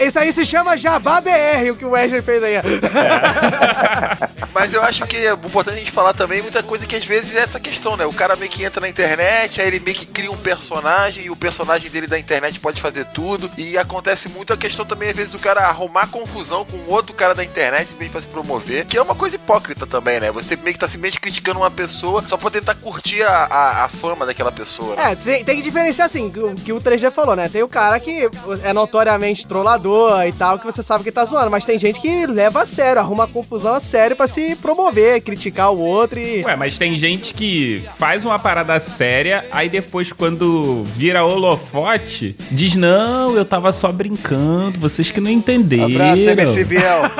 Isso 0.00 0.18
aí 0.18 0.32
se 0.32 0.44
chama 0.44 0.76
Jabá 0.76 1.20
BR, 1.20 1.70
o 1.72 1.76
que 1.76 1.84
o 1.84 1.90
Wesley 1.90 2.22
fez 2.22 2.42
aí. 2.42 2.54
Mas 4.52 4.74
eu 4.74 4.82
acho 4.82 5.06
que 5.06 5.16
é 5.16 5.32
importante 5.32 5.76
a 5.76 5.78
gente 5.78 5.92
falar 5.92 6.12
também 6.14 6.42
muita 6.42 6.62
coisa 6.62 6.86
que 6.86 6.96
às 6.96 7.04
vezes 7.04 7.36
é 7.36 7.40
essa 7.40 7.60
questão, 7.60 7.96
né? 7.96 8.04
O 8.06 8.12
cara 8.12 8.34
meio 8.34 8.50
que 8.50 8.64
entra 8.64 8.80
na 8.80 8.88
internet, 8.88 9.60
aí 9.60 9.66
ele 9.68 9.78
meio 9.78 9.96
que 9.96 10.06
cria 10.06 10.30
um 10.30 10.36
personagem 10.36 11.26
e 11.26 11.30
o 11.30 11.36
personagem 11.36 11.90
dele 11.90 12.06
da 12.06 12.18
internet 12.18 12.58
pode 12.58 12.80
fazer 12.80 13.04
tudo. 13.06 13.50
E 13.56 13.78
acontece 13.78 14.28
muito 14.28 14.52
a 14.52 14.56
questão 14.56 14.84
também, 14.84 15.10
às 15.10 15.16
vezes, 15.16 15.32
do 15.32 15.38
cara 15.38 15.60
arrumar 15.60 16.08
confusão 16.08 16.64
com 16.64 16.92
outro 16.92 17.14
cara 17.14 17.34
da 17.34 17.44
internet 17.44 17.88
simplesmente 17.88 18.12
pra 18.12 18.20
se 18.20 18.26
promover, 18.26 18.86
que 18.86 18.96
é 18.96 19.02
uma 19.02 19.14
coisa 19.14 19.36
hipócrita 19.36 19.86
também, 19.86 20.18
né? 20.20 20.32
Você 20.32 20.56
meio 20.56 20.72
que 20.72 20.80
tá 20.80 20.88
simplesmente 20.88 21.20
criticando 21.20 21.60
uma 21.60 21.70
pessoa 21.70 22.24
só 22.26 22.36
pra 22.36 22.50
tentar 22.50 22.74
curtir 22.74 23.22
a, 23.22 23.44
a, 23.44 23.84
a 23.84 23.88
fama 23.88 24.26
daquela 24.26 24.50
pessoa. 24.50 24.96
Né? 24.96 25.12
É, 25.12 25.14
tem, 25.14 25.44
tem 25.44 25.56
que 25.56 25.62
diferenciar 25.62 26.06
assim, 26.06 26.28
o 26.28 26.54
que 26.56 26.72
o 26.72 26.80
3G 26.80 27.10
falou, 27.10 27.36
né? 27.36 27.48
Tem 27.48 27.62
o 27.62 27.68
cara 27.68 28.00
que 28.00 28.28
é 28.62 28.72
notoriamente 28.72 29.46
trollador 29.68 30.26
e 30.26 30.32
tal, 30.32 30.58
que 30.58 30.64
você 30.64 30.82
sabe 30.82 31.04
que 31.04 31.12
tá 31.12 31.24
zoando, 31.24 31.50
mas 31.50 31.64
tem 31.64 31.78
gente 31.78 32.00
que 32.00 32.26
leva 32.26 32.62
a 32.62 32.66
sério, 32.66 33.00
arruma 33.00 33.26
confusão 33.26 33.74
a 33.74 33.80
sério 33.80 34.16
pra 34.16 34.26
se 34.26 34.56
promover, 34.56 35.20
criticar 35.20 35.72
o 35.72 35.78
outro 35.78 36.18
e. 36.18 36.42
Ué, 36.44 36.56
mas 36.56 36.78
tem 36.78 36.96
gente 36.96 37.34
que 37.34 37.84
faz 37.98 38.24
uma 38.24 38.38
parada 38.38 38.78
séria, 38.80 39.44
aí 39.52 39.68
depois, 39.68 40.12
quando 40.12 40.84
vira 40.84 41.24
holofote, 41.24 42.34
diz: 42.50 42.76
Não, 42.76 43.36
eu 43.36 43.44
tava 43.44 43.72
só 43.72 43.92
brincando, 43.92 44.80
vocês 44.80 45.10
que 45.10 45.20
não 45.20 45.30
entenderam. 45.30 45.86
Abraço, 45.86 46.30
MC 46.30 46.64
Biel. 46.64 47.02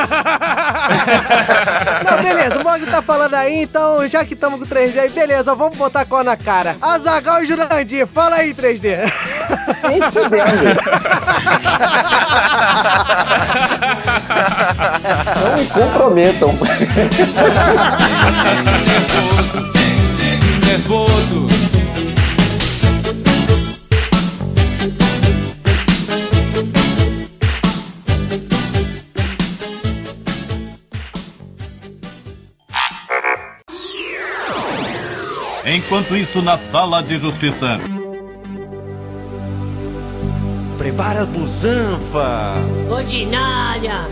Não, 2.05 2.23
beleza, 2.23 2.61
o 2.61 2.65
Mog 2.65 2.87
tá 2.87 3.03
falando 3.03 3.35
aí, 3.35 3.63
então 3.63 4.07
já 4.09 4.25
que 4.25 4.35
estamos 4.35 4.61
com 4.61 4.67
3D 4.67 4.99
aí, 4.99 5.09
beleza, 5.11 5.55
vamos 5.55 5.77
botar 5.77 6.03
a 6.03 6.05
cor 6.05 6.25
na 6.25 6.37
cara. 6.37 6.77
Azagal 6.81 7.43
e 7.43 7.47
Jurandir, 7.47 8.07
fala 8.07 8.37
aí 8.37 8.55
3D. 8.55 9.11
Nem 9.89 10.01
fudendo. 10.01 10.39
Não 15.41 15.57
me 15.57 15.67
comprometam. 15.67 16.59
Nervoso. 20.67 21.49
Enquanto 35.71 36.17
isso, 36.17 36.41
na 36.41 36.57
sala 36.57 37.03
de 37.03 37.19
justiça. 37.19 37.79
Prepara 40.89 41.25
a 41.25 41.27
busanfa. 41.27 42.55
Ordinária. 42.91 44.09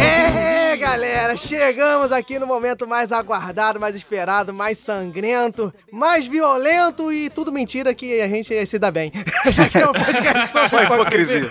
É, 0.00 0.74
galera, 0.78 1.17
chegamos 1.36 2.12
aqui 2.12 2.38
no 2.38 2.46
momento 2.46 2.86
mais 2.86 3.12
aguardado, 3.12 3.80
mais 3.80 3.94
esperado, 3.94 4.52
mais 4.52 4.78
sangrento, 4.78 5.72
mais 5.92 6.26
violento 6.26 7.12
e 7.12 7.30
tudo 7.30 7.52
mentira 7.52 7.94
que 7.94 8.20
a 8.20 8.28
gente 8.28 8.66
se 8.66 8.78
dá 8.78 8.90
bem. 8.90 9.12
Já 9.50 9.68
que 9.68 9.78
é 9.78 9.88
um 9.88 9.92
podcast 9.92 10.68
Só 10.68 10.82
hipocrisia. 10.82 11.42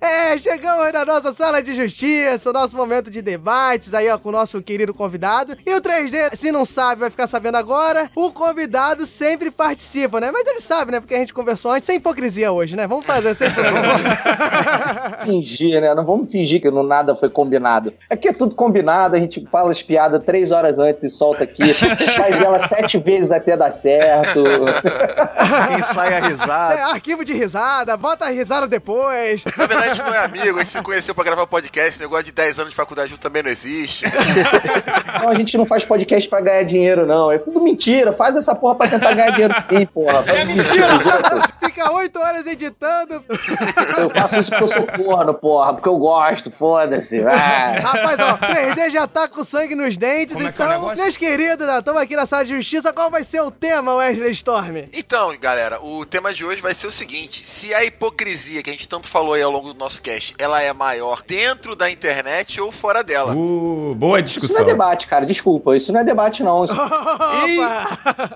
É, 0.00 0.38
chegamos 0.38 0.92
na 0.92 1.04
nossa 1.04 1.32
sala 1.32 1.62
de 1.62 1.74
justiça, 1.74 2.50
o 2.50 2.52
nosso 2.52 2.76
momento 2.76 3.10
de 3.10 3.22
debates 3.22 3.94
aí, 3.94 4.08
ó, 4.08 4.18
com 4.18 4.28
o 4.28 4.32
nosso 4.32 4.60
querido 4.62 4.92
convidado. 4.92 5.56
E 5.64 5.74
o 5.74 5.80
3D, 5.80 6.36
se 6.36 6.52
não 6.52 6.64
sabe, 6.64 7.00
vai 7.00 7.10
ficar 7.10 7.26
sabendo 7.26 7.56
agora. 7.56 8.10
O 8.14 8.30
convidado 8.32 9.06
sempre 9.06 9.50
participa, 9.50 10.20
né? 10.20 10.30
Mas 10.32 10.46
ele 10.46 10.60
sabe, 10.60 10.92
né? 10.92 11.00
Porque 11.00 11.14
a 11.14 11.18
gente 11.18 11.34
conversou 11.34 11.72
antes, 11.72 11.86
sem 11.86 11.96
hipocrisia 11.96 12.52
hoje, 12.52 12.76
né? 12.76 12.86
Vamos 12.86 13.04
fazer 13.04 13.34
sem 13.34 13.48
hipocrisia. 13.48 15.18
fingir, 15.24 15.80
né? 15.80 15.94
Não 15.94 16.04
vamos 16.04 16.30
fingir 16.30 16.60
que 16.60 16.70
não 16.70 16.82
nada 16.82 17.14
foi 17.14 17.28
combinado. 17.28 17.92
Aqui 18.24 18.30
é 18.30 18.32
tudo 18.32 18.54
combinado, 18.54 19.16
a 19.16 19.18
gente 19.18 19.46
fala 19.52 19.70
as 19.70 19.82
piadas 19.82 20.24
três 20.24 20.50
horas 20.50 20.78
antes 20.78 21.04
e 21.04 21.10
solta 21.10 21.44
aqui, 21.44 21.62
faz 22.16 22.40
ela 22.40 22.58
sete 22.58 22.96
vezes 22.96 23.30
até 23.30 23.54
dar 23.54 23.70
certo. 23.70 24.42
Ensaia 25.78 26.16
a 26.16 26.28
risada. 26.28 26.74
É, 26.74 26.82
arquivo 26.84 27.22
de 27.22 27.34
risada, 27.34 27.94
bota 27.98 28.24
a 28.24 28.30
risada 28.30 28.66
depois. 28.66 29.44
Na 29.44 29.66
verdade, 29.66 29.90
a 29.90 29.94
gente 29.94 30.06
não 30.06 30.14
é 30.14 30.24
amigo, 30.24 30.56
a 30.56 30.62
gente 30.62 30.72
se 30.72 30.80
conheceu 30.80 31.14
pra 31.14 31.22
gravar 31.22 31.46
podcast. 31.46 32.00
Negócio 32.00 32.24
de 32.24 32.32
10 32.32 32.60
anos 32.60 32.70
de 32.70 32.76
faculdade 32.76 33.10
junto 33.10 33.20
também 33.20 33.42
não 33.42 33.50
existe. 33.50 34.06
Não, 35.20 35.28
a 35.28 35.34
gente 35.36 35.56
não 35.56 35.64
faz 35.64 35.84
podcast 35.84 36.28
pra 36.28 36.40
ganhar 36.40 36.64
dinheiro, 36.64 37.06
não. 37.06 37.30
É 37.30 37.38
tudo 37.38 37.62
mentira. 37.62 38.12
Faz 38.12 38.36
essa 38.36 38.54
porra 38.54 38.74
pra 38.74 38.88
tentar 38.88 39.12
ganhar 39.14 39.30
dinheiro 39.30 39.54
sim, 39.60 39.86
porra. 39.86 40.22
Faz 40.22 40.38
É 40.38 40.44
mentira. 40.44 40.88
Fica 41.60 41.92
oito 41.92 42.18
horas 42.18 42.46
editando. 42.46 43.24
Eu 43.96 44.10
faço 44.10 44.38
isso 44.38 44.50
porque 44.50 44.64
eu 44.64 44.68
sou 44.68 44.86
corno, 44.86 45.32
porra, 45.34 45.74
porque 45.74 45.88
eu 45.88 45.96
gosto, 45.96 46.50
foda-se. 46.50 47.20
Ah. 47.26 47.78
Rapaz, 47.80 48.13
ó, 48.20 48.36
3D 48.38 48.90
já 48.90 49.06
tá 49.06 49.28
com 49.28 49.42
sangue 49.44 49.74
nos 49.74 49.96
dentes, 49.96 50.34
Como 50.34 50.46
é 50.48 50.52
que 50.52 50.62
é 50.62 50.64
então, 50.66 50.94
meus 50.96 51.16
queridos, 51.16 51.68
estamos 51.68 52.00
aqui 52.00 52.16
na 52.16 52.26
sala 52.26 52.44
de 52.44 52.54
justiça. 52.54 52.92
Qual 52.92 53.10
vai 53.10 53.24
ser 53.24 53.40
o 53.40 53.50
tema, 53.50 53.94
Wesley 53.96 54.32
Storm? 54.32 54.84
Então, 54.92 55.34
galera, 55.40 55.80
o 55.82 56.04
tema 56.04 56.32
de 56.32 56.44
hoje 56.44 56.60
vai 56.60 56.74
ser 56.74 56.86
o 56.86 56.92
seguinte: 56.92 57.46
se 57.46 57.74
a 57.74 57.84
hipocrisia 57.84 58.62
que 58.62 58.70
a 58.70 58.72
gente 58.72 58.88
tanto 58.88 59.08
falou 59.08 59.34
aí 59.34 59.42
ao 59.42 59.50
longo 59.50 59.72
do 59.72 59.78
nosso 59.78 60.00
cast, 60.02 60.34
ela 60.38 60.60
é 60.62 60.72
maior 60.72 61.22
dentro 61.26 61.74
da 61.76 61.90
internet 61.90 62.60
ou 62.60 62.70
fora 62.72 63.02
dela? 63.02 63.32
Uh, 63.34 63.94
boa 63.94 64.20
Isso 64.20 64.38
não 64.40 64.44
é 64.46 64.48
discussão. 64.48 64.64
debate, 64.64 65.06
cara. 65.06 65.24
Desculpa. 65.26 65.76
Isso 65.76 65.92
não 65.92 66.00
é 66.00 66.04
debate, 66.04 66.42
não. 66.42 66.64
Isso- 66.66 66.74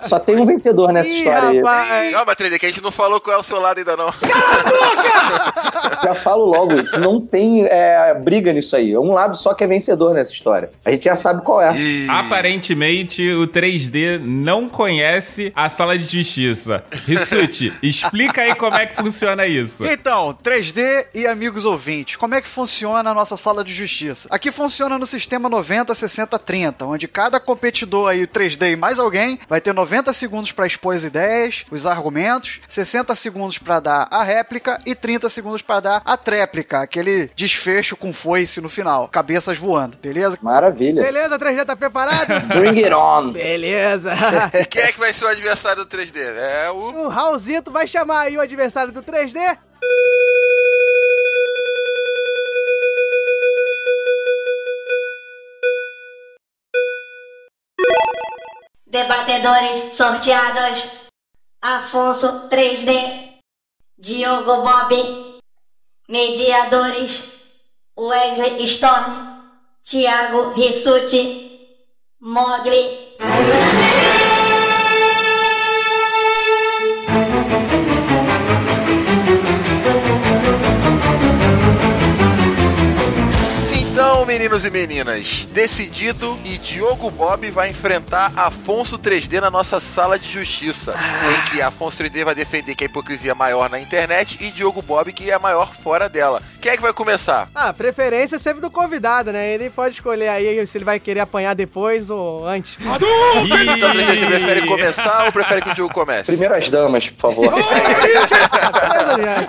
Só 0.03 0.19
tem 0.19 0.37
um 0.37 0.45
vencedor 0.45 0.93
nessa 0.93 1.09
Ih, 1.09 1.19
história 1.19 1.49
aí. 1.49 1.57
rapaz. 1.59 2.13
Calma, 2.13 2.37
3D, 2.37 2.59
que 2.59 2.67
a 2.67 2.69
gente 2.69 2.83
não 2.83 2.91
falou 2.93 3.21
qual 3.21 3.37
é 3.37 3.41
o 3.41 3.43
seu 3.43 3.61
lado 3.61 3.79
ainda 3.79 3.97
não. 3.97 4.09
Já 6.03 6.15
falo 6.15 6.45
logo, 6.45 6.75
isso 6.81 6.99
não 7.01 7.21
tem 7.21 7.65
é, 7.67 8.15
briga 8.15 8.53
nisso 8.53 8.77
aí. 8.77 8.93
É 8.93 8.99
um 8.99 9.13
lado 9.13 9.37
só 9.37 9.53
que 9.59 9.65
é 9.65 9.67
vencedor 9.67 10.15
nessa 10.15 10.33
história. 10.33 10.71
A 10.85 10.91
gente 10.93 11.05
já 11.05 11.17
sabe 11.17 11.43
qual 11.43 11.61
é. 11.61 11.75
Aparentemente, 12.09 13.29
o 13.31 13.47
3D 13.47 14.21
não 14.23 14.69
conhece 14.69 15.53
a 15.55 15.69
sala 15.69 15.99
de 15.99 16.05
justiça. 16.05 16.85
Rissuti, 17.07 17.73
explica 17.83 18.43
aí 18.43 18.55
como 18.55 18.77
é 18.77 18.87
que 18.87 18.97
funciona 18.97 19.47
isso. 19.47 19.85
Então, 19.85 20.37
3D 20.43 21.07
e 21.13 21.27
amigos 21.27 21.65
ouvintes, 21.65 22.17
como 22.17 22.35
é 22.37 22.41
que 22.41 22.49
funciona 22.49 23.11
a 23.11 23.15
nossa 23.15 23.37
sala 23.37 23.65
de 23.65 23.75
justiça? 23.75 24.29
Aqui 24.31 24.53
funciona 24.53 24.97
no 24.97 25.07
sistema 25.07 25.49
90, 25.49 25.95
60, 25.95 26.39
30, 26.39 26.87
onde 26.87 27.09
cada 27.09 27.41
competidor 27.41 28.11
aí, 28.11 28.27
3D 28.27 28.73
e 28.73 28.77
mais 28.77 28.99
alguém, 28.99 29.41
vai 29.49 29.61
ter 29.61 29.75
90 29.75 30.13
segundos 30.13 30.53
para 30.53 30.67
expor 30.67 30.95
as 30.95 31.03
ideias, 31.03 31.65
os 31.71 31.85
argumentos, 31.85 32.61
60 32.69 33.15
segundos 33.17 33.59
para 33.59 33.81
dar 33.81 34.09
a 34.11 34.23
réplica 34.23 34.81
e 34.87 34.95
30 34.95 35.29
segundos 35.29 35.63
para 35.63 35.81
dar 35.81 36.03
a 36.05 36.17
tréplica, 36.17 36.81
aquele 36.81 37.31
desfecho 37.35 37.97
com 37.97 38.13
foice 38.13 38.61
no 38.61 38.69
final, 38.69 39.09
voando, 39.57 39.97
beleza? 39.97 40.37
Maravilha. 40.43 41.01
Beleza, 41.01 41.39
3D 41.39 41.65
tá 41.65 41.77
preparado? 41.77 42.29
Bring 42.55 42.79
it 42.79 42.93
on. 42.93 43.31
Beleza. 43.33 44.13
E 44.53 44.65
quem 44.67 44.83
é 44.83 44.93
que 44.93 44.99
vai 44.99 45.13
ser 45.13 45.25
o 45.25 45.29
adversário 45.29 45.85
do 45.85 45.97
3D? 45.97 46.19
É 46.19 46.71
o. 46.71 47.07
O 47.07 47.09
Raulzito 47.09 47.71
vai 47.71 47.87
chamar 47.87 48.23
aí 48.23 48.37
o 48.37 48.41
adversário 48.41 48.93
do 48.93 49.03
3D. 49.03 49.39
Debatedores 58.87 59.97
sorteados: 59.97 60.83
Afonso 61.63 62.49
3D, 62.49 63.41
Diogo 63.99 64.63
Bob, 64.63 65.41
Mediadores: 66.09 67.23
Wesley 67.97 68.65
Storm, 68.65 69.28
Thiago 69.89 70.53
Rissuti, 70.55 71.33
Mogli. 72.21 72.93
Meninos 84.39 84.65
e 84.65 84.71
meninas, 84.71 85.49
Decidido 85.51 86.39
e 86.45 86.59
Diogo 86.59 87.11
Bob 87.11 87.51
vai 87.51 87.71
enfrentar 87.71 88.31
Afonso 88.37 88.97
3D 88.97 89.41
na 89.41 89.51
nossa 89.51 89.81
sala 89.81 90.17
de 90.17 90.31
justiça, 90.31 90.95
em 90.95 91.51
que 91.51 91.61
Afonso 91.61 92.01
3D 92.05 92.25
vai 92.25 92.37
defender 92.37 92.77
que 92.77 92.85
a 92.85 92.87
hipocrisia 92.87 93.33
é 93.33 93.35
maior 93.35 93.69
na 93.69 93.81
internet 93.81 94.39
e 94.41 94.53
Diogo 94.53 94.81
Bob 94.81 95.13
que 95.13 95.29
é 95.29 95.37
maior 95.41 95.75
fora 95.75 96.09
dela. 96.09 96.41
Quem 96.61 96.71
é 96.71 96.77
que 96.77 96.83
vai 96.83 96.93
começar? 96.93 97.49
Ah, 97.53 97.73
preferência 97.73 98.37
é 98.37 98.39
sempre 98.39 98.61
do 98.61 98.71
convidado, 98.71 99.33
né? 99.33 99.53
Ele 99.53 99.71
pode 99.71 99.97
escolher 99.97 100.29
aí 100.29 100.65
se 100.69 100.79
ele 100.79 100.85
vai 100.85 101.01
querer 101.01 101.21
apanhar 101.21 101.55
depois 101.55 102.09
ou 102.09 102.47
antes. 102.47 102.79
Então 102.81 102.97
3D, 103.91 104.07
você 104.07 104.27
prefere 104.27 104.67
começar 104.69 105.25
ou 105.25 105.33
prefere 105.33 105.63
que 105.63 105.71
o 105.71 105.75
Diogo 105.75 105.93
comece? 105.93 106.27
Primeiro 106.27 106.55
as 106.55 106.69
damas, 106.69 107.09
por 107.09 107.19
favor. 107.19 107.53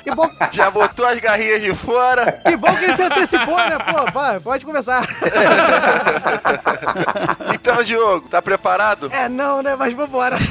Que 0.04 0.16
bom, 0.16 0.30
Já 0.52 0.72
botou 0.72 1.06
as 1.06 1.20
garrinhas 1.20 1.62
de 1.62 1.76
fora? 1.76 2.42
que 2.44 2.56
bom 2.56 2.74
que 2.76 2.86
ele 2.86 2.96
se 2.96 3.04
antecipou, 3.04 3.58
né? 3.58 3.78
Pô, 3.78 4.12
vai, 4.12 4.40
pode 4.40 4.66
começar. 4.66 4.79
Então, 7.54 7.84
Diogo, 7.84 8.30
tá 8.30 8.42
preparado? 8.42 9.10
É, 9.12 9.28
não, 9.28 9.62
né? 9.62 9.76
Mas 9.76 9.94
vambora. 9.94 10.38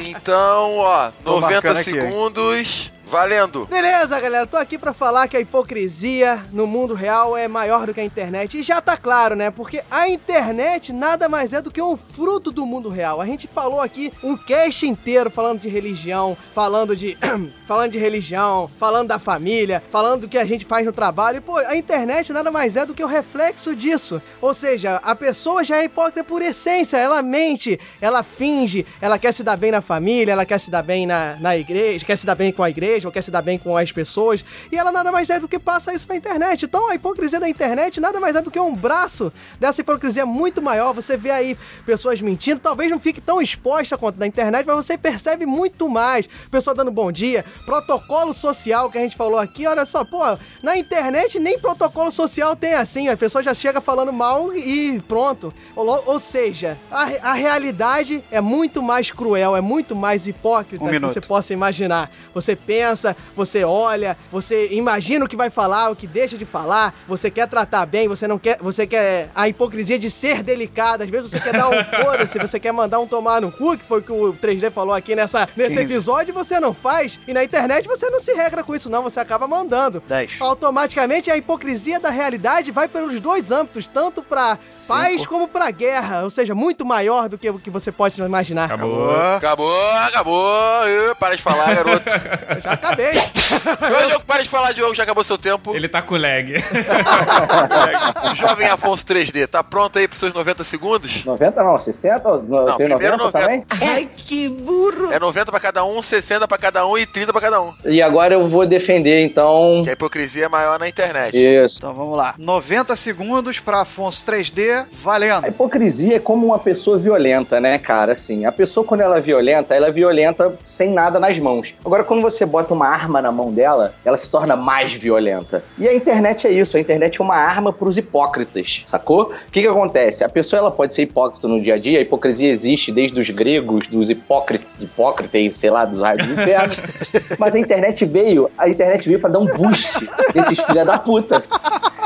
Então, 0.00 0.78
ó, 0.78 1.10
Tô 1.24 1.40
90 1.40 1.50
marcando 1.52 1.76
aqui, 1.76 1.84
segundos, 1.84 2.92
valendo. 3.08 3.66
Beleza, 3.66 4.20
galera, 4.20 4.46
tô 4.46 4.56
aqui 4.56 4.76
pra 4.78 4.92
falar 4.92 5.26
que 5.26 5.36
a 5.36 5.40
hipocrisia 5.40 6.44
no 6.52 6.66
mundo 6.66 6.94
real 6.94 7.36
é 7.36 7.48
maior 7.48 7.86
do 7.86 7.94
que 7.94 8.00
a 8.00 8.04
internet. 8.04 8.58
E 8.58 8.62
já 8.62 8.80
tá 8.80 8.96
claro, 8.96 9.34
né? 9.34 9.50
Porque 9.50 9.82
a 9.90 10.08
internet 10.08 10.92
nada 10.92 11.28
mais 11.28 11.52
é 11.52 11.62
do 11.62 11.70
que 11.70 11.80
um 11.80 11.96
fruto 11.96 12.50
do 12.50 12.66
mundo 12.66 12.88
real. 12.88 13.20
A 13.20 13.26
gente 13.26 13.48
falou 13.48 13.80
aqui 13.80 14.12
um 14.22 14.36
cast 14.36 14.86
inteiro 14.86 15.30
falando 15.30 15.60
de 15.60 15.68
religião, 15.68 16.36
falando 16.54 16.94
de 16.94 17.16
falando 17.66 17.92
de 17.92 17.98
religião, 17.98 18.70
falando 18.78 19.08
da 19.08 19.18
família, 19.18 19.82
falando 19.90 20.22
do 20.22 20.28
que 20.28 20.38
a 20.38 20.44
gente 20.44 20.64
faz 20.64 20.84
no 20.84 20.92
trabalho. 20.92 21.38
E, 21.38 21.40
pô, 21.40 21.56
a 21.56 21.76
internet 21.76 22.32
nada 22.32 22.50
mais 22.50 22.76
é 22.76 22.84
do 22.84 22.94
que 22.94 23.04
o 23.04 23.06
reflexo 23.06 23.74
disso. 23.74 24.20
Ou 24.40 24.52
seja, 24.52 24.96
a 24.96 25.14
pessoa 25.14 25.64
já 25.64 25.78
é 25.78 25.84
hipócrita 25.84 26.24
por 26.24 26.42
essência, 26.42 26.96
ela 26.96 27.22
mente, 27.22 27.78
ela 28.00 28.22
finge, 28.22 28.86
ela 29.00 29.18
quer 29.18 29.32
se 29.32 29.42
dar 29.42 29.56
bem 29.56 29.70
na 29.70 29.80
família, 29.80 30.32
ela 30.32 30.44
quer 30.44 30.58
se 30.58 30.70
dar 30.70 30.82
bem 30.82 31.06
na, 31.06 31.36
na 31.40 31.56
igreja, 31.56 32.04
quer 32.04 32.16
se 32.16 32.26
dar 32.26 32.34
bem 32.34 32.52
com 32.52 32.62
a 32.62 32.70
igreja, 32.70 32.97
ou 33.06 33.12
quer 33.12 33.22
se 33.22 33.30
dar 33.30 33.42
bem 33.42 33.58
com 33.58 33.76
as 33.76 33.92
pessoas, 33.92 34.44
e 34.70 34.76
ela 34.76 34.90
nada 34.92 35.10
mais 35.12 35.30
é 35.30 35.38
do 35.38 35.48
que 35.48 35.58
passa 35.58 35.92
isso 35.92 36.06
pra 36.06 36.16
internet. 36.16 36.64
Então 36.64 36.88
a 36.90 36.94
hipocrisia 36.94 37.40
da 37.40 37.48
internet 37.48 38.00
nada 38.00 38.18
mais 38.20 38.34
é 38.36 38.42
do 38.42 38.50
que 38.50 38.58
um 38.60 38.74
braço 38.74 39.32
dessa 39.60 39.80
hipocrisia 39.80 40.24
muito 40.26 40.62
maior. 40.62 40.92
Você 40.94 41.16
vê 41.16 41.30
aí 41.30 41.56
pessoas 41.84 42.20
mentindo, 42.20 42.60
talvez 42.60 42.90
não 42.90 42.98
fique 43.00 43.20
tão 43.20 43.40
exposta 43.40 43.96
quanto 43.98 44.18
na 44.18 44.26
internet, 44.26 44.66
mas 44.66 44.76
você 44.76 44.96
percebe 44.98 45.46
muito 45.46 45.88
mais. 45.88 46.28
Pessoa 46.50 46.74
dando 46.74 46.90
bom 46.90 47.10
dia, 47.12 47.44
protocolo 47.64 48.32
social 48.32 48.90
que 48.90 48.98
a 48.98 49.02
gente 49.02 49.16
falou 49.16 49.38
aqui, 49.38 49.66
olha 49.66 49.84
só, 49.84 50.04
pô, 50.04 50.20
na 50.62 50.76
internet 50.76 51.38
nem 51.38 51.58
protocolo 51.58 52.10
social 52.10 52.56
tem 52.56 52.74
assim, 52.74 53.08
a 53.08 53.16
pessoa 53.16 53.42
já 53.42 53.54
chega 53.54 53.80
falando 53.80 54.12
mal 54.12 54.54
e 54.56 55.00
pronto. 55.06 55.52
Ou, 55.76 56.02
ou 56.06 56.18
seja, 56.18 56.76
a, 56.90 57.02
a 57.30 57.32
realidade 57.32 58.22
é 58.30 58.40
muito 58.40 58.82
mais 58.82 59.10
cruel, 59.10 59.56
é 59.56 59.60
muito 59.60 59.94
mais 59.94 60.26
hipócrita 60.26 60.82
Um 60.82 60.86
que 60.86 60.92
minuto. 60.92 61.12
você 61.12 61.20
possa 61.20 61.52
imaginar. 61.52 62.10
Você 62.34 62.54
pensa, 62.56 62.87
você 63.34 63.64
olha, 63.64 64.16
você 64.30 64.68
imagina 64.70 65.24
o 65.24 65.28
que 65.28 65.36
vai 65.36 65.50
falar, 65.50 65.90
o 65.90 65.96
que 65.96 66.06
deixa 66.06 66.36
de 66.36 66.44
falar, 66.44 66.94
você 67.06 67.30
quer 67.30 67.48
tratar 67.48 67.86
bem, 67.86 68.08
você 68.08 68.26
não 68.26 68.38
quer, 68.38 68.58
você 68.60 68.86
quer 68.86 69.30
a 69.34 69.48
hipocrisia 69.48 69.98
de 69.98 70.10
ser 70.10 70.42
delicada, 70.42 71.04
às 71.04 71.10
vezes 71.10 71.30
você 71.30 71.40
quer 71.40 71.52
dar 71.52 71.68
um 71.68 71.84
foda-se, 72.04 72.38
você 72.38 72.60
quer 72.60 72.72
mandar 72.72 72.98
um 73.00 73.06
tomar 73.06 73.40
no 73.40 73.50
cu, 73.50 73.76
que 73.76 73.84
foi 73.84 74.00
o 74.00 74.02
que 74.02 74.12
o 74.12 74.32
3D 74.34 74.70
falou 74.70 74.94
aqui 74.94 75.14
nessa, 75.14 75.48
nesse 75.56 75.76
15. 75.76 75.92
episódio, 75.92 76.34
você 76.34 76.60
não 76.60 76.72
faz, 76.72 77.18
e 77.26 77.32
na 77.32 77.44
internet 77.44 77.86
você 77.86 78.08
não 78.10 78.20
se 78.20 78.32
regra 78.32 78.62
com 78.62 78.74
isso 78.74 78.90
não, 78.90 79.02
você 79.02 79.20
acaba 79.20 79.46
mandando. 79.46 80.02
10. 80.06 80.32
Automaticamente 80.40 81.30
a 81.30 81.36
hipocrisia 81.36 82.00
da 82.00 82.10
realidade 82.10 82.70
vai 82.70 82.88
pelos 82.88 83.20
dois 83.20 83.50
âmbitos, 83.50 83.86
tanto 83.86 84.22
pra 84.22 84.58
paz 84.86 85.26
como 85.26 85.48
pra 85.48 85.70
guerra, 85.70 86.22
ou 86.24 86.30
seja, 86.30 86.54
muito 86.54 86.84
maior 86.84 87.28
do 87.28 87.38
que 87.38 87.50
o 87.50 87.58
que 87.58 87.70
você 87.70 87.90
pode 87.90 88.20
imaginar. 88.20 88.64
Acabou. 88.64 89.10
Acabou, 89.10 89.90
acabou. 90.06 91.14
Para 91.18 91.36
de 91.36 91.42
falar, 91.42 91.74
garoto. 91.74 92.04
Já 92.62 92.76
acabei. 92.78 93.12
Ô, 93.16 94.08
Diogo, 94.08 94.24
para 94.26 94.42
de 94.42 94.48
falar, 94.48 94.72
Diogo, 94.72 94.94
já 94.94 95.02
acabou 95.02 95.22
seu 95.24 95.38
tempo. 95.38 95.74
Ele 95.74 95.88
tá 95.88 96.02
com 96.02 96.16
lag. 96.16 96.52
Jovem 98.34 98.68
Afonso 98.68 99.04
3D, 99.04 99.46
tá 99.46 99.62
pronto 99.62 99.98
aí 99.98 100.08
pros 100.08 100.20
seus 100.20 100.32
90 100.32 100.64
segundos? 100.64 101.24
90 101.24 101.62
não, 101.62 101.78
60? 101.78 102.28
No, 102.28 102.66
Não, 102.66 102.76
tem 102.76 102.88
primeiro 102.88 103.16
90 103.16 103.38
também? 103.38 103.64
Ai, 103.80 104.08
que 104.16 104.48
burro. 104.48 105.12
É 105.12 105.18
90 105.18 105.50
pra 105.50 105.60
cada 105.60 105.84
um, 105.84 106.00
60 106.00 106.46
pra 106.48 106.58
cada 106.58 106.86
um 106.86 106.96
e 106.96 107.06
30 107.06 107.32
pra 107.32 107.40
cada 107.40 107.60
um. 107.60 107.72
E 107.84 108.00
agora 108.02 108.34
eu 108.34 108.46
vou 108.48 108.66
defender, 108.66 109.24
então. 109.24 109.82
Que 109.84 109.90
a 109.90 109.92
hipocrisia 109.92 110.46
é 110.46 110.48
maior 110.48 110.78
na 110.78 110.88
internet. 110.88 111.36
Isso. 111.36 111.78
Então 111.78 111.94
vamos 111.94 112.16
lá. 112.16 112.34
90 112.38 112.94
segundos 112.96 113.58
pra 113.58 113.82
Afonso 113.82 114.24
3D, 114.26 114.86
valendo. 114.92 115.44
A 115.44 115.48
hipocrisia 115.48 116.16
é 116.16 116.20
como 116.20 116.46
uma 116.46 116.58
pessoa 116.58 116.98
violenta, 116.98 117.60
né, 117.60 117.78
cara? 117.78 118.12
Assim, 118.12 118.44
a 118.44 118.52
pessoa 118.52 118.84
quando 118.84 119.00
ela 119.00 119.18
é 119.18 119.20
violenta, 119.20 119.74
ela 119.74 119.88
é 119.88 119.92
violenta 119.92 120.56
sem 120.64 120.90
nada 120.90 121.18
nas 121.18 121.38
mãos. 121.38 121.74
Agora, 121.84 122.04
quando 122.04 122.22
você 122.22 122.44
bota 122.44 122.67
uma 122.74 122.86
arma 122.86 123.20
na 123.20 123.32
mão 123.32 123.52
dela, 123.52 123.94
ela 124.04 124.16
se 124.16 124.30
torna 124.30 124.54
mais 124.56 124.92
violenta. 124.92 125.64
E 125.76 125.88
a 125.88 125.94
internet 125.94 126.46
é 126.46 126.50
isso, 126.50 126.76
a 126.76 126.80
internet 126.80 127.20
é 127.20 127.24
uma 127.24 127.36
arma 127.36 127.72
pros 127.72 127.96
hipócritas, 127.96 128.84
sacou? 128.86 129.32
O 129.48 129.50
que 129.50 129.62
que 129.62 129.68
acontece? 129.68 130.22
A 130.22 130.28
pessoa 130.28 130.58
ela 130.60 130.70
pode 130.70 130.94
ser 130.94 131.02
hipócrita 131.02 131.48
no 131.48 131.60
dia 131.60 131.74
a 131.74 131.78
dia, 131.78 131.98
a 131.98 132.02
hipocrisia 132.02 132.48
existe 132.48 132.92
desde 132.92 133.18
os 133.18 133.30
gregos, 133.30 133.86
dos 133.86 134.10
hipócritas, 134.10 134.68
hipócritas, 134.80 135.54
sei 135.54 135.70
lá, 135.70 135.84
do 135.84 136.00
raio 136.00 136.18
do 136.18 136.32
inferno. 136.32 136.74
Mas 137.38 137.54
a 137.54 137.58
internet 137.58 138.04
veio, 138.04 138.50
a 138.56 138.68
internet 138.68 139.06
veio 139.06 139.20
pra 139.20 139.30
dar 139.30 139.38
um 139.38 139.46
boost 139.46 140.08
nesses 140.34 140.58
filha 140.68 140.84
da 140.84 140.98
puta. 140.98 141.42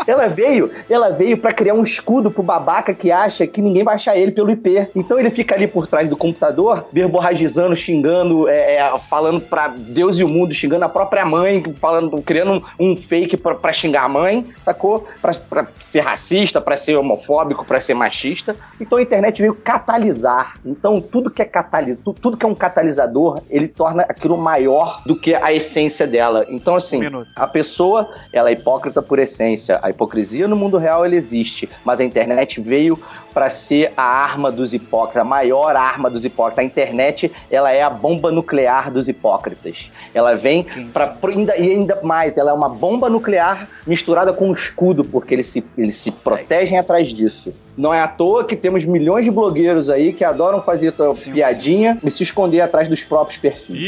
Ela 0.06 0.26
veio, 0.26 0.70
ela 0.88 1.10
veio 1.10 1.38
para 1.38 1.52
criar 1.52 1.74
um 1.74 1.82
escudo 1.82 2.30
pro 2.30 2.42
babaca 2.42 2.94
que 2.94 3.10
acha 3.10 3.46
que 3.46 3.62
ninguém 3.62 3.84
vai 3.84 3.94
achar 3.94 4.16
ele 4.16 4.32
pelo 4.32 4.50
IP. 4.50 4.88
Então 4.94 5.18
ele 5.18 5.30
fica 5.30 5.54
ali 5.54 5.66
por 5.66 5.86
trás 5.86 6.08
do 6.08 6.16
computador, 6.16 6.86
verborragizando, 6.92 7.76
xingando, 7.76 8.48
é, 8.48 8.76
é, 8.76 8.98
falando 8.98 9.40
pra 9.40 9.68
Deus 9.68 10.18
e 10.18 10.24
o 10.24 10.28
mundo, 10.28 10.51
xingando 10.53 10.84
a 10.84 10.88
própria 10.88 11.24
mãe, 11.24 11.62
falando, 11.74 12.20
criando 12.22 12.64
um, 12.78 12.92
um 12.92 12.96
fake 12.96 13.36
pra, 13.36 13.55
pra 13.55 13.72
xingar 13.72 14.05
a 14.05 14.09
mãe, 14.09 14.46
sacou? 14.61 15.07
Pra, 15.20 15.32
pra 15.34 15.66
ser 15.80 16.00
racista, 16.00 16.61
pra 16.61 16.76
ser 16.76 16.96
homofóbico, 16.96 17.64
pra 17.64 17.80
ser 17.80 17.94
machista. 17.94 18.55
Então 18.80 18.98
a 18.98 19.03
internet 19.03 19.40
veio 19.40 19.55
catalisar. 19.55 20.57
Então 20.64 21.00
tudo 21.00 21.30
que 21.30 21.42
é 21.42 21.44
catalis, 21.44 21.98
tu- 22.05 22.12
tudo 22.14 22.36
que 22.36 22.44
é 22.44 22.48
um 22.48 22.55
catalisador, 22.55 23.40
ele 23.50 23.68
torna 23.68 24.03
aquilo 24.03 24.36
maior 24.36 25.03
do 25.05 25.14
que 25.16 25.34
a 25.34 25.53
essência 25.53 26.07
dela. 26.07 26.44
Então 26.48 26.74
assim, 26.74 26.98
minuto. 27.00 27.28
a 27.36 27.46
pessoa, 27.46 28.09
ela 28.32 28.48
é 28.50 28.53
hipócrita 28.53 29.03
por 29.03 29.18
essência. 29.18 29.78
A 29.82 29.90
hipocrisia 29.90 30.48
no 30.48 30.57
mundo 30.57 30.78
real 30.78 31.05
ela 31.05 31.14
existe, 31.14 31.68
mas 31.84 32.00
a 32.00 32.05
internet 32.05 32.61
veio 32.61 32.98
para 33.32 33.48
ser 33.48 33.92
a 33.96 34.03
arma 34.03 34.53
dos 34.53 34.74
hipócritas, 34.74 35.22
a 35.22 35.24
maior 35.24 35.74
arma 35.74 36.11
dos 36.11 36.22
hipócritas. 36.24 36.62
A 36.62 36.66
internet, 36.66 37.32
ela 37.50 37.72
é 37.72 37.82
a 37.82 37.88
bomba 37.88 38.30
nuclear 38.30 38.90
dos 38.90 39.09
hipócritas. 39.09 39.90
Ela 40.12 40.34
vem 40.43 40.66
para 40.93 41.16
ainda 41.28 41.57
e 41.57 41.70
ainda 41.70 42.01
mais, 42.03 42.36
ela 42.36 42.51
é 42.51 42.55
uma 42.55 42.68
bomba 42.68 43.09
nuclear 43.09 43.68
misturada 43.86 44.32
com 44.32 44.49
um 44.49 44.53
escudo, 44.53 45.05
porque 45.05 45.34
eles 45.34 45.47
se, 45.47 45.64
eles 45.78 45.95
se 45.95 46.11
protegem 46.11 46.78
atrás 46.78 47.14
disso. 47.14 47.55
Não 47.76 47.95
é 47.95 48.01
à 48.01 48.09
toa 48.09 48.45
que 48.45 48.57
temos 48.57 48.84
milhões 48.84 49.24
de 49.24 49.30
blogueiros 49.30 49.88
aí 49.88 50.12
que 50.12 50.24
adoram 50.24 50.61
fazer 50.61 50.93
tua 50.93 51.14
piadinha 51.14 51.97
e 52.03 52.11
se 52.11 52.22
esconder 52.22 52.61
atrás 52.61 52.88
dos 52.88 53.03
próprios 53.03 53.38
perfis. 53.38 53.78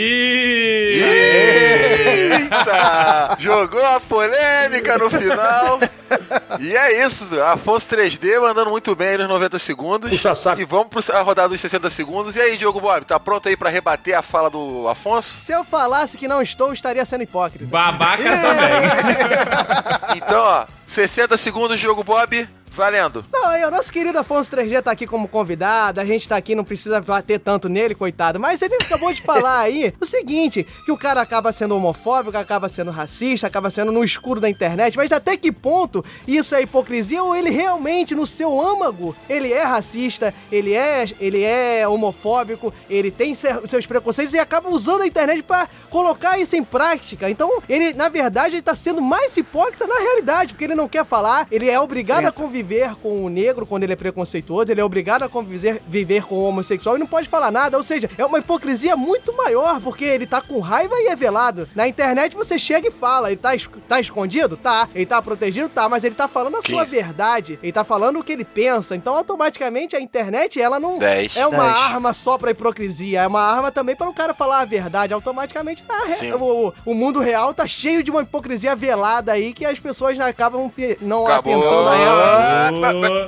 Eita! 2.41 3.37
Jogou 3.39 3.85
a 3.85 4.01
polêmica 4.01 4.97
no 4.97 5.11
final. 5.11 5.81
E 6.61 6.77
é 6.77 7.05
isso, 7.05 7.41
Afonso 7.43 7.87
3D 7.89 8.41
mandando 8.41 8.71
muito 8.71 8.95
bem 8.95 9.09
aí 9.09 9.19
nos 9.19 9.29
90 9.29 9.59
segundos. 9.59 10.11
Puxa 10.11 10.35
saco. 10.35 10.61
E 10.61 10.65
vamos 10.65 10.89
pra 10.89 11.23
rodada 11.23 11.49
dos 11.49 11.61
60 11.61 11.91
segundos. 11.91 12.37
E 12.37 12.41
aí, 12.41 12.57
Diogo 12.57 12.81
Bob, 12.81 13.05
tá 13.05 13.19
pronto 13.19 13.49
aí 13.49 13.57
pra 13.57 13.71
rebater 13.71 14.17
a 14.17 14.23
fala 14.23 14.51
do 14.51 14.89
Afonso? 14.89 15.29
Se 15.29 15.53
eu 15.53 15.65
falasse 15.65 16.17
que 16.17 16.29
não 16.29 16.43
estou, 16.43 16.73
estaria 16.73 17.05
sendo 17.05 17.23
hipócrita. 17.25 17.65
Babaca 17.67 18.23
também. 18.23 20.15
Então, 20.17 20.43
ó, 20.43 20.67
60 20.87 21.37
segundos, 21.37 21.79
Diogo 21.79 22.05
Bob, 22.05 22.49
valendo. 22.75 23.25
Não, 23.33 23.47
aí, 23.47 23.65
o 23.65 23.71
nosso 23.71 23.93
querido 23.93 24.19
Afonso 24.19 24.51
3G 24.51 24.83
tá 24.83 24.91
aqui 24.91 25.07
como 25.07 25.29
convidado, 25.29 26.01
a 26.01 26.05
gente 26.05 26.29
tá 26.29 26.37
aqui, 26.37 26.55
não 26.55 26.65
precisa 26.65 27.01
bater 27.01 27.39
tanto 27.39 27.69
nele, 27.69 27.95
coitado. 27.95 28.41
Mas 28.41 28.61
ele 28.61 28.75
acabou 28.75 29.13
de 29.13 29.23
falar 29.23 29.61
aí 29.61 29.95
o 30.01 30.05
seguinte: 30.05 30.67
que 30.85 30.91
o 30.91 30.99
cara 30.99 31.21
acaba 31.21 31.53
sendo 31.53 31.77
homofóbico, 31.77 32.37
acaba 32.37 32.69
sendo 32.69 32.91
racista, 32.91 33.47
acaba 33.47 33.71
sendo 33.71 33.93
no 33.93 34.03
escuro 34.03 34.41
da 34.41 34.51
internet. 34.51 34.97
Mas 34.97 35.13
até 35.13 35.37
que 35.37 35.53
ponto 35.53 36.05
isso 36.27 36.55
é 36.55 36.63
hipocrisia 36.63 37.23
ou 37.23 37.35
ele 37.35 37.51
realmente, 37.51 38.15
no 38.15 38.27
seu 38.27 38.61
âmago, 38.61 39.15
ele 39.29 39.53
é 39.53 39.63
racista, 39.63 40.35
ele 40.51 40.75
é, 40.75 41.07
ele 41.21 41.43
é 41.43 41.87
homofóbico, 41.87 42.75
ele 42.91 43.11
tem 43.11 43.35
seus 43.35 43.87
preconceitos 43.87 44.35
e 44.35 44.39
acaba 44.39 44.69
usando 44.69 45.03
a 45.03 45.07
internet 45.07 45.43
pra 45.43 45.69
colocar 45.89 46.39
isso 46.39 46.57
em 46.57 46.65
prática. 46.65 47.31
Então, 47.31 47.63
ele, 47.69 47.93
na 47.95 48.09
verdade, 48.09 48.57
ele 48.57 48.63
tá 48.63 48.75
sendo 48.75 49.01
mais 49.01 49.37
hipócrita 49.37 49.87
na 49.87 49.99
realidade, 49.99 50.53
porque 50.53 50.65
ele 50.65 50.75
não 50.75 50.89
quer 50.89 51.05
falar, 51.05 51.47
ele 51.51 51.71
é 51.71 51.79
obrigado 51.79 52.27
a 52.27 52.33
conviver 52.33 52.64
conviver 52.65 52.95
com 53.03 53.25
o 53.25 53.29
negro 53.29 53.67
quando 53.67 53.83
ele 53.85 53.93
é 53.93 53.97
preconceituoso, 53.97 54.73
ele 54.73 54.81
é 54.81 54.85
obrigado 54.85 55.23
a 55.23 55.29
conviver 55.29 55.83
viver 55.87 56.25
com 56.25 56.37
o 56.37 56.45
homossexual 56.49 56.97
e 56.97 56.99
não 56.99 57.07
pode 57.07 57.29
falar 57.29 57.51
nada. 57.51 57.77
Ou 57.77 57.83
seja, 57.85 58.11
é 58.17 58.25
uma 58.25 58.39
hipocrisia 58.39 58.97
muito 58.97 59.37
maior, 59.37 59.81
porque 59.81 60.05
ele 60.05 60.27
tá 60.27 60.41
com 60.41 60.59
raiva 60.61 60.95
e 60.99 61.09
é 61.09 61.17
velado. 61.17 61.69
Na 61.75 61.87
internet 61.87 62.35
você 62.35 62.59
chega 62.59 62.89
e 62.89 62.91
fala, 62.91 63.29
ele 63.31 63.37
tá, 63.37 63.55
es- 63.55 63.69
tá 63.89 64.01
escondido? 64.01 64.57
Tá. 64.57 64.89
Ele 64.95 65.05
tá 65.07 65.21
protegido? 65.21 65.69
Tá. 65.69 65.89
Mas 65.89 66.05
ele 66.05 66.15
tá 66.15 66.27
falando 66.27 66.57
a 66.57 66.63
sua 66.63 66.85
verdade. 66.85 67.59
Ele 67.63 67.73
tá 67.73 67.85
falando 67.85 68.19
o 68.19 68.25
que 68.25 68.33
ele 68.33 68.45
pensa. 68.45 68.97
Então, 68.97 69.15
automaticamente, 69.15 69.95
a 69.95 70.01
internet, 70.01 70.61
ela 70.61 70.81
não 70.81 70.99
Dez. 70.99 71.37
é 71.37 71.47
uma 71.47 71.65
Dez. 71.65 71.77
arma 71.77 72.13
só 72.15 72.39
pra 72.39 72.51
hipocrisia. 72.51 73.21
É 73.23 73.27
uma 73.27 73.41
arma 73.43 73.71
também 73.71 73.95
para 73.95 74.09
o 74.09 74.15
cara 74.15 74.33
falar 74.33 74.61
a 74.61 74.65
verdade. 74.65 75.13
Automaticamente, 75.13 75.85
Sim. 76.17 76.33
o, 76.33 76.73
o 76.87 76.95
mundo 76.95 77.21
real 77.21 77.53
tá 77.53 77.67
cheio 77.67 78.03
de 78.03 78.11
uma 78.11 78.23
hipocrisia 78.23 78.75
velada 78.75 79.33
aí 79.33 79.53
que 79.53 79.65
as 79.67 79.79
pessoas 79.79 80.19
acabam 80.19 80.71
não 81.01 81.27
Acabou. 81.27 81.53
atentando 81.55 81.89
a 81.89 81.97
ela. 81.97 82.54
Ah, 82.55 82.71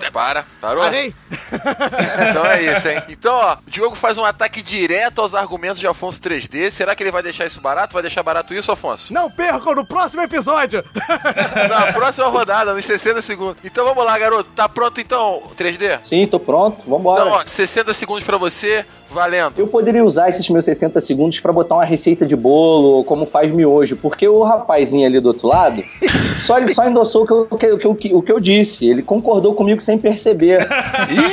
pa- 0.03 0.11
Para, 0.12 0.45
parou? 0.61 0.83
Parei. 0.85 1.14
Então 2.31 2.45
é 2.47 2.62
isso, 2.72 2.89
hein? 2.89 3.03
Então, 3.09 3.35
ó, 3.35 3.55
o 3.66 3.70
Diogo 3.70 3.95
faz 3.95 4.18
um 4.18 4.24
ataque 4.24 4.62
direto 4.62 5.20
aos 5.20 5.35
argumentos 5.35 5.79
de 5.79 5.87
Afonso 5.87 6.20
3D. 6.20 6.70
Será 6.70 6.95
que 6.95 7.03
ele 7.03 7.11
vai 7.11 7.22
deixar 7.22 7.47
isso 7.47 7.61
barato? 7.61 7.93
Vai 7.95 8.03
deixar 8.03 8.22
barato 8.22 8.55
isso, 8.55 8.70
Afonso? 8.72 9.12
Não 9.12 9.31
percam 9.31 9.74
no 9.74 9.85
próximo 9.87 10.22
episódio. 10.22 10.85
Na 11.68 11.93
próxima 11.93 12.27
rodada, 12.29 12.74
nos 12.74 12.85
60 12.85 13.22
segundos. 13.22 13.57
Então 13.64 13.85
vamos 13.85 14.05
lá, 14.05 14.18
garoto. 14.18 14.49
Tá 14.55 14.68
pronto 14.68 15.01
então, 15.01 15.43
3D? 15.59 16.01
Sim, 16.05 16.27
tô 16.27 16.39
pronto, 16.41 16.89
vambora. 16.89 17.22
Então, 17.22 17.33
ó, 17.35 17.43
60 17.45 17.93
segundos 17.95 18.24
pra 18.24 18.37
você, 18.39 18.85
valendo. 19.11 19.55
Eu 19.57 19.66
poderia 19.68 20.05
usar 20.05 20.29
esses 20.29 20.49
meus 20.49 20.64
60 20.64 21.01
segundos 21.01 21.41
pra 21.41 21.53
botar 21.53 21.77
uma 21.77 21.85
receita 21.85 22.27
de 22.27 22.36
bolo, 22.36 23.05
como 23.05 23.27
faz 23.27 23.51
miojo, 23.51 23.97
porque 23.97 24.27
o 24.28 24.43
rapazinho 24.43 25.07
ali 25.07 25.20
do 25.20 25.27
outro 25.28 25.48
lado, 25.48 25.82
só 26.39 26.59
ele 26.59 26.69
só 26.69 26.86
endossou 26.86 27.24
o 27.51 27.57
que, 27.59 27.66
eu, 27.66 27.74
o, 27.74 27.78
que, 27.78 27.86
o 27.89 27.94
que- 27.94 28.15
o 28.15 28.23
que 28.23 28.32
eu 28.32 28.40
disse, 28.40 28.89
ele 28.89 29.03
concordou 29.16 29.55
comigo 29.55 29.80
sem 29.80 29.98
perceber. 29.98 30.66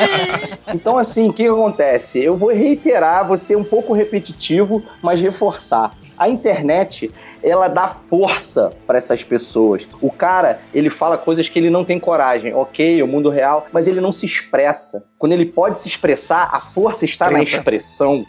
então 0.73 0.97
assim, 0.97 1.29
o 1.29 1.33
que, 1.33 1.45
acontece? 1.47 2.23
Eu 2.23 2.37
vou 2.37 2.51
reiterar, 2.51 3.27
vou 3.27 3.37
ser 3.37 3.57
um 3.57 3.63
pouco 3.63 3.93
repetitivo, 3.93 4.81
mas 5.01 5.19
reforçar. 5.19 5.95
A 6.17 6.29
internet, 6.29 7.11
ela 7.41 7.67
dá 7.67 7.87
força 7.87 8.71
pra 8.87 8.97
essas 8.97 9.23
pessoas. 9.23 9.87
O 9.99 10.11
cara, 10.11 10.59
ele 10.73 10.89
fala 10.89 11.17
coisas 11.17 11.49
que 11.49 11.59
ele 11.59 11.69
não 11.69 11.83
tem 11.83 11.99
coragem. 11.99 12.53
Ok, 12.53 13.01
o 13.01 13.07
mundo 13.07 13.29
real, 13.29 13.65
mas 13.73 13.87
ele 13.87 13.99
não 13.99 14.11
se 14.11 14.25
expressa. 14.25 15.03
Quando 15.17 15.33
ele 15.33 15.45
pode 15.45 15.79
se 15.79 15.87
expressar, 15.87 16.49
a 16.53 16.61
força 16.61 17.03
está 17.03 17.29
na 17.29 17.39
Treta. 17.39 17.57
expressão. 17.57 18.25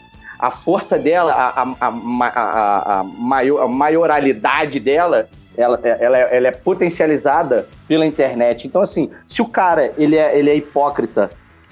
A 0.47 0.51
força 0.51 0.97
dela, 0.97 1.31
a, 1.33 1.61
a, 1.61 1.87
a, 1.87 2.99
a, 2.99 3.03
maior, 3.03 3.67
maioralidade 3.67 4.79
dela, 4.79 5.27
ela, 5.57 5.79
ela, 5.83 6.17
é- 6.17 6.37
ela 6.37 6.47
é 6.47 6.51
potencializada 6.51 7.67
pela 7.87 8.05
internet. 8.05 8.67
Então, 8.67 8.81
assim, 8.81 9.09
se 9.25 9.41
o 9.41 9.45
cara 9.45 9.93
ele 9.97 10.15
é, 10.15 10.37
ele 10.37 10.49
é 10.49 10.55
hipócrita 10.55 11.31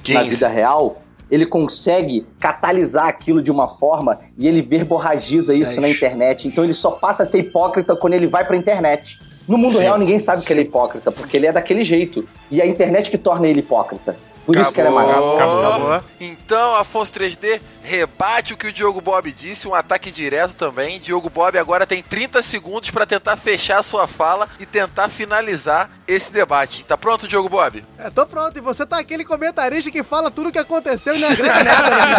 na 0.10 0.22
15. 0.22 0.30
vida 0.30 0.48
real, 0.48 1.02
ele 1.30 1.46
consegue 1.46 2.26
catalisar 2.40 3.08
aquilo 3.08 3.42
de 3.42 3.50
uma 3.52 3.68
forma 3.68 4.20
e 4.38 4.48
ele 4.48 4.62
verborragiza 4.62 5.54
isso 5.56 5.80
na 5.82 5.90
internet. 5.90 6.48
Então 6.48 6.64
ele 6.64 6.74
só 6.74 6.92
passa 6.92 7.24
a 7.24 7.26
ser 7.26 7.40
hipócrita 7.40 7.96
quando 7.96 8.14
ele 8.14 8.28
vai 8.28 8.46
pra 8.46 8.56
internet. 8.56 9.20
No 9.48 9.58
mundo 9.58 9.74
Sim, 9.74 9.84
real 9.84 9.98
ninguém 9.98 10.20
sabe 10.20 10.44
que 10.46 10.54
ele 10.54 10.62
é 10.62 10.64
hipócrita, 10.64 11.12
porque 11.12 11.36
ele 11.38 11.48
é 11.48 11.52
daquele 11.52 11.84
jeito. 11.84 12.28
E 12.52 12.62
é 12.62 12.64
a 12.64 12.68
internet 12.68 13.10
que 13.10 13.18
torna 13.18 13.48
ele 13.48 13.60
hipócrita. 13.60 14.16
Por 14.46 14.56
isso 14.58 14.74
que 14.74 14.82
ele 14.82 14.90
é 14.90 14.92
Acabou. 14.92 15.38
maluco. 15.38 16.06
Então, 16.20 16.76
Afonso 16.76 17.14
3D, 17.14 17.62
rebate 17.82 18.54
o 18.54 18.58
que 18.58 18.68
o 18.68 18.74
Diogo 18.74 19.00
Bob 19.00 19.32
disse, 19.32 19.68
um 19.68 19.74
ataque 19.74 20.12
direto 20.12 20.54
também. 20.54 21.00
Diogo 21.00 21.30
Bob 21.30 21.58
agora 21.58 21.88
tem 21.88 22.04
30 22.04 22.44
segundos 22.44 22.90
pra 22.92 23.06
tentar 23.06 23.38
fechar 23.38 23.78
a 23.80 23.84
sua 23.84 24.06
fala 24.08 24.50
e 24.60 24.66
tentar 24.66 25.08
finalizar 25.10 25.90
esse 26.08 26.32
debate. 26.32 26.86
Tá 26.86 26.98
pronto, 26.98 27.28
Diogo 27.28 27.48
Bob? 27.48 27.86
É, 27.98 28.10
tô 28.10 28.26
pronto. 28.26 28.58
E 28.58 28.62
você 28.62 28.86
tá 28.86 29.00
aquele 29.00 29.24
comentarista 29.24 29.90
que 29.90 30.04
fala 30.04 30.30
tudo 30.30 30.50
o 30.50 30.52
que 30.52 30.60
aconteceu 30.60 31.16
e 31.16 31.20
não 31.20 31.30
agrega 31.30 31.64
nada. 31.64 31.90
né? 31.90 32.16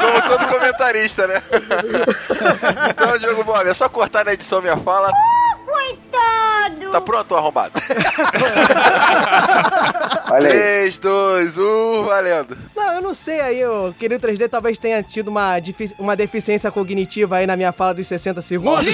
Como 0.00 0.22
todo 0.28 0.46
comentarista, 0.48 1.26
né? 1.26 1.42
então, 2.90 3.18
Diogo 3.18 3.44
Bob, 3.44 3.68
é 3.68 3.74
só 3.74 3.86
cortar 3.88 4.24
na 4.24 4.32
edição 4.32 4.62
minha 4.62 4.76
fala. 4.78 5.12
Coitado! 5.66 6.90
Tá 6.90 7.00
pronto, 7.00 7.36
arrombado? 7.36 7.72
Olha 10.36 10.50
aí. 10.52 10.58
3, 10.58 10.98
2, 10.98 11.58
1, 11.58 12.02
valendo. 12.04 12.58
Não, 12.74 12.92
eu 12.94 13.02
não 13.02 13.14
sei 13.14 13.40
aí, 13.40 13.64
o 13.64 13.92
querido 13.94 14.26
3D 14.26 14.48
talvez 14.48 14.78
tenha 14.78 15.02
tido 15.02 15.28
uma, 15.28 15.54
uma 15.98 16.14
deficiência 16.16 16.70
cognitiva 16.70 17.36
aí 17.36 17.46
na 17.46 17.56
minha 17.56 17.72
fala 17.72 17.94
dos 17.94 18.06
60 18.06 18.42
segundos. 18.42 18.86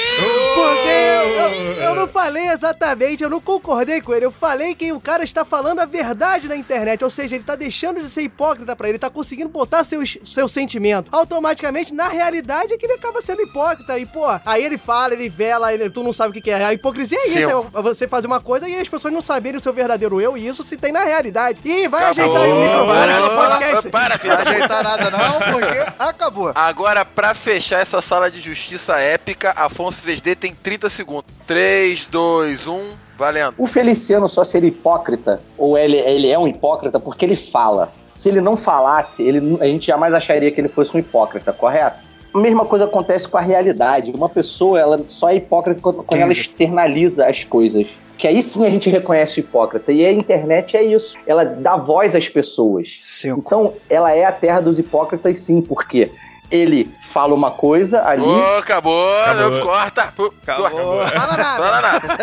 Porque 0.54 0.88
eu, 0.88 1.28
eu- 1.28 1.82
eu 1.82 1.94
não 1.94 2.06
falei 2.08 2.48
exatamente, 2.48 3.22
eu 3.22 3.30
não 3.30 3.40
concordei 3.40 4.00
com 4.00 4.14
ele. 4.14 4.24
Eu 4.26 4.30
falei 4.32 4.74
que 4.74 4.92
o 4.92 5.00
cara 5.00 5.24
está 5.24 5.44
falando 5.44 5.80
a 5.80 5.84
verdade 5.84 6.48
na 6.48 6.56
internet, 6.56 7.02
ou 7.04 7.10
seja, 7.10 7.34
ele 7.34 7.44
tá 7.44 7.54
deixando 7.56 8.00
de 8.00 8.08
ser 8.10 8.22
hipócrita 8.22 8.74
pra 8.76 8.88
ele, 8.88 8.98
tá 8.98 9.10
conseguindo 9.10 9.48
botar 9.48 9.84
seus, 9.84 10.16
seu 10.24 10.48
sentimento. 10.48 11.10
Automaticamente, 11.12 11.92
na 11.92 12.08
realidade, 12.08 12.72
é 12.74 12.78
que 12.78 12.86
ele 12.86 12.94
acaba 12.94 13.20
sendo 13.20 13.42
hipócrita. 13.42 13.98
E, 13.98 14.06
pô, 14.06 14.24
aí 14.44 14.64
ele 14.64 14.78
fala, 14.78 15.14
ele 15.14 15.28
vela, 15.28 15.72
ele, 15.72 15.90
tu 15.90 16.02
não 16.02 16.12
sabe 16.12 16.30
o 16.30 16.32
que, 16.32 16.40
que 16.40 16.50
é. 16.50 16.62
A 16.64 16.72
hipocrisia 16.72 17.18
é 17.18 17.28
Sim. 17.28 17.40
isso, 17.46 17.66
é 17.74 17.82
você 17.82 18.06
fazer 18.06 18.26
uma 18.26 18.40
coisa 18.40 18.68
e 18.68 18.76
as 18.76 18.88
pessoas 18.88 19.12
não 19.12 19.20
saberem 19.22 19.58
o 19.58 19.62
seu 19.62 19.72
verdadeiro 19.72 20.20
eu, 20.20 20.36
e 20.36 20.46
isso 20.46 20.62
se 20.62 20.76
tem 20.76 20.92
na 20.92 21.04
realidade. 21.04 21.31
E 21.64 21.88
vai 21.88 22.04
Acabou. 22.04 22.36
ajeitar 22.36 22.42
aí 22.42 22.52
o 22.52 22.60
microfone 22.60 23.12
do 23.12 23.36
podcast. 23.36 23.90
Para, 23.90 24.18
filho. 24.18 24.34
Não 24.36 24.44
vai 24.44 24.54
ajeitar 24.54 24.82
nada 24.82 25.10
não, 25.10 25.52
porque 25.52 25.92
acabou. 25.98 26.52
Agora, 26.54 27.04
pra 27.04 27.34
fechar 27.34 27.80
essa 27.80 28.00
sala 28.00 28.30
de 28.30 28.40
justiça 28.40 28.98
épica, 28.98 29.52
Afonso 29.56 30.06
3D 30.06 30.36
tem 30.36 30.54
30 30.54 30.88
segundos. 30.90 31.24
3, 31.46 32.06
2, 32.06 32.68
1, 32.68 32.90
valendo. 33.16 33.54
O 33.58 33.66
Feliciano 33.66 34.28
só 34.28 34.44
seria 34.44 34.68
hipócrita, 34.68 35.40
ou 35.56 35.76
ele, 35.78 35.96
ele 35.96 36.30
é 36.30 36.38
um 36.38 36.46
hipócrita 36.46 36.98
porque 37.00 37.24
ele 37.24 37.36
fala. 37.36 37.92
Se 38.08 38.28
ele 38.28 38.40
não 38.40 38.56
falasse, 38.56 39.22
ele, 39.22 39.58
a 39.60 39.66
gente 39.66 39.86
jamais 39.86 40.12
acharia 40.12 40.50
que 40.50 40.60
ele 40.60 40.68
fosse 40.68 40.96
um 40.96 41.00
hipócrita, 41.00 41.52
correto? 41.52 42.11
A 42.34 42.38
mesma 42.38 42.64
coisa 42.64 42.86
acontece 42.86 43.28
com 43.28 43.36
a 43.36 43.40
realidade. 43.40 44.10
Uma 44.10 44.28
pessoa, 44.28 44.80
ela 44.80 45.00
só 45.08 45.28
é 45.28 45.36
hipócrita 45.36 45.80
quando, 45.80 46.02
quando 46.02 46.20
ela 46.20 46.32
externaliza 46.32 47.26
as 47.26 47.44
coisas. 47.44 48.00
Que 48.16 48.26
aí 48.26 48.40
sim 48.40 48.64
a 48.64 48.70
gente 48.70 48.88
reconhece 48.88 49.38
o 49.38 49.40
hipócrita. 49.40 49.92
E 49.92 50.04
a 50.04 50.12
internet 50.12 50.76
é 50.76 50.82
isso. 50.82 51.16
Ela 51.26 51.44
dá 51.44 51.76
voz 51.76 52.16
às 52.16 52.28
pessoas. 52.28 53.22
Então, 53.24 53.74
ela 53.90 54.12
é 54.12 54.24
a 54.24 54.32
terra 54.32 54.60
dos 54.60 54.78
hipócritas, 54.78 55.38
sim, 55.38 55.60
porque 55.60 56.10
ele 56.52 56.94
fala 57.00 57.34
uma 57.34 57.50
coisa 57.50 58.06
ali. 58.06 58.22
Ô, 58.22 58.58
acabou, 58.58 59.18
Acabou. 59.22 59.50
não 59.50 59.60
corta. 59.60 60.12
Pô, 60.14 60.32
Acabou. 60.46 61.06
Fala 61.06 61.36
nada. 61.36 61.62
Fala 61.62 61.80
nada. 61.80 62.14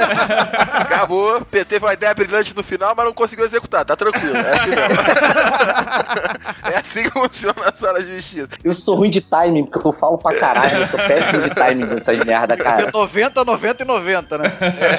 Acabou. 0.74 1.42
P- 1.46 1.66
Teve 1.66 1.86
uma 1.86 1.94
ideia 1.94 2.14
brilhante 2.14 2.56
no 2.56 2.64
final, 2.64 2.94
mas 2.96 3.06
não 3.06 3.14
conseguiu 3.14 3.44
executar. 3.46 3.84
Tá 3.84 3.96
tranquilo. 3.96 4.38
É 4.38 4.52
assim 4.54 4.70
mesmo. 4.70 5.02
é 6.72 6.78
assim 6.78 7.04
que 7.04 7.10
funciona 7.12 7.56
a 7.66 7.72
sala 7.76 8.02
de 8.04 8.16
justiça. 8.16 8.50
Eu 8.64 8.74
sou 8.74 8.96
ruim 8.96 9.10
de 9.10 9.22
timing, 9.22 9.66
porque 9.66 9.88
eu 9.88 9.92
falo 9.92 10.18
pra 10.18 10.38
caralho. 10.38 10.78
Eu 10.78 10.88
sou 10.88 11.00
péssimo 11.00 11.42
de 11.42 11.50
timing 11.52 11.86
nessas 11.86 12.24
merda, 12.24 12.56
Ser 12.56 12.64
cara. 12.64 12.92
90, 12.94 13.44
90 13.46 13.84
e 13.84 13.86
90, 13.86 14.38
né? 14.38 14.52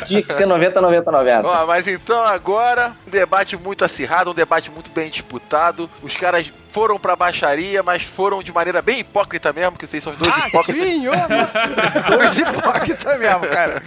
Tinha 0.04 0.22
que 0.22 0.34
ser 0.34 0.46
90, 0.46 0.80
90, 0.80 1.10
90. 1.12 1.48
Ó, 1.48 1.66
mas 1.66 1.86
então 1.86 2.24
agora, 2.24 2.92
um 3.06 3.10
debate 3.10 3.56
muito 3.56 3.84
acirrado, 3.84 4.30
um 4.30 4.34
debate 4.34 4.70
muito 4.70 4.90
bem 4.90 5.08
disputado. 5.08 5.88
Os 6.02 6.16
caras 6.16 6.52
foram 6.72 6.98
pra 6.98 7.16
baixaria, 7.16 7.82
mas 7.82 8.02
foram 8.02 8.42
de 8.42 8.52
maneira 8.52 8.80
bem 8.82 9.00
hipócrita 9.00 9.52
mesmo, 9.52 9.76
que 9.76 9.86
vocês 9.86 10.02
são 10.02 10.12
os 10.12 10.18
dois 10.18 10.34
hipócritas. 10.46 10.82
Sim. 10.84 11.00
Dois 12.08 12.38
hipócritas 12.38 13.18
mesmo, 13.18 13.40
cara. 13.48 13.82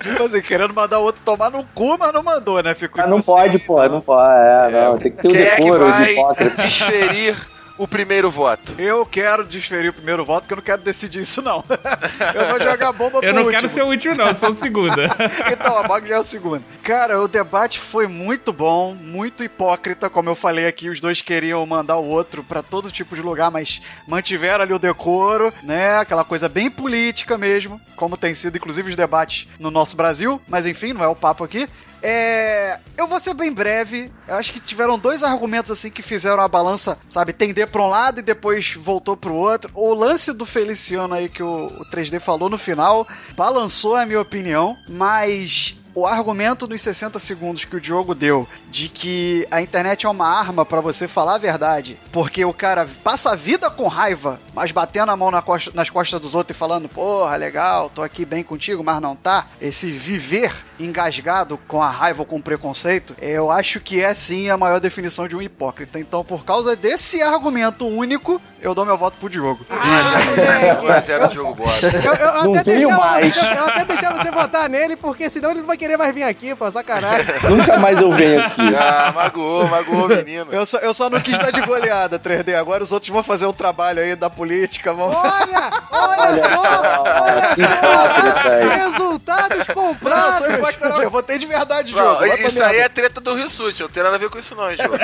Tipo 0.00 0.22
assim, 0.24 0.40
querendo 0.40 0.72
mandar 0.74 0.98
o 0.98 1.02
outro 1.02 1.20
tomar 1.24 1.50
no 1.50 1.64
cu, 1.74 1.96
mas 1.98 2.12
não 2.12 2.22
mandou, 2.22 2.62
né? 2.62 2.74
Ficou 2.74 3.02
Ah, 3.02 3.06
não 3.06 3.20
pode, 3.20 3.58
pô, 3.58 3.86
não 3.88 4.00
pode. 4.00 4.32
É, 4.32 4.70
não, 4.70 4.98
tem 4.98 5.10
que 5.12 5.18
ter 5.22 5.28
o 5.28 5.30
Quem 5.32 5.42
é 5.42 5.50
que 5.56 5.62
decoro 5.62 5.84
de 5.84 5.90
vai 5.90 6.12
hipócrita. 6.12 6.62
desferir 6.62 7.36
o 7.78 7.86
primeiro 7.88 8.30
voto? 8.30 8.74
Eu 8.78 9.06
quero 9.06 9.44
desferir 9.44 9.88
o 9.90 9.92
primeiro 9.92 10.24
voto, 10.24 10.42
porque 10.42 10.52
eu 10.54 10.56
não 10.56 10.62
quero 10.64 10.82
decidir 10.82 11.20
isso, 11.20 11.40
não. 11.40 11.64
Eu 12.34 12.46
vou 12.50 12.60
jogar 12.60 12.92
bomba 12.92 13.20
pro 13.20 13.28
Eu 13.28 13.32
não 13.32 13.44
último. 13.44 13.60
quero 13.60 13.72
ser 13.72 13.82
o 13.82 13.86
último, 13.86 14.14
não, 14.14 14.28
eu 14.28 14.34
sou 14.34 14.50
o 14.50 14.54
segundo. 14.54 14.96
Então, 15.50 15.78
a 15.78 15.82
Bog 15.84 16.06
já 16.06 16.16
é 16.16 16.18
o 16.18 16.24
segundo. 16.24 16.64
Cara, 16.82 17.20
o 17.20 17.28
debate 17.28 17.78
foi 17.78 18.06
muito 18.06 18.52
bom, 18.52 18.94
muito 18.94 19.42
hipócrita, 19.44 20.10
como 20.10 20.28
eu 20.28 20.34
falei 20.34 20.66
aqui, 20.66 20.88
os 20.88 21.00
dois 21.00 21.22
queriam 21.22 21.64
mandar 21.64 21.96
o 21.96 22.04
outro 22.06 22.42
pra 22.42 22.62
todo 22.62 22.90
tipo 22.90 23.14
de 23.14 23.22
lugar, 23.22 23.50
mas 23.50 23.80
mantiveram 24.06 24.64
ali 24.64 24.72
o 24.72 24.78
decoro, 24.78 25.52
né? 25.62 25.98
Aquela 25.98 26.24
coisa 26.24 26.48
bem 26.48 26.70
política 26.70 27.38
mesmo, 27.38 27.80
como 27.96 28.16
tem 28.16 28.34
sido 28.34 28.56
inclusive 28.56 28.90
os 28.90 28.96
debates 28.96 29.46
no 29.60 29.70
nosso 29.70 29.96
Brasil, 29.96 30.40
mas 30.48 30.66
enfim, 30.66 30.92
não 30.92 31.04
é 31.04 31.08
o 31.08 31.16
papo 31.16 31.44
aqui. 31.44 31.68
É, 32.00 32.78
eu 32.96 33.06
vou 33.08 33.18
ser 33.18 33.34
bem 33.34 33.52
breve. 33.52 34.12
Eu 34.26 34.36
acho 34.36 34.52
que 34.52 34.60
tiveram 34.60 34.98
dois 34.98 35.24
argumentos 35.24 35.70
assim 35.70 35.90
que 35.90 36.00
fizeram 36.02 36.40
a 36.42 36.48
balança, 36.48 36.96
sabe, 37.10 37.32
tender 37.32 37.67
para 37.68 37.82
um 37.82 37.88
lado 37.88 38.18
e 38.20 38.22
depois 38.22 38.74
voltou 38.74 39.16
pro 39.16 39.34
outro. 39.34 39.70
O 39.74 39.94
lance 39.94 40.32
do 40.32 40.44
Feliciano 40.44 41.14
aí 41.14 41.28
que 41.28 41.42
o, 41.42 41.66
o 41.66 41.84
3D 41.90 42.18
falou 42.18 42.48
no 42.48 42.58
final 42.58 43.06
balançou 43.36 43.94
a 43.94 44.04
minha 44.04 44.20
opinião, 44.20 44.76
mas 44.88 45.77
o 45.94 46.06
argumento 46.06 46.66
dos 46.66 46.80
60 46.82 47.18
segundos 47.18 47.64
que 47.64 47.76
o 47.76 47.80
Diogo 47.80 48.14
deu 48.14 48.46
de 48.70 48.88
que 48.88 49.46
a 49.50 49.60
internet 49.60 50.06
é 50.06 50.08
uma 50.08 50.26
arma 50.28 50.64
pra 50.64 50.80
você 50.80 51.08
falar 51.08 51.34
a 51.34 51.38
verdade, 51.38 51.98
porque 52.12 52.44
o 52.44 52.52
cara 52.52 52.86
passa 53.02 53.32
a 53.32 53.36
vida 53.36 53.70
com 53.70 53.88
raiva, 53.88 54.40
mas 54.54 54.70
batendo 54.72 55.10
a 55.10 55.16
mão 55.16 55.30
na 55.30 55.42
costa- 55.42 55.70
nas 55.74 55.90
costas 55.90 56.20
dos 56.20 56.34
outros 56.34 56.56
e 56.56 56.58
falando, 56.58 56.88
porra, 56.88 57.36
legal, 57.36 57.90
tô 57.90 58.02
aqui 58.02 58.24
bem 58.24 58.42
contigo, 58.42 58.82
mas 58.84 59.00
não 59.00 59.16
tá. 59.16 59.46
Esse 59.60 59.90
viver 59.90 60.52
engasgado 60.78 61.58
com 61.66 61.82
a 61.82 61.90
raiva 61.90 62.22
ou 62.22 62.26
com 62.26 62.36
o 62.36 62.42
preconceito, 62.42 63.14
eu 63.20 63.50
acho 63.50 63.80
que 63.80 64.02
é 64.02 64.14
sim 64.14 64.48
a 64.50 64.56
maior 64.56 64.80
definição 64.80 65.26
de 65.26 65.34
um 65.36 65.42
hipócrita. 65.42 65.98
Então, 65.98 66.24
por 66.24 66.44
causa 66.44 66.76
desse 66.76 67.20
argumento 67.22 67.86
único, 67.86 68.40
eu 68.60 68.74
dou 68.74 68.84
meu 68.84 68.96
voto 68.96 69.16
pro 69.18 69.28
Diogo. 69.28 69.66
Um 69.70 70.86
1 70.86 70.92
a 70.92 71.00
0 71.00 71.28
Diogo 71.28 71.54
Bosta. 71.54 71.86
Eu, 71.86 72.14
eu 72.14 72.44
Não 72.44 72.54
até 72.54 72.64
deixava, 72.76 72.96
mais. 72.96 73.36
Eu, 73.36 73.42
eu 73.54 73.64
até 73.64 73.84
deixava 73.84 74.22
você 74.22 74.30
votar 74.30 74.68
nele, 74.68 74.96
porque 74.96 75.28
senão 75.30 75.50
ele 75.50 75.60
não 75.60 75.66
vai 75.66 75.76
querer 75.78 75.96
mais 75.96 76.14
vir 76.14 76.24
aqui, 76.24 76.54
pô, 76.54 76.70
sacanagem. 76.70 77.26
Nunca 77.48 77.78
mais 77.78 78.00
eu 78.00 78.10
venho 78.10 78.44
aqui. 78.44 78.60
Ah, 78.76 79.12
magoou, 79.14 79.66
magoou 79.68 80.04
o 80.06 80.08
menino. 80.08 80.52
Eu 80.52 80.66
só, 80.66 80.78
eu 80.78 80.92
só 80.92 81.08
não 81.08 81.20
quis 81.20 81.38
dar 81.38 81.50
de 81.50 81.60
goleada, 81.62 82.18
3D. 82.18 82.54
Agora 82.54 82.84
os 82.84 82.92
outros 82.92 83.10
vão 83.10 83.22
fazer 83.22 83.46
o 83.46 83.52
trabalho 83.52 84.02
aí 84.02 84.14
da 84.14 84.28
política. 84.28 84.92
Vão... 84.92 85.08
Olha, 85.08 85.70
olha, 85.90 86.18
Olha 86.20 86.48
só, 86.48 86.64
só, 86.64 87.04
olha 87.22 87.54
que 87.54 88.48
aí. 88.48 88.68
resultados 88.68 89.58
Não, 89.58 89.64
eu 89.66 89.74
comprados. 89.74 90.38
sou 90.38 90.50
hipócrita, 90.50 90.88
não. 90.90 91.02
Eu 91.02 91.10
votei 91.10 91.38
de 91.38 91.46
verdade, 91.46 91.94
Não, 91.94 92.16
Diogo. 92.16 92.24
Isso 92.26 92.62
aí 92.62 92.78
é 92.78 92.88
treta 92.88 93.20
do 93.20 93.34
Rio 93.34 93.48
Sud, 93.48 93.80
não 93.80 93.88
tem 93.88 94.02
nada 94.02 94.16
a 94.16 94.18
ver 94.18 94.28
com 94.28 94.38
isso 94.38 94.54
não, 94.54 94.74
Diogo. 94.74 94.94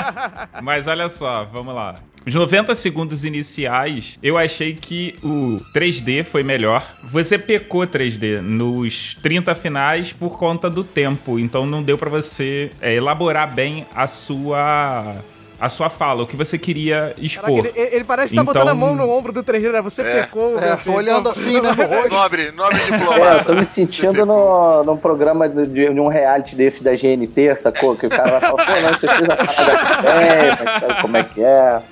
Mas 0.62 0.86
olha 0.86 1.08
só, 1.08 1.44
vamos 1.44 1.74
lá. 1.74 1.96
Os 2.26 2.34
90 2.34 2.74
segundos 2.74 3.24
iniciais, 3.24 4.18
eu 4.22 4.38
achei 4.38 4.74
que 4.74 5.14
o 5.22 5.60
3D 5.74 6.24
foi 6.24 6.42
melhor. 6.42 6.96
Você 7.02 7.38
pecou 7.38 7.86
3D 7.86 8.40
nos 8.40 9.14
30 9.22 9.54
finais 9.54 10.12
por 10.12 10.38
conta 10.38 10.70
do 10.70 10.82
tempo, 10.82 11.38
então 11.38 11.66
não 11.66 11.82
deu 11.82 11.98
pra 11.98 12.08
você 12.08 12.70
é, 12.80 12.94
elaborar 12.94 13.54
bem 13.54 13.86
a 13.94 14.06
sua 14.06 15.16
a 15.64 15.68
sua 15.68 15.88
fala, 15.88 16.22
o 16.22 16.26
que 16.26 16.36
você 16.36 16.58
queria 16.58 17.14
expor. 17.18 17.62
Caraca, 17.62 17.78
ele, 17.80 17.94
ele 17.96 18.04
parece 18.04 18.28
que 18.30 18.36
tá 18.36 18.42
Então- 18.42 18.52
botando 18.54 18.68
a 18.68 18.74
mão 18.74 18.94
no 18.94 19.08
ombro 19.08 19.32
do 19.32 19.42
3D, 19.42 19.72
né? 19.72 19.80
Você 19.82 20.02
É, 20.02 20.22
pecou. 20.22 20.58
É, 20.58 20.76
filho. 20.76 20.94
olhando 20.96 21.28
assim, 21.28 21.60
né. 21.60 21.70
Nobre, 22.10 22.50
nobre 22.52 22.78
É, 22.82 22.88
eu 22.88 22.98
diplomata. 22.98 23.44
tô 23.44 23.54
me 23.54 23.64
sentindo 23.64 24.24
no, 24.26 24.84
num 24.84 24.96
programa 24.96 25.48
de, 25.48 25.66
de 25.66 26.00
um 26.00 26.08
reality 26.08 26.54
desse 26.54 26.82
da 26.84 26.92
GNT, 26.94 27.54
sacou? 27.56 27.96
Que 27.96 28.06
o 28.06 28.10
cara 28.10 28.32
vai 28.38 28.40
falar, 28.40 28.64
pô, 28.66 28.80
não, 28.80 28.88
você 28.92 29.08
fez 29.08 29.22
a 29.28 29.36
parada 29.36 30.02
bem, 30.02 30.48
mas 30.64 30.80
sabe 30.80 31.02
como 31.02 31.16
é 31.16 31.22
que 31.24 31.42
é? 31.42 31.82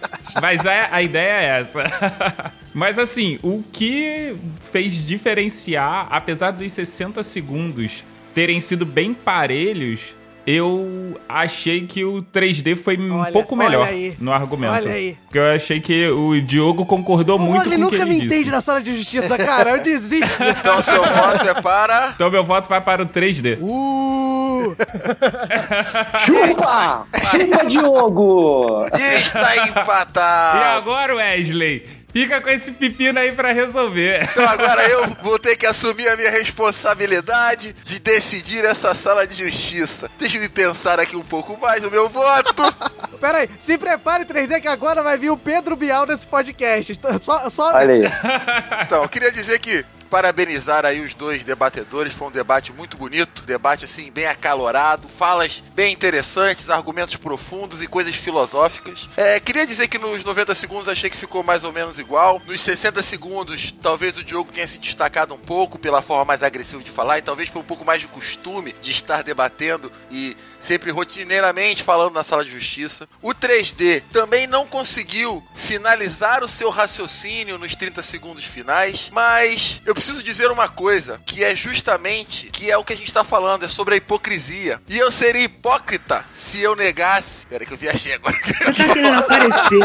Mas 0.41 0.67
a, 0.67 0.89
a 0.97 1.03
ideia 1.03 1.33
é 1.33 1.61
essa. 1.61 1.85
Mas 2.75 2.99
assim, 2.99 3.39
o 3.43 3.63
que 3.71 4.35
fez 4.61 4.95
diferenciar, 5.07 6.09
apesar 6.11 6.53
dos 6.53 6.73
60 6.73 7.23
segundos 7.23 8.03
terem 8.35 8.61
sido 8.63 8.87
bem 8.87 9.13
parelhos, 9.13 10.01
eu 10.47 11.19
achei 11.29 11.87
que 11.87 12.05
o 12.05 12.23
3D 12.23 12.77
foi 12.77 12.97
um 12.99 13.19
Olha, 13.21 13.33
pouco 13.33 13.55
olha 13.55 13.65
melhor 13.69 13.87
aí. 13.89 14.15
no 14.19 14.33
argumento. 14.33 14.73
Olha 14.75 14.91
aí. 14.93 15.17
Porque 15.25 15.39
eu 15.39 15.53
achei 15.55 15.81
que 15.81 16.09
o 16.09 16.41
Diogo 16.43 16.85
concordou 16.87 17.39
muito 17.39 17.69
ele 17.69 17.77
com 17.77 17.87
o 17.87 17.91
que 17.91 17.97
nunca 17.97 17.97
ele 17.97 18.05
me 18.07 18.21
disse. 18.21 18.27
entende 18.35 18.51
na 18.51 18.61
sala 18.61 18.81
de 18.81 18.97
justiça, 18.97 19.37
cara. 19.39 19.71
Eu 19.71 19.83
desisto. 19.83 20.29
Então 20.63 20.81
seu 20.83 21.03
voto 21.03 21.49
é 21.49 21.61
para... 21.61 22.13
Então 22.15 22.31
meu 22.31 22.45
voto 22.45 22.69
vai 22.69 22.81
para 22.81 23.03
o 23.03 23.07
3D. 23.07 23.59
Uh! 23.61 24.77
Chupa! 26.19 27.07
Chupa, 27.25 27.67
Diogo! 27.67 28.87
Está 28.87 29.57
E 29.57 29.69
empatado. 29.69 30.65
agora, 30.79 31.15
Wesley, 31.17 31.85
fica 32.13 32.41
com 32.41 32.51
esse 32.51 32.73
pepino 32.73 33.19
aí 33.19 33.33
pra 33.33 33.53
resolver. 33.53 34.29
Então 34.31 34.47
agora 34.47 34.89
eu 34.89 35.07
vou 35.23 35.39
ter 35.39 35.57
que 35.57 35.67
assumir 35.67 36.09
a 36.09 36.17
minha 36.17 36.31
responsabilidade 36.31 37.75
de 37.85 37.99
decidir 37.99 38.65
essa 38.65 38.95
sala 38.95 39.27
de 39.27 39.35
justiça. 39.35 40.11
Deixa 40.19 40.37
eu 40.37 40.43
me 40.43 40.49
pensar 40.49 41.01
aqui 41.01 41.17
um 41.17 41.23
pouco 41.23 41.59
mais 41.61 41.83
o 41.85 41.91
meu 41.91 42.09
voto. 42.09 42.63
Pera 43.21 43.39
aí, 43.39 43.51
se 43.59 43.79
prepare 43.79 44.25
3D 44.25 44.61
que 44.61 44.69
agora 44.69 45.03
vai 45.03 45.17
vir 45.17 45.31
o 45.31 45.37
Pedro 45.37 45.77
Bial 45.77 46.07
nesse 46.07 46.27
podcast. 46.27 47.01
Só, 47.21 47.51
só... 47.51 47.75
Olha 47.75 47.95
aí. 47.95 48.03
Então, 48.83 49.03
eu 49.03 49.09
queria 49.09 49.31
dizer 49.31 49.59
que 49.61 49.85
parabenizar 50.13 50.85
aí 50.85 51.01
os 51.01 51.15
dois 51.15 51.43
debatedores, 51.43 52.13
foi 52.13 52.29
um 52.29 52.31
debate 52.31 52.71
muito 52.71 52.99
bonito, 52.99 53.45
debate 53.45 53.87
assim 53.87 54.13
bem 54.13 54.27
acalorado, 54.27 55.09
falas 55.09 55.65
bem 55.75 55.91
interessantes, 55.91 56.69
argumentos 56.69 57.17
profundos 57.17 57.81
e 57.81 57.87
coisas 57.87 58.15
filosóficas. 58.15 59.09
É, 59.17 59.41
queria 59.41 59.67
dizer 59.67 59.89
que 59.89 59.97
nos 59.97 60.23
90 60.23 60.55
segundos 60.55 60.87
achei 60.87 61.09
que 61.09 61.17
ficou 61.17 61.43
mais 61.43 61.65
ou 61.65 61.73
menos 61.73 61.99
igual. 61.99 62.43
Nos 62.47 62.61
60 62.61 63.03
segundos, 63.03 63.73
talvez 63.81 64.19
o 64.19 64.23
Diogo 64.23 64.53
tenha 64.53 64.69
se 64.69 64.77
destacado 64.77 65.33
um 65.33 65.39
pouco 65.39 65.79
pela 65.79 66.03
forma 66.03 66.27
mais 66.27 66.43
agressiva 66.43 66.85
de 66.85 66.91
falar 66.91 67.17
e 67.17 67.23
talvez 67.23 67.49
por 67.49 67.61
um 67.61 67.65
pouco 67.65 67.83
mais 67.83 68.03
de 68.03 68.07
costume 68.07 68.75
de 68.83 68.91
estar 68.91 69.23
debatendo 69.23 69.91
e 70.11 70.37
sempre 70.61 70.91
rotineiramente 70.91 71.83
falando 71.83 72.13
na 72.13 72.23
sala 72.23 72.45
de 72.45 72.51
justiça. 72.51 73.09
O 73.23 73.31
3D 73.31 74.03
também 74.13 74.47
não 74.47 74.67
conseguiu 74.67 75.43
finalizar 75.55 76.45
o 76.45 76.49
seu 76.49 76.69
raciocínio 76.69 77.57
nos 77.57 77.75
30 77.75 78.03
segundos 78.03 78.45
finais, 78.45 79.09
mas 79.11 79.81
eu 79.87 80.02
preciso 80.03 80.21
dizer 80.25 80.51
uma 80.51 80.69
coisa, 80.69 81.21
que 81.25 81.45
é 81.45 81.55
justamente 81.55 82.49
que 82.49 82.69
é 82.69 82.77
o 82.77 82.83
que 82.83 82.93
a 82.93 82.97
gente 82.97 83.15
tá 83.15 83.23
falando, 83.23 83.65
é 83.65 83.69
sobre 83.69 83.95
a 83.95 83.97
hipocrisia. 83.97 84.81
E 84.89 84.99
eu 84.99 85.13
seria 85.13 85.45
hipócrita 85.45 86.25
se 86.33 86.61
eu 86.61 86.75
negasse. 86.75 87.47
Pera 87.47 87.65
que 87.65 87.73
eu 87.73 87.79
viajei 87.79 88.13
agora. 88.13 88.37
Você 88.43 88.53
tá 88.53 88.73
querendo 88.73 89.19
aparecer. 89.21 89.79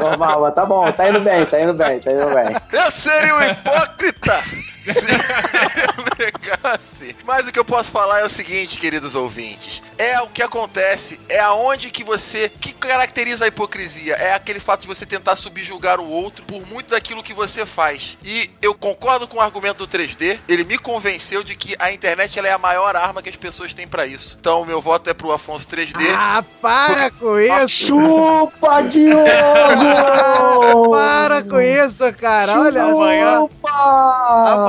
Normal, 0.00 0.40
mas 0.40 0.54
tá 0.54 0.66
bom, 0.66 0.90
tá 0.90 1.08
indo 1.08 1.20
bem, 1.20 1.44
tá 1.44 1.60
indo 1.60 1.72
bem, 1.72 2.00
tá 2.00 2.10
indo 2.10 2.34
bem. 2.34 2.56
Eu 2.72 2.90
seria 2.90 3.36
um 3.36 3.42
hipócrita 3.42 4.42
se 4.84 5.00
eu 5.00 6.04
negasse. 6.18 7.16
Mas 7.24 7.48
o 7.48 7.52
que 7.52 7.58
eu 7.58 7.64
posso 7.64 7.90
falar 7.90 8.20
é 8.20 8.24
o 8.24 8.28
seguinte, 8.30 8.78
queridos 8.78 9.14
ouvintes. 9.14 9.82
É 9.98 10.20
o 10.20 10.28
que 10.28 10.42
acontece, 10.42 11.18
é 11.28 11.38
aonde 11.40 11.90
que 11.90 12.04
você... 12.04 12.48
que 12.48 12.72
caracteriza 12.72 13.44
a 13.44 13.48
hipocrisia? 13.48 14.14
É 14.14 14.34
aquele 14.34 14.60
fato 14.60 14.82
de 14.82 14.86
você 14.86 15.04
tentar 15.06 15.36
subjugar 15.36 16.00
o 16.00 16.08
outro 16.08 16.44
por 16.44 16.66
muito 16.66 16.90
daquilo 16.90 17.22
que 17.22 17.34
você 17.34 17.66
faz. 17.66 18.16
E 18.24 18.50
eu 18.62 18.74
concordo 18.74 19.26
com 19.28 19.38
o 19.38 19.40
argumento 19.40 19.86
do 19.86 19.98
3D. 19.98 20.38
Ele 20.48 20.64
me 20.64 20.78
convenceu 20.78 21.42
de 21.42 21.54
que 21.54 21.74
a 21.78 21.92
internet 21.92 22.38
ela 22.38 22.48
é 22.48 22.52
a 22.52 22.58
maior 22.58 22.96
arma 22.96 23.22
que 23.22 23.28
as 23.28 23.36
pessoas 23.36 23.74
têm 23.74 23.86
pra 23.86 24.06
isso. 24.06 24.36
Então, 24.40 24.62
o 24.62 24.66
meu 24.66 24.80
voto 24.80 25.10
é 25.10 25.14
pro 25.14 25.32
Afonso 25.32 25.66
3D. 25.68 26.12
Ah, 26.16 26.44
para 26.60 27.10
com 27.10 27.38
isso! 27.38 27.86
Chupa, 27.86 28.82
Diogo! 28.88 30.90
Para 30.90 31.42
com 31.42 31.60
isso, 31.60 32.12
cara. 32.14 32.60
Olha 32.60 32.84
Amanhã- 32.84 33.48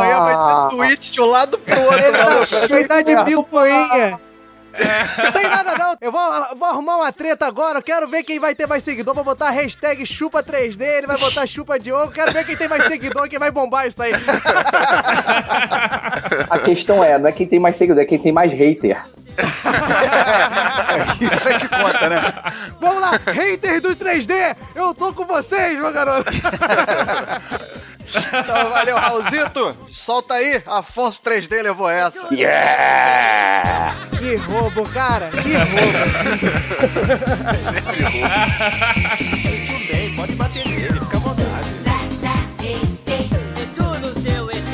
Amanhã 0.01 0.19
vai 0.19 0.35
ter 0.69 0.75
tweet 0.75 1.11
de 1.11 1.21
um 1.21 1.25
lado 1.25 1.57
pro 1.59 1.81
outro. 1.81 2.11
Maluco. 2.11 3.03
de 3.03 3.23
picuinha. 3.23 4.19
Não 5.23 5.31
tem 5.31 5.49
nada 5.49 5.77
não. 5.77 5.95
Eu 5.99 6.11
vou, 6.11 6.21
vou 6.57 6.67
arrumar 6.69 6.97
uma 6.97 7.11
treta 7.11 7.45
agora. 7.45 7.79
Eu 7.79 7.83
quero 7.83 8.07
ver 8.09 8.23
quem 8.23 8.39
vai 8.39 8.55
ter 8.55 8.65
mais 8.67 8.83
seguidor. 8.83 9.13
Vou 9.13 9.23
botar 9.23 9.47
a 9.47 9.51
hashtag 9.51 10.05
chupa 10.05 10.41
3D. 10.41 10.81
Ele 10.81 11.07
vai 11.07 11.17
botar 11.17 11.45
chupa 11.45 11.77
Diogo. 11.77 12.11
Quero 12.11 12.31
ver 12.31 12.45
quem 12.45 12.55
tem 12.55 12.67
mais 12.67 12.85
seguidor, 12.85 13.27
quem 13.27 13.39
vai 13.39 13.51
bombar 13.51 13.87
isso 13.87 14.01
aí. 14.01 14.13
A 16.49 16.59
questão 16.59 17.03
é, 17.03 17.17
não 17.17 17.27
é 17.27 17.31
quem 17.31 17.47
tem 17.47 17.59
mais 17.59 17.75
seguidor, 17.75 18.03
é 18.03 18.05
quem 18.05 18.19
tem 18.19 18.31
mais 18.31 18.51
hater. 18.51 19.03
Isso 21.21 21.49
é 21.49 21.59
que 21.59 21.67
conta, 21.67 22.09
né? 22.09 22.21
Vamos 22.79 23.01
lá, 23.01 23.11
haters 23.11 23.81
do 23.81 23.95
3D. 23.95 24.55
Eu 24.75 24.93
tô 24.93 25.13
com 25.13 25.25
vocês, 25.25 25.77
meu 25.79 25.91
garoto. 25.91 26.31
Então, 28.03 28.69
valeu, 28.69 28.97
Raulzito. 28.97 29.75
Solta 29.91 30.33
aí. 30.33 30.61
Afonso 30.65 31.21
3D 31.21 31.61
levou 31.61 31.89
essa. 31.89 32.27
Yeah! 32.33 33.93
Que 34.17 34.35
roubo, 34.35 34.83
cara. 34.89 35.29
Que 35.29 35.55
roubo. 35.55 35.97
Tudo 39.67 39.87
bem, 39.91 40.15
pode 40.15 40.33
bater 40.33 40.67
nele, 40.67 40.99
fica 40.99 41.17
à 41.17 41.19
vontade. 41.19 41.71
Tudo 43.75 44.21
seu 44.21 44.49
ET, 44.51 44.73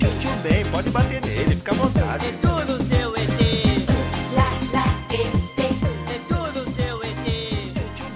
Tudo 0.00 0.42
bem, 0.42 0.64
pode 0.66 0.90
bater 0.90 1.20
nele, 1.24 1.56
fica 1.56 1.72
à 1.72 1.74
vontade. 1.74 2.32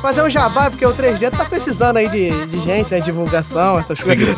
Fazer 0.00 0.22
um 0.22 0.30
jabá, 0.30 0.70
porque 0.70 0.86
o 0.86 0.92
3D 0.92 1.30
tá 1.30 1.44
precisando 1.44 1.96
aí 1.96 2.08
de, 2.08 2.46
de 2.46 2.60
gente, 2.60 2.90
né? 2.90 3.00
Divulgação, 3.00 3.78
essas 3.78 4.00
coisas. 4.00 4.28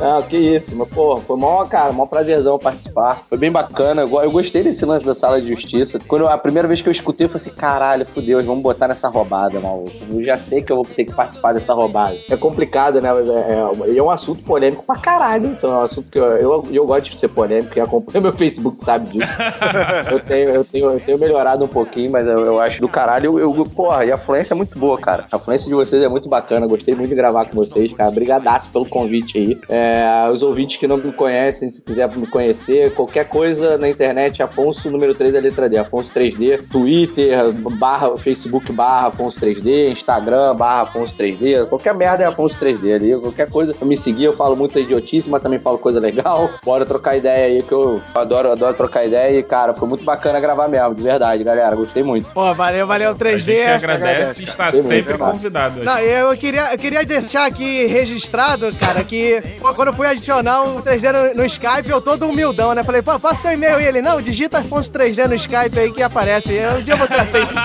Não, 0.00 0.22
que 0.24 0.36
isso, 0.36 0.74
mas 0.76 0.88
pô, 0.88 1.18
foi 1.18 1.36
mó, 1.36 1.64
cara, 1.66 1.92
mó 1.92 2.06
prazerzão 2.06 2.58
participar. 2.58 3.22
Foi 3.28 3.38
bem 3.38 3.50
bacana. 3.50 4.02
Eu, 4.02 4.22
eu 4.22 4.30
gostei 4.30 4.62
desse 4.62 4.84
lance 4.84 5.04
da 5.04 5.14
sala 5.14 5.40
de 5.40 5.48
justiça. 5.48 5.98
Quando 6.06 6.26
a 6.26 6.38
primeira 6.38 6.66
vez 6.66 6.80
que 6.80 6.88
eu 6.88 6.92
escutei, 6.92 7.26
eu 7.26 7.28
falei 7.28 7.46
assim: 7.46 7.56
caralho, 7.56 8.06
fudeu, 8.06 8.42
me 8.42 8.62
botar 8.62 8.88
nessa 8.88 9.08
roubada, 9.08 9.60
maluco. 9.60 9.92
Eu 10.10 10.24
já 10.24 10.38
sei 10.38 10.62
que 10.62 10.72
eu 10.72 10.76
vou 10.76 10.84
ter 10.84 11.04
que 11.04 11.14
participar 11.14 11.52
dessa 11.52 11.74
roubada. 11.74 12.16
É 12.28 12.36
complicado, 12.36 13.00
né? 13.00 13.12
mas 13.12 13.28
É, 13.28 13.92
é, 13.92 13.98
é 13.98 14.02
um 14.02 14.10
assunto 14.10 14.42
polêmico 14.42 14.82
pra 14.84 14.96
caralho. 14.96 15.52
Isso 15.54 15.66
é 15.66 15.70
um 15.70 15.80
assunto 15.80 16.10
que 16.10 16.18
eu, 16.18 16.24
eu, 16.24 16.68
eu 16.72 16.86
gosto 16.86 17.10
de 17.10 17.18
ser 17.18 17.28
polêmico. 17.28 17.72
Quem 17.72 17.82
acompanha 17.82 18.20
meu 18.20 18.32
Facebook 18.32 18.82
sabe 18.82 19.10
disso. 19.10 19.32
eu, 20.10 20.20
tenho, 20.20 20.50
eu, 20.50 20.64
tenho, 20.64 20.90
eu 20.90 21.00
tenho 21.00 21.18
melhorado 21.18 21.64
um 21.64 21.68
pouquinho, 21.68 22.10
mas 22.10 22.21
eu, 22.26 22.44
eu 22.44 22.60
acho 22.60 22.80
do 22.80 22.88
caralho. 22.88 23.38
Eu, 23.38 23.56
eu, 23.56 23.64
porra, 23.64 24.04
e 24.04 24.12
a 24.12 24.16
fluência 24.16 24.54
é 24.54 24.56
muito 24.56 24.78
boa, 24.78 24.98
cara. 24.98 25.26
A 25.30 25.38
fluência 25.38 25.68
de 25.68 25.74
vocês 25.74 26.02
é 26.02 26.08
muito 26.08 26.28
bacana. 26.28 26.66
Gostei 26.66 26.94
muito 26.94 27.10
de 27.10 27.14
gravar 27.14 27.46
com 27.46 27.54
vocês, 27.54 27.92
cara. 27.92 28.10
Brigadaço 28.10 28.70
pelo 28.70 28.86
convite 28.86 29.38
aí. 29.38 29.58
É, 29.68 30.30
os 30.32 30.42
ouvintes 30.42 30.76
que 30.76 30.86
não 30.86 30.96
me 30.96 31.12
conhecem, 31.12 31.68
se 31.68 31.82
quiser 31.82 32.08
me 32.16 32.26
conhecer, 32.26 32.94
qualquer 32.94 33.28
coisa 33.28 33.78
na 33.78 33.88
internet, 33.88 34.42
Afonso, 34.42 34.90
número 34.90 35.14
3 35.14 35.34
é 35.34 35.40
letra 35.40 35.68
D. 35.68 35.78
Afonso 35.78 36.12
3D, 36.12 36.68
Twitter, 36.68 37.52
barra, 37.52 38.16
Facebook 38.16 38.72
barra 38.72 39.08
Afonso 39.08 39.40
3D, 39.40 39.90
Instagram 39.92 40.54
barra 40.54 40.82
Afonso 40.82 41.14
3D. 41.16 41.66
Qualquer 41.66 41.94
merda 41.94 42.24
é 42.24 42.26
Afonso 42.26 42.58
3D 42.58 42.94
ali. 42.94 43.18
Qualquer 43.18 43.48
coisa, 43.48 43.74
eu 43.78 43.86
me 43.86 43.96
seguir, 43.96 44.24
eu 44.24 44.32
falo 44.32 44.56
muita 44.56 44.80
idiotice, 44.80 45.28
mas 45.28 45.42
também 45.42 45.58
falo 45.58 45.78
coisa 45.78 46.00
legal. 46.00 46.50
Bora 46.64 46.84
trocar 46.84 47.16
ideia 47.16 47.46
aí, 47.46 47.62
que 47.62 47.72
eu 47.72 48.00
adoro, 48.14 48.52
adoro 48.52 48.74
trocar 48.74 49.04
ideia. 49.04 49.38
E, 49.38 49.42
cara, 49.42 49.74
foi 49.74 49.88
muito 49.88 50.04
bacana 50.04 50.40
gravar 50.40 50.68
mesmo, 50.68 50.94
de 50.94 51.02
verdade, 51.02 51.42
galera. 51.44 51.74
Gostei 51.74 52.02
muito. 52.02 52.11
Pô, 52.20 52.54
valeu, 52.54 52.86
valeu, 52.86 53.14
3D. 53.14 53.32
A 53.34 53.38
gente 53.38 53.56
que 53.56 53.62
agradece 53.62 54.42
e 54.42 54.44
está 54.44 54.70
Tem 54.70 54.82
muito, 54.82 54.94
sempre 54.94 55.16
massa. 55.16 55.32
convidado. 55.32 55.82
Não, 55.84 55.98
eu 55.98 56.36
queria, 56.36 56.72
eu 56.72 56.78
queria 56.78 57.04
deixar 57.04 57.46
aqui 57.46 57.86
registrado, 57.86 58.74
cara, 58.76 59.02
que 59.04 59.42
pô, 59.60 59.72
quando 59.74 59.88
eu 59.88 59.94
fui 59.94 60.06
adicionar 60.06 60.62
o 60.64 60.82
3D 60.82 61.12
no, 61.12 61.34
no 61.42 61.46
Skype, 61.46 61.88
eu 61.88 62.00
todo 62.00 62.26
humildão, 62.26 62.74
né? 62.74 62.82
Falei, 62.84 63.02
pô, 63.02 63.18
passa 63.18 63.42
teu 63.42 63.52
e-mail 63.52 63.80
e 63.80 63.84
ele, 63.84 64.02
não, 64.02 64.20
digita 64.20 64.58
Afonso 64.58 64.90
3D 64.92 65.26
no 65.28 65.34
Skype 65.34 65.78
aí 65.78 65.92
que 65.92 66.02
aparece. 66.02 66.52
Eu, 66.52 66.72
um 66.72 66.82
dia 66.82 66.96
você 66.96 67.14
aceita. 67.14 67.52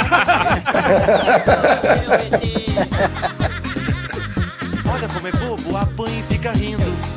Olha 4.89 5.07
como 5.09 5.27
é 5.27 5.31
bobo, 5.31 5.77
apanha 5.77 6.19
e 6.19 6.23
fica 6.33 6.51
rindo. 6.51 7.16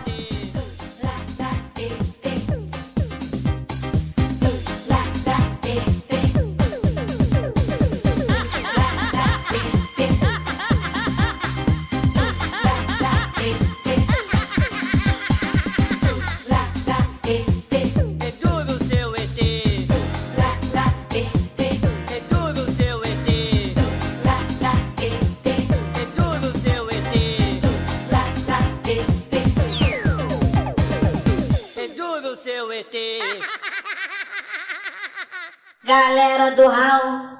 Galera 36.01 36.49
do 36.51 36.67
Hall. 36.67 37.30